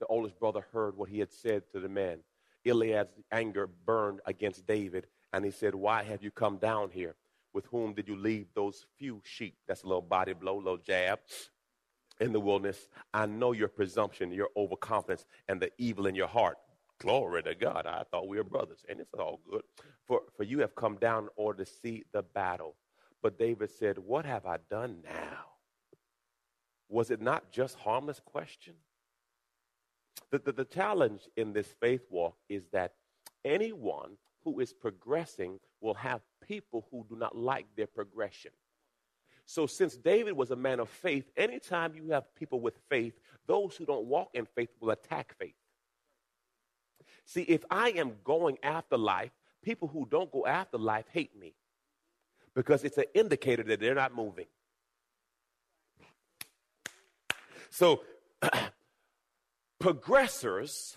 The 0.01 0.07
oldest 0.07 0.39
brother 0.41 0.65
heard 0.73 0.97
what 0.97 1.09
he 1.09 1.21
had 1.21 1.33
said 1.33 1.63
to 1.73 1.81
the 1.81 1.89
men. 1.89 2.19
Eliab's 2.67 3.15
anger 3.31 3.67
burned 3.67 4.21
against 4.27 4.67
David, 4.67 5.07
and 5.33 5.45
he 5.45 5.51
said, 5.51 5.75
Why 5.75 6.03
have 6.03 6.23
you 6.23 6.31
come 6.31 6.57
down 6.57 6.91
here? 6.91 7.15
With 7.53 7.67
whom 7.67 7.95
did 7.95 8.09
you 8.09 8.17
leave 8.17 8.47
those 8.55 8.87
few 8.99 9.23
sheep? 9.25 9.57
That's 9.69 9.83
a 9.83 9.87
little 9.87 10.03
body 10.03 10.33
blow, 10.33 10.57
little 10.57 10.79
jab 10.79 11.21
in 12.21 12.33
the 12.33 12.41
wilderness. 12.41 12.89
I 13.13 13.27
know 13.27 13.53
your 13.53 13.69
presumption, 13.69 14.31
your 14.31 14.51
overconfidence, 14.57 15.27
and 15.49 15.61
the 15.61 15.71
evil 15.79 16.07
in 16.07 16.15
your 16.15 16.29
heart. 16.29 16.59
Glory 16.99 17.43
to 17.43 17.55
God. 17.55 17.87
I 17.87 18.05
thought 18.11 18.29
we 18.29 18.37
were 18.37 18.45
brothers, 18.45 18.85
and 18.89 19.01
it's 19.01 19.15
all 19.15 19.41
good. 19.51 19.63
For, 20.07 20.21
for 20.37 20.45
you 20.45 20.59
have 20.59 20.75
come 20.75 20.97
down 20.97 21.25
in 21.25 21.31
order 21.37 21.65
to 21.65 21.71
see 21.71 22.05
the 22.13 22.23
battle. 22.23 22.77
But 23.23 23.39
David 23.39 23.71
said, 23.71 23.99
What 23.99 24.27
have 24.27 24.47
I 24.47 24.59
done 24.71 24.99
now? 25.05 25.47
Was 26.89 27.11
it 27.11 27.21
not 27.21 27.51
just 27.53 27.77
harmless 27.79 28.21
question? 28.25 28.75
The, 30.31 30.39
the, 30.39 30.53
the 30.53 30.65
challenge 30.65 31.23
in 31.37 31.53
this 31.53 31.69
faith 31.81 32.03
walk 32.11 32.37
is 32.49 32.65
that 32.73 32.93
anyone 33.45 34.17
who 34.45 34.61
is 34.61 34.73
progressing 34.73 35.59
will 35.81 35.95
have 35.95 36.21
people 36.47 36.87
who 36.91 37.07
do 37.09 37.17
not 37.17 37.37
like 37.37 37.67
their 37.77 37.87
progression. 37.87 38.53
So, 39.51 39.67
since 39.67 39.97
David 39.97 40.35
was 40.35 40.53
a 40.53 40.57
man 40.57 40.79
of 40.79 40.89
faith, 40.89 41.29
anytime 41.37 41.97
you 41.97 42.13
have 42.13 42.33
people 42.37 42.61
with 42.61 42.79
faith, 42.89 43.19
those 43.49 43.75
who 43.75 43.85
don't 43.85 44.07
walk 44.07 44.29
in 44.33 44.47
faith 44.47 44.69
will 44.79 44.91
attack 44.91 45.35
faith. 45.41 45.57
See, 47.25 47.43
if 47.43 47.65
I 47.69 47.91
am 47.91 48.13
going 48.23 48.59
after 48.63 48.97
life, 48.97 49.33
people 49.61 49.89
who 49.89 50.07
don't 50.09 50.31
go 50.31 50.47
after 50.47 50.79
life 50.79 51.07
hate 51.11 51.37
me 51.37 51.57
because 52.55 52.85
it's 52.85 52.97
an 52.97 53.07
indicator 53.13 53.65
that 53.65 53.81
they're 53.81 53.97
not 53.97 54.15
moving. 54.15 54.47
So, 57.71 58.03
progressors, 59.83 60.97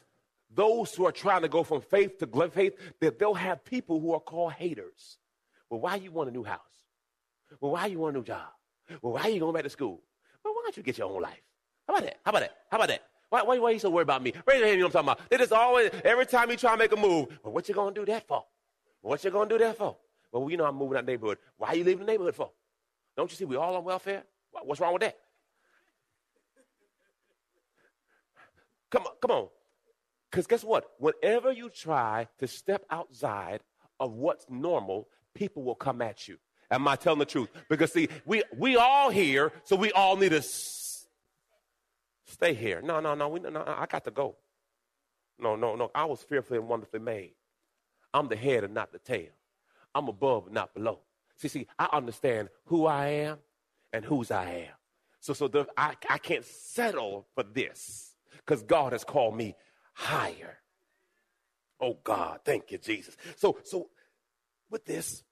those 0.54 0.94
who 0.94 1.08
are 1.08 1.12
trying 1.12 1.42
to 1.42 1.50
go 1.50 1.64
from 1.64 1.82
faith 1.82 2.20
to 2.20 2.50
faith, 2.50 2.74
that 3.02 3.18
they'll 3.18 3.34
have 3.34 3.66
people 3.66 4.00
who 4.00 4.14
are 4.14 4.20
called 4.20 4.54
haters. 4.54 5.18
Well, 5.72 5.80
why 5.80 5.96
you 5.96 6.12
want 6.12 6.30
a 6.30 6.32
new 6.32 6.44
house? 6.44 6.83
Well, 7.60 7.72
why 7.72 7.88
you 7.88 8.00
want 8.00 8.16
a 8.16 8.20
new 8.20 8.26
job? 8.26 8.48
Well, 9.02 9.14
why 9.14 9.28
you 9.28 9.40
going 9.40 9.54
back 9.54 9.64
to 9.64 9.70
school? 9.70 10.02
Well, 10.44 10.54
why 10.54 10.62
don't 10.64 10.78
you 10.78 10.84
get 10.84 10.98
your 10.98 11.10
own 11.10 11.22
life? 11.22 11.42
How 11.88 11.96
about 11.96 12.06
that? 12.06 12.20
How 12.26 12.30
about 12.30 12.40
that? 12.42 12.58
How 12.70 12.78
about 12.78 12.90
that? 12.90 13.04
Why, 13.30 13.42
why, 13.42 13.58
why 13.58 13.70
are 13.70 13.74
you 13.74 13.80
so 13.80 13.90
worried 13.90 14.04
about 14.04 14.22
me? 14.22 14.34
Raise 14.46 14.60
your 14.60 14.68
hand, 14.68 14.78
you 14.78 14.84
know 14.84 14.88
what 14.88 14.96
I'm 14.96 15.06
talking 15.06 15.22
about. 15.22 15.30
They 15.30 15.38
just 15.38 15.52
always, 15.52 15.92
every 16.04 16.26
time 16.26 16.52
you 16.52 16.58
try 16.58 16.72
to 16.74 16.78
make 16.78 16.92
a 16.92 16.96
move, 16.96 17.28
well, 17.44 17.54
what 17.54 17.68
you 17.68 17.74
going 17.74 17.94
to 17.94 18.02
do 18.02 18.06
that 18.12 18.28
for? 18.28 18.46
What 19.02 19.24
you 19.24 19.32
going 19.32 19.50
to 19.50 19.58
do 19.58 19.64
that 19.64 19.78
for? 19.78 19.98
Well, 20.32 20.50
you 20.50 20.58
know 20.58 20.66
I'm 20.66 20.76
moving 20.76 20.98
out 20.98 21.06
the 21.06 21.12
neighborhood. 21.12 21.38
Why 21.58 21.70
are 21.70 21.76
you 21.76 21.84
leaving 21.84 22.06
the 22.06 22.12
neighborhood 22.12 22.36
for? 22.36 22.52
Don't 23.18 23.30
you 23.32 23.36
see 23.38 23.46
we 23.46 23.56
all 23.56 23.76
on 23.76 23.84
welfare? 23.84 24.24
What's 24.64 24.80
wrong 24.80 24.94
with 24.94 25.02
that? 25.02 25.18
Come 28.92 29.04
on, 29.04 29.14
come 29.22 29.32
on. 29.32 29.48
Because 30.30 30.48
guess 30.48 30.64
what? 30.64 30.92
Whenever 31.00 31.52
you 31.52 31.70
try 31.70 32.28
to 32.40 32.48
step 32.48 32.86
outside 32.90 33.62
of 34.00 34.14
what's 34.14 34.46
normal, 34.50 35.08
people 35.34 35.64
will 35.64 35.76
come 35.76 36.02
at 36.02 36.28
you. 36.28 36.38
Am 36.74 36.88
I 36.88 36.96
telling 36.96 37.20
the 37.20 37.26
truth? 37.26 37.50
Because 37.70 37.94
see, 37.94 38.10
we 38.26 38.44
we 38.58 38.76
all 38.76 39.12
here, 39.12 39.52
so 39.64 39.76
we 39.76 39.92
all 39.92 40.16
need 40.18 40.30
to 40.30 40.38
s- 40.38 41.06
stay 42.26 42.54
here. 42.54 42.82
No, 42.82 43.00
no, 43.00 43.14
no, 43.14 43.30
we, 43.30 43.40
no, 43.40 43.64
I 43.66 43.86
got 43.86 44.04
to 44.06 44.12
go. 44.12 44.36
No, 45.40 45.56
no, 45.56 45.76
no. 45.76 45.92
I 45.94 46.06
was 46.06 46.24
fearfully 46.24 46.58
and 46.58 46.68
wonderfully 46.68 47.00
made. 47.00 47.36
I'm 48.14 48.28
the 48.28 48.36
head 48.36 48.64
and 48.64 48.74
not 48.74 48.92
the 48.92 49.00
tail. 49.00 49.30
I'm 49.94 50.08
above 50.08 50.46
and 50.46 50.56
not 50.56 50.74
below. 50.74 51.02
See, 51.36 51.48
see, 51.48 51.68
I 51.78 51.90
understand 51.94 52.50
who 52.66 52.88
I 52.88 53.08
am 53.08 53.38
and 53.92 54.04
whose 54.04 54.32
I 54.32 54.46
am. 54.50 54.74
So, 55.20 55.34
so 55.34 55.48
the, 55.48 55.68
I, 55.78 55.94
I 56.10 56.18
can't 56.18 56.46
settle 56.46 57.28
for 57.36 57.44
this 57.44 58.16
because 58.38 58.64
God 58.64 58.94
has 58.94 59.04
called 59.04 59.36
me 59.38 59.56
higher. 59.94 60.58
Oh 61.80 61.98
God, 62.04 62.40
thank 62.46 62.72
you, 62.72 62.78
Jesus. 62.78 63.16
So, 63.36 63.58
so 63.64 63.90
with 64.70 64.86
this, 64.86 65.24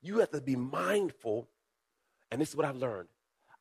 you 0.00 0.18
have 0.18 0.30
to 0.30 0.40
be 0.40 0.56
mindful, 0.56 1.48
and 2.30 2.40
this 2.40 2.50
is 2.50 2.56
what 2.56 2.66
I've 2.66 2.76
learned. 2.76 3.08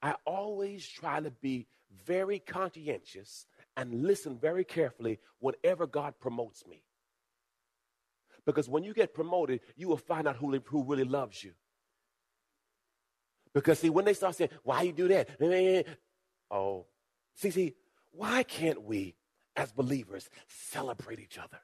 I 0.01 0.15
always 0.25 0.87
try 0.87 1.19
to 1.19 1.31
be 1.31 1.67
very 2.05 2.39
conscientious 2.39 3.47
and 3.75 4.03
listen 4.03 4.37
very 4.37 4.63
carefully 4.63 5.19
whenever 5.39 5.87
God 5.87 6.13
promotes 6.19 6.65
me. 6.67 6.83
Because 8.45 8.69
when 8.69 8.83
you 8.83 8.93
get 8.93 9.13
promoted, 9.13 9.61
you 9.75 9.87
will 9.87 9.97
find 9.97 10.27
out 10.27 10.37
who, 10.37 10.59
who 10.65 10.83
really 10.83 11.03
loves 11.03 11.43
you. 11.43 11.51
Because 13.53 13.79
see, 13.79 13.89
when 13.89 14.05
they 14.05 14.13
start 14.13 14.35
saying, 14.35 14.51
why 14.63 14.83
you 14.83 14.93
do 14.93 15.07
that? 15.07 15.87
Oh, 16.51 16.85
see, 17.35 17.49
see, 17.49 17.73
why 18.11 18.43
can't 18.43 18.83
we 18.83 19.15
as 19.55 19.71
believers 19.71 20.29
celebrate 20.47 21.19
each 21.19 21.37
other? 21.37 21.59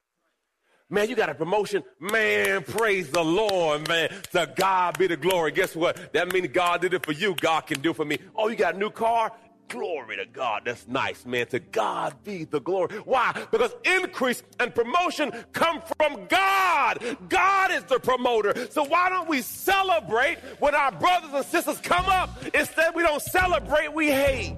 Man, 0.93 1.09
you 1.09 1.15
got 1.15 1.31
a 1.31 1.33
promotion. 1.33 1.83
Man, 1.99 2.61
praise 2.61 3.09
the 3.09 3.23
Lord, 3.23 3.87
man. 3.87 4.09
To 4.33 4.47
God 4.55 4.95
be 4.99 5.07
the 5.07 5.17
glory. 5.17 5.51
Guess 5.51 5.75
what? 5.75 6.13
That 6.13 6.31
means 6.31 6.49
God 6.49 6.81
did 6.81 6.93
it 6.93 7.03
for 7.03 7.13
you. 7.13 7.33
God 7.33 7.61
can 7.61 7.81
do 7.81 7.95
for 7.95 8.05
me. 8.05 8.19
Oh, 8.35 8.47
you 8.47 8.55
got 8.55 8.75
a 8.75 8.77
new 8.77 8.91
car? 8.91 9.31
Glory 9.69 10.17
to 10.17 10.27
God. 10.27 10.61
That's 10.65 10.87
nice, 10.87 11.25
man. 11.25 11.47
To 11.47 11.57
God 11.57 12.23
be 12.23 12.43
the 12.43 12.59
glory. 12.59 12.95
Why? 13.05 13.31
Because 13.49 13.73
increase 13.83 14.43
and 14.59 14.75
promotion 14.75 15.31
come 15.51 15.81
from 15.97 16.27
God. 16.27 17.03
God 17.27 17.71
is 17.71 17.83
the 17.85 17.99
promoter. 17.99 18.67
So 18.69 18.83
why 18.83 19.09
don't 19.09 19.27
we 19.27 19.41
celebrate 19.41 20.37
when 20.59 20.75
our 20.75 20.91
brothers 20.91 21.31
and 21.33 21.43
sisters 21.43 21.79
come 21.79 22.05
up? 22.05 22.29
Instead, 22.53 22.93
we 22.93 23.01
don't 23.01 23.21
celebrate, 23.23 23.91
we 23.91 24.11
hate. 24.11 24.57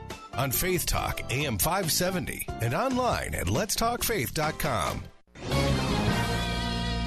on 0.33 0.51
Faith 0.51 0.85
Talk 0.85 1.21
AM 1.29 1.57
570 1.57 2.47
and 2.61 2.73
online 2.73 3.35
at 3.35 3.47
letstalkfaith.com. 3.47 5.03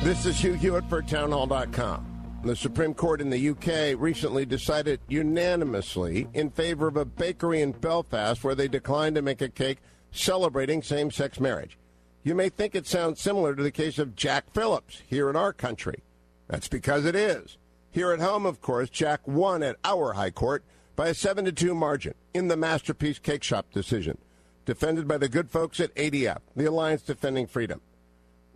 This 0.03 0.27
is 0.27 0.39
Hugh 0.39 0.55
Hewitt 0.55 0.89
for 0.89 1.01
townhall.com. 1.03 2.41
The 2.45 2.55
Supreme 2.55 2.93
Court 2.93 3.23
in 3.23 3.31
the 3.31 3.49
UK 3.49 3.99
recently 3.99 4.45
decided 4.45 5.01
unanimously 5.09 6.29
in 6.35 6.51
favor 6.51 6.87
of 6.87 6.99
a 6.99 7.07
bakery 7.07 7.63
in 7.63 7.73
Belfast 7.73 8.45
where 8.45 8.55
they 8.55 8.69
declined 8.69 9.17
to 9.17 9.23
make 9.23 9.41
a 9.41 9.49
cake 9.49 9.79
celebrating 10.13 10.83
same 10.83 11.11
sex 11.11 11.41
marriage. 11.41 11.79
You 12.23 12.35
may 12.35 12.51
think 12.51 12.75
it 12.75 12.87
sounds 12.87 13.21
similar 13.21 13.55
to 13.55 13.63
the 13.63 13.71
case 13.71 13.99
of 13.99 14.15
Jack 14.15 14.53
Phillips 14.53 15.03
here 15.07 15.31
in 15.31 15.37
our 15.37 15.55
country. 15.55 16.03
That's 16.49 16.69
because 16.69 17.07
it 17.07 17.17
is. 17.17 17.57
Here 17.91 18.13
at 18.13 18.21
home, 18.21 18.45
of 18.45 18.61
course, 18.61 18.91
Jack 18.91 19.27
won 19.27 19.63
at 19.63 19.77
our 19.85 20.13
High 20.13 20.31
Court 20.31 20.65
by 20.97 21.09
a 21.09 21.15
7 21.15 21.45
to 21.45 21.53
2 21.53 21.75
margin 21.75 22.15
in 22.33 22.49
the 22.49 22.57
Masterpiece 22.57 23.19
Cakeshop 23.19 23.65
decision, 23.73 24.19
defended 24.65 25.09
by 25.09 25.19
the 25.19 25.29
good 25.29 25.51
folks 25.51 25.81
at 25.81 25.95
ADF, 25.95 26.39
the 26.55 26.67
Alliance 26.67 27.03
Defending 27.03 27.47
Freedom. 27.47 27.81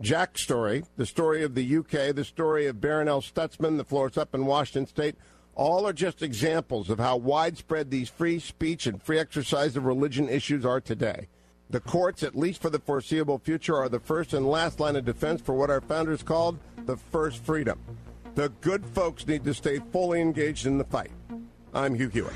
Jack's 0.01 0.41
story, 0.41 0.83
the 0.95 1.05
story 1.05 1.43
of 1.43 1.55
the 1.55 1.77
UK, 1.77 2.15
the 2.15 2.23
story 2.23 2.65
of 2.67 2.77
Barronelle 2.77 3.21
Stutzman, 3.21 3.75
the 3.75 3.83
floors 3.83 4.17
up 4.17 4.33
in 4.33 4.45
Washington 4.45 4.87
State, 4.87 5.15
all 5.55 5.85
are 5.85 5.91
just 5.91 6.21
examples 6.21 6.89
of 6.89 6.99
how 6.99 7.17
widespread 7.17 7.91
these 7.91 8.07
free 8.07 8.39
speech 8.39 8.87
and 8.87 9.03
free 9.03 9.19
exercise 9.19 9.75
of 9.75 9.83
religion 9.83 10.29
issues 10.29 10.65
are 10.65 10.79
today. 10.79 11.27
The 11.69 11.81
courts, 11.81 12.23
at 12.23 12.37
least 12.37 12.61
for 12.61 12.69
the 12.69 12.79
foreseeable 12.79 13.39
future, 13.39 13.75
are 13.75 13.89
the 13.89 13.99
first 13.99 14.33
and 14.33 14.47
last 14.47 14.79
line 14.79 14.95
of 14.95 15.03
defense 15.03 15.41
for 15.41 15.53
what 15.53 15.69
our 15.69 15.81
founders 15.81 16.23
called 16.23 16.57
the 16.85 16.95
first 16.95 17.43
freedom. 17.43 17.79
The 18.35 18.49
good 18.61 18.85
folks 18.85 19.27
need 19.27 19.43
to 19.43 19.53
stay 19.53 19.79
fully 19.91 20.21
engaged 20.21 20.65
in 20.65 20.77
the 20.77 20.85
fight. 20.85 21.11
I'm 21.73 21.95
Hugh 21.95 22.09
Hewitt. 22.09 22.33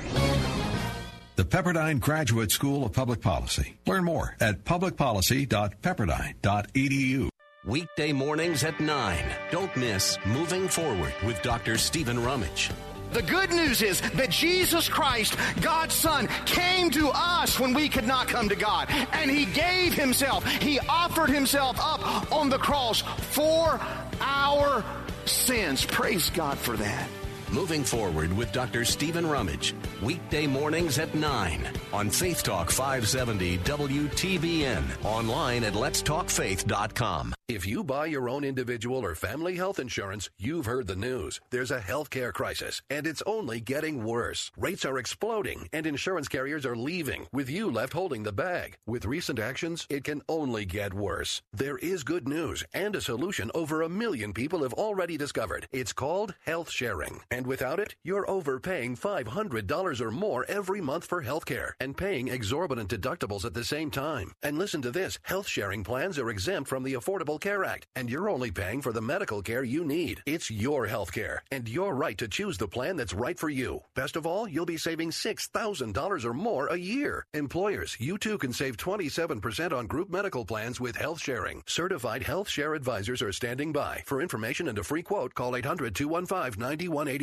The 1.36 1.44
Pepperdine 1.44 2.00
Graduate 2.00 2.52
School 2.52 2.84
of 2.84 2.92
Public 2.92 3.20
Policy. 3.20 3.76
Learn 3.86 4.04
more 4.04 4.36
at 4.40 4.64
publicpolicy.pepperdine.edu. 4.64 7.28
Weekday 7.64 8.12
mornings 8.12 8.62
at 8.62 8.78
9. 8.78 9.24
Don't 9.50 9.74
miss 9.76 10.18
Moving 10.26 10.68
Forward 10.68 11.14
with 11.24 11.40
Dr. 11.42 11.78
Stephen 11.78 12.22
Rummage. 12.22 12.70
The 13.12 13.22
good 13.22 13.50
news 13.50 13.80
is 13.80 14.00
that 14.00 14.30
Jesus 14.30 14.88
Christ, 14.88 15.36
God's 15.60 15.94
Son, 15.94 16.28
came 16.46 16.90
to 16.90 17.10
us 17.14 17.58
when 17.58 17.72
we 17.72 17.88
could 17.88 18.06
not 18.06 18.28
come 18.28 18.48
to 18.48 18.56
God. 18.56 18.88
And 19.12 19.30
He 19.30 19.46
gave 19.46 19.94
Himself. 19.94 20.46
He 20.46 20.78
offered 20.80 21.30
Himself 21.30 21.78
up 21.80 22.32
on 22.32 22.50
the 22.50 22.58
cross 22.58 23.00
for 23.00 23.80
our 24.20 24.84
sins. 25.26 25.84
Praise 25.84 26.30
God 26.30 26.58
for 26.58 26.76
that. 26.76 27.08
Moving 27.54 27.84
Forward 27.84 28.32
with 28.32 28.50
Dr. 28.50 28.84
Stephen 28.84 29.24
Rummage. 29.24 29.76
Weekday 30.02 30.48
mornings 30.48 30.98
at 30.98 31.14
9 31.14 31.68
on 31.92 32.10
Faith 32.10 32.42
Talk 32.42 32.68
570 32.68 33.58
WTBN. 33.58 34.82
Online 35.04 35.62
at 35.62 35.74
letstalkfaith.com. 35.74 37.32
If 37.46 37.66
you 37.66 37.84
buy 37.84 38.06
your 38.06 38.30
own 38.30 38.42
individual 38.42 39.04
or 39.04 39.14
family 39.14 39.56
health 39.56 39.78
insurance, 39.78 40.30
you've 40.38 40.64
heard 40.64 40.86
the 40.86 40.96
news. 40.96 41.42
There's 41.50 41.70
a 41.70 41.78
healthcare 41.78 42.32
crisis, 42.32 42.80
and 42.88 43.06
it's 43.06 43.22
only 43.26 43.60
getting 43.60 44.02
worse. 44.02 44.50
Rates 44.56 44.86
are 44.86 44.96
exploding, 44.96 45.68
and 45.70 45.86
insurance 45.86 46.26
carriers 46.26 46.64
are 46.64 46.74
leaving, 46.74 47.26
with 47.34 47.50
you 47.50 47.70
left 47.70 47.92
holding 47.92 48.22
the 48.22 48.32
bag. 48.32 48.78
With 48.86 49.04
recent 49.04 49.38
actions, 49.38 49.86
it 49.90 50.04
can 50.04 50.22
only 50.26 50.64
get 50.64 50.94
worse. 50.94 51.42
There 51.52 51.76
is 51.76 52.02
good 52.02 52.26
news 52.26 52.64
and 52.72 52.96
a 52.96 53.00
solution 53.02 53.50
over 53.54 53.82
a 53.82 53.90
million 53.90 54.32
people 54.32 54.62
have 54.62 54.72
already 54.72 55.18
discovered. 55.18 55.68
It's 55.70 55.92
called 55.92 56.34
health 56.46 56.70
sharing, 56.70 57.20
and 57.30 57.43
without 57.46 57.80
it, 57.80 57.94
you're 58.02 58.28
overpaying 58.30 58.96
$500 58.96 60.00
or 60.00 60.10
more 60.10 60.44
every 60.48 60.80
month 60.80 61.04
for 61.04 61.22
healthcare 61.22 61.72
and 61.80 61.96
paying 61.96 62.28
exorbitant 62.28 62.90
deductibles 62.90 63.44
at 63.44 63.54
the 63.54 63.64
same 63.64 63.90
time. 63.90 64.32
And 64.42 64.58
listen 64.58 64.82
to 64.82 64.90
this 64.90 65.18
health 65.22 65.46
sharing 65.46 65.84
plans 65.84 66.18
are 66.18 66.30
exempt 66.30 66.68
from 66.68 66.82
the 66.82 66.94
Affordable 66.94 67.40
Care 67.40 67.64
Act, 67.64 67.86
and 67.96 68.10
you're 68.10 68.28
only 68.28 68.50
paying 68.50 68.82
for 68.82 68.92
the 68.92 69.00
medical 69.00 69.42
care 69.42 69.64
you 69.64 69.84
need. 69.84 70.22
It's 70.26 70.50
your 70.50 70.86
health 70.86 71.12
care, 71.12 71.42
and 71.50 71.68
your 71.68 71.94
right 71.94 72.16
to 72.18 72.28
choose 72.28 72.58
the 72.58 72.68
plan 72.68 72.96
that's 72.96 73.14
right 73.14 73.38
for 73.38 73.48
you. 73.48 73.80
Best 73.94 74.16
of 74.16 74.26
all, 74.26 74.48
you'll 74.48 74.66
be 74.66 74.76
saving 74.76 75.10
$6,000 75.10 76.24
or 76.24 76.34
more 76.34 76.68
a 76.68 76.76
year. 76.76 77.26
Employers, 77.34 77.96
you 77.98 78.18
too 78.18 78.38
can 78.38 78.52
save 78.52 78.76
27% 78.76 79.72
on 79.72 79.86
group 79.86 80.10
medical 80.10 80.44
plans 80.44 80.80
with 80.80 80.96
health 80.96 81.20
sharing. 81.20 81.62
Certified 81.66 82.22
health 82.22 82.48
share 82.48 82.74
advisors 82.74 83.22
are 83.22 83.32
standing 83.32 83.72
by. 83.72 84.02
For 84.06 84.20
information 84.20 84.68
and 84.68 84.78
a 84.78 84.84
free 84.84 85.02
quote, 85.02 85.34
call 85.34 85.56
800 85.56 85.94
215 85.94 86.44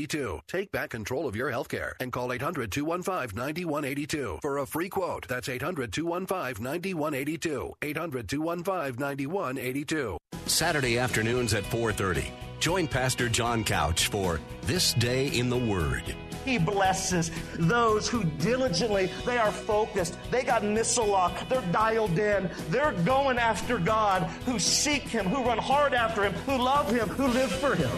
9182. 0.01 0.41
Take 0.47 0.71
back 0.71 0.89
control 0.89 1.27
of 1.27 1.35
your 1.35 1.51
healthcare 1.51 1.93
and 1.99 2.11
call 2.11 2.31
800 2.33 2.71
215 2.71 3.37
9182 3.37 4.39
for 4.41 4.59
a 4.59 4.65
free 4.65 4.89
quote. 4.89 5.27
That's 5.27 5.49
800 5.49 5.91
215 5.93 6.63
9182. 6.63 7.73
800 7.81 8.27
215 8.27 8.99
9182. 8.99 10.17
Saturday 10.45 10.97
afternoons 10.97 11.53
at 11.53 11.63
4:30. 11.63 12.25
Join 12.59 12.87
Pastor 12.87 13.29
John 13.29 13.63
Couch 13.63 14.07
for 14.07 14.39
This 14.63 14.93
Day 14.93 15.27
in 15.27 15.49
the 15.49 15.57
Word. 15.57 16.15
He 16.45 16.57
blesses 16.57 17.29
those 17.59 18.09
who 18.09 18.23
diligently, 18.23 19.11
they 19.27 19.37
are 19.37 19.51
focused, 19.51 20.17
they 20.31 20.43
got 20.43 20.63
missile 20.63 21.05
lock, 21.05 21.47
they're 21.49 21.61
dialed 21.71 22.17
in, 22.17 22.49
they're 22.69 22.93
going 23.05 23.37
after 23.37 23.77
God, 23.77 24.23
who 24.45 24.57
seek 24.57 25.03
Him, 25.03 25.27
who 25.27 25.43
run 25.43 25.59
hard 25.59 25.93
after 25.93 26.23
Him, 26.23 26.33
who 26.47 26.57
love 26.57 26.89
Him, 26.89 27.07
who 27.09 27.27
live 27.27 27.51
for 27.51 27.75
Him. 27.75 27.91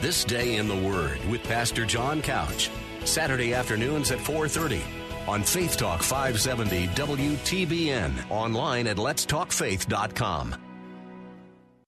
This 0.00 0.22
Day 0.22 0.54
in 0.54 0.68
the 0.68 0.76
Word 0.76 1.18
with 1.28 1.42
Pastor 1.42 1.84
John 1.84 2.22
Couch. 2.22 2.70
Saturday 3.04 3.52
afternoons 3.52 4.12
at 4.12 4.20
4:30 4.20 4.80
on 5.26 5.42
Faith 5.42 5.76
Talk 5.76 6.02
570 6.04 6.86
WTBN. 6.94 8.12
Online 8.30 8.86
at 8.86 8.96
letstalkfaith.com. 8.96 10.67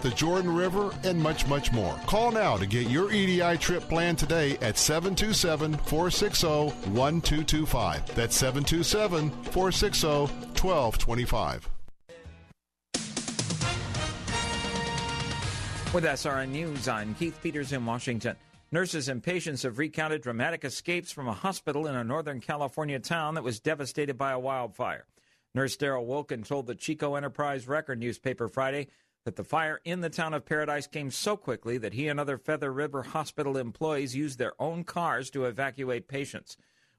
the 0.00 0.10
Jordan 0.10 0.54
River, 0.54 0.92
and 1.04 1.20
much, 1.20 1.46
much 1.46 1.72
more. 1.72 1.94
Call 2.06 2.32
now 2.32 2.56
to 2.56 2.66
get 2.66 2.88
your 2.88 3.12
EDI 3.12 3.58
trip 3.58 3.82
planned 3.84 4.18
today 4.18 4.56
at 4.62 4.78
727 4.78 5.76
460 5.76 6.46
1225. 6.90 8.14
That's 8.14 8.36
727 8.36 9.30
460 9.30 10.08
1225. 10.08 11.68
With 15.94 16.04
SRN 16.04 16.50
News, 16.50 16.86
I'm 16.86 17.14
Keith 17.14 17.38
Peters 17.42 17.72
in 17.72 17.86
Washington. 17.86 18.36
Nurses 18.70 19.08
and 19.08 19.22
patients 19.22 19.62
have 19.62 19.78
recounted 19.78 20.20
dramatic 20.20 20.62
escapes 20.62 21.10
from 21.10 21.26
a 21.26 21.32
hospital 21.32 21.86
in 21.86 21.94
a 21.94 22.04
Northern 22.04 22.40
California 22.42 22.98
town 22.98 23.34
that 23.34 23.42
was 23.42 23.60
devastated 23.60 24.18
by 24.18 24.32
a 24.32 24.38
wildfire. 24.38 25.06
Nurse 25.54 25.78
Daryl 25.78 26.04
Wilkin 26.04 26.42
told 26.42 26.66
the 26.66 26.74
Chico 26.74 27.14
Enterprise 27.14 27.66
Record 27.66 27.98
newspaper 27.98 28.48
Friday 28.48 28.88
that 29.28 29.36
the 29.36 29.44
fire 29.44 29.78
in 29.84 30.00
the 30.00 30.08
town 30.08 30.32
of 30.32 30.46
Paradise 30.46 30.86
came 30.86 31.10
so 31.10 31.36
quickly 31.36 31.76
that 31.76 31.92
he 31.92 32.08
and 32.08 32.18
other 32.18 32.38
Feather 32.38 32.72
River 32.72 33.02
Hospital 33.02 33.58
employees 33.58 34.16
used 34.16 34.38
their 34.38 34.54
own 34.58 34.84
cars 34.84 35.28
to 35.28 35.44
evacuate 35.44 36.08
patients. 36.08 36.56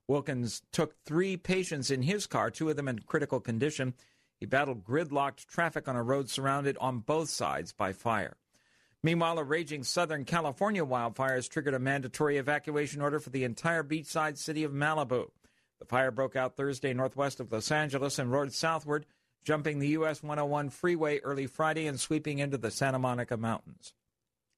Wilkins 0.08 0.62
took 0.72 0.94
three 1.04 1.38
patients 1.38 1.90
in 1.90 2.04
his 2.04 2.28
car, 2.28 2.52
two 2.52 2.70
of 2.70 2.76
them 2.76 2.88
in 2.88 3.00
critical 3.00 3.40
condition. 3.40 3.96
He 4.40 4.46
battled 4.46 4.84
gridlocked 4.84 5.48
traffic 5.48 5.88
on 5.88 5.96
a 5.96 6.04
road 6.04 6.30
surrounded 6.30 6.78
on 6.80 7.00
both 7.00 7.30
sides 7.30 7.74
by 7.74 7.94
fire. 7.94 8.38
Meanwhile, 9.02 9.40
a 9.40 9.44
raging 9.44 9.84
Southern 9.84 10.24
California 10.24 10.86
wildfire 10.86 11.34
has 11.34 11.48
triggered 11.48 11.74
a 11.74 11.80
mandatory 11.80 12.38
evacuation 12.38 13.02
order 13.02 13.20
for 13.20 13.32
the 13.32 13.44
entire 13.44 13.84
beachside 13.84 14.38
city 14.38 14.64
of 14.64 14.72
Malibu. 14.72 15.32
The 15.80 15.86
fire 15.86 16.12
broke 16.12 16.36
out 16.36 16.56
Thursday 16.56 16.94
northwest 16.94 17.40
of 17.40 17.52
Los 17.52 17.72
Angeles 17.72 18.20
and 18.20 18.32
roared 18.32 18.54
southward, 18.54 19.08
jumping 19.44 19.80
the 19.80 19.90
US 19.90 20.22
101 20.24 20.70
freeway 20.70 21.20
early 21.20 21.48
Friday 21.48 21.88
and 21.88 22.00
sweeping 22.00 22.40
into 22.40 22.58
the 22.58 22.72
Santa 22.72 23.00
Monica 23.00 23.38
Mountains. 23.38 23.94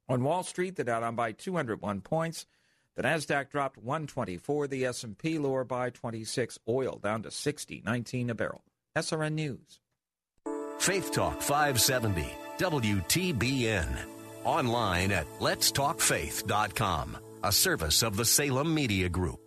On 0.10 0.24
Wall 0.24 0.44
Street, 0.44 0.76
the 0.76 0.84
Dow 0.84 1.00
down 1.00 1.16
by 1.16 1.32
201 1.32 2.02
points. 2.02 2.46
The 2.96 3.04
Nasdaq 3.04 3.50
dropped 3.50 3.78
124, 3.78 4.68
the 4.68 4.86
S&P 4.86 5.40
lower 5.40 5.64
by 5.64 5.90
26, 5.90 6.60
oil 6.68 7.00
down 7.02 7.24
to 7.24 7.30
60.19 7.30 8.30
a 8.30 8.36
barrel. 8.36 8.64
SRN 8.98 9.34
News. 9.34 9.80
Faith 10.80 11.12
Talk 11.12 11.42
570, 11.42 12.26
WTBN. 12.58 13.88
Online 14.44 15.12
at 15.12 15.28
letstalkfaith.com, 15.40 17.18
a 17.44 17.52
service 17.52 18.04
of 18.04 18.18
the 18.18 18.26
Salem 18.26 18.74
Media 18.74 19.08
Group. 19.08 19.41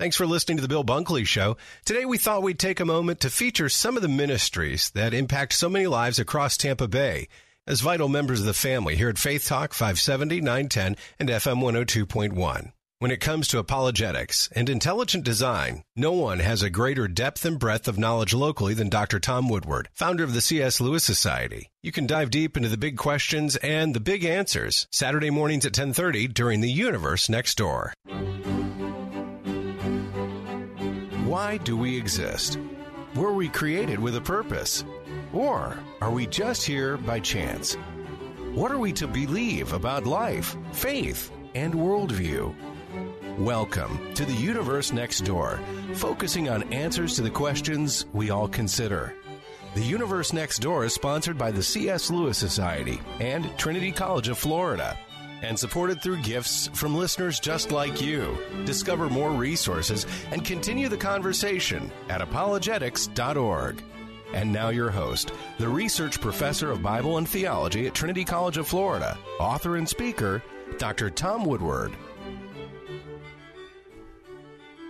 Thanks 0.00 0.16
for 0.16 0.26
listening 0.26 0.56
to 0.56 0.62
the 0.62 0.68
Bill 0.68 0.82
Bunkley 0.82 1.26
Show. 1.26 1.58
Today 1.84 2.06
we 2.06 2.16
thought 2.16 2.42
we'd 2.42 2.58
take 2.58 2.80
a 2.80 2.86
moment 2.86 3.20
to 3.20 3.28
feature 3.28 3.68
some 3.68 3.96
of 3.96 4.02
the 4.02 4.08
ministries 4.08 4.88
that 4.92 5.12
impact 5.12 5.52
so 5.52 5.68
many 5.68 5.86
lives 5.86 6.18
across 6.18 6.56
Tampa 6.56 6.88
Bay 6.88 7.28
as 7.66 7.82
vital 7.82 8.08
members 8.08 8.40
of 8.40 8.46
the 8.46 8.54
family 8.54 8.96
here 8.96 9.10
at 9.10 9.18
Faith 9.18 9.46
Talk 9.46 9.74
570, 9.74 10.40
910, 10.40 10.96
and 11.18 11.28
FM 11.28 11.62
102.1. 11.62 12.72
When 12.98 13.10
it 13.10 13.20
comes 13.20 13.46
to 13.48 13.58
apologetics 13.58 14.48
and 14.52 14.70
intelligent 14.70 15.22
design, 15.22 15.84
no 15.94 16.12
one 16.12 16.38
has 16.38 16.62
a 16.62 16.70
greater 16.70 17.06
depth 17.06 17.44
and 17.44 17.58
breadth 17.58 17.86
of 17.86 17.98
knowledge 17.98 18.32
locally 18.32 18.72
than 18.72 18.88
Dr. 18.88 19.20
Tom 19.20 19.50
Woodward, 19.50 19.90
founder 19.92 20.24
of 20.24 20.32
the 20.32 20.40
C.S. 20.40 20.80
Lewis 20.80 21.04
Society. 21.04 21.68
You 21.82 21.92
can 21.92 22.06
dive 22.06 22.30
deep 22.30 22.56
into 22.56 22.70
the 22.70 22.78
big 22.78 22.96
questions 22.96 23.56
and 23.56 23.94
the 23.94 24.00
big 24.00 24.24
answers 24.24 24.88
Saturday 24.90 25.28
mornings 25.28 25.66
at 25.66 25.74
10:30 25.74 26.32
during 26.32 26.62
The 26.62 26.72
Universe 26.72 27.28
Next 27.28 27.58
Door. 27.58 27.92
Why 31.30 31.58
do 31.58 31.76
we 31.76 31.96
exist? 31.96 32.58
Were 33.14 33.32
we 33.32 33.48
created 33.48 34.00
with 34.00 34.16
a 34.16 34.20
purpose? 34.20 34.84
Or 35.32 35.78
are 36.00 36.10
we 36.10 36.26
just 36.26 36.66
here 36.66 36.96
by 36.96 37.20
chance? 37.20 37.74
What 38.52 38.72
are 38.72 38.80
we 38.80 38.92
to 38.94 39.06
believe 39.06 39.72
about 39.72 40.06
life, 40.06 40.56
faith, 40.72 41.30
and 41.54 41.72
worldview? 41.72 42.52
Welcome 43.38 44.12
to 44.14 44.24
the 44.24 44.32
Universe 44.32 44.92
Next 44.92 45.20
Door, 45.20 45.60
focusing 45.94 46.48
on 46.48 46.64
answers 46.72 47.14
to 47.14 47.22
the 47.22 47.30
questions 47.30 48.06
we 48.12 48.30
all 48.30 48.48
consider. 48.48 49.14
The 49.76 49.84
Universe 49.84 50.32
Next 50.32 50.58
Door 50.58 50.86
is 50.86 50.94
sponsored 50.94 51.38
by 51.38 51.52
the 51.52 51.62
C.S. 51.62 52.10
Lewis 52.10 52.38
Society 52.38 53.00
and 53.20 53.56
Trinity 53.56 53.92
College 53.92 54.26
of 54.26 54.36
Florida 54.36 54.98
and 55.42 55.58
supported 55.58 56.00
through 56.02 56.22
gifts 56.22 56.68
from 56.74 56.94
listeners 56.94 57.40
just 57.40 57.72
like 57.72 58.00
you. 58.00 58.36
Discover 58.64 59.10
more 59.10 59.30
resources 59.30 60.06
and 60.30 60.44
continue 60.44 60.88
the 60.88 60.96
conversation 60.96 61.90
at 62.08 62.20
apologetics.org. 62.20 63.82
And 64.32 64.52
now, 64.52 64.68
your 64.68 64.90
host, 64.90 65.32
the 65.58 65.68
research 65.68 66.20
professor 66.20 66.70
of 66.70 66.82
Bible 66.82 67.18
and 67.18 67.28
theology 67.28 67.88
at 67.88 67.94
Trinity 67.94 68.24
College 68.24 68.58
of 68.58 68.68
Florida, 68.68 69.18
author 69.40 69.76
and 69.76 69.88
speaker, 69.88 70.42
Dr. 70.78 71.10
Tom 71.10 71.44
Woodward. 71.44 71.92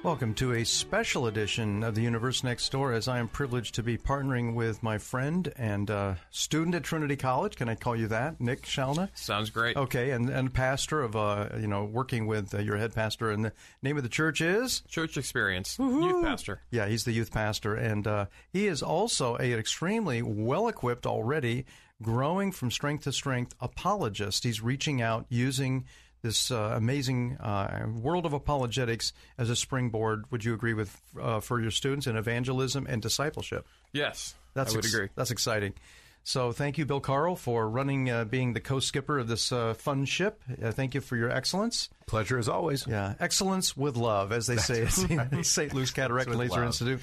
Welcome 0.03 0.33
to 0.37 0.55
a 0.55 0.65
special 0.65 1.27
edition 1.27 1.83
of 1.83 1.95
the 1.95 2.01
Universe 2.01 2.43
Next 2.43 2.73
Door 2.73 2.95
as 2.95 3.07
I 3.07 3.19
am 3.19 3.29
privileged 3.29 3.75
to 3.75 3.83
be 3.83 3.99
partnering 3.99 4.55
with 4.55 4.83
my 4.83 4.97
friend 4.97 5.53
and 5.59 5.91
uh, 5.91 6.15
student 6.31 6.75
at 6.75 6.85
Trinity 6.85 7.17
College. 7.17 7.55
Can 7.57 7.69
I 7.69 7.75
call 7.75 7.95
you 7.95 8.09
that? 8.09 8.41
Nick 8.41 8.63
Shalna? 8.63 9.11
Sounds 9.13 9.51
great. 9.51 9.77
Okay, 9.77 10.13
and, 10.13 10.31
and 10.31 10.55
pastor 10.55 11.03
of, 11.03 11.17
uh, 11.17 11.51
you 11.61 11.67
know, 11.67 11.85
working 11.85 12.27
with 12.27 12.55
uh, 12.55 12.61
your 12.61 12.79
head 12.79 12.95
pastor. 12.95 13.31
And 13.31 13.45
the 13.45 13.53
name 13.83 13.99
of 13.99 14.03
the 14.03 14.09
church 14.09 14.41
is? 14.41 14.81
Church 14.89 15.19
Experience. 15.19 15.79
Youth 15.79 16.25
pastor. 16.25 16.63
Yeah, 16.71 16.87
he's 16.87 17.05
the 17.05 17.13
youth 17.13 17.31
pastor. 17.31 17.75
And 17.75 18.07
uh, 18.07 18.27
he 18.55 18.69
is 18.69 18.83
also 18.83 19.37
a 19.37 19.53
extremely 19.53 20.23
well 20.23 20.67
equipped 20.69 21.07
already, 21.07 21.67
growing 22.03 22.53
from 22.53 22.71
strength 22.71 23.05
to 23.05 23.13
strength 23.13 23.55
apologist. 23.61 24.45
He's 24.45 24.63
reaching 24.63 25.03
out 25.03 25.27
using 25.29 25.85
this 26.23 26.51
uh, 26.51 26.73
amazing 26.77 27.37
uh, 27.39 27.87
world 28.03 28.27
of 28.27 28.33
apologetics 28.33 29.13
as 29.39 29.51
a 29.51 29.57
springboard. 29.57 30.25
Would 30.31 30.45
you 30.45 30.55
agree 30.55 30.75
with 30.75 31.01
uh, 31.21 31.41
for 31.41 31.61
your 31.61 31.71
students 31.71 32.07
in 32.07 32.17
evangelism 32.17 32.87
and 32.89 33.01
discipleship? 33.01 33.67
Yes, 33.93 34.35
that's 34.55 34.73
I 34.73 34.77
would 34.77 34.85
ex- 34.85 34.95
agree. 34.95 35.09
That's 35.15 35.31
exciting. 35.31 35.75
So 36.23 36.53
thank 36.53 36.77
you, 36.77 36.85
Bill 36.85 37.01
Carl, 37.01 37.35
for 37.35 37.67
running, 37.69 38.11
uh, 38.11 38.25
being 38.25 38.53
the 38.53 38.61
co-skipper 38.61 39.19
of 39.19 39.27
this 39.27 39.51
uh, 39.53 39.73
fun 39.73 40.05
ship. 40.05 40.43
Uh, 40.63 40.71
thank 40.71 40.95
you 40.95 41.01
for 41.01 41.17
your 41.17 41.31
excellence. 41.31 41.89
Pleasure 42.07 42.39
as 42.39 42.47
always. 42.49 42.87
Yeah, 42.87 43.15
excellence 43.19 43.75
with 43.75 43.97
love, 43.97 44.31
as 44.31 44.47
they 44.47 44.59
say 44.59 44.83
at 44.83 44.99
right. 45.11 45.47
St. 45.47 45.73
Luke's 45.73 45.93
Cataract 45.93 46.29
and 46.29 46.39
Laser 46.39 46.57
love. 46.57 46.67
Institute. 46.67 47.01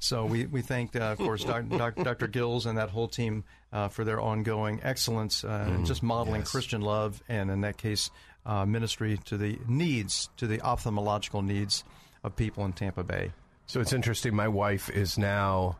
So 0.00 0.26
we, 0.26 0.46
we 0.46 0.60
thank, 0.62 0.94
uh, 0.94 1.00
of 1.00 1.18
course, 1.18 1.42
doc, 1.42 1.64
doc, 1.70 1.96
Dr. 1.96 2.28
Gills 2.28 2.66
and 2.66 2.78
that 2.78 2.90
whole 2.90 3.08
team 3.08 3.42
uh, 3.72 3.88
for 3.88 4.04
their 4.04 4.20
ongoing 4.20 4.80
excellence, 4.84 5.42
uh, 5.44 5.66
Mm, 5.70 5.86
just 5.86 6.02
modeling 6.04 6.42
yes. 6.42 6.50
Christian 6.50 6.82
love, 6.82 7.20
and 7.28 7.50
in 7.50 7.62
that 7.62 7.78
case, 7.78 8.10
uh, 8.46 8.64
ministry 8.66 9.18
to 9.26 9.36
the 9.36 9.58
needs, 9.66 10.28
to 10.36 10.46
the 10.46 10.58
ophthalmological 10.58 11.44
needs 11.44 11.84
of 12.24 12.34
people 12.36 12.64
in 12.64 12.72
Tampa 12.72 13.04
Bay. 13.04 13.32
So 13.66 13.80
it's 13.80 13.92
interesting. 13.92 14.34
My 14.34 14.48
wife 14.48 14.88
is 14.90 15.18
now. 15.18 15.76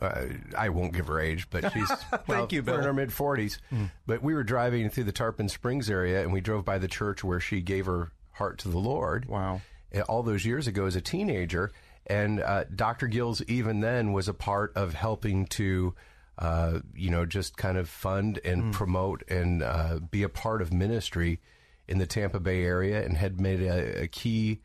Uh, 0.00 0.26
I 0.56 0.68
won't 0.68 0.92
give 0.92 1.06
her 1.06 1.18
age, 1.18 1.48
but 1.48 1.72
she's 1.72 1.88
Thank 1.88 2.28
well, 2.28 2.48
you, 2.50 2.62
we're 2.62 2.74
in 2.74 2.80
Bill. 2.80 2.82
her 2.82 2.92
mid 2.92 3.12
forties. 3.12 3.58
Mm. 3.72 3.90
But 4.06 4.22
we 4.22 4.34
were 4.34 4.44
driving 4.44 4.90
through 4.90 5.04
the 5.04 5.12
Tarpon 5.12 5.48
Springs 5.48 5.88
area, 5.88 6.20
and 6.22 6.32
we 6.32 6.42
drove 6.42 6.64
by 6.66 6.76
the 6.78 6.88
church 6.88 7.24
where 7.24 7.40
she 7.40 7.62
gave 7.62 7.86
her 7.86 8.10
heart 8.32 8.58
to 8.58 8.68
the 8.68 8.78
Lord. 8.78 9.24
Wow! 9.26 9.62
All 10.08 10.22
those 10.22 10.44
years 10.44 10.66
ago, 10.66 10.84
as 10.84 10.96
a 10.96 11.00
teenager, 11.00 11.72
and 12.06 12.40
uh, 12.42 12.64
Dr. 12.64 13.06
Gills 13.06 13.40
even 13.48 13.80
then 13.80 14.12
was 14.12 14.28
a 14.28 14.34
part 14.34 14.72
of 14.76 14.92
helping 14.94 15.46
to. 15.46 15.94
Uh, 16.38 16.80
you 16.94 17.08
know, 17.08 17.24
just 17.24 17.56
kind 17.56 17.78
of 17.78 17.88
fund 17.88 18.38
and 18.44 18.64
Mm. 18.64 18.72
promote 18.72 19.22
and 19.26 19.62
uh, 19.62 20.00
be 20.10 20.22
a 20.22 20.28
part 20.28 20.60
of 20.60 20.70
ministry 20.70 21.40
in 21.88 21.98
the 21.98 22.06
Tampa 22.06 22.40
Bay 22.40 22.62
area, 22.64 23.04
and 23.04 23.16
had 23.16 23.40
made 23.40 23.60
a, 23.60 24.02
a 24.02 24.06
key 24.08 24.60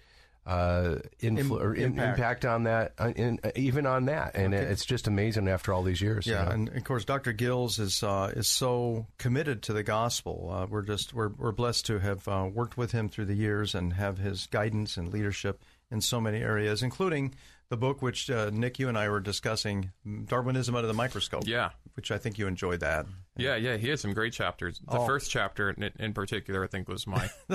uh, 0.45 0.98
influ- 1.22 1.39
Im- 1.39 1.52
or 1.52 1.76
in- 1.76 1.84
impact. 1.84 2.18
impact. 2.18 2.45
on 2.45 2.64
that, 2.64 2.93
uh, 2.98 3.11
in, 3.15 3.39
uh, 3.43 3.52
even 3.56 3.85
on 3.85 4.06
that, 4.06 4.35
and 4.35 4.53
Okay. 4.56 4.64
it's 4.64 4.85
just 4.85 5.06
amazing 5.07 5.48
after 5.48 5.72
all 5.72 5.84
these 5.84 6.02
years. 6.02 6.26
you 6.26 6.34
Yeah, 6.34 6.45
know? 6.45 6.52
and 6.52 6.69
of 6.69 6.84
course, 6.84 7.06
Dr. 7.06 7.31
Gills 7.31 7.77
is 7.77 8.02
uh, 8.02 8.31
is 8.35 8.48
so 8.48 9.06
committed 9.19 9.61
to 9.64 9.73
the 9.73 9.84
gospel. 9.84 10.49
Uh, 10.52 10.65
we're 10.65 10.81
just 10.81 11.14
we're 11.14 11.30
we're 11.30 11.52
blessed 11.52 11.85
to 11.88 11.99
have 11.99 12.27
uh, 12.27 12.49
worked 12.52 12.76
with 12.76 12.91
him 12.91 13.07
through 13.07 13.26
the 13.26 13.35
years 13.35 13.76
and 13.76 13.93
have 13.93 14.18
his 14.18 14.48
guidance 14.48 14.98
and 14.98 15.14
leadership 15.14 15.61
in 15.91 16.02
so 16.02 16.19
many 16.19 16.39
areas, 16.41 16.81
including 16.81 17.35
the 17.69 17.77
book 17.77 18.02
which 18.02 18.30
uh, 18.31 18.49
Nick, 18.52 18.80
you 18.80 18.89
and 18.89 18.98
I 18.98 19.10
were 19.10 19.19
discussing, 19.19 19.91
Darwinism 20.26 20.76
Under 20.76 20.88
the 20.88 20.93
Microscope. 20.93 21.43
Yeah. 21.45 21.69
which 21.93 22.10
I 22.11 22.18
think 22.18 22.38
you 22.39 22.48
enjoyed 22.48 22.80
that. 22.81 23.06
Yeah, 23.37 23.55
yeah, 23.55 23.77
he 23.77 23.87
had 23.87 23.97
some 23.97 24.13
great 24.13 24.33
chapters. 24.33 24.79
The 24.89 24.97
Oh. 24.99 25.05
first 25.05 25.31
chapter 25.31 25.69
in, 25.69 25.89
in 25.99 26.13
particular, 26.13 26.65
I 26.65 26.67
think, 26.67 26.89
was 26.89 27.07
my 27.07 27.29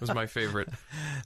was 0.00 0.12
my 0.14 0.24
favorite. 0.26 0.70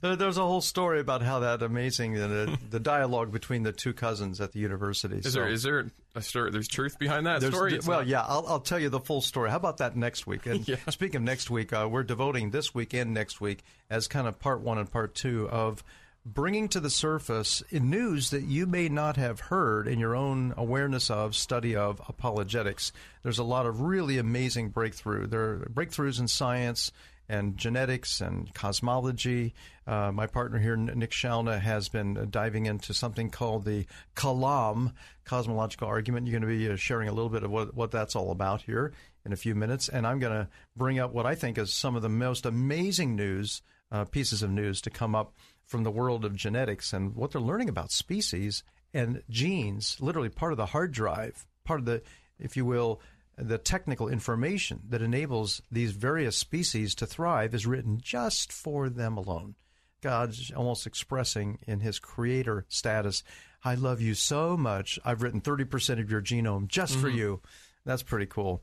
There- 0.01 0.17
There's 0.17 0.37
a 0.37 0.45
whole 0.45 0.59
story 0.59 0.99
about 0.99 1.21
how 1.21 1.39
that 1.39 1.61
amazing 1.61 2.13
the, 2.15 2.57
the 2.69 2.81
dialogue 2.81 3.31
between 3.31 3.63
the 3.63 3.71
two 3.71 3.93
cousins 3.93 4.41
at 4.41 4.51
the 4.51 4.59
university. 4.59 5.17
Is 5.19 5.23
So- 5.31 5.39
there 5.39 5.47
is 5.47 5.63
there 5.63 5.85
a 6.15 6.21
story? 6.21 6.51
There's 6.51 6.67
truth 6.67 6.99
behind 6.99 7.27
that 7.27 7.39
There's- 7.39 7.55
story. 7.55 7.75
It's 7.75 7.87
well, 7.87 7.99
not- 7.99 8.07
yeah, 8.07 8.23
I'll, 8.27 8.45
I'll 8.45 8.59
tell 8.59 8.79
you 8.79 8.89
the 8.89 8.99
full 8.99 9.21
story. 9.21 9.49
How 9.49 9.55
about 9.57 9.77
that 9.77 9.95
next 9.95 10.27
week? 10.27 10.45
And 10.47 10.65
speaking 10.89 11.15
of 11.17 11.21
next 11.23 11.49
week, 11.49 11.71
uh, 11.71 11.87
we're 11.89 12.03
devoting 12.03 12.51
this 12.51 12.75
week 12.75 12.93
and 12.93 13.13
next 13.13 13.39
week 13.39 13.63
as 13.89 14.07
kind 14.09 14.27
of 14.27 14.37
part 14.37 14.59
one 14.61 14.77
and 14.79 14.91
part 14.91 15.15
two 15.15 15.47
of 15.49 15.81
bringing 16.25 16.69
to 16.69 16.79
the 16.79 16.89
surface 16.89 17.61
news 17.71 18.29
that 18.29 18.43
you 18.43 18.65
may 18.65 18.87
not 18.87 19.17
have 19.17 19.39
heard 19.39 19.87
in 19.87 19.99
your 19.99 20.15
own 20.15 20.53
awareness 20.55 21.09
of 21.09 21.35
study 21.35 21.75
of 21.75 22.01
apologetics. 22.07 22.91
There's 23.23 23.39
a 23.39 23.43
lot 23.43 23.65
of 23.65 23.81
really 23.81 24.17
amazing 24.17 24.69
breakthrough. 24.69 25.27
There 25.27 25.41
are 25.41 25.69
breakthroughs 25.73 26.19
in 26.19 26.27
science 26.27 26.91
and 27.29 27.57
genetics 27.57 28.21
and 28.21 28.53
cosmology. 28.53 29.53
Uh, 29.87 30.11
my 30.11 30.27
partner 30.27 30.59
here, 30.59 30.75
Nick 30.75 31.11
Shalna, 31.11 31.59
has 31.59 31.89
been 31.89 32.27
diving 32.29 32.65
into 32.67 32.93
something 32.93 33.29
called 33.29 33.65
the 33.65 33.85
Kalam 34.15 34.93
cosmological 35.25 35.87
argument. 35.87 36.27
You're 36.27 36.39
going 36.39 36.49
to 36.49 36.57
be 36.57 36.71
uh, 36.71 36.75
sharing 36.75 37.09
a 37.09 37.13
little 37.13 37.29
bit 37.29 37.43
of 37.43 37.51
what, 37.51 37.73
what 37.75 37.91
that's 37.91 38.15
all 38.15 38.31
about 38.31 38.61
here 38.61 38.93
in 39.25 39.33
a 39.33 39.37
few 39.37 39.55
minutes. 39.55 39.89
And 39.89 40.05
I'm 40.05 40.19
going 40.19 40.33
to 40.33 40.49
bring 40.75 40.99
up 40.99 41.13
what 41.13 41.25
I 41.25 41.35
think 41.35 41.57
is 41.57 41.73
some 41.73 41.95
of 41.95 42.01
the 42.01 42.09
most 42.09 42.45
amazing 42.45 43.15
news, 43.15 43.61
uh, 43.91 44.05
pieces 44.05 44.43
of 44.43 44.49
news 44.49 44.81
to 44.81 44.89
come 44.89 45.15
up 45.15 45.33
from 45.65 45.83
the 45.83 45.91
world 45.91 46.25
of 46.25 46.35
genetics 46.35 46.93
and 46.93 47.15
what 47.15 47.31
they're 47.31 47.41
learning 47.41 47.69
about 47.69 47.91
species 47.91 48.63
and 48.93 49.23
genes, 49.29 49.97
literally 49.99 50.29
part 50.29 50.51
of 50.53 50.57
the 50.57 50.67
hard 50.67 50.91
drive, 50.91 51.45
part 51.63 51.79
of 51.79 51.85
the, 51.85 52.01
if 52.39 52.55
you 52.57 52.65
will, 52.65 53.01
the 53.37 53.57
technical 53.57 54.07
information 54.09 54.81
that 54.89 55.01
enables 55.01 55.61
these 55.71 55.91
various 55.91 56.37
species 56.37 56.93
to 56.95 57.05
thrive 57.07 57.55
is 57.55 57.65
written 57.65 57.99
just 58.01 58.51
for 58.51 58.89
them 58.89 59.17
alone. 59.17 59.55
God's 60.01 60.51
almost 60.51 60.85
expressing 60.85 61.57
in 61.65 61.79
his 61.79 61.97
creator 61.97 62.65
status, 62.67 63.23
I 63.63 63.75
love 63.75 64.01
you 64.01 64.13
so 64.13 64.57
much. 64.57 64.99
I've 65.05 65.21
written 65.23 65.41
30% 65.41 65.99
of 66.01 66.11
your 66.11 66.21
genome 66.21 66.67
just 66.67 66.95
for 66.97 67.09
Mhm. 67.09 67.15
you. 67.15 67.41
That's 67.85 68.03
pretty 68.03 68.25
cool. 68.25 68.61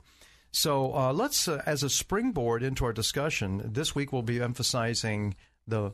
So 0.51 0.93
uh, 0.95 1.11
let's, 1.13 1.47
uh, 1.47 1.61
as 1.65 1.81
a 1.81 1.89
springboard 1.89 2.61
into 2.61 2.85
our 2.85 2.93
discussion, 2.93 3.61
this 3.73 3.95
week 3.95 4.13
we'll 4.13 4.21
be 4.21 4.41
emphasizing 4.41 5.35
the 5.67 5.91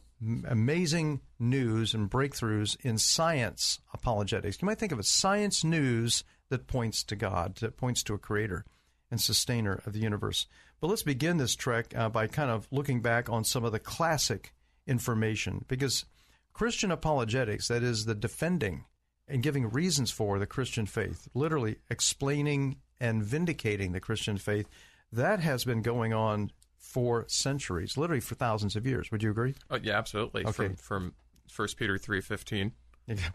amazing 0.47 1.21
news 1.39 1.93
and 1.93 2.09
breakthroughs 2.09 2.77
in 2.81 2.97
science 2.97 3.79
apologetics. 3.93 4.61
You 4.61 4.65
might 4.65 4.79
think 4.79 4.91
of 4.91 4.99
it 4.99 5.05
science 5.05 5.63
news 5.63 6.23
that 6.49 6.67
points 6.67 7.03
to 7.03 7.15
God, 7.15 7.57
that 7.57 7.77
points 7.77 8.03
to 8.03 8.13
a 8.13 8.19
creator 8.19 8.65
and 9.11 9.21
sustainer 9.21 9.81
of 9.85 9.93
the 9.93 9.99
universe. 9.99 10.47
But 10.79 10.87
let's 10.87 11.03
begin 11.03 11.37
this 11.37 11.55
trek 11.55 11.93
uh, 11.95 12.09
by 12.09 12.27
kind 12.27 12.51
of 12.51 12.67
looking 12.71 13.01
back 13.01 13.29
on 13.29 13.43
some 13.43 13.63
of 13.63 13.71
the 13.71 13.79
classic 13.79 14.53
information 14.85 15.65
because 15.67 16.05
Christian 16.53 16.91
apologetics, 16.91 17.67
that 17.67 17.83
is 17.83 18.05
the 18.05 18.15
defending 18.15 18.85
and 19.27 19.43
giving 19.43 19.69
reasons 19.69 20.11
for 20.11 20.39
the 20.39 20.47
Christian 20.47 20.85
faith, 20.85 21.27
literally 21.33 21.77
explaining 21.89 22.77
and 22.99 23.23
vindicating 23.23 23.91
the 23.91 23.99
Christian 23.99 24.37
faith, 24.37 24.67
that 25.11 25.39
has 25.39 25.63
been 25.63 25.81
going 25.81 26.13
on 26.13 26.51
for 26.77 27.25
centuries, 27.27 27.97
literally 27.97 28.21
for 28.21 28.35
thousands 28.35 28.75
of 28.75 28.85
years. 28.85 29.11
Would 29.11 29.23
you 29.23 29.31
agree? 29.31 29.55
Oh, 29.69 29.77
yeah, 29.81 29.97
absolutely. 29.97 30.45
Okay. 30.45 30.51
From 30.51 30.75
from 30.75 31.13
First 31.49 31.77
Peter 31.77 31.97
three 31.97 32.21
fifteen. 32.21 32.73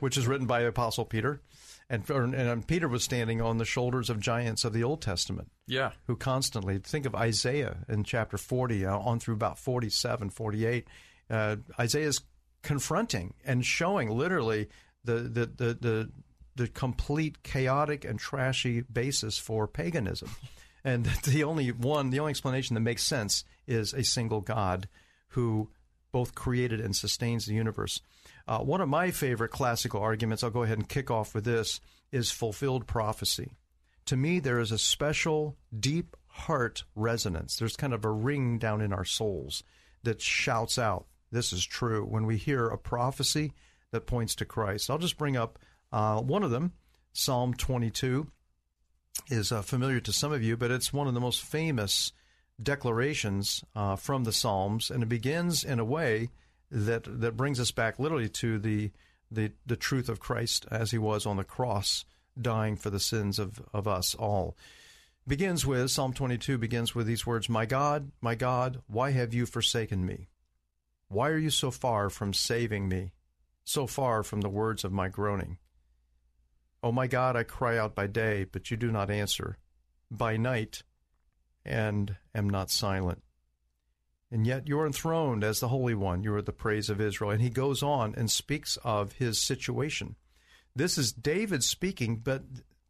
Which 0.00 0.18
is 0.18 0.26
written 0.26 0.46
by 0.46 0.60
the 0.60 0.68
Apostle 0.68 1.06
Peter, 1.06 1.40
and 1.88 2.08
and 2.10 2.66
Peter 2.66 2.88
was 2.88 3.02
standing 3.02 3.40
on 3.40 3.56
the 3.56 3.64
shoulders 3.64 4.10
of 4.10 4.20
giants 4.20 4.66
of 4.66 4.74
the 4.74 4.84
Old 4.84 5.00
Testament. 5.00 5.50
Yeah. 5.66 5.92
who 6.06 6.14
constantly 6.14 6.76
think 6.78 7.06
of 7.06 7.14
Isaiah 7.14 7.78
in 7.88 8.04
chapter 8.04 8.36
40 8.36 8.84
uh, 8.84 8.98
on 8.98 9.18
through 9.18 9.32
about 9.34 9.58
47, 9.58 10.28
48. 10.28 10.86
Uh, 11.30 11.56
Isaiah's 11.80 12.20
confronting 12.62 13.32
and 13.46 13.64
showing 13.64 14.10
literally 14.10 14.68
the 15.04 15.14
the 15.14 15.46
the 15.46 15.74
the, 15.80 16.10
the 16.54 16.68
complete 16.68 17.42
chaotic 17.42 18.04
and 18.04 18.18
trashy 18.18 18.82
basis 18.82 19.38
for 19.38 19.66
paganism. 19.66 20.28
And 20.84 21.04
the 21.24 21.44
only 21.44 21.70
one, 21.70 22.10
the 22.10 22.20
only 22.20 22.30
explanation 22.30 22.74
that 22.74 22.80
makes 22.80 23.02
sense 23.02 23.44
is 23.66 23.92
a 23.92 24.04
single 24.04 24.40
God 24.40 24.88
who 25.28 25.70
both 26.12 26.34
created 26.34 26.80
and 26.80 26.94
sustains 26.94 27.46
the 27.46 27.54
universe. 27.54 28.00
Uh, 28.46 28.58
one 28.58 28.80
of 28.80 28.88
my 28.88 29.10
favorite 29.10 29.50
classical 29.50 30.00
arguments, 30.00 30.42
I'll 30.42 30.50
go 30.50 30.62
ahead 30.62 30.78
and 30.78 30.88
kick 30.88 31.10
off 31.10 31.34
with 31.34 31.44
this, 31.44 31.80
is 32.10 32.30
fulfilled 32.30 32.86
prophecy. 32.86 33.52
To 34.06 34.16
me, 34.16 34.40
there 34.40 34.58
is 34.58 34.72
a 34.72 34.78
special, 34.78 35.56
deep 35.78 36.16
heart 36.26 36.84
resonance. 36.94 37.56
There's 37.56 37.76
kind 37.76 37.94
of 37.94 38.04
a 38.04 38.10
ring 38.10 38.58
down 38.58 38.80
in 38.80 38.92
our 38.92 39.04
souls 39.04 39.62
that 40.02 40.20
shouts 40.20 40.78
out, 40.78 41.06
This 41.30 41.52
is 41.52 41.64
true, 41.64 42.04
when 42.04 42.26
we 42.26 42.36
hear 42.36 42.66
a 42.66 42.76
prophecy 42.76 43.52
that 43.92 44.06
points 44.06 44.34
to 44.36 44.44
Christ. 44.44 44.90
I'll 44.90 44.98
just 44.98 45.18
bring 45.18 45.36
up 45.36 45.58
uh, 45.92 46.20
one 46.20 46.42
of 46.42 46.50
them, 46.50 46.72
Psalm 47.12 47.54
22 47.54 48.26
is 49.28 49.52
uh, 49.52 49.62
familiar 49.62 50.00
to 50.00 50.12
some 50.12 50.32
of 50.32 50.42
you, 50.42 50.56
but 50.56 50.70
it's 50.70 50.92
one 50.92 51.06
of 51.06 51.14
the 51.14 51.20
most 51.20 51.42
famous 51.42 52.12
declarations 52.62 53.64
uh, 53.74 53.96
from 53.96 54.24
the 54.24 54.32
Psalms, 54.32 54.90
and 54.90 55.02
it 55.02 55.08
begins 55.08 55.64
in 55.64 55.78
a 55.78 55.84
way 55.84 56.30
that 56.70 57.04
that 57.20 57.36
brings 57.36 57.60
us 57.60 57.70
back 57.70 57.98
literally 57.98 58.28
to 58.28 58.58
the 58.58 58.90
the, 59.30 59.52
the 59.64 59.76
truth 59.76 60.08
of 60.10 60.20
Christ 60.20 60.66
as 60.70 60.90
he 60.90 60.98
was 60.98 61.24
on 61.24 61.38
the 61.38 61.44
cross, 61.44 62.04
dying 62.40 62.76
for 62.76 62.90
the 62.90 63.00
sins 63.00 63.38
of, 63.38 63.62
of 63.72 63.88
us 63.88 64.14
all. 64.14 64.56
Begins 65.26 65.64
with 65.64 65.90
Psalm 65.90 66.12
22 66.12 66.58
begins 66.58 66.94
with 66.94 67.06
these 67.06 67.26
words, 67.26 67.48
"My 67.48 67.64
God, 67.64 68.10
my 68.20 68.34
God, 68.34 68.82
why 68.88 69.12
have 69.12 69.32
you 69.32 69.46
forsaken 69.46 70.04
me? 70.04 70.28
Why 71.08 71.30
are 71.30 71.38
you 71.38 71.50
so 71.50 71.70
far 71.70 72.10
from 72.10 72.34
saving 72.34 72.88
me, 72.88 73.12
so 73.64 73.86
far 73.86 74.22
from 74.22 74.40
the 74.40 74.48
words 74.48 74.84
of 74.84 74.92
my 74.92 75.08
groaning?" 75.08 75.58
O 76.82 76.90
my 76.90 77.06
God, 77.06 77.36
I 77.36 77.44
cry 77.44 77.78
out 77.78 77.94
by 77.94 78.06
day, 78.06 78.44
but 78.50 78.70
you 78.70 78.76
do 78.76 78.90
not 78.90 79.10
answer, 79.10 79.58
by 80.10 80.36
night, 80.36 80.82
and 81.64 82.16
am 82.34 82.50
not 82.50 82.70
silent. 82.70 83.22
And 84.32 84.46
yet 84.46 84.66
you 84.66 84.80
are 84.80 84.86
enthroned 84.86 85.44
as 85.44 85.60
the 85.60 85.68
Holy 85.68 85.94
One. 85.94 86.24
You 86.24 86.34
are 86.34 86.42
the 86.42 86.52
praise 86.52 86.88
of 86.88 87.00
Israel. 87.00 87.30
And 87.30 87.42
he 87.42 87.50
goes 87.50 87.82
on 87.82 88.14
and 88.16 88.30
speaks 88.30 88.78
of 88.82 89.12
his 89.12 89.40
situation. 89.40 90.16
This 90.74 90.96
is 90.96 91.12
David 91.12 91.62
speaking, 91.62 92.16
but 92.16 92.42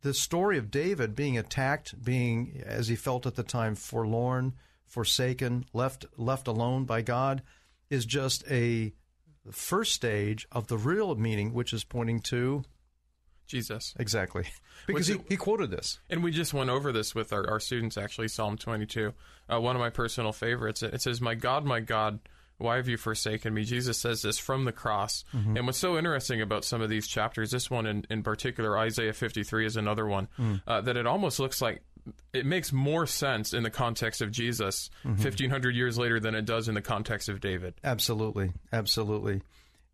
the 0.02 0.14
story 0.14 0.56
of 0.56 0.70
David 0.70 1.16
being 1.16 1.36
attacked, 1.36 2.02
being, 2.02 2.62
as 2.64 2.86
he 2.86 2.94
felt 2.94 3.26
at 3.26 3.34
the 3.34 3.42
time, 3.42 3.74
forlorn, 3.74 4.54
forsaken, 4.86 5.64
left, 5.72 6.06
left 6.16 6.46
alone 6.46 6.84
by 6.84 7.02
God, 7.02 7.42
is 7.90 8.06
just 8.06 8.44
a 8.48 8.92
first 9.50 9.92
stage 9.92 10.46
of 10.52 10.68
the 10.68 10.78
real 10.78 11.14
meaning, 11.16 11.52
which 11.52 11.72
is 11.72 11.82
pointing 11.82 12.20
to 12.20 12.62
Jesus. 13.52 13.94
Exactly. 13.98 14.44
Because 14.84 15.08
Which 15.08 15.18
he, 15.20 15.24
he 15.34 15.36
quoted 15.36 15.70
this. 15.70 16.00
And 16.10 16.24
we 16.24 16.32
just 16.32 16.52
went 16.52 16.68
over 16.68 16.90
this 16.90 17.14
with 17.14 17.32
our, 17.32 17.48
our 17.48 17.60
students, 17.60 17.96
actually, 17.96 18.26
Psalm 18.26 18.56
22. 18.58 19.12
Uh, 19.48 19.60
one 19.60 19.76
of 19.76 19.80
my 19.80 19.90
personal 19.90 20.32
favorites. 20.32 20.82
It 20.82 21.00
says, 21.00 21.20
My 21.20 21.36
God, 21.36 21.64
my 21.64 21.78
God, 21.78 22.18
why 22.58 22.76
have 22.76 22.88
you 22.88 22.96
forsaken 22.96 23.54
me? 23.54 23.62
Jesus 23.62 23.96
says 23.96 24.22
this 24.22 24.38
from 24.40 24.64
the 24.64 24.72
cross. 24.72 25.24
Mhm. 25.32 25.56
And 25.56 25.66
what's 25.66 25.78
so 25.78 25.96
interesting 25.98 26.42
about 26.42 26.64
some 26.64 26.82
of 26.82 26.90
these 26.90 27.06
chapters, 27.06 27.52
this 27.52 27.70
one 27.70 27.86
in, 27.86 28.04
in 28.10 28.24
particular, 28.24 28.76
Isaiah 28.76 29.12
53 29.12 29.66
is 29.66 29.76
another 29.76 30.04
one, 30.04 30.26
Mm. 30.36 30.62
uh, 30.66 30.80
that 30.80 30.96
it 30.96 31.06
almost 31.06 31.38
looks 31.38 31.62
like 31.62 31.82
it 32.32 32.44
makes 32.44 32.72
more 32.72 33.06
sense 33.06 33.54
in 33.54 33.62
the 33.62 33.70
context 33.70 34.20
of 34.20 34.32
Jesus 34.32 34.90
Mhm. 35.04 35.20
1,500 35.20 35.76
years 35.76 35.96
later 35.96 36.18
than 36.18 36.34
it 36.34 36.44
does 36.44 36.66
in 36.68 36.74
the 36.74 36.82
context 36.82 37.28
of 37.28 37.38
David. 37.40 37.74
Absolutely, 37.84 38.52
absolutely, 38.72 39.42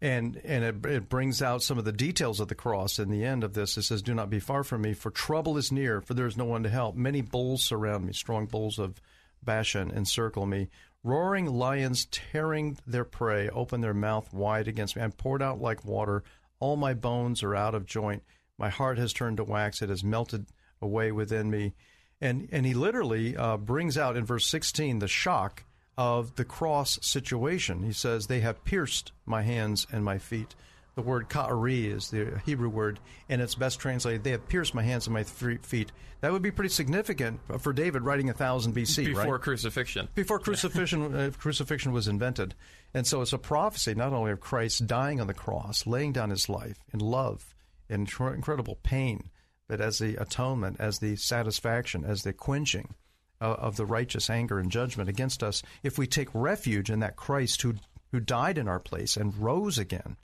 and 0.00 0.40
and 0.44 0.64
it, 0.64 0.86
it 0.86 1.08
brings 1.08 1.42
out 1.42 1.62
some 1.62 1.78
of 1.78 1.84
the 1.84 1.92
details 1.92 2.40
of 2.40 2.48
the 2.48 2.54
cross. 2.54 2.98
In 2.98 3.10
the 3.10 3.24
end 3.24 3.42
of 3.42 3.54
this, 3.54 3.76
it 3.76 3.82
says, 3.82 4.02
"Do 4.02 4.14
not 4.14 4.30
be 4.30 4.40
far 4.40 4.62
from 4.62 4.82
me, 4.82 4.94
for 4.94 5.10
trouble 5.10 5.56
is 5.56 5.72
near, 5.72 6.00
for 6.00 6.14
there 6.14 6.26
is 6.26 6.36
no 6.36 6.44
one 6.44 6.62
to 6.62 6.68
help. 6.68 6.94
Many 6.94 7.20
bulls 7.20 7.64
surround 7.64 8.06
me; 8.06 8.12
strong 8.12 8.46
bulls 8.46 8.78
of 8.78 9.00
Bashan 9.42 9.90
encircle 9.90 10.46
me. 10.46 10.68
Roaring 11.02 11.46
lions, 11.46 12.06
tearing 12.06 12.76
their 12.86 13.04
prey, 13.04 13.48
open 13.48 13.80
their 13.80 13.94
mouth 13.94 14.32
wide 14.32 14.68
against 14.68 14.96
me. 14.96 15.02
I'm 15.02 15.12
poured 15.12 15.42
out 15.42 15.60
like 15.60 15.84
water. 15.84 16.22
All 16.60 16.76
my 16.76 16.94
bones 16.94 17.42
are 17.42 17.54
out 17.54 17.74
of 17.74 17.86
joint. 17.86 18.22
My 18.56 18.68
heart 18.68 18.98
has 18.98 19.12
turned 19.12 19.38
to 19.38 19.44
wax; 19.44 19.82
it 19.82 19.88
has 19.88 20.04
melted 20.04 20.46
away 20.80 21.10
within 21.10 21.50
me." 21.50 21.74
And 22.20 22.48
and 22.52 22.64
he 22.64 22.74
literally 22.74 23.36
uh, 23.36 23.56
brings 23.56 23.98
out 23.98 24.16
in 24.16 24.24
verse 24.24 24.46
16 24.46 25.00
the 25.00 25.08
shock 25.08 25.64
of 25.98 26.36
the 26.36 26.44
cross 26.44 26.98
situation. 27.02 27.82
He 27.82 27.92
says, 27.92 28.28
They 28.28 28.40
have 28.40 28.64
pierced 28.64 29.10
my 29.26 29.42
hands 29.42 29.86
and 29.92 30.04
my 30.04 30.16
feet. 30.18 30.54
The 30.94 31.02
word 31.02 31.28
ka'ari 31.28 31.86
is 31.86 32.10
the 32.10 32.40
Hebrew 32.46 32.68
word, 32.68 32.98
and 33.28 33.42
it's 33.42 33.54
best 33.54 33.78
translated, 33.80 34.24
They 34.24 34.30
have 34.30 34.48
pierced 34.48 34.74
my 34.74 34.82
hands 34.82 35.06
and 35.06 35.14
my 35.14 35.24
feet. 35.24 35.92
That 36.20 36.32
would 36.32 36.42
be 36.42 36.50
pretty 36.50 36.70
significant 36.70 37.40
for 37.60 37.72
David 37.72 38.02
writing 38.02 38.26
1000 38.26 38.74
BC, 38.74 39.06
Before 39.06 39.34
right? 39.34 39.40
crucifixion. 39.40 40.08
Before 40.14 40.38
crucifixion, 40.38 41.14
uh, 41.14 41.30
crucifixion 41.36 41.92
was 41.92 42.08
invented. 42.08 42.54
And 42.94 43.06
so 43.06 43.20
it's 43.20 43.32
a 43.32 43.38
prophecy 43.38 43.94
not 43.94 44.12
only 44.12 44.32
of 44.32 44.40
Christ 44.40 44.86
dying 44.86 45.20
on 45.20 45.26
the 45.26 45.34
cross, 45.34 45.86
laying 45.86 46.12
down 46.12 46.30
his 46.30 46.48
life 46.48 46.78
in 46.92 47.00
love, 47.00 47.54
in 47.88 48.06
tr- 48.06 48.28
incredible 48.34 48.78
pain, 48.82 49.30
but 49.68 49.80
as 49.80 49.98
the 49.98 50.16
atonement, 50.16 50.76
as 50.80 50.98
the 50.98 51.16
satisfaction, 51.16 52.04
as 52.04 52.22
the 52.22 52.32
quenching 52.32 52.94
Uh, 53.40 53.54
of 53.56 53.76
the 53.76 53.86
righteous 53.86 54.28
anger 54.30 54.58
and 54.58 54.68
judgment 54.68 55.08
against 55.08 55.44
us. 55.44 55.62
If 55.84 55.96
we 55.96 56.08
take 56.08 56.28
refuge 56.34 56.90
in 56.90 56.98
that 56.98 57.14
Christ 57.14 57.62
who, 57.62 57.74
who 58.10 58.18
died 58.18 58.58
in 58.58 58.66
our 58.66 58.80
place 58.80 59.16
and 59.16 59.32
rose 59.38 59.78
again, 59.78 60.16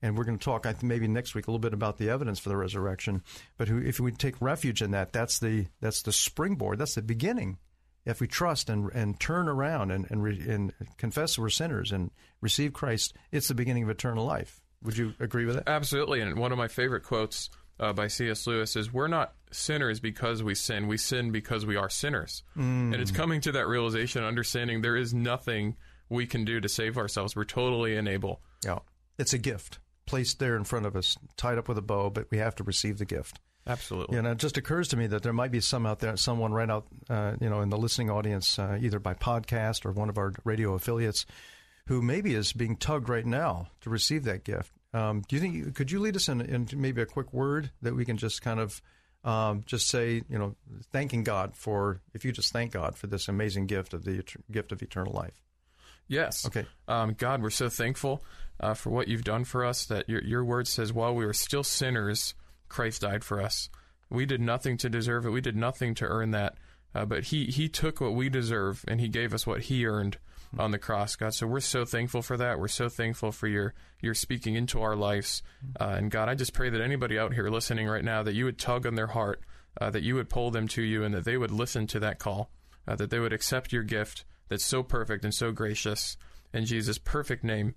and 0.00 0.16
we're 0.16 0.22
going 0.22 0.38
to 0.38 0.44
talk 0.44 0.64
maybe 0.80 1.08
next 1.08 1.34
week 1.34 1.48
a 1.48 1.50
little 1.50 1.58
bit 1.58 1.72
about 1.72 1.98
the 1.98 2.08
evidence 2.08 2.38
for 2.38 2.50
the 2.50 2.56
resurrection. 2.56 3.22
But 3.56 3.66
who, 3.66 3.78
if 3.78 3.98
we 3.98 4.12
take 4.12 4.40
refuge 4.40 4.80
in 4.80 4.92
that, 4.92 5.12
that's 5.12 5.40
the 5.40 5.66
that's 5.80 6.02
the 6.02 6.12
springboard. 6.12 6.78
That's 6.78 6.94
the 6.94 7.02
beginning. 7.02 7.58
If 8.04 8.20
we 8.20 8.28
trust 8.28 8.68
and 8.70 8.90
and 8.92 9.18
turn 9.18 9.48
around 9.48 9.90
and 9.90 10.08
and, 10.10 10.22
re, 10.22 10.40
and 10.48 10.72
confess 10.98 11.38
we're 11.38 11.48
sinners 11.48 11.90
and 11.90 12.10
receive 12.40 12.72
Christ, 12.72 13.16
it's 13.30 13.48
the 13.48 13.54
beginning 13.54 13.84
of 13.84 13.90
eternal 13.90 14.24
life. 14.24 14.60
Would 14.82 14.96
you 14.96 15.14
agree 15.20 15.46
with 15.46 15.56
that? 15.56 15.68
Absolutely. 15.68 16.20
And 16.20 16.38
one 16.38 16.52
of 16.52 16.58
my 16.58 16.68
favorite 16.68 17.04
quotes 17.04 17.50
uh, 17.82 17.92
by 17.92 18.06
C.S. 18.06 18.46
Lewis 18.46 18.76
is, 18.76 18.92
"We're 18.92 19.08
not 19.08 19.34
sinners 19.50 20.00
because 20.00 20.42
we 20.42 20.54
sin. 20.54 20.86
We 20.86 20.96
sin 20.96 21.32
because 21.32 21.66
we 21.66 21.76
are 21.76 21.90
sinners." 21.90 22.42
Mm. 22.56 22.92
And 22.92 22.94
it's 22.94 23.10
coming 23.10 23.40
to 23.42 23.52
that 23.52 23.66
realization, 23.66 24.24
understanding 24.24 24.80
there 24.80 24.96
is 24.96 25.12
nothing 25.12 25.76
we 26.08 26.26
can 26.26 26.44
do 26.44 26.60
to 26.60 26.68
save 26.68 26.96
ourselves. 26.96 27.34
We're 27.34 27.44
totally 27.44 27.96
unable. 27.96 28.40
Yeah, 28.64 28.78
it's 29.18 29.32
a 29.32 29.38
gift 29.38 29.80
placed 30.06 30.38
there 30.38 30.56
in 30.56 30.64
front 30.64 30.86
of 30.86 30.96
us, 30.96 31.16
tied 31.36 31.58
up 31.58 31.68
with 31.68 31.78
a 31.78 31.82
bow, 31.82 32.10
but 32.10 32.30
we 32.30 32.38
have 32.38 32.54
to 32.56 32.64
receive 32.64 32.98
the 32.98 33.04
gift. 33.04 33.40
Absolutely. 33.66 34.20
Know, 34.20 34.32
it 34.32 34.38
just 34.38 34.56
occurs 34.56 34.88
to 34.88 34.96
me 34.96 35.06
that 35.06 35.22
there 35.22 35.32
might 35.32 35.52
be 35.52 35.60
some 35.60 35.86
out 35.86 36.00
there, 36.00 36.16
someone 36.16 36.52
right 36.52 36.68
out, 36.68 36.86
uh, 37.08 37.34
you 37.40 37.48
know, 37.48 37.60
in 37.60 37.68
the 37.68 37.76
listening 37.76 38.10
audience, 38.10 38.58
uh, 38.58 38.78
either 38.80 38.98
by 38.98 39.14
podcast 39.14 39.86
or 39.86 39.92
one 39.92 40.08
of 40.08 40.18
our 40.18 40.32
radio 40.44 40.74
affiliates, 40.74 41.26
who 41.86 42.02
maybe 42.02 42.34
is 42.34 42.52
being 42.52 42.76
tugged 42.76 43.08
right 43.08 43.26
now 43.26 43.68
to 43.80 43.90
receive 43.90 44.24
that 44.24 44.44
gift. 44.44 44.72
Um, 44.94 45.22
do 45.26 45.36
you 45.36 45.40
think 45.40 45.54
you, 45.54 45.70
could 45.72 45.90
you 45.90 46.00
lead 46.00 46.16
us 46.16 46.28
in, 46.28 46.40
in 46.40 46.68
maybe 46.76 47.00
a 47.00 47.06
quick 47.06 47.32
word 47.32 47.70
that 47.80 47.94
we 47.94 48.04
can 48.04 48.16
just 48.16 48.42
kind 48.42 48.60
of 48.60 48.82
um, 49.24 49.62
just 49.64 49.88
say, 49.88 50.22
you 50.28 50.38
know, 50.38 50.56
thanking 50.92 51.24
God 51.24 51.56
for 51.56 52.00
if 52.12 52.24
you 52.24 52.32
just 52.32 52.52
thank 52.52 52.72
God 52.72 52.96
for 52.96 53.06
this 53.06 53.28
amazing 53.28 53.66
gift 53.66 53.94
of 53.94 54.04
the 54.04 54.22
gift 54.50 54.72
of 54.72 54.82
eternal 54.82 55.12
life. 55.12 55.42
Yes. 56.08 56.44
Okay. 56.44 56.66
Um, 56.88 57.14
God, 57.14 57.42
we're 57.42 57.50
so 57.50 57.68
thankful 57.68 58.24
uh, 58.60 58.74
for 58.74 58.90
what 58.90 59.08
you've 59.08 59.24
done 59.24 59.44
for 59.44 59.64
us. 59.64 59.86
That 59.86 60.08
your 60.08 60.22
your 60.22 60.44
word 60.44 60.66
says, 60.66 60.92
while 60.92 61.14
we 61.14 61.24
were 61.24 61.32
still 61.32 61.62
sinners, 61.62 62.34
Christ 62.68 63.02
died 63.02 63.24
for 63.24 63.40
us. 63.40 63.70
We 64.10 64.26
did 64.26 64.40
nothing 64.40 64.76
to 64.78 64.90
deserve 64.90 65.24
it. 65.24 65.30
We 65.30 65.40
did 65.40 65.56
nothing 65.56 65.94
to 65.96 66.04
earn 66.04 66.32
that. 66.32 66.56
Uh, 66.94 67.06
but 67.06 67.24
he 67.24 67.46
he 67.46 67.68
took 67.68 68.00
what 68.00 68.14
we 68.14 68.28
deserve 68.28 68.84
and 68.86 69.00
he 69.00 69.08
gave 69.08 69.32
us 69.32 69.46
what 69.46 69.62
he 69.62 69.86
earned 69.86 70.18
on 70.58 70.70
the 70.70 70.78
cross, 70.78 71.16
God. 71.16 71.34
So 71.34 71.46
we're 71.46 71.60
so 71.60 71.84
thankful 71.84 72.22
for 72.22 72.36
that. 72.36 72.58
We're 72.58 72.68
so 72.68 72.88
thankful 72.88 73.32
for 73.32 73.48
your 73.48 73.74
your 74.00 74.14
speaking 74.14 74.54
into 74.54 74.82
our 74.82 74.96
lives. 74.96 75.42
Uh, 75.80 75.94
and 75.96 76.10
God, 76.10 76.28
I 76.28 76.34
just 76.34 76.52
pray 76.52 76.70
that 76.70 76.80
anybody 76.80 77.18
out 77.18 77.32
here 77.32 77.48
listening 77.48 77.88
right 77.88 78.04
now 78.04 78.22
that 78.22 78.34
you 78.34 78.44
would 78.44 78.58
tug 78.58 78.86
on 78.86 78.94
their 78.94 79.06
heart, 79.08 79.40
uh, 79.80 79.90
that 79.90 80.02
you 80.02 80.14
would 80.16 80.28
pull 80.28 80.50
them 80.50 80.68
to 80.68 80.82
you, 80.82 81.04
and 81.04 81.14
that 81.14 81.24
they 81.24 81.36
would 81.36 81.50
listen 81.50 81.86
to 81.88 82.00
that 82.00 82.18
call, 82.18 82.50
uh, 82.86 82.96
that 82.96 83.10
they 83.10 83.18
would 83.18 83.32
accept 83.32 83.72
your 83.72 83.82
gift 83.82 84.24
that's 84.48 84.64
so 84.64 84.82
perfect 84.82 85.24
and 85.24 85.34
so 85.34 85.52
gracious. 85.52 86.16
In 86.52 86.66
Jesus' 86.66 86.98
perfect 86.98 87.42
name, 87.44 87.74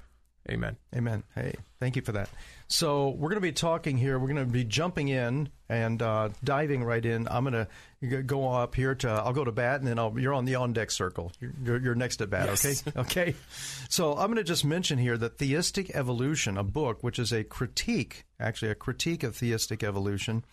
amen. 0.49 0.77
Amen. 0.95 1.23
Hey, 1.33 1.55
thank 1.79 1.95
you 1.95 2.01
for 2.01 2.11
that. 2.13 2.29
So 2.67 3.09
we're 3.09 3.29
going 3.29 3.35
to 3.35 3.41
be 3.41 3.51
talking 3.51 3.97
here. 3.97 4.17
We're 4.17 4.27
going 4.27 4.45
to 4.45 4.51
be 4.51 4.63
jumping 4.63 5.09
in 5.09 5.49
and 5.69 6.01
uh, 6.01 6.29
diving 6.43 6.83
right 6.83 7.03
in. 7.03 7.27
I'm 7.29 7.43
going 7.43 7.67
to 8.01 8.23
go 8.23 8.51
up 8.51 8.75
here 8.75 8.95
to. 8.95 9.09
I'll 9.09 9.33
go 9.33 9.43
to 9.43 9.51
bat, 9.51 9.79
and 9.79 9.87
then 9.87 9.99
I'll, 9.99 10.17
you're 10.19 10.33
on 10.33 10.45
the 10.45 10.55
on 10.55 10.73
deck 10.73 10.91
circle. 10.91 11.31
You're, 11.39 11.79
you're, 11.79 11.95
next 11.95 12.21
at 12.21 12.29
bat. 12.29 12.47
Yes. 12.47 12.83
Okay. 12.87 12.91
Okay. 13.05 13.35
So 13.89 14.13
I'm 14.13 14.27
going 14.27 14.37
to 14.37 14.43
just 14.43 14.65
mention 14.65 14.97
here 14.97 15.17
that 15.17 15.37
Theistic 15.37 15.91
Evolution, 15.93 16.57
a 16.57 16.63
book 16.63 17.03
which 17.03 17.19
is 17.19 17.31
a 17.31 17.43
critique, 17.43 18.25
actually 18.39 18.71
a 18.71 18.75
critique 18.75 19.23
of 19.23 19.35
theistic 19.35 19.83
evolution. 19.83 20.43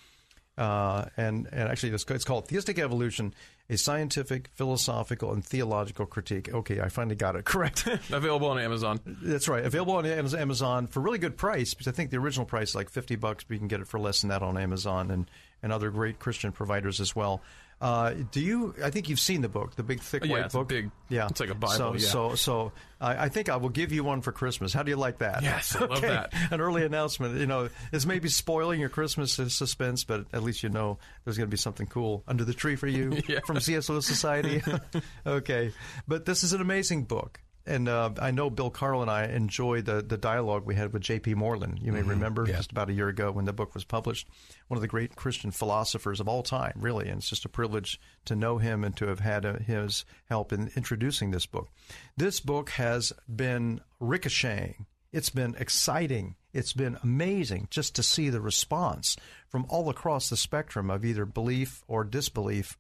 Uh, 0.59 1.07
and, 1.17 1.49
and 1.51 1.69
actually, 1.69 1.93
it's, 1.93 2.05
it's 2.11 2.25
called 2.25 2.47
Theistic 2.47 2.79
Evolution, 2.79 3.35
a 3.71 3.79
scientific, 3.79 4.49
philosophical, 4.55 5.33
and 5.33 5.45
theological 5.45 6.05
critique. 6.05 6.53
Okay, 6.53 6.81
I 6.81 6.89
finally 6.89 7.17
got 7.17 7.37
it 7.37 7.45
correct. 7.47 7.87
Available 8.11 8.49
on 8.49 8.59
Amazon. 8.59 9.01
That's 9.05 9.49
right. 9.49 9.65
Available 9.65 9.95
on 9.95 10.07
Amazon 10.07 10.87
for 10.87 11.01
really 11.01 11.19
good 11.19 11.37
price 11.37 11.73
because 11.73 11.89
I 11.89 11.93
think 11.93 12.11
the 12.11 12.19
original 12.19 12.47
price 12.47 12.71
is 12.71 12.75
like 12.75 12.91
50 12.91 13.17
bucks, 13.17 13.45
but 13.45 13.55
you 13.55 13.59
can 13.59 13.69
get 13.69 13.81
it 13.81 13.89
for 13.89 13.99
less 13.99 14.21
than 14.21 14.29
that 14.29 14.43
on 14.43 14.59
Amazon 14.59 15.11
and, 15.11 15.31
and 15.63 15.73
other 15.73 15.91
great 15.91 16.19
Christian 16.19 16.53
providers 16.53 17.01
as 17.01 17.17
well. 17.17 17.43
Uh, 17.83 18.15
do 18.31 18.41
you? 18.41 18.75
I 18.83 18.91
think 18.91 19.09
you've 19.09 19.19
seen 19.21 19.43
the 19.43 19.49
book, 19.49 19.75
the 19.75 19.83
big 19.83 20.01
thick 20.01 20.25
Yeah, 20.25 20.31
white 20.31 20.45
it's 20.47 20.55
a 20.55 20.59
book. 20.59 20.69
big- 20.69 20.91
yeah, 21.09 21.27
it's 21.29 21.41
like 21.41 21.51
a 21.51 21.55
Bible, 21.55 21.75
So, 21.75 21.93
yeah. 21.95 21.99
so, 21.99 22.35
so 22.37 22.73
I, 23.01 23.25
I 23.25 23.29
think 23.29 23.49
I 23.49 23.57
will 23.57 23.69
give 23.71 23.91
you 23.93 24.05
one 24.05 24.23
for 24.23 24.31
Christmas. 24.31 24.73
How 24.73 24.85
do 24.85 24.91
you 24.91 24.97
like 24.97 25.19
that? 25.19 25.43
Yes, 25.43 25.75
I 25.75 25.87
love 25.87 26.01
that. 26.03 26.33
An 26.53 26.61
early 26.61 26.85
announcement. 26.85 27.39
You 27.41 27.47
know, 27.47 27.69
it's 27.93 28.07
maybe 28.07 28.29
spoiling 28.29 28.79
your 28.79 28.89
Christmas 28.89 29.33
suspense, 29.33 30.05
but 30.05 30.27
at 30.33 30.45
least 30.45 30.63
you 30.63 30.69
know 30.69 30.99
there's 31.25 31.37
going 31.37 31.49
to 31.49 31.51
be 31.51 31.57
something 31.57 31.89
cool 31.89 32.23
under 32.29 32.45
the 32.45 32.55
tree 32.55 32.77
for 32.77 32.87
you 32.87 33.21
Yeah. 33.29 33.41
from 33.45 33.59
C.S. 33.59 33.89
Lewis 33.89 34.07
Society. 34.07 34.63
okay, 35.27 35.73
but 36.07 36.25
this 36.25 36.45
is 36.45 36.53
an 36.53 36.61
amazing 36.61 37.03
book. 37.05 37.41
And 37.65 37.89
uh, 37.89 38.11
I 38.21 38.33
know 38.33 38.51
Bill 38.51 38.71
Carl 38.71 39.03
and 39.03 39.11
I 39.11 39.25
enjoyed 39.27 39.85
the, 39.85 40.03
the 40.03 40.17
dialogue 40.17 40.67
we 40.67 40.75
had 40.75 40.93
with 40.93 41.03
J.P. 41.03 41.35
Moreland. 41.35 41.79
You 41.81 41.93
may 41.93 42.03
Mhm, 42.03 42.09
remember 42.09 42.45
yeah. 42.49 42.57
just 42.57 42.73
about 42.73 42.91
a 42.91 42.93
year 42.93 43.09
ago 43.09 43.31
when 43.31 43.45
the 43.45 43.53
book 43.53 43.73
was 43.75 43.85
published. 43.85 44.27
One 44.67 44.77
of 44.77 44.83
the 44.83 44.89
great 44.89 45.15
Christian 45.15 45.53
philosophers 45.53 46.19
of 46.19 46.27
all 46.29 46.43
time, 46.43 46.73
really. 46.77 47.09
And 47.09 47.19
it's 47.19 47.29
just 47.29 47.45
a 47.45 47.49
privilege 47.49 48.01
to 48.25 48.35
know 48.35 48.59
him 48.59 48.83
and 48.83 48.97
to 48.97 49.07
have 49.07 49.21
had 49.21 49.47
uh, 49.47 49.59
his 49.59 50.05
help 50.29 50.53
in 50.53 50.73
introducing 50.77 51.31
this 51.31 51.47
book. 51.47 51.69
This 52.17 52.41
book 52.41 52.71
has 52.71 53.13
been 53.33 53.81
ricocheting. 54.01 54.87
It's 55.13 55.31
been 55.31 55.55
exciting. 55.59 56.35
It's 56.53 56.73
been 56.73 56.99
amazing 57.03 57.69
just 57.71 57.95
to 57.95 58.03
see 58.03 58.29
the 58.29 58.41
response 58.41 59.17
from 59.49 59.67
all 59.69 59.89
across 59.89 60.29
the 60.29 60.37
spectrum 60.37 60.91
of 60.91 61.05
either 61.05 61.25
belief 61.27 61.83
or 61.87 62.03
disbelief. 62.03 62.77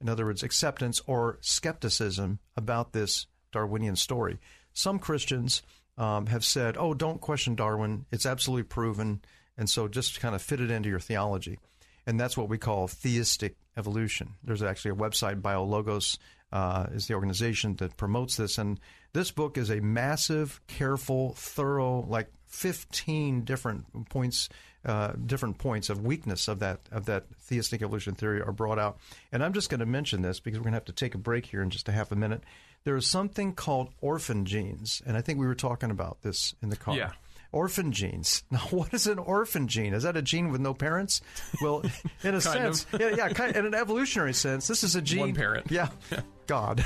In 0.00 0.08
other 0.08 0.24
words, 0.26 0.42
acceptance 0.42 1.00
or 1.06 1.38
skepticism 1.40 2.40
about 2.56 2.92
this 2.92 3.26
Darwinian 3.54 3.96
story. 3.96 4.38
Some 4.72 4.98
Christians 4.98 5.62
um, 5.96 6.26
have 6.26 6.44
said, 6.44 6.76
oh, 6.78 6.94
don't 6.94 7.20
question 7.20 7.54
Darwin. 7.54 8.04
It's 8.12 8.26
absolutely 8.26 8.64
proven. 8.64 9.22
And 9.56 9.70
so 9.70 9.88
just 9.88 10.20
kind 10.20 10.34
of 10.34 10.42
fit 10.42 10.60
it 10.60 10.70
into 10.70 10.88
your 10.88 11.00
theology. 11.00 11.58
And 12.06 12.20
that's 12.20 12.36
what 12.36 12.48
we 12.48 12.58
call 12.58 12.88
theistic 12.88 13.56
evolution. 13.76 14.34
There's 14.42 14.62
actually 14.62 14.92
a 14.92 14.96
website, 14.96 15.40
BioLogos 15.40 16.18
uh, 16.52 16.86
is 16.92 17.06
the 17.06 17.14
organization 17.14 17.76
that 17.76 17.96
promotes 17.96 18.36
this. 18.36 18.58
And 18.58 18.78
this 19.12 19.30
book 19.30 19.58
is 19.58 19.70
a 19.70 19.80
massive, 19.80 20.60
careful, 20.66 21.34
thorough, 21.34 22.04
like 22.08 22.28
15 22.46 23.42
different 23.42 24.08
points, 24.08 24.48
uh, 24.84 25.12
different 25.26 25.58
points 25.58 25.90
of 25.90 26.04
weakness 26.04 26.46
of 26.46 26.60
that 26.60 26.80
of 26.92 27.06
that 27.06 27.24
theistic 27.40 27.82
evolution 27.82 28.14
theory 28.14 28.40
are 28.40 28.52
brought 28.52 28.78
out. 28.78 28.98
And 29.32 29.42
I'm 29.42 29.52
just 29.52 29.70
going 29.70 29.80
to 29.80 29.86
mention 29.86 30.22
this 30.22 30.38
because 30.38 30.60
we're 30.60 30.64
going 30.64 30.72
to 30.72 30.76
have 30.76 30.84
to 30.84 30.92
take 30.92 31.14
a 31.14 31.18
break 31.18 31.46
here 31.46 31.62
in 31.62 31.70
just 31.70 31.88
a 31.88 31.92
half 31.92 32.12
a 32.12 32.16
minute. 32.16 32.42
There 32.84 32.96
is 32.96 33.06
something 33.06 33.54
called 33.54 33.88
orphan 34.02 34.44
genes, 34.44 35.00
and 35.06 35.16
I 35.16 35.22
think 35.22 35.38
we 35.38 35.46
were 35.46 35.54
talking 35.54 35.90
about 35.90 36.20
this 36.20 36.54
in 36.62 36.68
the 36.68 36.76
car. 36.76 36.94
Yeah. 36.94 37.12
Orphan 37.50 37.92
genes. 37.92 38.42
Now, 38.50 38.58
what 38.70 38.92
is 38.92 39.06
an 39.06 39.18
orphan 39.18 39.68
gene? 39.68 39.94
Is 39.94 40.02
that 40.02 40.18
a 40.18 40.22
gene 40.22 40.50
with 40.50 40.60
no 40.60 40.74
parents? 40.74 41.22
Well, 41.62 41.82
in 42.22 42.34
a 42.34 42.40
sense, 42.42 42.84
yeah, 42.98 43.08
yeah, 43.16 43.28
kind, 43.30 43.56
in 43.56 43.64
an 43.64 43.74
evolutionary 43.74 44.34
sense, 44.34 44.66
this 44.66 44.84
is 44.84 44.96
a 44.96 45.00
gene. 45.00 45.20
One 45.20 45.34
parent. 45.34 45.70
Yeah, 45.70 45.88
God. 46.46 46.84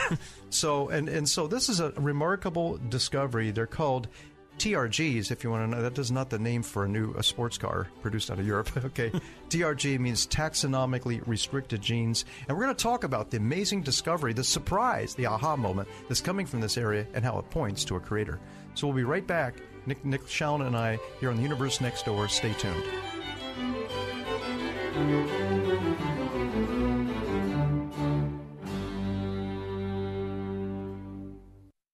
so, 0.51 0.89
and 0.89 1.09
and 1.09 1.29
so 1.29 1.49
this 1.49 1.69
is 1.69 1.81
a 1.81 1.91
remarkable 1.93 2.79
discovery. 2.91 3.51
They're 3.51 3.67
called 3.67 4.07
TRGs, 4.59 5.31
if 5.31 5.45
you 5.45 5.51
want 5.51 5.71
to 5.71 5.77
know. 5.77 5.83
That 5.83 5.99
is 5.99 6.11
not 6.11 6.31
the 6.31 6.39
name 6.39 6.63
for 6.63 6.85
a 6.85 6.89
new 6.89 7.13
a 7.15 7.23
sports 7.23 7.59
car 7.59 7.89
produced 8.03 8.31
out 8.31 8.39
of 8.39 8.47
Europe. 8.47 8.71
okay, 8.85 9.11
TRG 9.49 9.99
means 9.99 10.27
taxonomically 10.27 11.27
restricted 11.27 11.81
genes, 11.81 12.25
and 12.47 12.57
we're 12.57 12.65
going 12.65 12.77
to 12.77 12.83
talk 12.83 13.05
about 13.05 13.31
the 13.31 13.37
amazing 13.37 13.83
discovery, 13.83 14.33
the 14.33 14.45
surprise, 14.45 15.15
the 15.15 15.27
aha 15.27 15.57
moment 15.57 15.89
that's 16.09 16.21
coming 16.21 16.47
from 16.47 16.61
this 16.61 16.77
area, 16.77 17.07
and 17.15 17.25
how 17.25 17.39
it 17.39 17.49
points 17.51 17.85
to 17.85 17.97
a 17.97 18.01
creator. 18.01 18.41
So 18.75 18.87
we'll 18.87 18.97
be 18.97 19.05
right 19.05 19.27
back. 19.27 19.57
Nick, 19.87 20.05
Nick 20.05 20.29
Shallen 20.29 20.67
and 20.67 20.77
I 20.77 20.99
here 21.21 21.31
on 21.31 21.37
the 21.37 21.43
Universe 21.43 21.81
Next 21.81 22.05
Door. 22.05 22.29
Stay 22.29 22.53
tuned. 22.55 22.85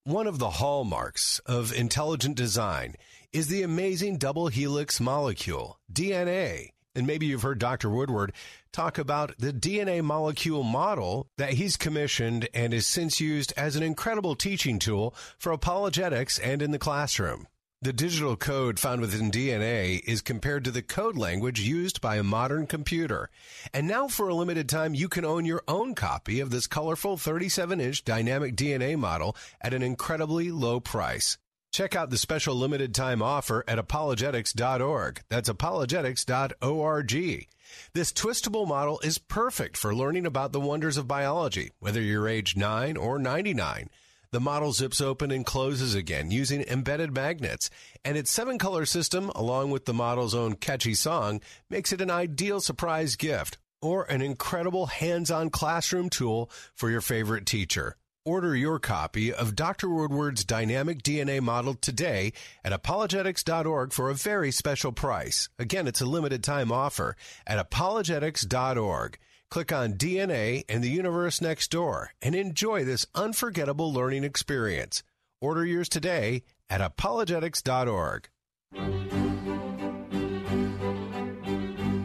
One 0.06 0.26
of 0.26 0.38
the 0.38 0.50
hallmarks 0.50 1.38
of 1.46 1.72
intelligent 1.72 2.36
design 2.36 2.96
is 3.32 3.48
the 3.48 3.62
amazing 3.62 4.18
double 4.18 4.48
helix 4.48 5.00
molecule, 5.00 5.78
DNA. 5.90 6.72
And 6.94 7.06
maybe 7.06 7.24
you've 7.24 7.40
heard 7.40 7.58
Dr. 7.58 7.88
Woodward 7.88 8.34
talk 8.70 8.98
about 8.98 9.32
the 9.38 9.50
DNA 9.50 10.04
molecule 10.04 10.62
model 10.62 11.30
that 11.38 11.54
he's 11.54 11.78
commissioned 11.78 12.50
and 12.52 12.74
is 12.74 12.86
since 12.86 13.18
used 13.18 13.54
as 13.56 13.76
an 13.76 13.82
incredible 13.82 14.34
teaching 14.36 14.78
tool 14.78 15.14
for 15.38 15.52
apologetics 15.52 16.38
and 16.38 16.60
in 16.60 16.70
the 16.70 16.78
classroom. 16.78 17.48
The 17.84 17.92
digital 17.92 18.34
code 18.34 18.80
found 18.80 19.02
within 19.02 19.30
DNA 19.30 20.00
is 20.06 20.22
compared 20.22 20.64
to 20.64 20.70
the 20.70 20.80
code 20.80 21.18
language 21.18 21.60
used 21.60 22.00
by 22.00 22.16
a 22.16 22.22
modern 22.22 22.66
computer. 22.66 23.28
And 23.74 23.86
now, 23.86 24.08
for 24.08 24.26
a 24.26 24.34
limited 24.34 24.70
time, 24.70 24.94
you 24.94 25.06
can 25.06 25.26
own 25.26 25.44
your 25.44 25.62
own 25.68 25.94
copy 25.94 26.40
of 26.40 26.48
this 26.48 26.66
colorful 26.66 27.18
37 27.18 27.82
inch 27.82 28.02
dynamic 28.02 28.56
DNA 28.56 28.96
model 28.96 29.36
at 29.60 29.74
an 29.74 29.82
incredibly 29.82 30.50
low 30.50 30.80
price. 30.80 31.36
Check 31.72 31.94
out 31.94 32.08
the 32.08 32.16
special 32.16 32.54
limited 32.54 32.94
time 32.94 33.20
offer 33.20 33.62
at 33.68 33.76
apologetics.org. 33.76 35.20
That's 35.28 35.50
apologetics.org. 35.50 37.46
This 37.92 38.12
twistable 38.14 38.66
model 38.66 38.98
is 39.00 39.18
perfect 39.18 39.76
for 39.76 39.94
learning 39.94 40.24
about 40.24 40.52
the 40.52 40.60
wonders 40.60 40.96
of 40.96 41.06
biology, 41.06 41.72
whether 41.80 42.00
you're 42.00 42.28
age 42.28 42.56
9 42.56 42.96
or 42.96 43.18
99. 43.18 43.90
The 44.34 44.40
model 44.40 44.72
zips 44.72 45.00
open 45.00 45.30
and 45.30 45.46
closes 45.46 45.94
again 45.94 46.32
using 46.32 46.62
embedded 46.62 47.14
magnets, 47.14 47.70
and 48.04 48.16
its 48.16 48.32
seven 48.32 48.58
color 48.58 48.84
system, 48.84 49.30
along 49.36 49.70
with 49.70 49.84
the 49.84 49.94
model's 49.94 50.34
own 50.34 50.54
catchy 50.56 50.94
song, 50.94 51.40
makes 51.70 51.92
it 51.92 52.00
an 52.00 52.10
ideal 52.10 52.60
surprise 52.60 53.14
gift 53.14 53.58
or 53.80 54.02
an 54.10 54.22
incredible 54.22 54.86
hands 54.86 55.30
on 55.30 55.50
classroom 55.50 56.10
tool 56.10 56.50
for 56.74 56.90
your 56.90 57.00
favorite 57.00 57.46
teacher. 57.46 57.94
Order 58.24 58.56
your 58.56 58.80
copy 58.80 59.32
of 59.32 59.54
Dr. 59.54 59.88
Woodward's 59.88 60.44
dynamic 60.44 61.04
DNA 61.04 61.40
model 61.40 61.74
today 61.74 62.32
at 62.64 62.72
apologetics.org 62.72 63.92
for 63.92 64.10
a 64.10 64.14
very 64.14 64.50
special 64.50 64.90
price. 64.90 65.48
Again, 65.60 65.86
it's 65.86 66.00
a 66.00 66.06
limited 66.06 66.42
time 66.42 66.72
offer 66.72 67.14
at 67.46 67.64
apologetics.org. 67.64 69.16
Click 69.54 69.70
on 69.70 69.94
DNA 69.94 70.64
and 70.68 70.82
the 70.82 70.90
universe 70.90 71.40
next 71.40 71.70
door 71.70 72.10
and 72.20 72.34
enjoy 72.34 72.82
this 72.82 73.06
unforgettable 73.14 73.92
learning 73.92 74.24
experience. 74.24 75.04
Order 75.40 75.64
yours 75.64 75.88
today 75.88 76.42
at 76.68 76.80
apologetics.org. 76.80 78.28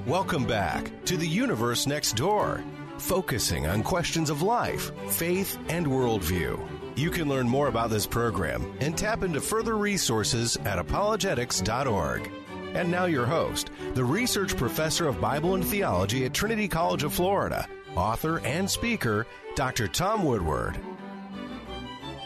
Welcome 0.05 0.45
back 0.45 0.91
to 1.05 1.17
the 1.17 1.27
universe 1.27 1.87
next 1.87 2.15
door 2.15 2.63
focusing 2.99 3.65
on 3.65 3.81
questions 3.81 4.29
of 4.29 4.43
life, 4.43 4.91
faith, 5.07 5.57
and 5.69 5.87
worldview. 5.87 6.59
You 6.95 7.09
can 7.09 7.27
learn 7.27 7.49
more 7.49 7.67
about 7.67 7.89
this 7.89 8.05
program 8.05 8.77
and 8.79 8.95
tap 8.95 9.23
into 9.23 9.41
further 9.41 9.75
resources 9.75 10.55
at 10.65 10.77
apologetics.org. 10.77 12.29
And 12.73 12.91
now, 12.91 13.05
your 13.05 13.25
host, 13.25 13.71
the 13.95 14.03
research 14.03 14.55
professor 14.55 15.07
of 15.07 15.19
Bible 15.19 15.55
and 15.55 15.65
theology 15.65 16.25
at 16.25 16.33
Trinity 16.33 16.67
College 16.67 17.03
of 17.03 17.13
Florida, 17.13 17.67
author 17.95 18.39
and 18.39 18.69
speaker, 18.69 19.25
Dr. 19.55 19.87
Tom 19.87 20.23
Woodward. 20.23 20.79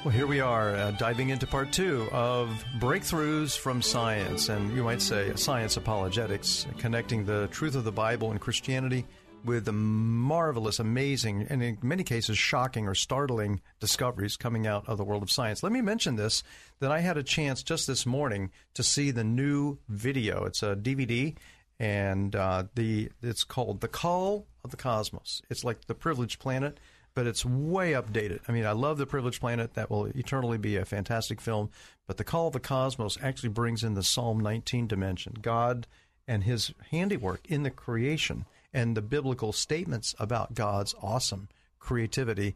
Well, 0.03 0.13
here 0.13 0.27
we 0.27 0.41
are 0.41 0.75
uh, 0.75 0.91
diving 0.91 1.29
into 1.29 1.47
part 1.47 1.71
two 1.71 2.09
of 2.11 2.49
Breakthroughs 2.77 3.57
from 3.57 3.81
Science, 3.81 4.49
and 4.49 4.75
you 4.75 4.83
might 4.83 5.01
say 5.01 5.31
science 5.35 5.77
apologetics, 5.77 6.67
connecting 6.77 7.23
the 7.23 7.47
truth 7.47 7.75
of 7.75 7.85
the 7.85 7.91
Bible 7.93 8.31
and 8.31 8.41
Christianity 8.41 9.05
with 9.43 9.65
the 9.65 9.71
marvelous, 9.71 10.79
amazing, 10.79 11.47
and 11.49 11.61
in 11.61 11.77
many 11.81 12.03
cases 12.03 12.37
shocking 12.37 12.87
or 12.87 12.95
startling 12.95 13.61
discoveries 13.79 14.37
coming 14.37 14.65
out 14.65 14.87
of 14.87 14.97
the 14.97 15.03
world 15.03 15.23
of 15.23 15.31
science. 15.31 15.63
Let 15.63 15.71
me 15.71 15.81
mention 15.81 16.15
this 16.15 16.43
that 16.79 16.91
I 16.91 16.99
had 16.99 17.17
a 17.17 17.23
chance 17.23 17.63
just 17.63 17.87
this 17.87 18.05
morning 18.05 18.51
to 18.73 18.83
see 18.83 19.11
the 19.11 19.23
new 19.23 19.77
video. 19.89 20.45
It's 20.45 20.63
a 20.63 20.75
DVD, 20.75 21.35
and 21.79 22.35
uh, 22.35 22.65
the 22.75 23.09
it's 23.21 23.43
called 23.43 23.81
"The 23.81 23.87
Call 23.87 24.47
of 24.63 24.71
the 24.71 24.77
Cosmos." 24.77 25.41
It's 25.49 25.63
like 25.63 25.85
the 25.85 25.95
Privileged 25.95 26.39
Planet, 26.39 26.79
but 27.13 27.27
it's 27.27 27.45
way 27.45 27.91
updated. 27.91 28.39
I 28.47 28.51
mean, 28.51 28.65
I 28.65 28.71
love 28.71 28.97
the 28.97 29.05
Privileged 29.05 29.39
Planet; 29.39 29.73
that 29.73 29.89
will 29.89 30.05
eternally 30.05 30.57
be 30.57 30.77
a 30.77 30.85
fantastic 30.85 31.41
film. 31.41 31.69
But 32.07 32.17
"The 32.17 32.23
Call 32.23 32.47
of 32.47 32.53
the 32.53 32.59
Cosmos" 32.59 33.17
actually 33.21 33.49
brings 33.49 33.83
in 33.83 33.93
the 33.93 34.03
Psalm 34.03 34.39
19 34.39 34.87
dimension, 34.87 35.35
God 35.41 35.87
and 36.27 36.43
His 36.45 36.73
handiwork 36.91 37.41
in 37.49 37.63
the 37.63 37.69
creation 37.69 38.45
and 38.73 38.97
the 38.97 39.01
biblical 39.01 39.53
statements 39.53 40.15
about 40.19 40.53
God's 40.53 40.95
awesome 41.01 41.49
creativity. 41.79 42.55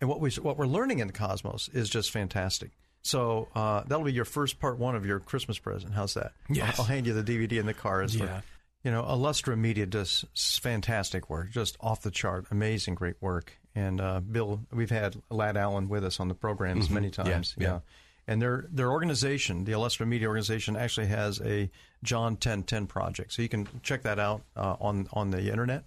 And 0.00 0.08
what 0.08 0.20
we 0.20 0.30
what 0.30 0.56
we're 0.56 0.66
learning 0.66 1.00
in 1.00 1.06
the 1.08 1.12
cosmos 1.12 1.68
is 1.72 1.88
just 1.90 2.10
fantastic. 2.10 2.70
So 3.02 3.48
uh, 3.54 3.82
that'll 3.86 4.04
be 4.04 4.12
your 4.12 4.24
first 4.24 4.58
part 4.60 4.78
one 4.78 4.94
of 4.96 5.04
your 5.06 5.20
Christmas 5.20 5.58
present. 5.58 5.94
How's 5.94 6.14
that? 6.14 6.32
Yes. 6.48 6.78
I'll, 6.78 6.84
I'll 6.84 6.88
hand 6.88 7.06
you 7.06 7.12
the 7.20 7.22
DVD 7.22 7.58
in 7.58 7.66
the 7.66 7.74
car. 7.74 8.02
As 8.02 8.14
Yeah. 8.14 8.40
For, 8.40 8.44
you 8.84 8.90
know, 8.92 9.02
Illustra 9.02 9.58
Media 9.58 9.86
does 9.86 10.24
fantastic 10.62 11.28
work, 11.28 11.50
just 11.50 11.76
off 11.80 12.02
the 12.02 12.10
chart, 12.10 12.46
amazing, 12.50 12.94
great 12.94 13.16
work. 13.20 13.58
And 13.74 14.00
uh, 14.00 14.20
Bill, 14.20 14.60
we've 14.72 14.90
had 14.90 15.16
Lad 15.30 15.56
Allen 15.56 15.88
with 15.88 16.04
us 16.04 16.20
on 16.20 16.28
the 16.28 16.34
programs 16.34 16.88
Mhm. 16.88 16.92
many 16.92 17.06
Yeah, 17.08 17.24
times. 17.24 17.54
yeah. 17.58 17.80
And 18.28 18.42
their 18.42 18.66
their 18.70 18.92
organization, 18.92 19.64
the 19.64 19.72
Illustra 19.72 20.06
Media 20.06 20.28
organization, 20.28 20.76
actually 20.76 21.06
has 21.06 21.40
a 21.40 21.70
John 22.04 22.32
1010 22.32 22.86
project. 22.86 23.32
So 23.32 23.40
you 23.40 23.48
can 23.48 23.66
check 23.82 24.02
that 24.02 24.18
out 24.18 24.42
uh, 24.54 24.76
on 24.80 25.08
on 25.14 25.30
the 25.30 25.50
internet. 25.50 25.84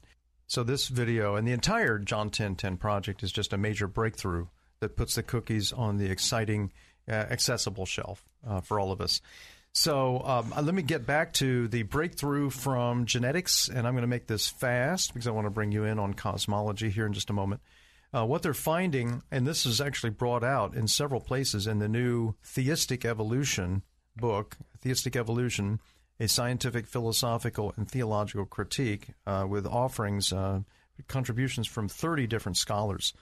So 0.47 0.63
this 0.63 0.87
video 0.87 1.35
and 1.35 1.47
the 1.47 1.53
entire 1.53 1.99
John 1.99 2.25
1010 2.25 2.77
project 2.77 3.21
is 3.21 3.31
just 3.31 3.53
a 3.53 3.57
major 3.57 3.87
breakthrough 3.87 4.47
that 4.79 4.97
puts 4.97 5.15
the 5.15 5.23
cookies 5.23 5.71
on 5.71 5.97
the 5.97 6.09
exciting, 6.09 6.73
uh, 7.07 7.13
accessible 7.13 7.85
shelf 7.85 8.25
uh, 8.45 8.59
for 8.59 8.79
all 8.79 8.91
of 8.91 8.99
us. 8.99 9.21
So 9.73 10.21
um, 10.25 10.51
uh, 10.53 10.61
let 10.63 10.75
me 10.75 10.81
get 10.81 11.05
back 11.05 11.33
to 11.33 11.67
the 11.67 11.83
breakthrough 11.83 12.49
from 12.49 13.05
genetics, 13.05 13.69
and 13.69 13.87
I'm 13.87 13.93
going 13.93 14.01
to 14.01 14.07
make 14.07 14.27
this 14.27 14.49
fast 14.49 15.13
because 15.13 15.27
I 15.27 15.31
want 15.31 15.45
to 15.45 15.51
bring 15.51 15.71
you 15.71 15.85
in 15.85 15.99
on 15.99 16.15
cosmology 16.15 16.89
here 16.89 17.05
in 17.05 17.13
just 17.13 17.29
a 17.29 17.33
moment. 17.33 17.61
Uh, 18.13 18.25
what 18.25 18.41
they're 18.41 18.53
finding, 18.53 19.23
and 19.31 19.47
this 19.47 19.65
is 19.65 19.79
actually 19.79 20.09
brought 20.09 20.43
out 20.43 20.75
in 20.75 20.87
several 20.87 21.21
places 21.21 21.65
in 21.65 21.79
the 21.79 21.87
new 21.87 22.35
Theistic 22.43 23.05
Evolution 23.05 23.83
book, 24.17 24.57
Theistic 24.81 25.15
Evolution, 25.15 25.79
a 26.19 26.27
scientific, 26.27 26.87
philosophical, 26.87 27.73
and 27.77 27.89
theological 27.89 28.45
critique 28.45 29.07
uh, 29.25 29.45
with 29.47 29.65
offerings, 29.65 30.33
uh, 30.33 30.59
contributions 31.07 31.67
from 31.67 31.87
30 31.87 32.27
different 32.27 32.57
scholars. 32.57 33.13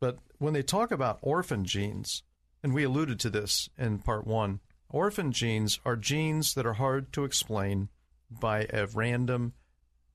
But 0.00 0.18
when 0.38 0.54
they 0.54 0.62
talk 0.62 0.92
about 0.92 1.18
orphan 1.20 1.64
genes, 1.64 2.22
and 2.62 2.72
we 2.72 2.84
alluded 2.84 3.18
to 3.20 3.30
this 3.30 3.68
in 3.76 3.98
part 3.98 4.26
one, 4.26 4.60
orphan 4.88 5.32
genes 5.32 5.80
are 5.84 5.96
genes 5.96 6.54
that 6.54 6.64
are 6.64 6.74
hard 6.74 7.12
to 7.14 7.24
explain 7.24 7.88
by 8.30 8.66
a 8.72 8.86
random, 8.86 9.52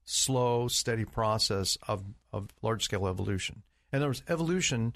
slow, 0.06 0.68
steady 0.68 1.06
process 1.06 1.78
of, 1.88 2.04
of 2.32 2.50
large 2.62 2.84
scale 2.84 3.08
evolution. 3.08 3.64
In 3.94 3.98
other 4.00 4.08
words, 4.08 4.24
evolution, 4.28 4.96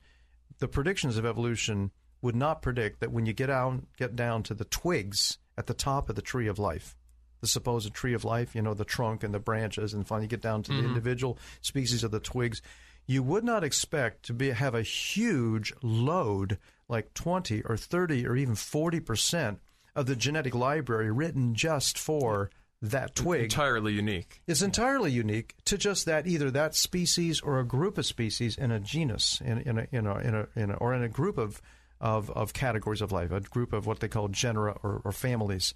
the 0.57 0.67
predictions 0.67 1.17
of 1.17 1.25
evolution 1.25 1.91
would 2.21 2.35
not 2.35 2.63
predict 2.63 2.99
that 2.99 3.11
when 3.11 3.27
you 3.27 3.33
get 3.33 3.49
out, 3.49 3.83
get 3.95 4.15
down 4.15 4.41
to 4.43 4.55
the 4.55 4.65
twigs 4.65 5.37
at 5.55 5.67
the 5.67 5.73
top 5.75 6.09
of 6.09 6.15
the 6.15 6.21
tree 6.21 6.47
of 6.47 6.57
life, 6.57 6.95
the 7.39 7.47
supposed 7.47 7.93
tree 7.93 8.15
of 8.15 8.25
life, 8.25 8.55
you 8.55 8.61
know, 8.63 8.73
the 8.73 8.83
trunk 8.83 9.23
and 9.23 9.33
the 9.35 9.39
branches, 9.39 9.93
and 9.93 10.07
finally 10.07 10.27
get 10.27 10.41
down 10.41 10.63
to 10.63 10.71
the 10.71 10.81
Mhm. 10.81 10.85
individual 10.85 11.37
species 11.61 12.03
of 12.03 12.09
the 12.09 12.19
twigs, 12.19 12.59
you 13.05 13.21
would 13.21 13.43
not 13.43 13.63
expect 13.63 14.23
to 14.23 14.33
be 14.33 14.49
have 14.49 14.73
a 14.73 14.81
huge 14.81 15.71
load 15.83 16.57
like 16.89 17.13
20 17.13 17.61
or 17.63 17.77
30 17.77 18.25
or 18.25 18.35
even 18.35 18.55
40% 18.55 19.59
of 19.95 20.07
the 20.07 20.15
genetic 20.15 20.55
library 20.55 21.11
written 21.11 21.53
just 21.53 21.99
for 21.99 22.49
that 22.81 23.15
twig 23.15 23.43
entirely 23.43 23.93
unique. 23.93 24.41
is 24.45 24.61
entirely 24.61 25.11
unique 25.11 25.55
to 25.65 25.77
just 25.77 26.05
that 26.05 26.27
either 26.27 26.51
that 26.51 26.75
species 26.75 27.41
or 27.41 27.59
a 27.59 27.65
group 27.65 27.97
of 27.97 28.05
species 28.05 28.57
in 28.57 28.71
a 28.71 28.79
genus 28.79 29.41
in, 29.43 29.59
in, 29.59 29.79
a, 29.79 29.87
in, 29.91 30.05
a, 30.05 30.17
in, 30.19 30.35
a, 30.35 30.47
in 30.55 30.71
a 30.71 30.73
or 30.75 30.93
in 30.93 31.01
a 31.01 31.09
group 31.09 31.37
of, 31.37 31.61
of 31.99 32.29
of 32.31 32.53
categories 32.53 33.01
of 33.01 33.11
life, 33.11 33.31
a 33.31 33.39
group 33.39 33.73
of 33.73 33.87
what 33.87 33.99
they 33.99 34.07
call 34.07 34.27
genera 34.27 34.77
or, 34.83 35.01
or 35.03 35.11
families. 35.11 35.73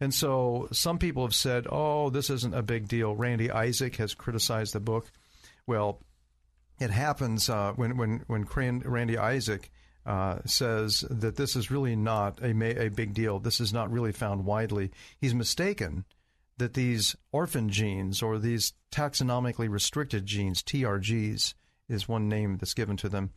And 0.00 0.12
so 0.12 0.68
some 0.72 0.98
people 0.98 1.24
have 1.24 1.34
said, 1.34 1.66
"Oh, 1.70 2.10
this 2.10 2.28
isn't 2.28 2.54
a 2.54 2.62
big 2.62 2.88
deal." 2.88 3.14
Randy 3.14 3.50
Isaac 3.50 3.96
has 3.96 4.12
criticized 4.12 4.74
the 4.74 4.80
book. 4.80 5.10
Well, 5.66 6.00
it 6.78 6.90
happens 6.90 7.48
uh, 7.48 7.72
when 7.72 7.96
when 7.96 8.24
when 8.26 8.44
Cran- 8.44 8.82
Randy 8.84 9.16
Isaac 9.16 9.70
uh, 10.04 10.40
says 10.44 11.04
that 11.08 11.36
this 11.36 11.56
is 11.56 11.70
really 11.70 11.96
not 11.96 12.42
a 12.42 12.50
a 12.84 12.90
big 12.90 13.14
deal. 13.14 13.38
This 13.38 13.60
is 13.60 13.72
not 13.72 13.90
really 13.90 14.12
found 14.12 14.44
widely. 14.44 14.90
He's 15.18 15.34
mistaken 15.34 16.04
that 16.58 16.74
these 16.74 17.16
orphan 17.32 17.68
genes 17.68 18.22
or 18.22 18.38
these 18.38 18.72
taxonomically 18.90 19.68
restricted 19.68 20.26
genes, 20.26 20.62
TRGs, 20.62 21.54
is 21.88 22.08
one 22.08 22.28
name 22.28 22.56
that's 22.56 22.74
given 22.74 22.96
to 22.98 23.08
them. 23.08 23.30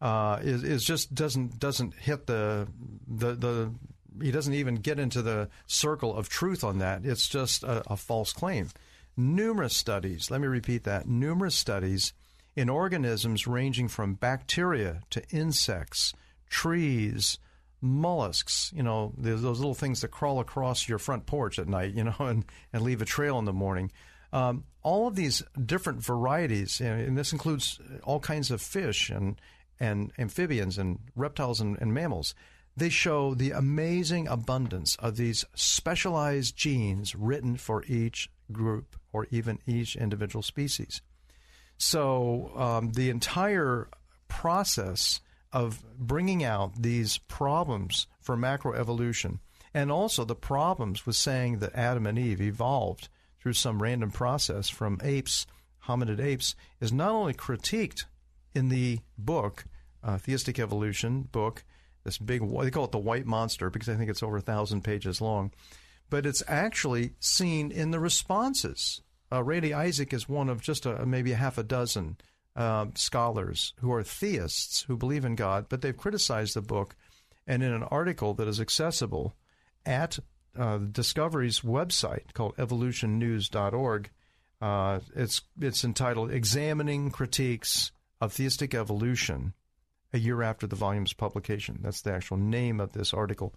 Uh, 0.00 0.38
is, 0.42 0.62
is 0.62 0.84
just 0.84 1.14
doesn't 1.14 1.58
doesn't 1.58 1.94
hit 1.94 2.26
the 2.26 2.68
the 3.08 3.34
the 3.34 3.72
he 4.20 4.30
doesn't 4.30 4.54
even 4.54 4.76
get 4.76 4.98
into 4.98 5.22
the 5.22 5.48
circle 5.66 6.14
of 6.14 6.28
truth 6.28 6.64
on 6.64 6.78
that. 6.78 7.04
It's 7.04 7.28
just 7.28 7.62
a, 7.62 7.82
a 7.90 7.96
false 7.96 8.32
claim. 8.32 8.70
Numerous 9.16 9.76
studies, 9.76 10.30
let 10.30 10.40
me 10.40 10.46
repeat 10.46 10.84
that, 10.84 11.08
numerous 11.08 11.54
studies 11.54 12.12
in 12.54 12.68
organisms 12.68 13.46
ranging 13.46 13.88
from 13.88 14.14
bacteria 14.14 15.02
to 15.10 15.22
insects, 15.30 16.12
trees, 16.48 17.38
mollusks, 17.80 18.72
you 18.74 18.82
know, 18.82 19.12
those 19.16 19.42
little 19.42 19.74
things 19.74 20.00
that 20.00 20.08
crawl 20.08 20.40
across 20.40 20.88
your 20.88 20.98
front 20.98 21.26
porch 21.26 21.58
at 21.58 21.68
night, 21.68 21.94
you 21.94 22.04
know, 22.04 22.14
and, 22.20 22.44
and 22.72 22.82
leave 22.82 23.02
a 23.02 23.06
trail 23.06 23.38
in 23.38 23.44
the 23.44 23.52
morning. 23.52 23.90
Um, 24.32 24.64
all 24.82 25.06
of 25.06 25.14
these 25.14 25.42
different 25.64 26.04
varieties, 26.04 26.80
and 26.80 27.16
this 27.16 27.32
includes 27.32 27.80
all 28.02 28.20
kinds 28.20 28.50
of 28.50 28.60
fish 28.60 29.10
and 29.10 29.40
and 29.78 30.10
amphibians 30.18 30.78
and 30.78 30.98
reptiles 31.14 31.60
and, 31.60 31.76
and 31.80 31.92
mammals. 31.92 32.34
They 32.76 32.88
show 32.88 33.34
the 33.34 33.52
amazing 33.52 34.28
abundance 34.28 34.96
of 34.96 35.16
these 35.16 35.44
specialized 35.54 36.56
genes 36.56 37.14
written 37.14 37.56
for 37.56 37.84
each 37.84 38.30
group 38.52 38.96
or 39.12 39.26
even 39.30 39.58
each 39.66 39.96
individual 39.96 40.42
species. 40.42 41.00
So 41.78 42.52
um, 42.56 42.92
the 42.92 43.10
entire 43.10 43.88
process 44.28 45.20
of 45.52 45.82
bringing 45.98 46.44
out 46.44 46.82
these 46.82 47.18
problems 47.18 48.06
for 48.20 48.36
macroevolution 48.36 49.38
and 49.72 49.92
also 49.92 50.24
the 50.24 50.34
problems 50.34 51.04
with 51.04 51.16
saying 51.16 51.58
that 51.58 51.74
Adam 51.74 52.06
and 52.06 52.18
Eve 52.18 52.40
evolved 52.40 53.08
through 53.40 53.52
some 53.52 53.82
random 53.82 54.10
process 54.10 54.68
from 54.68 54.98
apes, 55.04 55.46
hominid 55.86 56.18
apes, 56.18 56.54
is 56.80 56.92
not 56.92 57.10
only 57.10 57.34
critiqued 57.34 58.04
in 58.54 58.70
the 58.70 58.98
book, 59.18 59.66
uh, 60.02 60.16
Theistic 60.16 60.58
Evolution 60.58 61.22
book, 61.30 61.62
this 62.04 62.18
big, 62.18 62.40
they 62.40 62.70
call 62.70 62.86
it 62.86 62.92
the 62.92 62.98
white 62.98 63.26
monster 63.26 63.68
because 63.68 63.88
I 63.88 63.96
think 63.96 64.08
it's 64.08 64.22
over 64.22 64.38
a 64.38 64.40
thousand 64.40 64.82
pages 64.82 65.20
long, 65.20 65.52
but 66.08 66.24
it's 66.24 66.42
actually 66.48 67.12
seen 67.20 67.70
in 67.70 67.90
the 67.90 68.00
responses. 68.00 69.02
Uh, 69.30 69.42
Randy 69.42 69.74
Isaac 69.74 70.14
is 70.14 70.28
one 70.28 70.48
of 70.48 70.62
just 70.62 70.86
a, 70.86 71.04
maybe 71.04 71.32
a 71.32 71.36
half 71.36 71.58
a 71.58 71.62
dozen 71.62 72.16
uh, 72.56 72.86
scholars 72.94 73.74
who 73.80 73.92
are 73.92 74.02
theists 74.02 74.82
who 74.82 74.96
believe 74.96 75.24
in 75.24 75.36
God, 75.36 75.66
but 75.68 75.82
they've 75.82 75.96
criticized 75.96 76.54
the 76.54 76.62
book. 76.62 76.96
And 77.46 77.62
in 77.62 77.72
an 77.72 77.84
article 77.84 78.34
that 78.34 78.48
is 78.48 78.60
accessible 78.60 79.36
at 79.84 80.18
uh, 80.58 80.78
Discovery's 80.78 81.60
website 81.60 82.32
called 82.32 82.56
evolutionnews.org, 82.56 84.10
uh, 84.60 85.00
it's 85.14 85.42
it's 85.60 85.84
entitled 85.84 86.32
"Examining 86.32 87.10
Critiques 87.10 87.92
of 88.20 88.32
Theistic 88.32 88.74
Evolution." 88.74 89.52
A 90.12 90.18
year 90.18 90.42
after 90.42 90.66
the 90.66 90.76
volume's 90.76 91.12
publication, 91.12 91.80
that's 91.82 92.00
the 92.00 92.12
actual 92.12 92.38
name 92.38 92.80
of 92.80 92.92
this 92.92 93.12
article. 93.12 93.54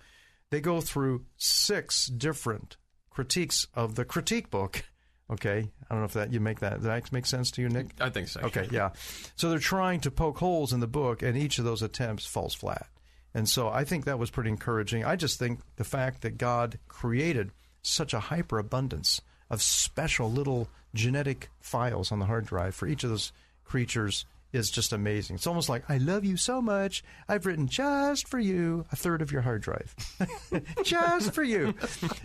They 0.50 0.60
go 0.60 0.82
through 0.82 1.26
six 1.38 2.08
different 2.08 2.76
critiques 3.10 3.68
of 3.76 3.96
the 3.96 4.04
critique 4.04 4.50
book. 4.50 4.84
Okay, 5.31 5.60
I 5.60 5.93
don't 5.93 5.99
know 5.99 6.06
if 6.06 6.14
that 6.14 6.34
you 6.34 6.39
make 6.39 6.61
that 6.61 6.76
does 6.76 6.84
that 6.84 7.11
make 7.11 7.26
sense 7.27 7.51
to 7.51 7.61
you, 7.61 7.69
Nick? 7.69 7.88
I 8.01 8.10
think 8.10 8.27
so. 8.27 8.41
Okay, 8.41 8.68
yeah. 8.72 8.89
So 9.35 9.49
they're 9.49 9.60
trying 9.60 9.99
to 10.01 10.11
poke 10.11 10.39
holes 10.39 10.73
in 10.73 10.80
the 10.80 10.88
book, 10.88 11.22
and 11.22 11.38
each 11.38 11.60
of 11.60 11.65
those 11.65 11.84
attempts 11.84 12.26
falls 12.26 12.56
flat. 12.56 12.88
And 13.34 13.47
so 13.47 13.69
I 13.69 13.84
think 13.84 14.06
that 14.06 14.18
was 14.18 14.31
pretty 14.31 14.49
encouraging. 14.49 15.06
I 15.06 15.15
just 15.15 15.38
think 15.38 15.60
the 15.76 15.84
fact 15.84 16.22
that 16.22 16.38
God 16.38 16.80
created 16.88 17.51
such 17.84 18.14
a 18.14 18.19
hyperabundance 18.19 19.22
of 19.49 19.61
special 19.61 20.31
little 20.31 20.68
genetic 20.95 21.49
files 21.60 22.11
on 22.11 22.19
the 22.19 22.26
hard 22.26 22.45
drive 22.45 22.73
for 22.73 22.88
each 22.88 23.03
of 23.03 23.11
those 23.11 23.31
creatures 23.64 24.26
is 24.52 24.72
just 24.72 24.94
amazing. 24.94 25.36
It's 25.36 25.48
almost 25.48 25.70
like, 25.70 25.84
I 25.90 25.98
love 25.98 26.26
you 26.26 26.36
so 26.38 26.62
much. 26.62 27.04
I've 27.28 27.46
written 27.46 27.68
just 27.68 28.28
for 28.28 28.40
you 28.40 28.86
a 28.92 28.96
third 28.96 29.22
of 29.22 29.32
your 29.32 29.42
hard 29.42 29.62
drive. 29.62 29.96
just 30.84 31.34
for 31.34 31.44
you. 31.44 31.74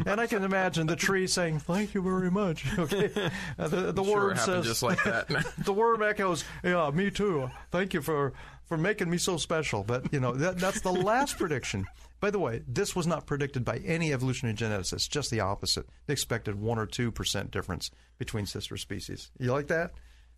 And 0.07 0.21
I 0.21 0.27
can 0.27 0.43
imagine 0.43 0.87
the 0.87 0.97
tree 0.97 1.27
saying, 1.27 1.59
Thank 1.61 1.95
you 1.95 2.03
very 2.03 2.31
much. 2.31 2.65
Okay. 2.79 3.11
Uh, 3.59 3.69
the 3.69 3.93
the 3.93 4.05
Sure, 4.05 4.29
worm 4.29 4.37
says, 4.37 4.67
just 4.67 4.83
like 4.83 5.03
that. 5.05 5.29
the 5.59 5.73
worm 5.73 6.03
echoes, 6.03 6.45
Yeah, 6.63 6.91
me 6.93 7.11
too. 7.11 7.51
Thank 7.71 7.95
you 7.95 8.03
for, 8.03 8.33
for 8.67 8.77
making 8.77 9.09
me 9.11 9.17
so 9.19 9.37
special. 9.37 9.83
But, 9.85 10.13
you 10.13 10.21
know, 10.21 10.33
that, 10.33 10.59
that's 10.59 10.81
the 10.81 10.93
last 10.93 11.39
prediction. 11.39 11.87
By 12.21 12.31
the 12.31 12.39
way, 12.39 12.63
this 12.67 12.97
was 12.97 13.07
not 13.07 13.27
predicted 13.27 13.65
by 13.65 13.79
any 13.79 14.13
evolutionary 14.13 14.57
geneticists, 14.57 15.09
just 15.09 15.31
the 15.31 15.41
opposite. 15.41 15.87
They 16.07 16.13
expected 16.13 16.59
1 16.61 16.79
or 16.79 16.87
2% 16.87 17.51
difference 17.51 17.91
between 18.19 18.47
sister 18.47 18.77
species. 18.77 19.31
You 19.39 19.53
like 19.53 19.69
that? 19.69 19.93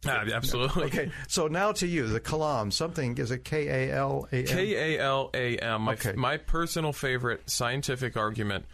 Absolutely. 0.05 0.85
Okay, 0.85 1.11
so 1.29 1.47
now 1.49 1.73
to 1.73 1.87
you, 1.87 2.07
the 2.07 2.21
Kalam. 2.21 2.73
Something 2.73 3.17
is 3.19 3.31
it 3.31 3.45
K 3.45 3.91
A 3.91 3.97
L 3.97 4.29
A 4.33 4.37
M? 4.37 4.47
K 4.47 4.97
A 4.97 5.01
L 5.03 5.31
A 5.35 5.57
M. 5.59 5.83
My 5.83 5.93
Okay. 5.95 6.13
my 6.13 6.37
personal 6.37 6.93
favorite 6.93 7.49
scientific 7.51 8.17
argument 8.17 8.67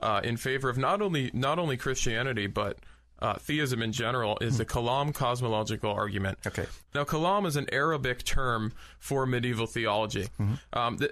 uh, 0.00 0.20
in 0.22 0.36
favor 0.36 0.68
of 0.68 0.78
not 0.78 1.02
only 1.02 1.30
not 1.32 1.58
only 1.58 1.76
Christianity 1.76 2.46
but 2.46 2.78
uh, 3.20 3.34
theism 3.34 3.82
in 3.82 3.92
general 3.92 4.36
is 4.40 4.58
the 4.58 4.64
Kalam 4.66 5.14
cosmological 5.14 5.90
argument. 5.90 6.38
Okay. 6.46 6.66
Now, 6.94 7.04
Kalam 7.04 7.46
is 7.46 7.56
an 7.56 7.66
Arabic 7.72 8.22
term 8.24 8.74
for 8.98 9.24
medieval 9.26 9.66
theology. 9.66 10.28
Um, 10.74 10.98
th- 10.98 11.10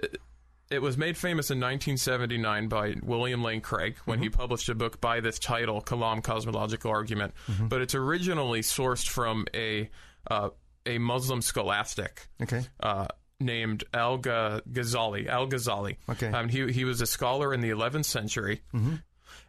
it 0.71 0.81
was 0.81 0.97
made 0.97 1.15
famous 1.17 1.51
in 1.51 1.59
1979 1.59 2.67
by 2.67 2.95
William 3.03 3.43
Lane 3.43 3.61
Craig 3.61 3.97
when 4.05 4.19
he 4.19 4.29
published 4.29 4.67
a 4.69 4.75
book 4.75 4.99
by 4.99 5.19
this 5.19 5.37
title, 5.39 5.81
Kalam 5.81 6.23
Cosmological 6.23 6.91
Argument. 6.91 7.33
But 7.59 7.81
it's 7.81 7.95
originally 7.95 8.61
sourced 8.61 9.07
from 9.07 9.45
a 9.53 9.89
uh, 10.29 10.49
a 10.87 10.97
Muslim 10.97 11.41
scholastic 11.41 12.27
Okay. 12.41 12.63
uh, 12.79 13.07
named 13.39 13.83
Al 13.93 14.17
Ghazali. 14.19 15.27
Al 15.27 15.47
Ghazali. 15.47 15.97
Okay. 16.09 16.27
Um, 16.27 16.49
he 16.49 16.71
he 16.71 16.85
was 16.85 17.01
a 17.01 17.05
scholar 17.07 17.53
in 17.53 17.61
the 17.61 17.69
11th 17.71 18.05
century, 18.05 18.61
Mhm. 18.73 19.01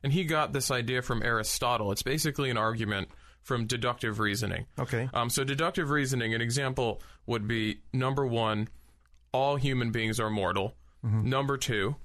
and 0.02 0.12
he 0.12 0.24
got 0.24 0.52
this 0.52 0.70
idea 0.70 1.02
from 1.02 1.22
Aristotle. 1.22 1.92
It's 1.92 2.02
basically 2.02 2.50
an 2.50 2.56
argument 2.58 3.08
from 3.42 3.66
deductive 3.66 4.18
reasoning. 4.18 4.66
Okay. 4.78 5.08
Um, 5.14 5.30
so 5.30 5.44
deductive 5.44 5.90
reasoning, 5.90 6.34
an 6.34 6.40
example 6.40 7.00
would 7.26 7.46
be 7.46 7.80
number 7.92 8.26
one, 8.26 8.68
all 9.32 9.56
human 9.56 9.92
beings 9.92 10.18
are 10.18 10.30
mortal. 10.30 10.74
Mm-hmm. 11.06 11.28
Number 11.28 11.56
two, 11.56 11.96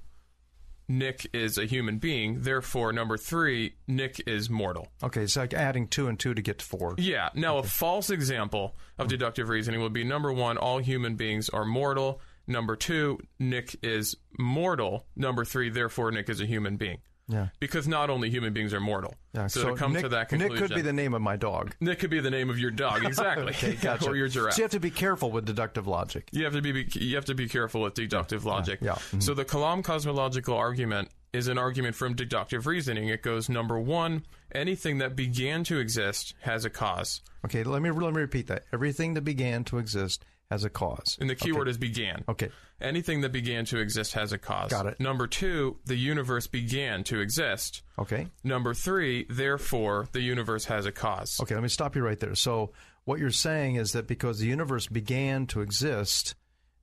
Nick 0.88 1.26
is 1.32 1.58
a 1.58 1.64
human 1.64 1.98
being. 1.98 2.42
Therefore, 2.42 2.92
number 2.92 3.16
three, 3.16 3.74
Nick 3.88 4.22
is 4.26 4.50
mortal. 4.50 4.88
Okay, 5.02 5.22
it's 5.22 5.36
like 5.36 5.54
adding 5.54 5.88
two 5.88 6.06
and 6.08 6.18
two 6.18 6.34
to 6.34 6.42
get 6.42 6.58
to 6.58 6.64
four. 6.64 6.94
Yeah. 6.98 7.30
Now, 7.34 7.58
a 7.58 7.62
false 7.62 8.10
example 8.10 8.76
of 8.98 9.08
deductive 9.08 9.48
reasoning 9.48 9.80
would 9.80 9.92
be 9.92 10.04
number 10.04 10.32
one, 10.32 10.58
all 10.58 10.78
human 10.78 11.16
beings 11.16 11.48
are 11.48 11.64
mortal. 11.64 12.20
Number 12.46 12.76
two, 12.76 13.18
Nick 13.38 13.76
is 13.82 14.16
mortal. 14.38 15.06
Number 15.16 15.44
three, 15.44 15.70
therefore, 15.70 16.10
Nick 16.10 16.28
is 16.28 16.40
a 16.40 16.46
human 16.46 16.76
being. 16.76 16.98
Yeah. 17.28 17.48
Because 17.60 17.88
not 17.88 18.10
only 18.10 18.30
human 18.30 18.52
beings 18.52 18.74
are 18.74 18.80
mortal. 18.80 19.14
Yeah, 19.32 19.46
so, 19.46 19.70
to 19.70 19.76
come 19.76 19.92
Nick, 19.92 20.02
to 20.02 20.08
that 20.10 20.28
conclusion. 20.28 20.54
Nick 20.54 20.68
could 20.68 20.74
be 20.74 20.82
the 20.82 20.92
name 20.92 21.14
of 21.14 21.22
my 21.22 21.36
dog. 21.36 21.74
Nick 21.80 22.00
could 22.00 22.10
be 22.10 22.20
the 22.20 22.30
name 22.30 22.50
of 22.50 22.58
your 22.58 22.70
dog, 22.70 23.04
exactly. 23.04 23.48
okay, 23.48 23.74
gotcha. 23.74 24.06
or 24.10 24.16
your 24.16 24.28
giraffe. 24.28 24.54
So 24.54 24.58
you 24.58 24.64
have 24.64 24.72
to 24.72 24.80
be 24.80 24.90
careful 24.90 25.30
with 25.30 25.44
deductive 25.44 25.86
logic. 25.86 26.28
You 26.32 26.44
have 26.44 26.52
to 26.54 26.60
be 26.62 26.86
you 26.94 27.14
have 27.16 27.24
to 27.26 27.34
be 27.34 27.48
careful 27.48 27.82
with 27.82 27.94
deductive 27.94 28.44
logic. 28.44 28.80
yeah, 28.82 28.94
mhm. 29.12 29.22
So 29.22 29.34
the 29.34 29.44
Kalam 29.44 29.82
cosmological 29.82 30.56
argument 30.56 31.10
is 31.32 31.48
an 31.48 31.56
argument 31.58 31.94
from 31.94 32.14
deductive 32.14 32.66
reasoning. 32.66 33.08
It 33.08 33.22
goes 33.22 33.48
number 33.48 33.78
one: 33.78 34.26
anything 34.54 34.98
that 34.98 35.16
began 35.16 35.64
to 35.64 35.78
exist 35.78 36.34
has 36.40 36.64
a 36.64 36.70
cause, 36.70 37.22
Okay, 37.44 37.64
let 37.64 37.82
me 37.82 37.90
let 37.90 38.14
me 38.14 38.20
repeat 38.20 38.46
that. 38.48 38.64
Everything 38.72 39.14
that 39.14 39.22
began 39.22 39.64
to 39.64 39.78
exist 39.78 40.24
has 40.52 40.64
a 40.64 40.70
cause. 40.70 41.16
and 41.20 41.28
the 41.30 41.34
key 41.34 41.50
Okay. 41.50 41.58
word 41.58 41.68
is 41.68 41.78
began. 41.78 42.24
Okay. 42.28 42.50
Anything 42.80 43.20
that 43.22 43.32
began 43.32 43.64
to 43.66 43.78
exist 43.78 44.12
has 44.14 44.32
a 44.32 44.38
cause. 44.38 44.70
Got 44.70 44.86
it. 44.86 45.00
Number 45.00 45.26
two: 45.26 45.78
the 45.86 45.96
universe 45.96 46.46
began 46.46 47.04
to 47.04 47.20
exist. 47.20 47.82
Okay. 47.98 48.28
Number 48.44 48.74
three: 48.74 49.24
therefore, 49.30 50.08
the 50.12 50.20
universe 50.20 50.64
has 50.66 50.84
a 50.86 50.92
cause. 50.92 51.38
Okay, 51.40 51.54
let 51.54 51.62
me 51.62 51.68
stop 51.68 51.96
you 51.96 52.02
right 52.02 52.18
there. 52.20 52.34
So 52.34 52.72
what 53.04 53.18
you're 53.18 53.30
saying 53.30 53.76
is 53.76 53.92
that 53.92 54.06
because 54.06 54.38
the 54.40 54.46
universe 54.46 54.86
began 54.86 55.46
to 55.48 55.60
exist, 55.60 56.34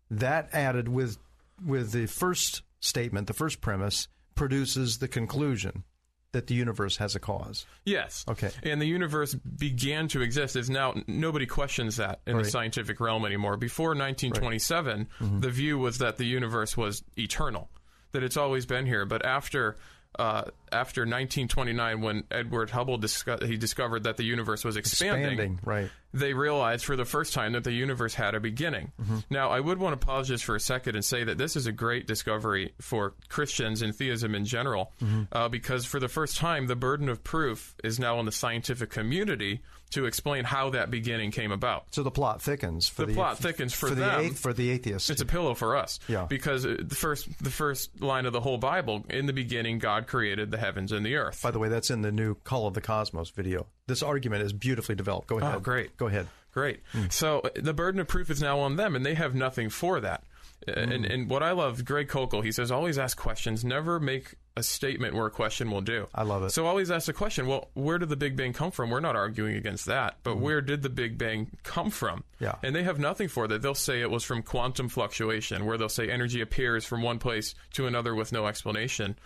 that 0.10 0.50
added 0.54 0.88
with 0.88 1.18
with 1.66 1.92
the 1.92 2.06
first 2.08 2.62
statement, 2.80 3.28
the 3.28 3.34
first 3.34 3.60
premise, 3.62 4.08
produces 4.36 4.98
the 5.00 5.08
conclusion 5.10 5.84
that 6.32 6.48
the 6.48 6.54
universe 6.54 6.98
has 6.98 7.16
a 7.16 7.20
cause. 7.20 7.66
Yes. 7.86 8.24
Okay. 8.30 8.52
And 8.64 8.80
the 8.82 8.86
universe 8.86 9.34
began 9.34 10.08
to 10.10 10.22
exist 10.22 10.56
is 10.56 10.70
now 10.70 10.94
nobody 11.08 11.46
questions 11.48 11.96
that 11.98 12.22
in 12.28 12.36
Right. 12.36 12.46
the 12.46 12.52
scientific 12.52 13.00
realm 13.00 13.26
anymore. 13.26 13.58
Before 13.58 13.96
1927, 13.96 15.08
Mm-hmm. 15.20 15.40
the 15.40 15.50
view 15.50 15.78
was 15.80 15.98
that 15.98 16.18
the 16.18 16.26
universe 16.26 16.78
was 16.78 17.04
eternal, 17.18 17.70
that 18.12 18.24
it's 18.24 18.38
always 18.38 18.66
been 18.66 18.86
here. 18.86 19.06
But 19.06 19.26
after 19.26 19.76
uh, 20.18 20.44
after 20.72 21.02
1929, 21.02 22.02
when 22.02 22.24
Edward 22.32 22.70
Hubble 22.72 22.98
disco- 22.98 23.46
he 23.46 23.58
discovered 23.58 24.04
that 24.04 24.18
the 24.18 24.24
universe 24.24 24.66
was 24.66 24.76
expanding, 24.76 25.34
Expanding, 25.34 25.60
right. 25.64 25.90
they 26.14 26.34
realized 26.34 26.84
for 26.86 26.96
the 26.96 27.06
first 27.06 27.34
time 27.34 27.54
that 27.54 27.64
the 27.64 27.72
universe 27.72 28.14
had 28.16 28.34
a 28.36 28.40
beginning. 28.40 28.92
Mm-hmm. 29.02 29.20
Now, 29.30 29.50
I 29.50 29.60
would 29.60 29.78
want 29.78 30.00
to 30.00 30.06
pause 30.06 30.28
just 30.28 30.44
for 30.44 30.56
a 30.56 30.60
second 30.60 30.96
and 30.96 31.06
say 31.06 31.24
that 31.24 31.38
this 31.38 31.56
is 31.56 31.68
a 31.68 31.72
great 31.72 32.08
discovery 32.08 32.74
for 32.82 33.14
Christians 33.30 33.82
and 33.82 33.96
theism 33.96 34.34
in 34.36 34.46
general, 34.46 34.92
Mm-hmm. 35.02 35.24
uh, 35.32 35.48
because 35.50 35.86
for 35.86 36.00
the 36.00 36.08
first 36.10 36.38
time, 36.38 36.68
the 36.68 36.76
burden 36.76 37.08
of 37.08 37.24
proof 37.24 37.76
is 37.84 38.00
now 38.00 38.18
on 38.18 38.26
the 38.26 38.32
scientific 38.32 38.90
community 38.90 39.62
to 39.92 40.06
explain 40.06 40.44
how 40.44 40.70
that 40.72 40.92
beginning 40.92 41.32
came 41.32 41.52
about. 41.52 41.86
So 41.96 42.04
the 42.04 42.12
plot 42.12 42.42
thickens 42.42 42.88
for 42.88 43.02
The 43.02 43.08
the, 43.08 43.14
plot 43.16 43.38
thickens 43.40 43.74
for 43.74 43.90
the 43.90 43.96
them. 43.96 44.26
ath- 44.26 44.40
for 44.40 44.54
the 44.54 44.70
atheist. 44.70 45.10
It's 45.10 45.22
a 45.22 45.26
pillow 45.26 45.54
for 45.56 45.76
us. 45.76 46.00
Yeah. 46.08 46.26
Because 46.30 46.66
uh, 46.66 46.78
the 46.80 46.96
first 46.96 47.28
the 47.44 47.50
first 47.50 48.02
line 48.02 48.26
of 48.26 48.34
the 48.34 48.42
whole 48.42 48.58
Bible, 48.58 49.06
in 49.10 49.26
the 49.26 49.34
beginning 49.34 49.80
God 49.80 50.08
created 50.08 50.52
the 50.52 50.58
heavens 50.58 50.92
and 50.92 51.06
the 51.06 51.16
earth. 51.16 51.42
By 51.42 51.52
the 51.52 51.60
way, 51.60 51.70
that's 51.70 51.90
in 51.90 52.02
the 52.02 52.12
new 52.12 52.36
Call 52.44 52.68
of 52.68 52.74
the 52.74 52.82
Cosmos 52.82 53.30
video. 53.32 53.68
This 53.88 54.04
argument 54.04 54.44
is 54.44 54.54
beautifully 54.54 54.96
developed. 54.96 55.28
Go 55.28 55.40
ahead. 55.40 55.56
Oh, 55.56 55.60
great. 55.60 55.98
Go 55.98 56.08
ahead. 56.08 56.28
Great. 56.52 56.82
So 57.10 57.40
uh, 57.40 57.50
the 57.56 57.74
burden 57.74 58.00
of 58.02 58.08
proof 58.08 58.30
is 58.30 58.42
now 58.42 58.60
on 58.60 58.76
them, 58.76 58.96
and 58.96 59.06
they 59.06 59.14
have 59.16 59.36
nothing 59.36 59.70
for 59.70 60.00
that. 60.02 60.24
Uh, 60.68 60.72
And, 60.74 61.06
and 61.06 61.30
what 61.30 61.42
I 61.44 61.52
love, 61.52 61.86
Greg 61.86 62.08
Koukl, 62.10 62.44
he 62.44 62.52
says, 62.52 62.70
always 62.72 62.98
ask 62.98 63.18
questions, 63.18 63.64
never 63.64 64.00
make 64.00 64.34
a 64.60 64.64
statement 64.64 65.16
where 65.16 65.26
a 65.26 65.32
question 65.32 65.72
will 65.72 65.82
do. 65.82 66.08
I 66.14 66.24
love 66.24 66.44
it. 66.44 66.52
So 66.52 66.66
always 66.66 66.92
ask 66.92 67.08
the 67.08 67.14
question, 67.14 67.48
well, 67.48 67.70
where 67.74 67.98
did 67.98 68.10
the 68.10 68.16
Big 68.16 68.36
Bang 68.36 68.54
come 68.54 68.72
from? 68.72 68.90
We're 68.90 69.00
not 69.00 69.16
arguing 69.16 69.56
against 69.56 69.86
that, 69.88 70.18
but 70.24 70.38
where 70.38 70.62
did 70.62 70.84
the 70.84 70.90
Big 70.90 71.18
Bang 71.18 71.50
come 71.64 71.90
from? 71.90 72.24
Yeah. 72.40 72.56
And 72.64 72.76
they 72.76 72.84
have 72.84 73.00
nothing 73.00 73.28
for 73.28 73.48
that. 73.48 73.62
They'll 73.62 73.76
say 73.76 74.02
it 74.02 74.10
was 74.10 74.24
from 74.24 74.44
quantum 74.44 74.90
fluctuation, 74.90 75.66
where 75.66 75.78
they'll 75.78 75.90
say 75.90 76.10
energy 76.10 76.42
appears 76.42 76.86
from 76.86 77.02
one 77.02 77.20
place 77.20 77.56
to 77.74 77.88
another 77.88 78.16
with 78.16 78.32
no 78.32 78.48
explanation. 78.48 79.18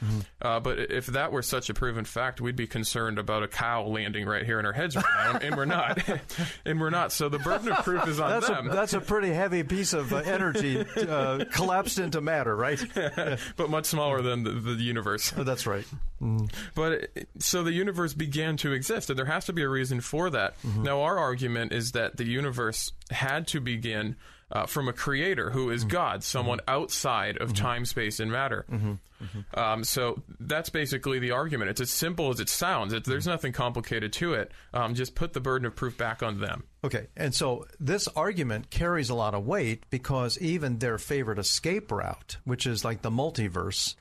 Uh, 0.42 0.60
but 0.60 0.80
if 0.80 1.08
that 1.08 1.32
were 1.32 1.42
such 1.42 1.70
a 1.70 1.74
proven 1.74 2.06
fact, 2.06 2.42
we'd 2.42 2.56
be 2.56 2.68
concerned 2.68 3.20
about 3.20 3.44
a 3.44 3.48
cow 3.48 3.84
landing 3.84 4.26
right 4.26 4.46
here 4.46 4.60
in 4.60 4.66
our 4.66 4.74
heads 4.74 4.96
right 4.96 5.06
now, 5.18 5.40
and 5.40 5.56
we're 5.56 5.66
not. 5.66 6.02
and 6.66 6.80
we're 6.80 6.90
not. 6.90 7.12
So 7.12 7.30
the 7.30 7.40
burden 7.40 7.72
of 7.72 7.84
proof 7.84 8.08
is 8.08 8.20
on 8.20 8.30
that's 8.30 8.48
them. 8.48 8.70
A, 8.70 8.74
that's 8.74 8.94
a 8.94 9.02
pretty 9.02 9.32
heavy 9.32 9.64
piece 9.64 9.94
of 9.94 10.12
uh, 10.12 10.18
energy 10.18 10.80
uh, 10.80 11.46
collapsed 11.52 12.00
into 12.00 12.22
matter, 12.22 12.56
right? 12.56 12.84
but 13.56 13.70
much 13.70 13.86
smaller 13.86 14.22
than 14.22 14.44
the, 14.44 14.52
the 14.52 14.84
universe. 14.84 15.23
That's 15.38 15.66
right. 15.66 15.86
Mm. 16.22 16.52
But 16.76 16.92
it- 17.16 17.30
so 17.40 17.64
the 17.64 17.74
universe 17.74 18.14
began 18.14 18.58
to 18.58 18.74
exist, 18.74 19.10
and 19.10 19.18
there 19.18 19.26
has 19.26 19.46
to 19.46 19.54
be 19.54 19.64
a 19.64 19.70
reason 19.70 20.02
for 20.02 20.30
that. 20.30 20.60
Mm-hmm. 20.62 20.84
Now, 20.84 21.02
our 21.02 21.18
argument 21.18 21.72
is 21.72 21.92
that 21.94 22.18
the 22.18 22.26
universe 22.26 22.92
had 23.12 23.48
to 23.48 23.60
begin 23.60 24.16
uh, 24.52 24.66
from 24.66 24.88
a 24.88 24.94
creator 24.94 25.50
who 25.50 25.70
is 25.70 25.84
mm. 25.84 25.90
God, 25.90 26.20
mm-hmm. 26.20 26.22
someone 26.22 26.60
outside 26.68 27.38
of 27.38 27.54
mm-hmm. 27.54 27.64
time, 27.64 27.86
space, 27.86 28.20
and 28.20 28.32
matter. 28.32 28.66
Um, 29.54 29.84
so 29.84 30.22
that's 30.40 30.70
basically 30.70 31.20
the 31.20 31.32
argument. 31.32 31.70
It's 31.70 31.82
as 31.82 31.90
simple 31.90 32.30
as 32.30 32.40
it 32.40 32.50
sounds. 32.50 32.94
It, 32.94 33.06
there's 33.06 33.26
mm. 33.26 33.32
nothing 33.32 33.54
complicated 33.54 34.14
to 34.14 34.34
it. 34.34 34.52
Um, 34.74 34.96
just 34.96 35.16
put 35.16 35.34
the 35.34 35.40
burden 35.40 35.66
of 35.66 35.76
proof 35.76 35.98
back 35.98 36.22
on 36.22 36.40
them. 36.40 36.64
Okay, 36.84 37.08
and 37.16 37.34
so 37.34 37.66
this 37.80 38.08
argument 38.10 38.70
carries 38.70 39.10
a 39.10 39.16
lot 39.16 39.34
of 39.34 39.46
weight 39.46 39.86
because 39.90 40.38
even 40.40 40.80
their 40.80 40.98
favorite 40.98 41.40
escape 41.40 41.92
route, 41.92 42.38
which 42.44 42.68
is 42.68 42.84
like 42.84 43.02
the 43.02 43.12
multiverse, 43.12 43.96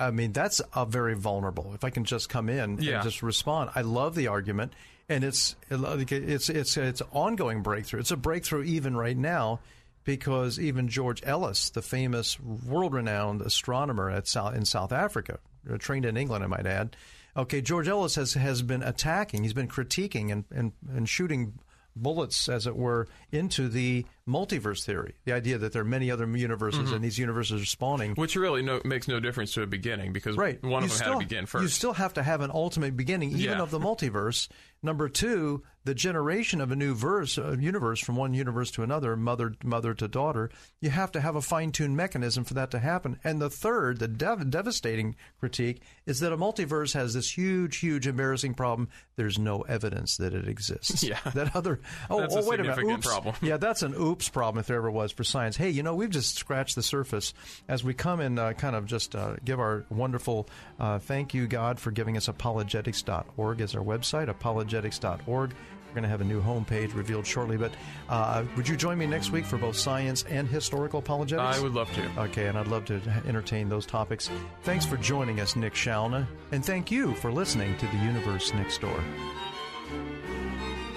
I 0.00 0.10
mean, 0.10 0.32
that's 0.32 0.60
a 0.74 0.86
very 0.86 1.14
vulnerable. 1.14 1.72
If 1.74 1.84
I 1.84 1.90
can 1.90 2.04
just 2.04 2.28
come 2.28 2.48
in 2.48 2.78
Yeah. 2.80 2.94
and 2.94 3.02
just 3.04 3.22
respond, 3.22 3.70
I 3.74 3.82
love 3.82 4.14
the 4.14 4.28
argument, 4.28 4.72
and 5.08 5.22
it's 5.22 5.54
it's 5.70 6.48
it's 6.48 6.76
it's 6.76 7.02
ongoing 7.12 7.62
breakthrough. 7.62 8.00
It's 8.00 8.10
a 8.10 8.16
breakthrough 8.16 8.62
even 8.64 8.96
right 8.96 9.16
now 9.16 9.60
because 10.04 10.58
even 10.58 10.88
George 10.88 11.22
Ellis, 11.24 11.70
the 11.70 11.82
famous 11.82 12.40
world-renowned 12.40 13.42
astronomer 13.42 14.08
at 14.10 14.26
South, 14.26 14.54
in 14.56 14.64
South 14.64 14.92
Africa, 14.92 15.38
uh, 15.70 15.76
trained 15.76 16.06
in 16.06 16.16
England, 16.16 16.42
I 16.42 16.46
might 16.46 16.66
add. 16.66 16.96
Okay, 17.36 17.60
George 17.60 17.86
Ellis 17.86 18.14
has 18.16 18.34
has 18.34 18.62
been 18.62 18.82
attacking. 18.82 19.42
He's 19.44 19.52
been 19.52 19.68
critiquing 19.68 20.32
and 20.32 20.44
and, 20.50 20.72
and 20.94 21.08
shooting 21.08 21.58
bullets, 21.96 22.48
as 22.48 22.66
it 22.66 22.76
were, 22.76 23.08
into 23.32 23.68
the 23.68 24.04
multiverse 24.28 24.84
theory. 24.84 25.14
The 25.24 25.32
idea 25.32 25.58
that 25.58 25.72
there 25.72 25.82
are 25.82 25.84
many 25.84 26.10
other 26.10 26.26
universes 26.26 26.90
Mhm. 26.90 26.94
and 26.96 27.04
these 27.04 27.18
universes 27.18 27.62
are 27.62 27.66
spawning. 27.66 28.14
Which 28.14 28.36
really 28.36 28.62
no, 28.62 28.80
makes 28.84 29.08
no 29.08 29.18
difference 29.20 29.52
to 29.54 29.62
a 29.62 29.66
beginning 29.66 30.12
because 30.12 30.36
Right. 30.36 30.62
one 30.62 30.82
You 30.82 30.86
of 30.86 30.90
them 30.90 30.90
still- 30.90 31.06
had 31.14 31.20
to 31.20 31.26
begin 31.26 31.46
first. 31.46 31.62
You 31.62 31.68
still 31.68 31.94
have 31.94 32.14
to 32.14 32.22
have 32.22 32.40
an 32.40 32.50
ultimate 32.52 32.96
beginning, 32.96 33.30
even 33.30 33.40
Yeah. 33.58 33.62
of 33.62 33.70
the 33.70 33.78
multiverse. 33.80 34.48
Number 34.82 35.08
two, 35.08 35.62
the 35.84 35.94
generation 35.94 36.60
of 36.60 36.70
a 36.70 36.76
new 36.76 36.94
verse, 36.94 37.38
a 37.38 37.56
universe 37.58 38.00
from 38.00 38.16
one 38.16 38.34
universe 38.34 38.70
to 38.72 38.82
another, 38.82 39.16
mother 39.16 39.54
mother 39.64 39.94
to 39.94 40.08
daughter. 40.08 40.50
You 40.80 40.90
have 40.90 41.10
to 41.12 41.20
have 41.20 41.36
a 41.36 41.40
fine 41.42 41.72
tuned 41.72 41.96
mechanism 41.96 42.44
for 42.44 42.54
that 42.54 42.70
to 42.72 42.78
happen. 42.78 43.18
And 43.24 43.40
the 43.40 43.48
third, 43.50 43.98
the 43.98 44.08
dev- 44.08 44.50
devastating 44.50 45.16
critique, 45.38 45.82
is 46.04 46.20
that 46.20 46.32
a 46.32 46.36
multiverse 46.36 46.92
has 46.94 47.14
this 47.14 47.36
huge, 47.36 47.78
huge, 47.78 48.06
embarrassing 48.06 48.54
problem. 48.54 48.88
There's 49.16 49.38
no 49.38 49.62
evidence 49.62 50.16
that 50.18 50.34
it 50.34 50.48
exists. 50.48 51.02
Yeah. 51.10 51.18
That 51.34 51.56
other. 51.56 51.80
Oh, 52.08 52.20
That's 52.20 52.36
a 52.36 52.40
oh 52.40 52.48
wait 52.48 52.60
a 52.60 52.62
minute. 52.62 52.78
Oops. 52.84 53.06
problem. 53.06 53.34
Yeah, 53.42 53.56
that's 53.56 53.82
an 53.82 53.94
oops 53.94 54.28
problem 54.28 54.60
if 54.60 54.66
there 54.66 54.76
ever 54.76 54.90
was 54.90 55.10
for 55.12 55.24
science. 55.24 55.56
Hey, 55.56 55.70
you 55.70 55.82
know, 55.82 55.94
we've 55.94 56.10
just 56.10 56.36
scratched 56.36 56.76
the 56.76 56.82
surface. 56.82 57.32
As 57.68 57.82
we 57.82 57.94
come 57.94 58.20
and 58.20 58.38
uh, 58.38 58.52
kind 58.52 58.76
of 58.76 58.86
just 58.86 59.16
uh, 59.16 59.36
give 59.44 59.58
our 59.58 59.86
wonderful 59.90 60.48
uh, 60.78 60.98
thank 61.00 61.34
you, 61.34 61.46
God, 61.48 61.80
for 61.80 61.90
giving 61.90 62.16
us 62.16 62.28
apologetics.org 62.28 63.60
as 63.60 63.74
our 63.74 63.82
website, 63.82 64.28
apologetics.org. 64.28 65.54
We're 65.90 65.94
going 65.94 66.04
to 66.04 66.08
have 66.08 66.20
a 66.20 66.24
new 66.24 66.40
homepage 66.40 66.94
revealed 66.94 67.26
shortly. 67.26 67.56
But 67.56 67.72
uh, 68.08 68.44
would 68.56 68.68
you 68.68 68.76
join 68.76 68.96
me 68.96 69.06
next 69.06 69.32
week 69.32 69.44
for 69.44 69.58
both 69.58 69.76
science 69.76 70.24
and 70.28 70.46
historical 70.46 71.00
apologetics? 71.00 71.58
I 71.58 71.60
would 71.60 71.74
love 71.74 71.92
to. 71.94 72.20
Okay, 72.22 72.46
and 72.46 72.56
I'd 72.56 72.68
love 72.68 72.84
to 72.86 73.00
entertain 73.26 73.68
those 73.68 73.86
topics. 73.86 74.30
Thanks 74.62 74.86
for 74.86 74.96
joining 74.98 75.40
us, 75.40 75.56
Nick 75.56 75.74
Shalna. 75.74 76.26
And 76.52 76.64
thank 76.64 76.92
you 76.92 77.14
for 77.14 77.32
listening 77.32 77.76
to 77.78 77.86
The 77.86 77.96
Universe 77.96 78.54
Next 78.54 78.80
Door. 78.80 79.02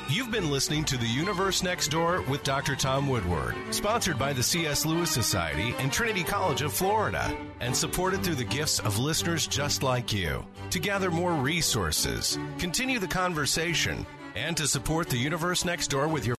You've 0.10 0.30
been 0.30 0.52
listening 0.52 0.84
to 0.86 0.98
The 0.98 1.08
Universe 1.08 1.64
Next 1.64 1.88
Door 1.88 2.22
with 2.30 2.44
Dr. 2.44 2.76
Tom 2.76 3.10
Woodward, 3.10 3.56
sponsored 3.72 4.20
by 4.20 4.32
the 4.32 4.44
C.S. 4.44 4.86
Lewis 4.86 5.10
Society 5.10 5.74
and 5.80 5.92
Trinity 5.92 6.24
College 6.24 6.62
of 6.62 6.72
Florida, 6.72 7.36
and 7.62 7.76
supported 7.76 8.22
through 8.22 8.36
the 8.36 8.44
gifts 8.44 8.78
of 8.78 9.00
listeners 9.00 9.48
just 9.48 9.82
like 9.82 10.14
you. 10.14 10.46
To 10.70 10.78
gather 10.78 11.10
more 11.10 11.34
resources, 11.34 12.38
continue 12.60 13.00
the 13.00 13.08
conversation, 13.08 14.06
and 14.36 14.58
to 14.58 14.68
support 14.68 15.10
The 15.10 15.18
Universe 15.18 15.66
Next 15.66 15.88
Door 15.88 16.08
with 16.08 16.26
your 16.26 16.32